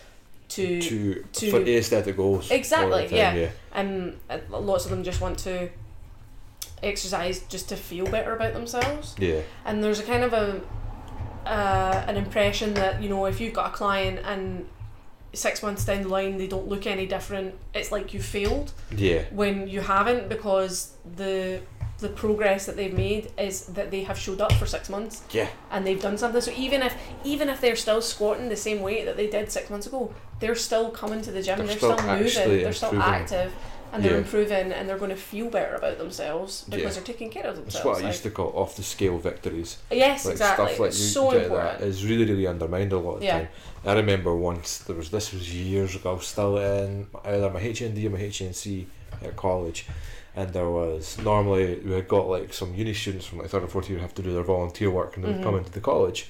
to, 0.48 0.80
to, 0.82 1.24
to- 1.32 1.50
for 1.50 1.60
aesthetic 1.62 2.16
goals. 2.16 2.50
Exactly, 2.50 3.06
time, 3.08 3.16
yeah. 3.16 3.34
yeah. 3.34 3.48
and 3.72 4.18
uh, 4.28 4.38
lots 4.50 4.84
of 4.84 4.90
them 4.90 5.02
just 5.04 5.20
want 5.20 5.38
to 5.38 5.68
exercise 6.82 7.40
just 7.48 7.68
to 7.70 7.76
feel 7.76 8.06
better 8.06 8.34
about 8.34 8.52
themselves. 8.52 9.14
Yeah, 9.18 9.40
And 9.64 9.82
there's 9.82 10.00
a 10.00 10.02
kind 10.02 10.24
of 10.24 10.32
a 10.32 10.60
uh, 11.46 12.04
an 12.08 12.16
impression 12.16 12.74
that 12.74 13.02
you 13.02 13.08
know 13.08 13.26
if 13.26 13.40
you've 13.40 13.52
got 13.54 13.66
a 13.70 13.72
client 13.76 14.18
and 14.24 14.66
six 15.34 15.62
months 15.62 15.84
down 15.84 16.02
the 16.02 16.08
line 16.08 16.38
they 16.38 16.46
don't 16.46 16.68
look 16.68 16.86
any 16.86 17.06
different, 17.06 17.54
it's 17.74 17.90
like 17.92 18.14
you 18.14 18.20
failed. 18.20 18.72
yeah, 18.96 19.24
when 19.30 19.68
you 19.68 19.80
haven't 19.80 20.28
because 20.28 20.92
the 21.16 21.60
the 21.98 22.08
progress 22.08 22.66
that 22.66 22.76
they've 22.76 22.92
made 22.92 23.30
is 23.38 23.66
that 23.66 23.90
they 23.90 24.02
have 24.02 24.18
showed 24.18 24.40
up 24.40 24.52
for 24.54 24.66
six 24.66 24.90
months 24.90 25.22
yeah. 25.30 25.46
and 25.70 25.86
they've 25.86 26.02
done 26.02 26.18
something 26.18 26.40
so 26.40 26.50
even 26.56 26.82
if 26.82 26.94
even 27.22 27.48
if 27.48 27.60
they're 27.60 27.76
still 27.76 28.02
squatting 28.02 28.48
the 28.48 28.56
same 28.56 28.82
weight 28.82 29.04
that 29.06 29.16
they 29.16 29.28
did 29.28 29.50
six 29.50 29.70
months 29.70 29.86
ago 29.86 30.12
they're 30.40 30.56
still 30.56 30.90
coming 30.90 31.22
to 31.22 31.30
the 31.30 31.40
gym 31.40 31.56
They're 31.58 31.68
they're, 31.68 31.76
still 31.76 31.96
still, 31.96 32.16
moving 32.18 32.62
they're 32.64 32.72
still 32.72 32.90
improving. 32.90 33.14
active 33.14 33.52
and 33.94 34.02
they're 34.04 34.12
Yeah. 34.12 34.18
improving 34.18 34.72
and 34.72 34.88
they're 34.88 34.98
going 34.98 35.10
to 35.10 35.16
feel 35.16 35.48
better 35.48 35.76
about 35.76 35.98
themselves 35.98 36.64
because 36.68 36.82
Yeah. 36.82 36.90
they're 36.90 37.02
taking 37.14 37.30
care 37.30 37.44
of 37.46 37.54
themselves. 37.56 37.74
That's 37.74 37.84
what 37.84 37.96
I 37.98 38.00
like- 38.02 38.12
used 38.12 38.22
to 38.24 38.30
call 38.30 38.52
off 38.56 38.74
the 38.76 38.82
scale 38.82 39.18
victories. 39.18 39.76
yes 39.90 40.24
like 40.24 40.32
exactly 40.32 40.66
stuff 40.66 40.80
like 40.80 40.88
it's 40.88 41.00
you 41.00 41.06
so 41.06 41.30
important 41.30 41.78
that 41.78 41.86
is 41.86 42.04
really 42.04 42.24
really 42.24 42.46
undermined 42.46 42.92
a 42.92 42.98
lot 42.98 43.14
of 43.14 43.20
the 43.20 43.26
Yeah. 43.26 43.38
time. 43.38 43.48
I 43.86 43.92
remember 43.94 44.34
once 44.34 44.78
there 44.78 44.96
was 44.96 45.10
this 45.10 45.32
was 45.32 45.54
years 45.54 45.94
ago. 45.94 46.10
I 46.10 46.14
was 46.14 46.26
still 46.26 46.58
in 46.58 47.06
either 47.24 47.48
my 47.50 47.60
HND 47.60 48.06
or 48.06 48.10
my 48.10 48.18
HNC 48.20 48.86
at 49.22 49.36
college, 49.36 49.86
and 50.34 50.52
there 50.52 50.68
was 50.68 51.16
normally 51.22 51.76
we 51.84 51.92
had 51.92 52.08
got 52.08 52.26
like 52.28 52.52
some 52.52 52.74
uni 52.74 52.94
students 52.94 53.26
from 53.26 53.38
like 53.38 53.48
third 53.50 53.62
or 53.62 53.68
fourth 53.68 53.88
year 53.88 54.00
have 54.00 54.14
to 54.14 54.22
do 54.22 54.32
their 54.32 54.42
volunteer 54.42 54.90
work 54.90 55.16
and 55.16 55.24
they 55.24 55.30
would 55.32 55.42
come 55.42 55.54
Mhm. 55.54 55.58
into 55.58 55.70
the 55.70 55.80
college, 55.80 56.28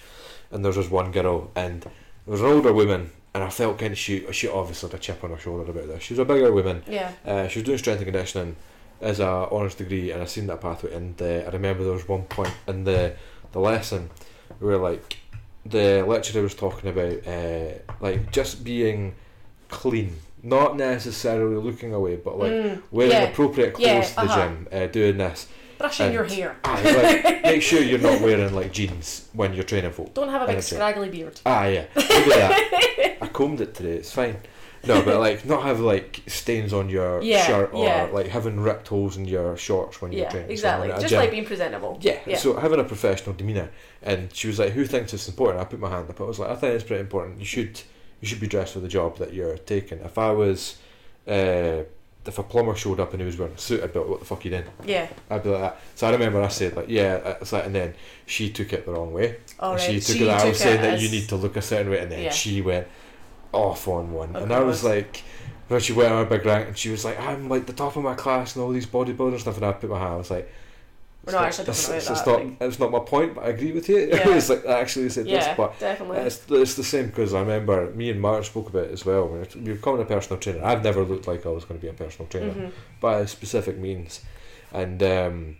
and 0.50 0.62
there 0.62 0.68
was 0.70 0.76
this 0.76 0.90
one 0.90 1.10
girl 1.12 1.50
and 1.56 1.82
there 1.82 2.32
was 2.36 2.40
an 2.42 2.46
older 2.48 2.72
woman. 2.72 3.10
And 3.34 3.42
I 3.42 3.50
felt 3.50 3.78
kind 3.78 3.92
of 3.92 3.98
she 3.98 4.24
she 4.32 4.46
obviously 4.48 4.88
had 4.90 4.98
a 4.98 5.02
chip 5.02 5.24
on 5.24 5.30
her 5.30 5.38
shoulder 5.38 5.68
about 5.70 5.88
this. 5.88 6.02
She 6.04 6.14
was 6.14 6.20
a 6.20 6.24
bigger 6.24 6.52
woman, 6.52 6.82
yeah 6.86 7.10
uh, 7.26 7.48
she 7.48 7.58
was 7.58 7.66
doing 7.66 7.78
strength 7.78 7.98
and 7.98 8.06
conditioning 8.06 8.56
as 9.00 9.18
a 9.20 9.26
honours 9.26 9.74
degree, 9.74 10.12
and 10.12 10.22
I 10.22 10.26
seen 10.26 10.46
that 10.46 10.60
pathway. 10.60 10.94
And 10.94 11.20
uh, 11.20 11.24
I 11.46 11.50
remember 11.50 11.82
there 11.84 11.92
was 11.92 12.08
one 12.08 12.22
point 12.22 12.54
in 12.68 12.84
the 12.84 13.14
the 13.52 13.58
lesson 13.60 14.10
where 14.60 14.76
like 14.78 15.16
the 15.66 16.04
lecturer 16.06 16.42
was 16.42 16.54
talking 16.54 16.90
about 16.90 17.26
uh, 17.26 17.72
like 18.00 18.30
just 18.30 18.62
being 18.62 19.14
clean, 19.68 20.14
not 20.42 20.76
necessarily 20.76 21.56
looking 21.56 21.92
away, 21.92 22.16
but 22.16 22.38
like 22.38 22.52
Mm, 22.52 22.82
wearing 22.92 23.12
yeah. 23.12 23.22
appropriate 23.30 23.74
clothes 23.74 23.88
Yeah, 23.88 24.02
to 24.02 24.14
the 24.14 24.20
uh-huh. 24.22 24.48
gym, 24.48 24.68
uh, 24.72 24.86
doing 24.86 25.16
this. 25.18 25.48
Brushing 25.84 26.12
your 26.12 26.24
hair 26.24 26.56
Aye, 26.64 26.82
like, 27.24 27.42
make 27.42 27.62
sure 27.62 27.80
you're 27.82 27.98
not 28.10 28.20
wearing 28.20 28.54
like 28.54 28.72
jeans 28.72 29.28
when 29.32 29.54
you're 29.54 29.64
training 29.64 29.92
folk. 29.92 30.14
don't 30.14 30.28
have 30.30 30.42
a 30.42 30.46
big 30.46 30.62
scraggly 30.62 31.08
beard 31.08 31.40
Ah, 31.46 31.66
yeah, 31.66 31.84
look 31.94 32.10
at 32.10 32.28
that. 32.28 33.18
I 33.22 33.26
combed 33.28 33.60
it 33.60 33.74
today. 33.74 33.96
It's 34.02 34.12
fine. 34.12 34.36
No, 34.86 35.02
but 35.02 35.18
like 35.18 35.46
not 35.46 35.62
have 35.62 35.80
like 35.80 36.20
stains 36.26 36.72
on 36.74 36.90
your 36.90 37.22
Yeah, 37.32 37.46
shirt 37.46 37.70
or 37.72 37.86
yeah. 37.86 38.08
like 38.12 38.26
having 38.28 38.60
ripped 38.60 38.88
holes 38.88 39.16
in 39.16 39.24
your 39.24 39.56
shorts 39.56 40.02
when 40.02 40.12
you're 40.12 40.28
training. 40.28 40.50
Exactly 40.50 40.88
I'm 40.88 40.92
at 40.92 40.98
a 40.98 41.00
just 41.00 41.10
gym. 41.12 41.20
like 41.20 41.30
being 41.30 41.46
presentable 41.46 41.96
yeah, 42.02 42.18
yeah. 42.26 42.36
So 42.36 42.56
having 42.58 42.80
a 42.80 42.84
professional 42.84 43.34
demeanour, 43.34 43.70
and 44.02 44.20
she 44.34 44.46
was 44.46 44.58
like, 44.58 44.72
"Who 44.72 44.84
thinks 44.84 45.14
it's 45.14 45.26
important?" 45.26 45.60
I 45.62 45.64
put 45.64 45.80
my 45.80 45.88
hand 45.88 46.10
up. 46.10 46.20
I 46.20 46.24
was 46.24 46.38
like, 46.38 46.50
"I 46.50 46.56
think 46.56 46.74
it's 46.74 46.84
pretty 46.84 47.00
important. 47.00 47.38
You 47.38 47.46
should, 47.46 47.80
you 48.20 48.28
should 48.28 48.40
be 48.40 48.46
dressed 48.46 48.74
for 48.74 48.80
the 48.80 48.88
job 48.98 49.16
that 49.18 49.32
you're 49.32 49.56
taking." 49.56 50.00
If 50.00 50.18
I 50.18 50.30
was, 50.32 50.76
uh, 51.26 51.84
if 52.26 52.38
a 52.38 52.42
plumber 52.42 52.74
showed 52.74 53.00
up 53.00 53.12
and 53.12 53.20
he 53.20 53.26
was 53.26 53.36
wearing 53.38 53.54
a 53.54 53.58
suit, 53.58 53.82
I'd 53.82 53.92
be 53.92 53.98
like, 53.98 54.08
"What 54.08 54.20
the 54.20 54.24
fuck 54.26 54.40
are 54.40 54.48
you 54.48 54.50
doing?" 54.50 54.64
yeah 54.84 55.08
I'd 55.30 55.42
be 55.42 55.50
like 55.50 55.60
that. 55.60 55.80
So 55.94 56.06
I 56.08 56.10
remember 56.12 56.40
I 56.42 56.48
said 56.48 56.74
like, 56.76 56.88
"Yeah," 56.88 57.20
uh, 57.24 57.36
it's 57.40 57.52
like, 57.52 57.66
and 57.66 57.74
then 57.74 57.94
she 58.26 58.50
took 58.50 58.72
it 58.72 58.86
the 58.86 58.92
wrong 58.92 59.12
way. 59.12 59.36
all 59.60 59.72
right 59.72 59.80
She 59.80 60.00
took 60.00 60.16
She 60.16 60.24
it 60.24 60.30
I 60.30 60.48
was 60.48 60.58
saying 60.58 60.80
that 60.82 61.00
you 61.00 61.10
need 61.10 61.28
to 61.28 61.36
look 61.36 61.56
a 61.56 61.62
certain 61.62 61.90
way, 61.90 61.98
and 62.00 62.10
then 62.10 62.22
Yeah. 62.22 62.30
she 62.30 62.60
went 62.62 62.86
off 63.52 63.86
on 63.88 64.12
one, 64.12 64.30
Oh, 64.34 64.42
and 64.42 64.52
I 64.52 64.60
was 64.60 64.82
like, 64.82 65.22
when 65.68 65.80
she 65.80 65.92
went 65.92 66.12
on 66.12 66.22
a 66.22 66.26
big 66.26 66.44
rank, 66.44 66.68
and 66.68 66.76
she 66.78 66.90
was 66.90 67.04
like, 67.04 67.18
I'm 67.20 67.48
like 67.48 67.66
the 67.66 67.72
top 67.72 67.94
of 67.96 68.02
my 68.02 68.14
class 68.14 68.56
and 68.56 68.64
all 68.64 68.70
these 68.72 68.86
bodybuilders 68.86 69.32
and 69.32 69.40
stuff, 69.40 69.56
and 69.56 69.66
I 69.66 69.72
put 69.72 69.90
my 69.90 69.98
hand, 69.98 70.14
I 70.14 70.16
was 70.16 70.30
like, 70.30 70.50
We're 71.26 71.32
not 71.32 71.44
actually 71.44 71.64
talking 71.66 71.78
it's, 71.78 71.88
about 71.88 71.96
it's 72.16 72.22
that, 72.22 72.46
not. 72.60 72.68
it's 72.68 72.78
not 72.78 72.90
my 72.90 72.98
point, 72.98 73.34
but 73.34 73.44
I 73.44 73.48
agree 73.48 73.72
with 73.72 73.88
you. 73.88 73.96
Yeah. 74.12 74.36
it's 74.36 74.48
like 74.50 74.66
I 74.66 74.80
actually 74.80 75.08
said 75.08 75.26
yeah, 75.26 75.38
this, 75.48 75.56
but 75.56 75.78
definitely. 75.80 76.18
it's, 76.18 76.42
it's 76.50 76.74
the 76.74 76.84
same 76.84 77.06
because 77.06 77.32
I 77.34 77.40
remember 77.40 77.90
me 77.92 78.10
and 78.10 78.20
Mark 78.20 78.44
spoke 78.44 78.68
about 78.68 78.84
it 78.84 78.90
as 78.92 79.06
well. 79.06 79.28
When 79.28 79.46
you're 79.64 79.76
becoming 79.76 80.02
a 80.02 80.04
personal 80.04 80.38
trainer, 80.38 80.64
I've 80.64 80.84
never 80.84 81.02
looked 81.02 81.26
like 81.26 81.46
I 81.46 81.48
was 81.50 81.64
going 81.64 81.80
to 81.80 81.82
be 81.82 81.88
a 81.90 81.94
personal 81.94 82.28
trainer 82.28 82.52
Mhm. 82.52 82.72
by 83.00 83.20
a 83.20 83.26
specific 83.26 83.78
means, 83.78 84.20
and 84.72 85.02
um, 85.02 85.56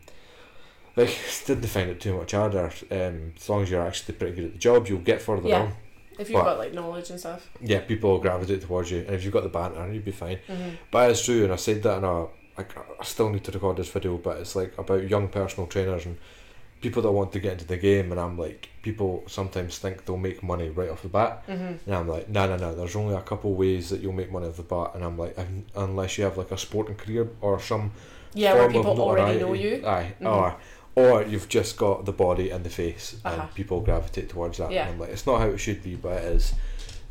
like 0.96 1.16
didn't 1.46 1.66
find 1.66 1.90
it 1.90 2.00
too 2.00 2.16
much 2.18 2.32
harder. 2.32 2.70
Um, 2.90 3.32
as 3.36 3.48
long 3.48 3.62
as 3.62 3.70
you're 3.70 3.86
actually 3.86 4.14
pretty 4.16 4.34
good 4.36 4.44
at 4.46 4.52
the 4.52 4.58
job, 4.58 4.86
you'll 4.88 4.98
get 5.00 5.22
further 5.22 5.48
Yeah. 5.48 5.62
on. 5.62 5.72
If 6.18 6.28
you've 6.30 6.38
but- 6.38 6.44
got 6.44 6.58
like 6.58 6.72
knowledge 6.74 7.10
and 7.10 7.18
stuff. 7.18 7.48
Yeah, 7.60 7.80
people 7.80 8.10
will 8.10 8.18
gravitate 8.20 8.62
towards 8.62 8.90
you, 8.90 8.98
and 8.98 9.10
if 9.16 9.24
you've 9.24 9.32
got 9.32 9.42
the 9.42 9.48
banter, 9.48 9.90
you'll 9.92 10.02
be 10.02 10.12
fine. 10.12 10.38
Mhm. 10.48 10.76
But 10.90 11.10
it's 11.10 11.24
true, 11.24 11.42
and 11.44 11.52
I 11.52 11.56
said 11.56 11.82
that 11.82 11.98
in 11.98 12.04
a 12.04 12.26
like 12.56 12.76
I 13.00 13.04
still 13.04 13.30
need 13.30 13.44
to 13.44 13.52
record 13.52 13.76
this 13.76 13.88
video, 13.90 14.16
but 14.18 14.38
it's 14.38 14.54
like 14.56 14.76
about 14.78 15.08
young 15.08 15.28
personal 15.28 15.66
trainers 15.66 16.06
and 16.06 16.16
people 16.80 17.00
that 17.02 17.10
want 17.10 17.32
to 17.32 17.40
get 17.40 17.52
into 17.52 17.64
the 17.66 17.76
game, 17.78 18.12
and 18.12 18.20
I'm 18.20 18.38
like, 18.38 18.68
people 18.82 19.22
sometimes 19.26 19.78
think 19.78 20.04
they'll 20.04 20.18
make 20.18 20.42
money 20.42 20.68
right 20.68 20.90
off 20.90 21.00
the 21.02 21.08
bat, 21.08 21.42
Mhm. 21.48 21.78
and 21.86 21.94
I'm 21.94 22.06
like, 22.08 22.28
no, 22.28 22.46
no, 22.46 22.56
no. 22.58 22.74
There's 22.74 22.94
only 22.94 23.14
a 23.14 23.22
couple 23.22 23.54
ways 23.54 23.88
that 23.90 24.00
you'll 24.00 24.12
make 24.12 24.30
money 24.30 24.46
off 24.48 24.56
the 24.56 24.62
bat, 24.64 24.90
and 24.94 25.02
I'm 25.02 25.16
like, 25.16 25.34
unless 25.74 26.18
you 26.18 26.24
have 26.24 26.36
like 26.36 26.50
a 26.50 26.58
sporting 26.58 26.94
career 26.96 27.28
or 27.40 27.58
some 27.58 27.92
Yeah, 28.34 28.52
where 28.52 28.70
form 28.70 28.76
of 28.86 28.92
people 28.92 29.02
already 29.04 29.40
know 29.40 29.54
you. 29.54 29.82
Aye, 29.86 30.14
Mhm. 30.20 30.26
or 30.30 30.56
or 30.96 31.22
you've 31.24 31.48
just 31.48 31.76
got 31.76 32.04
the 32.04 32.12
body 32.12 32.50
and 32.50 32.62
the 32.64 32.70
face, 32.70 33.16
Uh-huh. 33.24 33.40
and 33.40 33.54
people 33.54 33.80
gravitate 33.80 34.28
towards 34.28 34.58
that. 34.58 34.70
Yeah. 34.70 34.84
And 34.84 34.92
I'm 34.94 35.00
like, 35.00 35.10
it's 35.10 35.26
not 35.26 35.40
how 35.40 35.48
it 35.48 35.58
should 35.58 35.82
be, 35.82 35.96
but 35.96 36.12
it 36.18 36.24
is. 36.36 36.52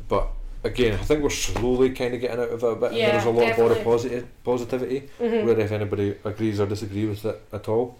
But 0.08 0.28
again, 0.64 0.94
I 0.94 1.02
think 1.04 1.22
we're 1.22 1.30
slowly 1.30 1.90
kind 1.90 2.14
of 2.14 2.20
getting 2.20 2.40
out 2.40 2.48
of 2.50 2.62
it 2.64 2.66
a 2.72 2.74
bit. 2.76 2.92
Yeah, 2.94 3.04
and 3.04 3.12
there's 3.14 3.24
a 3.26 3.30
lot 3.30 3.50
of 3.50 3.56
body 3.56 3.68
definitely. 3.74 3.84
positive 3.84 4.44
positivity. 4.44 5.10
Mhm. 5.20 5.44
Where 5.44 5.58
if 5.60 5.70
anybody 5.72 6.16
agrees 6.24 6.58
or 6.60 6.66
disagrees 6.66 7.08
with 7.22 7.34
it 7.34 7.40
at 7.52 7.68
all, 7.68 7.96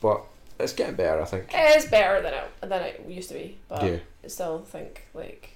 but 0.00 0.22
it's 0.58 0.72
getting 0.72 0.96
better, 0.96 1.20
I 1.20 1.24
think. 1.26 1.44
It 1.54 1.76
is 1.76 1.84
better 1.86 2.20
than 2.22 2.34
it 2.34 2.44
than 2.62 2.82
it 2.82 3.04
used 3.08 3.28
to 3.28 3.34
be, 3.34 3.58
but 3.68 3.82
yeah, 3.84 3.98
I 4.24 4.28
still 4.28 4.58
think 4.60 5.02
like 5.14 5.50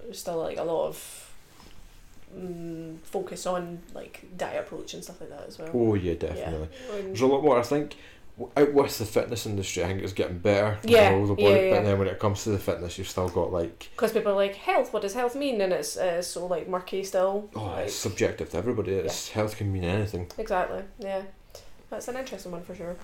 there's 0.00 0.18
still 0.18 0.38
like 0.38 0.58
a 0.58 0.64
lot 0.64 0.88
of 0.88 1.30
mm, 2.36 2.98
focus 3.04 3.46
on 3.46 3.80
like 3.94 4.24
diet 4.36 4.60
approach 4.66 4.94
and 4.94 5.02
stuff 5.04 5.20
like 5.20 5.30
that 5.30 5.44
as 5.46 5.58
well. 5.58 5.70
oh 5.74 5.94
yeah, 5.94 6.14
definitely. 6.14 6.68
When- 6.90 7.06
There's 7.06 7.20
a 7.20 7.26
lot 7.26 7.42
more. 7.42 7.58
I 7.58 7.62
think 7.62 7.96
out 8.56 8.72
with 8.72 8.98
the 8.98 9.04
fitness 9.04 9.46
industry, 9.46 9.84
I 9.84 9.88
think 9.88 10.02
it's 10.02 10.12
getting 10.12 10.38
better. 10.38 10.78
Yeah, 10.84 11.10
yeah, 11.10 11.34
yeah. 11.38 11.70
But 11.76 11.84
then 11.84 11.98
when 11.98 12.08
it 12.08 12.18
comes 12.18 12.44
to 12.44 12.50
the 12.50 12.58
fitness, 12.58 12.96
you've 12.98 13.08
still 13.08 13.28
got 13.28 13.52
like 13.52 13.90
Because 13.94 14.12
people 14.12 14.32
are 14.32 14.36
like 14.36 14.54
health. 14.54 14.92
What 14.92 15.02
does 15.02 15.14
health 15.14 15.36
mean? 15.36 15.60
And 15.60 15.72
it's 15.72 15.96
uh, 15.96 16.22
so 16.22 16.46
like 16.46 16.68
murky 16.68 17.04
still. 17.04 17.50
oh, 17.54 17.62
like, 17.64 17.86
it's 17.86 17.94
subjective 17.94 18.50
to 18.50 18.56
everybody. 18.58 18.92
It's 18.92 19.28
health 19.30 19.56
can 19.56 19.72
mean 19.72 19.84
anything. 19.84 20.30
exactly. 20.38 20.82
Yeah, 20.98 21.22
that's 21.90 22.08
an 22.08 22.16
interesting 22.16 22.52
one 22.52 22.62
for 22.62 22.74
sure. 22.74 22.96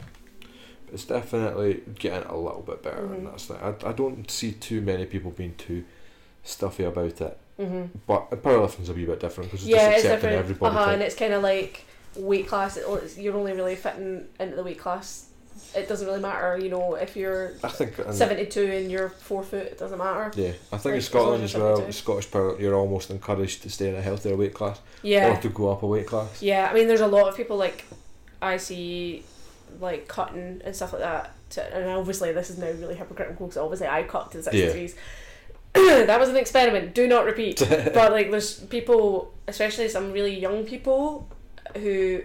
It's 0.91 1.05
definitely 1.05 1.83
getting 1.99 2.27
a 2.29 2.37
little 2.37 2.63
bit 2.63 2.83
better, 2.83 3.03
Mhm. 3.03 3.15
and 3.17 3.27
that's 3.27 3.51
like 3.51 3.63
I, 3.63 3.91
I 3.91 3.93
don't 3.93 4.31
see 4.31 4.53
too 4.53 4.81
many 4.81 5.05
people 5.05 5.31
being 5.31 5.55
too 5.57 5.85
stuffy 6.43 6.85
about 6.85 7.21
it. 7.21 7.39
hmm 7.59 7.85
But 8.07 8.31
powerlifting's 8.43 8.89
a 8.89 8.95
wee 8.95 9.05
bit 9.05 9.21
different 9.21 9.51
because 9.51 9.67
it's 9.67 9.71
Yeah, 9.71 9.77
just 9.77 9.89
it's 9.97 10.05
accepting 10.07 10.31
different. 10.31 10.45
everybody. 10.51 10.77
Uh-huh, 10.77 10.91
and 10.93 11.03
it's 11.03 11.15
kind 11.15 11.35
of 11.35 11.43
like 11.43 11.85
weight 12.19 12.47
class. 12.47 12.77
it- 12.77 12.85
You're 13.19 13.37
only 13.37 13.53
really 13.53 13.77
fitting 13.77 14.27
into 14.41 14.57
the 14.57 14.63
weight 14.63 14.79
class. 14.79 15.25
It 15.75 15.89
doesn't 15.89 16.07
really 16.07 16.21
matter, 16.21 16.57
you 16.57 16.71
know, 16.71 16.95
if 16.95 17.17
you're 17.17 17.53
I 17.65 17.69
think 17.69 17.95
72 18.11 18.65
and 18.65 18.91
you're 18.91 19.09
four 19.11 19.43
foot. 19.43 19.67
It 19.67 19.79
doesn't 19.79 19.99
matter. 19.99 20.31
Yeah, 20.37 20.53
I 20.73 20.77
think 20.79 20.85
Like, 20.87 20.95
in 20.95 21.01
Scotland 21.03 21.45
as 21.45 21.55
as 21.55 21.61
well. 21.61 21.93
Scottish 21.93 22.31
power, 22.31 22.59
you're 22.61 22.77
almost 22.77 23.11
encouraged 23.11 23.63
to 23.65 23.71
stay 23.71 23.89
in 23.89 23.97
a 23.97 24.01
healthier 24.01 24.37
weight 24.37 24.55
class 24.55 24.81
Yeah. 25.03 25.37
or 25.37 25.43
to 25.43 25.49
go 25.49 25.71
up 25.73 25.83
a 25.83 25.87
weight 25.87 26.07
class. 26.07 26.41
Yeah, 26.43 26.69
I 26.71 26.75
mean, 26.75 26.87
there's 26.87 27.01
a 27.01 27.07
lot 27.09 27.29
of 27.29 27.37
people 27.37 27.57
like 27.57 27.85
I 28.41 28.57
see, 28.57 29.25
like 29.81 30.07
cutting 30.09 30.63
and 30.65 30.75
stuff 30.77 30.93
like 30.93 31.03
that. 31.03 31.33
To, 31.51 31.75
and 31.77 31.89
obviously, 31.91 32.31
this 32.33 32.51
is 32.51 32.59
now 32.59 32.71
really 32.71 32.95
hypocritical 32.95 33.47
because 33.49 33.57
obviously 33.59 33.89
I 33.89 34.05
cut 34.05 34.31
to 34.33 34.41
the 34.43 34.57
Yeah. 34.57 34.67
63s. 34.73 34.95
that 36.07 36.21
was 36.21 36.29
an 36.29 36.37
experiment. 36.37 36.95
Do 36.95 37.07
not 37.09 37.25
repeat. 37.25 37.59
but 37.95 38.13
like, 38.13 38.31
there's 38.31 38.61
people, 38.67 39.35
especially 39.49 39.89
some 39.89 40.13
really 40.13 40.39
young 40.39 40.65
people, 40.65 41.29
who 41.77 42.23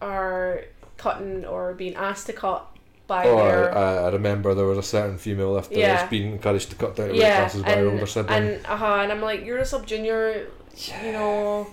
are 0.00 0.64
cutting 0.96 1.44
or 1.44 1.74
being 1.74 1.94
asked 1.94 2.26
to 2.26 2.32
cut 2.32 2.66
by 3.06 3.26
Or 3.26 3.36
their 3.36 3.76
I, 3.76 3.96
I 4.06 4.10
remember 4.10 4.54
there 4.54 4.64
was 4.66 4.78
a 4.78 4.82
certain 4.82 5.18
female 5.18 5.52
lifter 5.52 5.78
Yeah. 5.78 5.96
that's 5.96 6.10
been 6.10 6.32
encouraged 6.32 6.70
to 6.70 6.76
cut 6.76 6.96
down 6.96 7.08
weight 7.08 7.16
yeah, 7.16 7.36
classes 7.36 7.62
by 7.62 7.72
her 7.72 7.84
older 7.84 7.98
and 7.98 8.08
sibling. 8.08 8.42
and 8.54 8.66
uh-huh, 8.66 9.00
and 9.02 9.12
I'm 9.12 9.20
like, 9.20 9.44
you're 9.44 9.58
a 9.58 9.66
sub 9.66 9.86
junior. 9.86 10.46
You 11.02 11.12
know, 11.12 11.66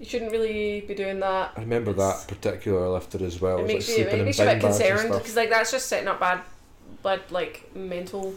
you 0.00 0.06
shouldn't 0.06 0.32
really 0.32 0.80
be 0.82 0.94
doing 0.94 1.20
that. 1.20 1.52
I 1.56 1.60
remember 1.60 1.92
it's- 1.92 2.24
that 2.26 2.28
particular 2.34 2.88
lifter 2.88 3.24
as 3.24 3.40
well. 3.40 3.58
it 3.60 3.66
makes 3.66 3.88
like 3.88 3.98
you 3.98 4.04
it 4.06 4.24
makes 4.24 4.38
you 4.38 4.44
a 4.44 4.54
bit 4.54 4.60
concerned 4.60 5.12
because 5.12 5.36
like 5.36 5.50
that's 5.50 5.70
just 5.70 5.86
setting 5.86 6.08
up 6.08 6.18
bad 6.20 6.40
bad 7.02 7.20
like 7.30 7.70
mental 7.74 8.34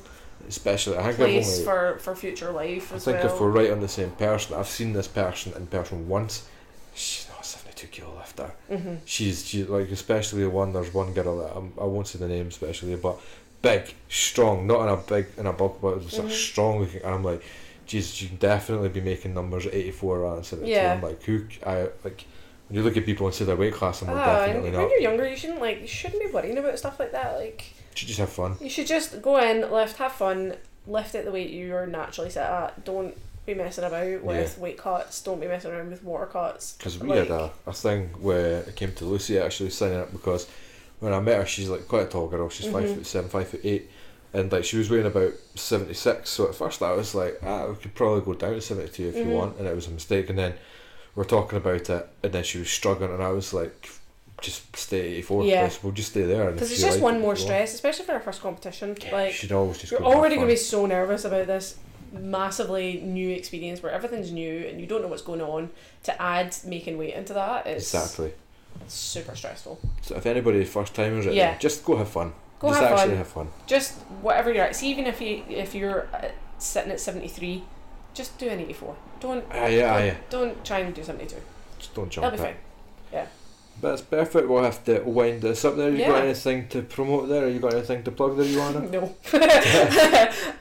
Especially, 0.47 0.95
I 0.97 1.01
think 1.03 1.13
I've 1.13 1.17
place 1.17 1.53
only, 1.53 1.65
for 1.65 1.97
for 1.99 2.15
future 2.15 2.51
life 2.51 2.93
I 2.93 2.97
as 2.97 3.05
think 3.05 3.23
well. 3.23 3.33
if 3.33 3.41
we're 3.41 3.49
right 3.49 3.71
on 3.71 3.79
the 3.79 3.87
same 3.87 4.11
person, 4.11 4.55
I've 4.55 4.67
seen 4.67 4.93
this 4.93 5.07
person 5.07 5.53
in 5.53 5.65
person 5.65 6.07
once. 6.07 6.47
She's 6.93 7.27
not 7.29 7.41
a 7.41 7.43
seventy-two 7.43 7.87
kilo 7.87 8.11
lifter. 8.37 8.53
mm-hmm. 8.71 8.95
She's 9.05 9.45
she 9.45 9.63
like 9.63 9.89
especially 9.91 10.41
the 10.43 10.49
one. 10.49 10.73
There's 10.73 10.93
one 10.93 11.13
girl 11.13 11.39
that 11.39 11.55
I'm, 11.55 11.73
I 11.79 11.85
won't 11.85 12.07
say 12.07 12.19
the 12.19 12.27
name 12.27 12.47
especially, 12.47 12.95
but 12.95 13.19
big, 13.61 13.93
strong, 14.09 14.67
not 14.67 14.83
in 14.83 14.89
a 14.89 14.97
big 14.97 15.27
in 15.37 15.45
a 15.47 15.53
bulk, 15.53 15.79
but 15.81 15.97
it's 15.97 16.17
Mhm. 16.17 16.23
like 16.25 16.33
strong 16.33 16.79
looking. 16.81 17.01
And 17.03 17.13
I'm 17.15 17.23
like, 17.23 17.43
Jesus, 17.85 18.21
you 18.21 18.29
can 18.29 18.37
definitely 18.37 18.89
be 18.89 19.01
making 19.01 19.33
numbers 19.33 19.65
at 19.65 19.73
84 19.73 20.19
rather 20.19 20.35
than 20.35 20.43
72. 20.43 20.71
Yeah. 20.71 20.93
I'm 20.93 21.01
like, 21.01 21.21
who? 21.23 21.45
I 21.65 21.81
like 22.03 22.25
when 22.67 22.77
you 22.77 22.83
look 22.83 22.97
at 22.97 23.05
people 23.05 23.27
and 23.27 23.35
say 23.35 23.45
their 23.45 23.55
weight 23.55 23.73
class, 23.73 24.01
I'm 24.01 24.07
like, 24.07 24.17
and 24.17 24.25
definitely 24.25 24.71
when 24.71 24.81
not. 24.81 24.89
you're 24.89 24.99
younger, 25.01 25.27
you 25.29 25.35
shouldn't 25.35 25.61
like 25.61 25.81
you 25.81 25.87
shouldn't 25.87 26.21
be 26.23 26.29
worrying 26.31 26.57
about 26.57 26.77
stuff 26.79 26.99
like 26.99 27.11
that. 27.11 27.35
Like 27.37 27.63
You 27.91 27.97
should 27.97 28.07
just 28.07 28.19
have 28.19 28.29
fun. 28.29 28.55
you 28.59 28.69
should 28.69 28.87
just 28.87 29.21
go 29.21 29.37
in, 29.37 29.69
lift, 29.71 29.97
have 29.97 30.13
fun, 30.13 30.55
lift 30.87 31.15
at 31.15 31.25
the 31.25 31.31
weight 31.31 31.49
you're 31.51 31.85
naturally 31.87 32.29
set 32.29 32.49
at. 32.51 32.83
Don't 32.85 33.15
be 33.45 33.53
messing 33.53 33.83
about 33.83 34.23
with 34.23 34.57
weight 34.57 34.77
cuts. 34.77 35.21
Don't 35.21 35.39
be 35.39 35.47
messing 35.47 35.71
around 35.71 35.89
with 35.91 36.03
water 36.03 36.25
cuts. 36.25 36.73
Because 36.73 36.97
we 36.99 37.09
Like- 37.09 37.19
had 37.19 37.31
a, 37.31 37.51
a 37.67 37.73
thing 37.73 38.09
where 38.19 38.59
it 38.61 38.75
came 38.75 38.93
to 38.93 39.05
Lucy 39.05 39.37
actually 39.37 39.69
signing 39.69 39.99
up 39.99 40.11
because 40.11 40.47
when 40.99 41.13
I 41.13 41.19
met 41.19 41.37
her, 41.37 41.45
she's 41.45 41.69
like 41.69 41.87
quite 41.87 42.03
a 42.07 42.09
tall 42.09 42.27
girl. 42.27 42.49
She's 42.49 42.71
five 42.71 42.83
Mhm. 42.85 42.95
foot 42.95 43.05
seven, 43.05 43.29
five 43.29 43.47
foot 43.47 43.61
eight, 43.63 43.89
and 44.33 44.51
like 44.51 44.63
she 44.63 44.77
was 44.77 44.89
weighing 44.89 45.05
about 45.05 45.33
seventy 45.55 45.93
six. 45.93 46.29
So 46.29 46.47
at 46.47 46.55
first 46.55 46.81
I 46.81 46.91
was 46.93 47.13
like, 47.13 47.39
ah, 47.43 47.67
we 47.67 47.75
could 47.75 47.93
probably 47.93 48.21
go 48.21 48.33
down 48.33 48.53
to 48.53 48.61
seventy 48.61 48.89
two 48.89 49.09
if 49.09 49.15
Mhm. 49.15 49.25
you 49.29 49.31
want, 49.35 49.57
and 49.57 49.67
it 49.67 49.75
was 49.75 49.87
a 49.87 49.91
mistake. 49.91 50.29
And 50.29 50.39
then 50.39 50.55
we're 51.15 51.23
talking 51.25 51.57
about 51.57 51.89
it, 51.89 52.07
and 52.23 52.33
then 52.33 52.43
she 52.43 52.57
was 52.59 52.69
struggling, 52.69 53.11
and 53.13 53.21
I 53.23 53.29
was 53.29 53.53
like, 53.53 53.89
just 54.41 54.75
stay 54.75 55.01
eighty 55.01 55.21
four. 55.21 55.45
Yeah. 55.45 55.69
We'll 55.83 55.91
just 55.93 56.11
stay 56.11 56.23
there. 56.23 56.49
Because 56.51 56.71
it's 56.71 56.81
just 56.81 56.95
like 56.97 57.03
one 57.03 57.15
it, 57.17 57.19
more 57.19 57.35
stress, 57.35 57.73
especially 57.75 58.05
for 58.05 58.13
our 58.13 58.19
first 58.21 58.41
competition. 58.41 58.97
Yeah, 59.01 59.11
like 59.13 59.27
you 59.27 59.33
should 59.33 59.51
always 59.51 59.77
just. 59.77 59.91
you're 59.91 60.03
already 60.03 60.35
going 60.35 60.47
to 60.47 60.53
be 60.53 60.57
so 60.57 60.85
nervous 60.85 61.23
about 61.25 61.47
this 61.47 61.75
massively 62.19 63.01
new 63.01 63.29
experience 63.29 63.81
where 63.83 63.91
everything's 63.91 64.31
new 64.31 64.65
and 64.67 64.79
you 64.79 64.87
don't 64.87 65.01
know 65.01 65.07
what's 65.07 65.21
going 65.21 65.41
on. 65.41 65.69
To 66.03 66.21
add 66.21 66.55
making 66.65 66.97
weight 66.97 67.13
into 67.13 67.33
that 67.33 67.67
is 67.67 67.83
exactly. 67.93 68.33
super 68.87 69.35
stressful. 69.35 69.79
So 70.01 70.15
if 70.15 70.25
anybody 70.25 70.63
first 70.65 70.93
timers, 70.93 71.25
Yeah. 71.25 71.31
yeah, 71.33 71.57
just 71.57 71.83
go 71.85 71.95
have 71.97 72.09
fun. 72.09 72.33
Go 72.59 72.69
just 72.69 72.81
have 72.81 72.91
actually 72.93 73.09
fun. 73.09 73.17
have 73.17 73.27
fun. 73.27 73.47
Just 73.67 73.93
whatever 74.21 74.51
you're 74.53 74.65
at. 74.65 74.75
See, 74.75 74.89
even 74.89 75.05
if 75.07 75.19
you 75.21 75.43
if 75.49 75.75
you're 75.75 76.07
uh, 76.13 76.29
sitting 76.57 76.91
at 76.91 76.99
seventy 76.99 77.27
three, 77.27 77.63
just 78.13 78.37
do 78.37 78.47
an 78.49 78.59
eighty 78.59 78.73
four. 78.73 78.95
Don't 79.19 79.43
Ah, 79.51 79.65
yeah, 79.67 79.91
ah, 79.91 79.97
don't, 79.97 80.05
yeah. 80.05 80.15
don't 80.29 80.65
try 80.65 80.79
and 80.79 80.93
do 80.95 81.03
seventy 81.03 81.25
two. 81.25 81.41
Just 81.79 81.93
don't 81.93 82.09
jump. 82.09 82.23
That'll 82.23 82.37
be 82.45 82.51
it. 82.51 82.55
fine. 83.11 83.27
That's 83.81 84.01
perfect. 84.01 84.47
We'll 84.47 84.63
have 84.63 84.83
to 84.85 85.01
wind 85.01 85.41
this 85.41 85.65
up 85.65 85.75
there. 85.75 85.91
You 85.91 86.05
got 86.05 86.23
anything 86.23 86.67
to 86.69 86.81
promote 86.81 87.29
there? 87.29 87.49
You 87.49 87.59
got 87.59 87.73
anything 87.73 88.03
to 88.03 88.11
plug 88.11 88.37
there, 88.37 88.45
Johanna? 88.45 88.87
No. 88.91 89.15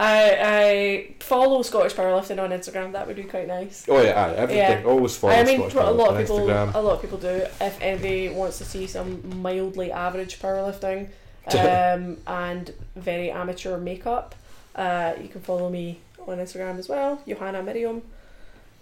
I 0.01 0.37
I 0.41 1.15
follow 1.21 1.63
Scottish 1.63 1.95
powerlifting 1.95 2.43
on 2.43 2.51
Instagram. 2.51 2.93
That 2.93 3.07
would 3.07 3.17
be 3.17 3.25
quite 3.25 3.47
nice. 3.47 3.87
Oh 3.89 4.03
yeah, 4.03 4.25
aye, 4.25 4.35
everything. 4.35 4.83
Yeah. 4.83 4.91
Always 4.91 5.17
follow 5.17 5.33
I 5.33 5.45
mean, 5.45 5.59
Scottish 5.71 5.75
a 5.75 5.91
lot 5.93 6.11
of 6.15 6.21
people, 6.21 6.39
Instagram. 6.41 6.75
a 6.75 6.79
lot 6.81 6.95
of 6.97 7.03
people 7.03 7.19
do. 7.19 7.47
If 7.61 7.81
anybody 7.81 8.29
wants 8.31 8.59
to 8.59 8.65
see 8.65 8.87
some 8.87 9.43
mildly 9.43 9.93
average 9.93 10.41
powerlifting, 10.41 11.09
um, 11.55 12.17
and 12.27 12.73
very 12.97 13.31
amateur 13.31 13.79
makeup, 13.79 14.35
uh, 14.75 15.15
you 15.21 15.29
can 15.29 15.41
follow 15.41 15.71
me 15.71 16.01
on 16.27 16.39
Instagram 16.39 16.79
as 16.79 16.89
well, 16.89 17.23
Johanna 17.29 17.63
Miriam. 17.63 18.03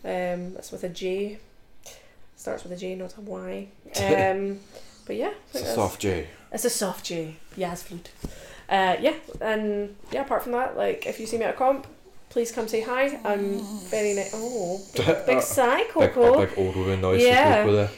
Um, 0.04 0.54
that's 0.54 0.72
with 0.72 0.84
a 0.84 0.88
J. 0.88 1.38
Starts 2.43 2.64
with 2.64 2.73
a 2.73 2.77
J, 2.77 2.97
not 2.97 3.16
a 3.16 3.20
Y. 3.20 3.69
Um, 4.02 4.59
but 5.06 5.14
yeah, 5.14 5.31
It's 5.55 5.62
a 5.62 5.74
soft 5.74 6.01
J. 6.01 6.27
it's 6.51 6.64
a 6.64 6.70
soft 6.70 7.05
J. 7.05 7.36
Yas 7.56 7.85
flute. 7.85 8.10
Uh, 8.69 8.97
yeah, 9.01 9.14
and 9.40 9.94
yeah. 10.10 10.23
Apart 10.23 10.43
from 10.43 10.51
that, 10.52 10.77
like 10.77 11.06
if 11.06 11.20
you 11.20 11.27
see 11.27 11.39
me 11.39 11.44
at 11.44 11.55
a 11.55 11.56
comp, 11.56 11.86
please 12.31 12.51
come 12.51 12.66
say 12.66 12.81
hi. 12.81 13.20
I'm 13.24 13.60
very 13.90 14.14
nice. 14.14 14.32
Oh, 14.35 14.81
big 15.27 15.40
sigh, 15.40 15.85
Big, 15.85 15.90
Coco. 16.14 16.44
big 16.44 16.59
old 16.59 16.74
woman 16.74 17.01
noise 17.01 17.23
Yeah. 17.23 17.62
to 17.62 17.70
with 17.70 17.78
it. 17.81 17.90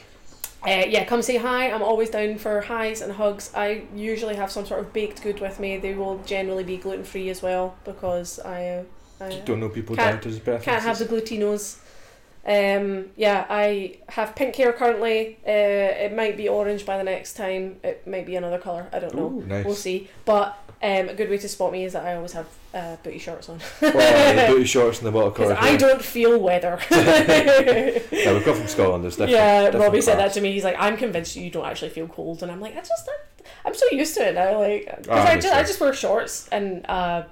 Uh, 0.63 0.85
yeah, 0.89 1.05
come 1.05 1.23
say 1.23 1.37
hi. 1.37 1.71
I'm 1.71 1.81
always 1.81 2.11
down 2.11 2.37
for 2.37 2.61
highs 2.61 3.01
and 3.01 3.13
hugs. 3.13 3.51
I 3.55 3.83
usually 3.95 4.35
have 4.35 4.51
some 4.51 4.65
sort 4.67 4.79
of 4.81 4.93
baked 4.93 5.23
good 5.23 5.39
with 5.41 5.59
me. 5.59 5.77
They 5.77 5.95
will 5.95 6.19
generally 6.25 6.63
be 6.63 6.77
gluten 6.77 7.03
free 7.03 7.29
as 7.31 7.41
well 7.41 7.75
because 7.83 8.39
I, 8.39 8.67
uh, 8.67 8.83
I 9.25 9.39
Don't 9.45 9.59
know 9.59 9.69
people 9.69 9.95
Can't- 9.95 10.21
down 10.21 10.21
to 10.21 10.29
his 10.29 10.63
can't 10.63 10.83
have 10.83 10.99
the 10.99 11.05
glutinos. 11.05 11.77
Um, 12.45 13.07
yeah, 13.15 13.45
I 13.49 13.97
have 14.09 14.35
pink 14.35 14.55
hair 14.55 14.71
currently. 14.73 15.37
Uh, 15.45 15.49
it 16.05 16.13
might 16.15 16.37
be 16.37 16.47
orange 16.47 16.85
by 16.85 16.97
the 16.97 17.03
next 17.03 17.33
time. 17.33 17.77
It 17.83 18.05
might 18.05 18.25
be 18.25 18.35
another 18.35 18.59
colour. 18.59 18.87
I 18.93 18.99
don't 18.99 19.15
know. 19.15 19.27
Ooh, 19.29 19.45
nice. 19.45 19.65
We'll 19.65 19.75
see. 19.75 20.09
But 20.25 20.57
um, 20.83 21.09
a 21.09 21.13
good 21.15 21.29
way 21.29 21.37
to 21.39 21.49
spot 21.49 21.71
me 21.71 21.85
is 21.85 21.93
that 21.93 22.05
I 22.05 22.15
always 22.15 22.33
have 22.33 22.47
uh, 22.73 22.97
booty 22.97 23.17
shorts 23.17 23.49
on. 23.49 23.59
The 23.79 24.45
booty 24.49 24.65
shorts 24.65 24.99
and 24.99 25.07
the 25.07 25.11
bottle 25.11 25.31
collar. 25.31 25.57
I 25.59 25.75
don't 25.77 26.01
feel 26.01 26.39
weather. 26.39 26.79
Yeah, 26.89 28.33
we 28.33 28.41
come 28.41 28.55
from 28.57 28.67
Scotland. 28.67 29.03
There's 29.03 29.15
different. 29.15 29.31
yeah, 29.31 29.63
different 29.65 29.83
Robbie 29.85 30.01
said 30.01 30.19
that 30.19 30.33
to 30.33 30.41
me. 30.41 30.51
He's 30.51 30.63
like, 30.63 30.75
I'm 30.77 30.97
convinced 30.97 31.35
you 31.35 31.49
don't 31.49 31.65
actually 31.65 31.89
feel 31.89 32.07
cold, 32.07 32.43
and 32.43 32.51
I'm 32.51 32.59
like, 32.61 32.73
I 32.75 32.79
just, 32.79 33.09
I'm 33.65 33.73
so 33.73 33.85
used 33.91 34.13
to 34.15 34.27
it 34.27 34.35
now. 34.35 34.59
Like, 34.59 34.85
because 34.85 35.07
Ah, 35.09 35.27
I 35.31 35.35
just, 35.39 35.53
I 35.53 35.63
just 35.63 35.79
wear 35.79 35.93
shorts 35.93 36.47
and 36.49 36.85
uh, 36.87 37.23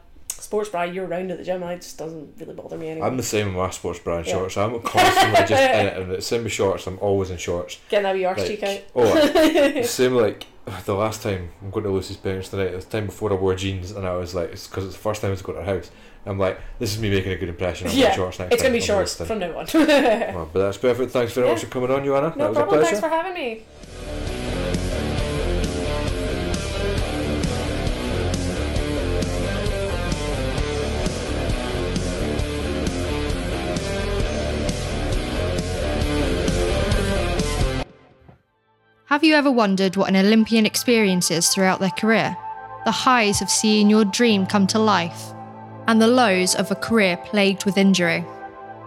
sports 0.43 0.69
bra 0.69 0.83
year 0.83 1.05
round 1.05 1.31
at 1.31 1.37
the 1.37 1.43
gym. 1.43 1.63
and 1.63 1.71
It 1.71 1.81
just 1.81 1.97
doesn't 1.97 2.35
really 2.39 2.53
bother 2.53 2.77
me 2.77 2.89
anymore. 2.91 3.07
I'm 3.07 3.17
the 3.17 3.23
same 3.23 3.47
with 3.47 3.55
my 3.55 3.69
sports 3.71 3.99
brand 3.99 4.27
Yeah. 4.27 4.33
shorts. 4.33 4.57
I'm 4.57 4.79
constantly 4.81 5.39
just 5.47 5.51
in 5.51 5.85
it, 5.87 5.97
and 5.97 6.11
it's 6.11 6.27
same 6.27 6.43
with 6.43 6.51
shorts. 6.53 6.85
I'm 6.87 6.99
always 6.99 7.31
in 7.31 7.37
shorts. 7.37 7.79
Getting 7.89 8.03
that 8.03 8.15
wee 8.15 8.25
arse 8.25 8.37
Like, 8.39 8.47
cheek 8.47 8.63
out. 8.63 8.79
oh, 8.95 9.81
same 9.83 10.13
like 10.13 10.45
the 10.85 10.93
last 10.95 11.23
time 11.23 11.49
I'm 11.61 11.71
going 11.71 11.83
to 11.85 11.91
Lucy's 11.91 12.17
parents 12.17 12.49
tonight. 12.49 12.71
The 12.71 12.81
time 12.81 13.05
before 13.07 13.31
I 13.31 13.35
wore 13.35 13.55
jeans, 13.55 13.91
and 13.91 14.05
I 14.07 14.15
was 14.15 14.33
like, 14.35 14.51
it's 14.51 14.67
because 14.67 14.85
it's 14.85 14.95
the 14.95 15.01
first 15.01 15.21
time 15.21 15.29
I 15.29 15.31
was 15.31 15.41
going 15.41 15.57
to 15.57 15.63
her 15.63 15.75
house. 15.75 15.91
I'm 16.25 16.39
like, 16.39 16.57
this 16.79 16.93
is 16.95 17.01
me 17.01 17.09
making 17.09 17.33
a 17.33 17.35
good 17.37 17.49
impression. 17.49 17.87
I'm 17.89 17.93
Yeah, 17.97 18.11
shorts 18.13 18.39
next 18.39 18.53
It's 18.53 18.61
gonna 18.63 18.73
be 18.73 18.79
shorts 18.79 19.15
from 19.15 19.39
now 19.39 19.57
on. 19.59 19.65
Well, 19.73 20.49
but 20.53 20.59
that's 20.61 20.77
perfect. 20.77 21.11
Thanks 21.11 21.33
very 21.33 21.47
Yeah. 21.47 21.53
much 21.53 21.63
for 21.65 21.69
coming 21.69 21.91
on, 21.91 22.05
Johanna. 22.05 22.33
no 22.37 22.45
that 22.45 22.49
was 22.49 22.57
problem. 22.59 22.79
a 22.81 22.85
Thanks 22.85 22.99
for 23.01 23.09
having 23.09 23.33
me. 23.33 24.32
Have 39.13 39.23
you 39.23 39.35
ever 39.35 39.51
wondered 39.51 39.95
what 39.95 40.09
an 40.09 40.15
Olympian 40.15 40.65
experiences 40.65 41.49
throughout 41.49 41.79
their 41.79 41.91
career? 41.91 42.35
The 42.83 42.91
highs 42.91 43.43
of 43.43 43.49
seeing 43.51 43.87
your 43.87 44.05
dream 44.05 44.47
come 44.47 44.65
to 44.65 44.79
life, 44.79 45.35
and 45.85 46.01
the 46.01 46.07
lows 46.07 46.55
of 46.55 46.71
a 46.71 46.75
career 46.75 47.17
plagued 47.17 47.63
with 47.63 47.77
injury? 47.77 48.25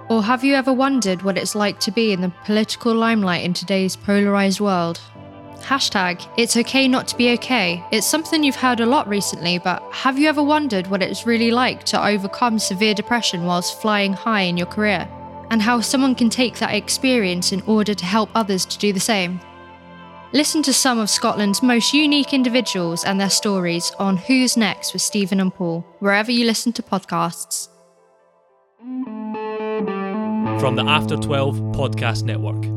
Or 0.08 0.24
have 0.24 0.42
you 0.42 0.54
ever 0.54 0.72
wondered 0.72 1.22
what 1.22 1.38
it's 1.38 1.54
like 1.54 1.78
to 1.78 1.92
be 1.92 2.12
in 2.12 2.22
the 2.22 2.32
political 2.44 2.92
limelight 2.92 3.44
in 3.44 3.54
today's 3.54 3.94
polarised 3.94 4.58
world? 4.58 5.00
Hashtag, 5.60 6.26
it's 6.36 6.56
okay 6.56 6.88
not 6.88 7.06
to 7.06 7.16
be 7.16 7.30
okay. 7.34 7.84
It's 7.92 8.04
something 8.04 8.42
you've 8.42 8.56
heard 8.56 8.80
a 8.80 8.84
lot 8.86 9.06
recently, 9.06 9.58
but 9.58 9.80
have 9.92 10.18
you 10.18 10.28
ever 10.28 10.42
wondered 10.42 10.88
what 10.88 11.02
it's 11.02 11.24
really 11.24 11.52
like 11.52 11.84
to 11.84 12.04
overcome 12.04 12.58
severe 12.58 12.94
depression 12.94 13.44
whilst 13.44 13.80
flying 13.80 14.12
high 14.12 14.42
in 14.42 14.56
your 14.56 14.66
career? 14.66 15.08
And 15.52 15.62
how 15.62 15.80
someone 15.80 16.16
can 16.16 16.30
take 16.30 16.58
that 16.58 16.74
experience 16.74 17.52
in 17.52 17.62
order 17.62 17.94
to 17.94 18.04
help 18.04 18.30
others 18.34 18.64
to 18.64 18.78
do 18.78 18.92
the 18.92 18.98
same? 18.98 19.38
Listen 20.32 20.62
to 20.64 20.72
some 20.72 20.98
of 20.98 21.08
Scotland's 21.08 21.62
most 21.62 21.94
unique 21.94 22.32
individuals 22.34 23.04
and 23.04 23.20
their 23.20 23.30
stories 23.30 23.92
on 23.98 24.16
Who's 24.16 24.56
Next 24.56 24.92
with 24.92 25.02
Stephen 25.02 25.40
and 25.40 25.54
Paul, 25.54 25.86
wherever 26.00 26.32
you 26.32 26.44
listen 26.44 26.72
to 26.74 26.82
podcasts. 26.82 27.68
From 30.60 30.74
the 30.74 30.84
After 30.84 31.16
12 31.16 31.56
Podcast 31.72 32.24
Network. 32.24 32.75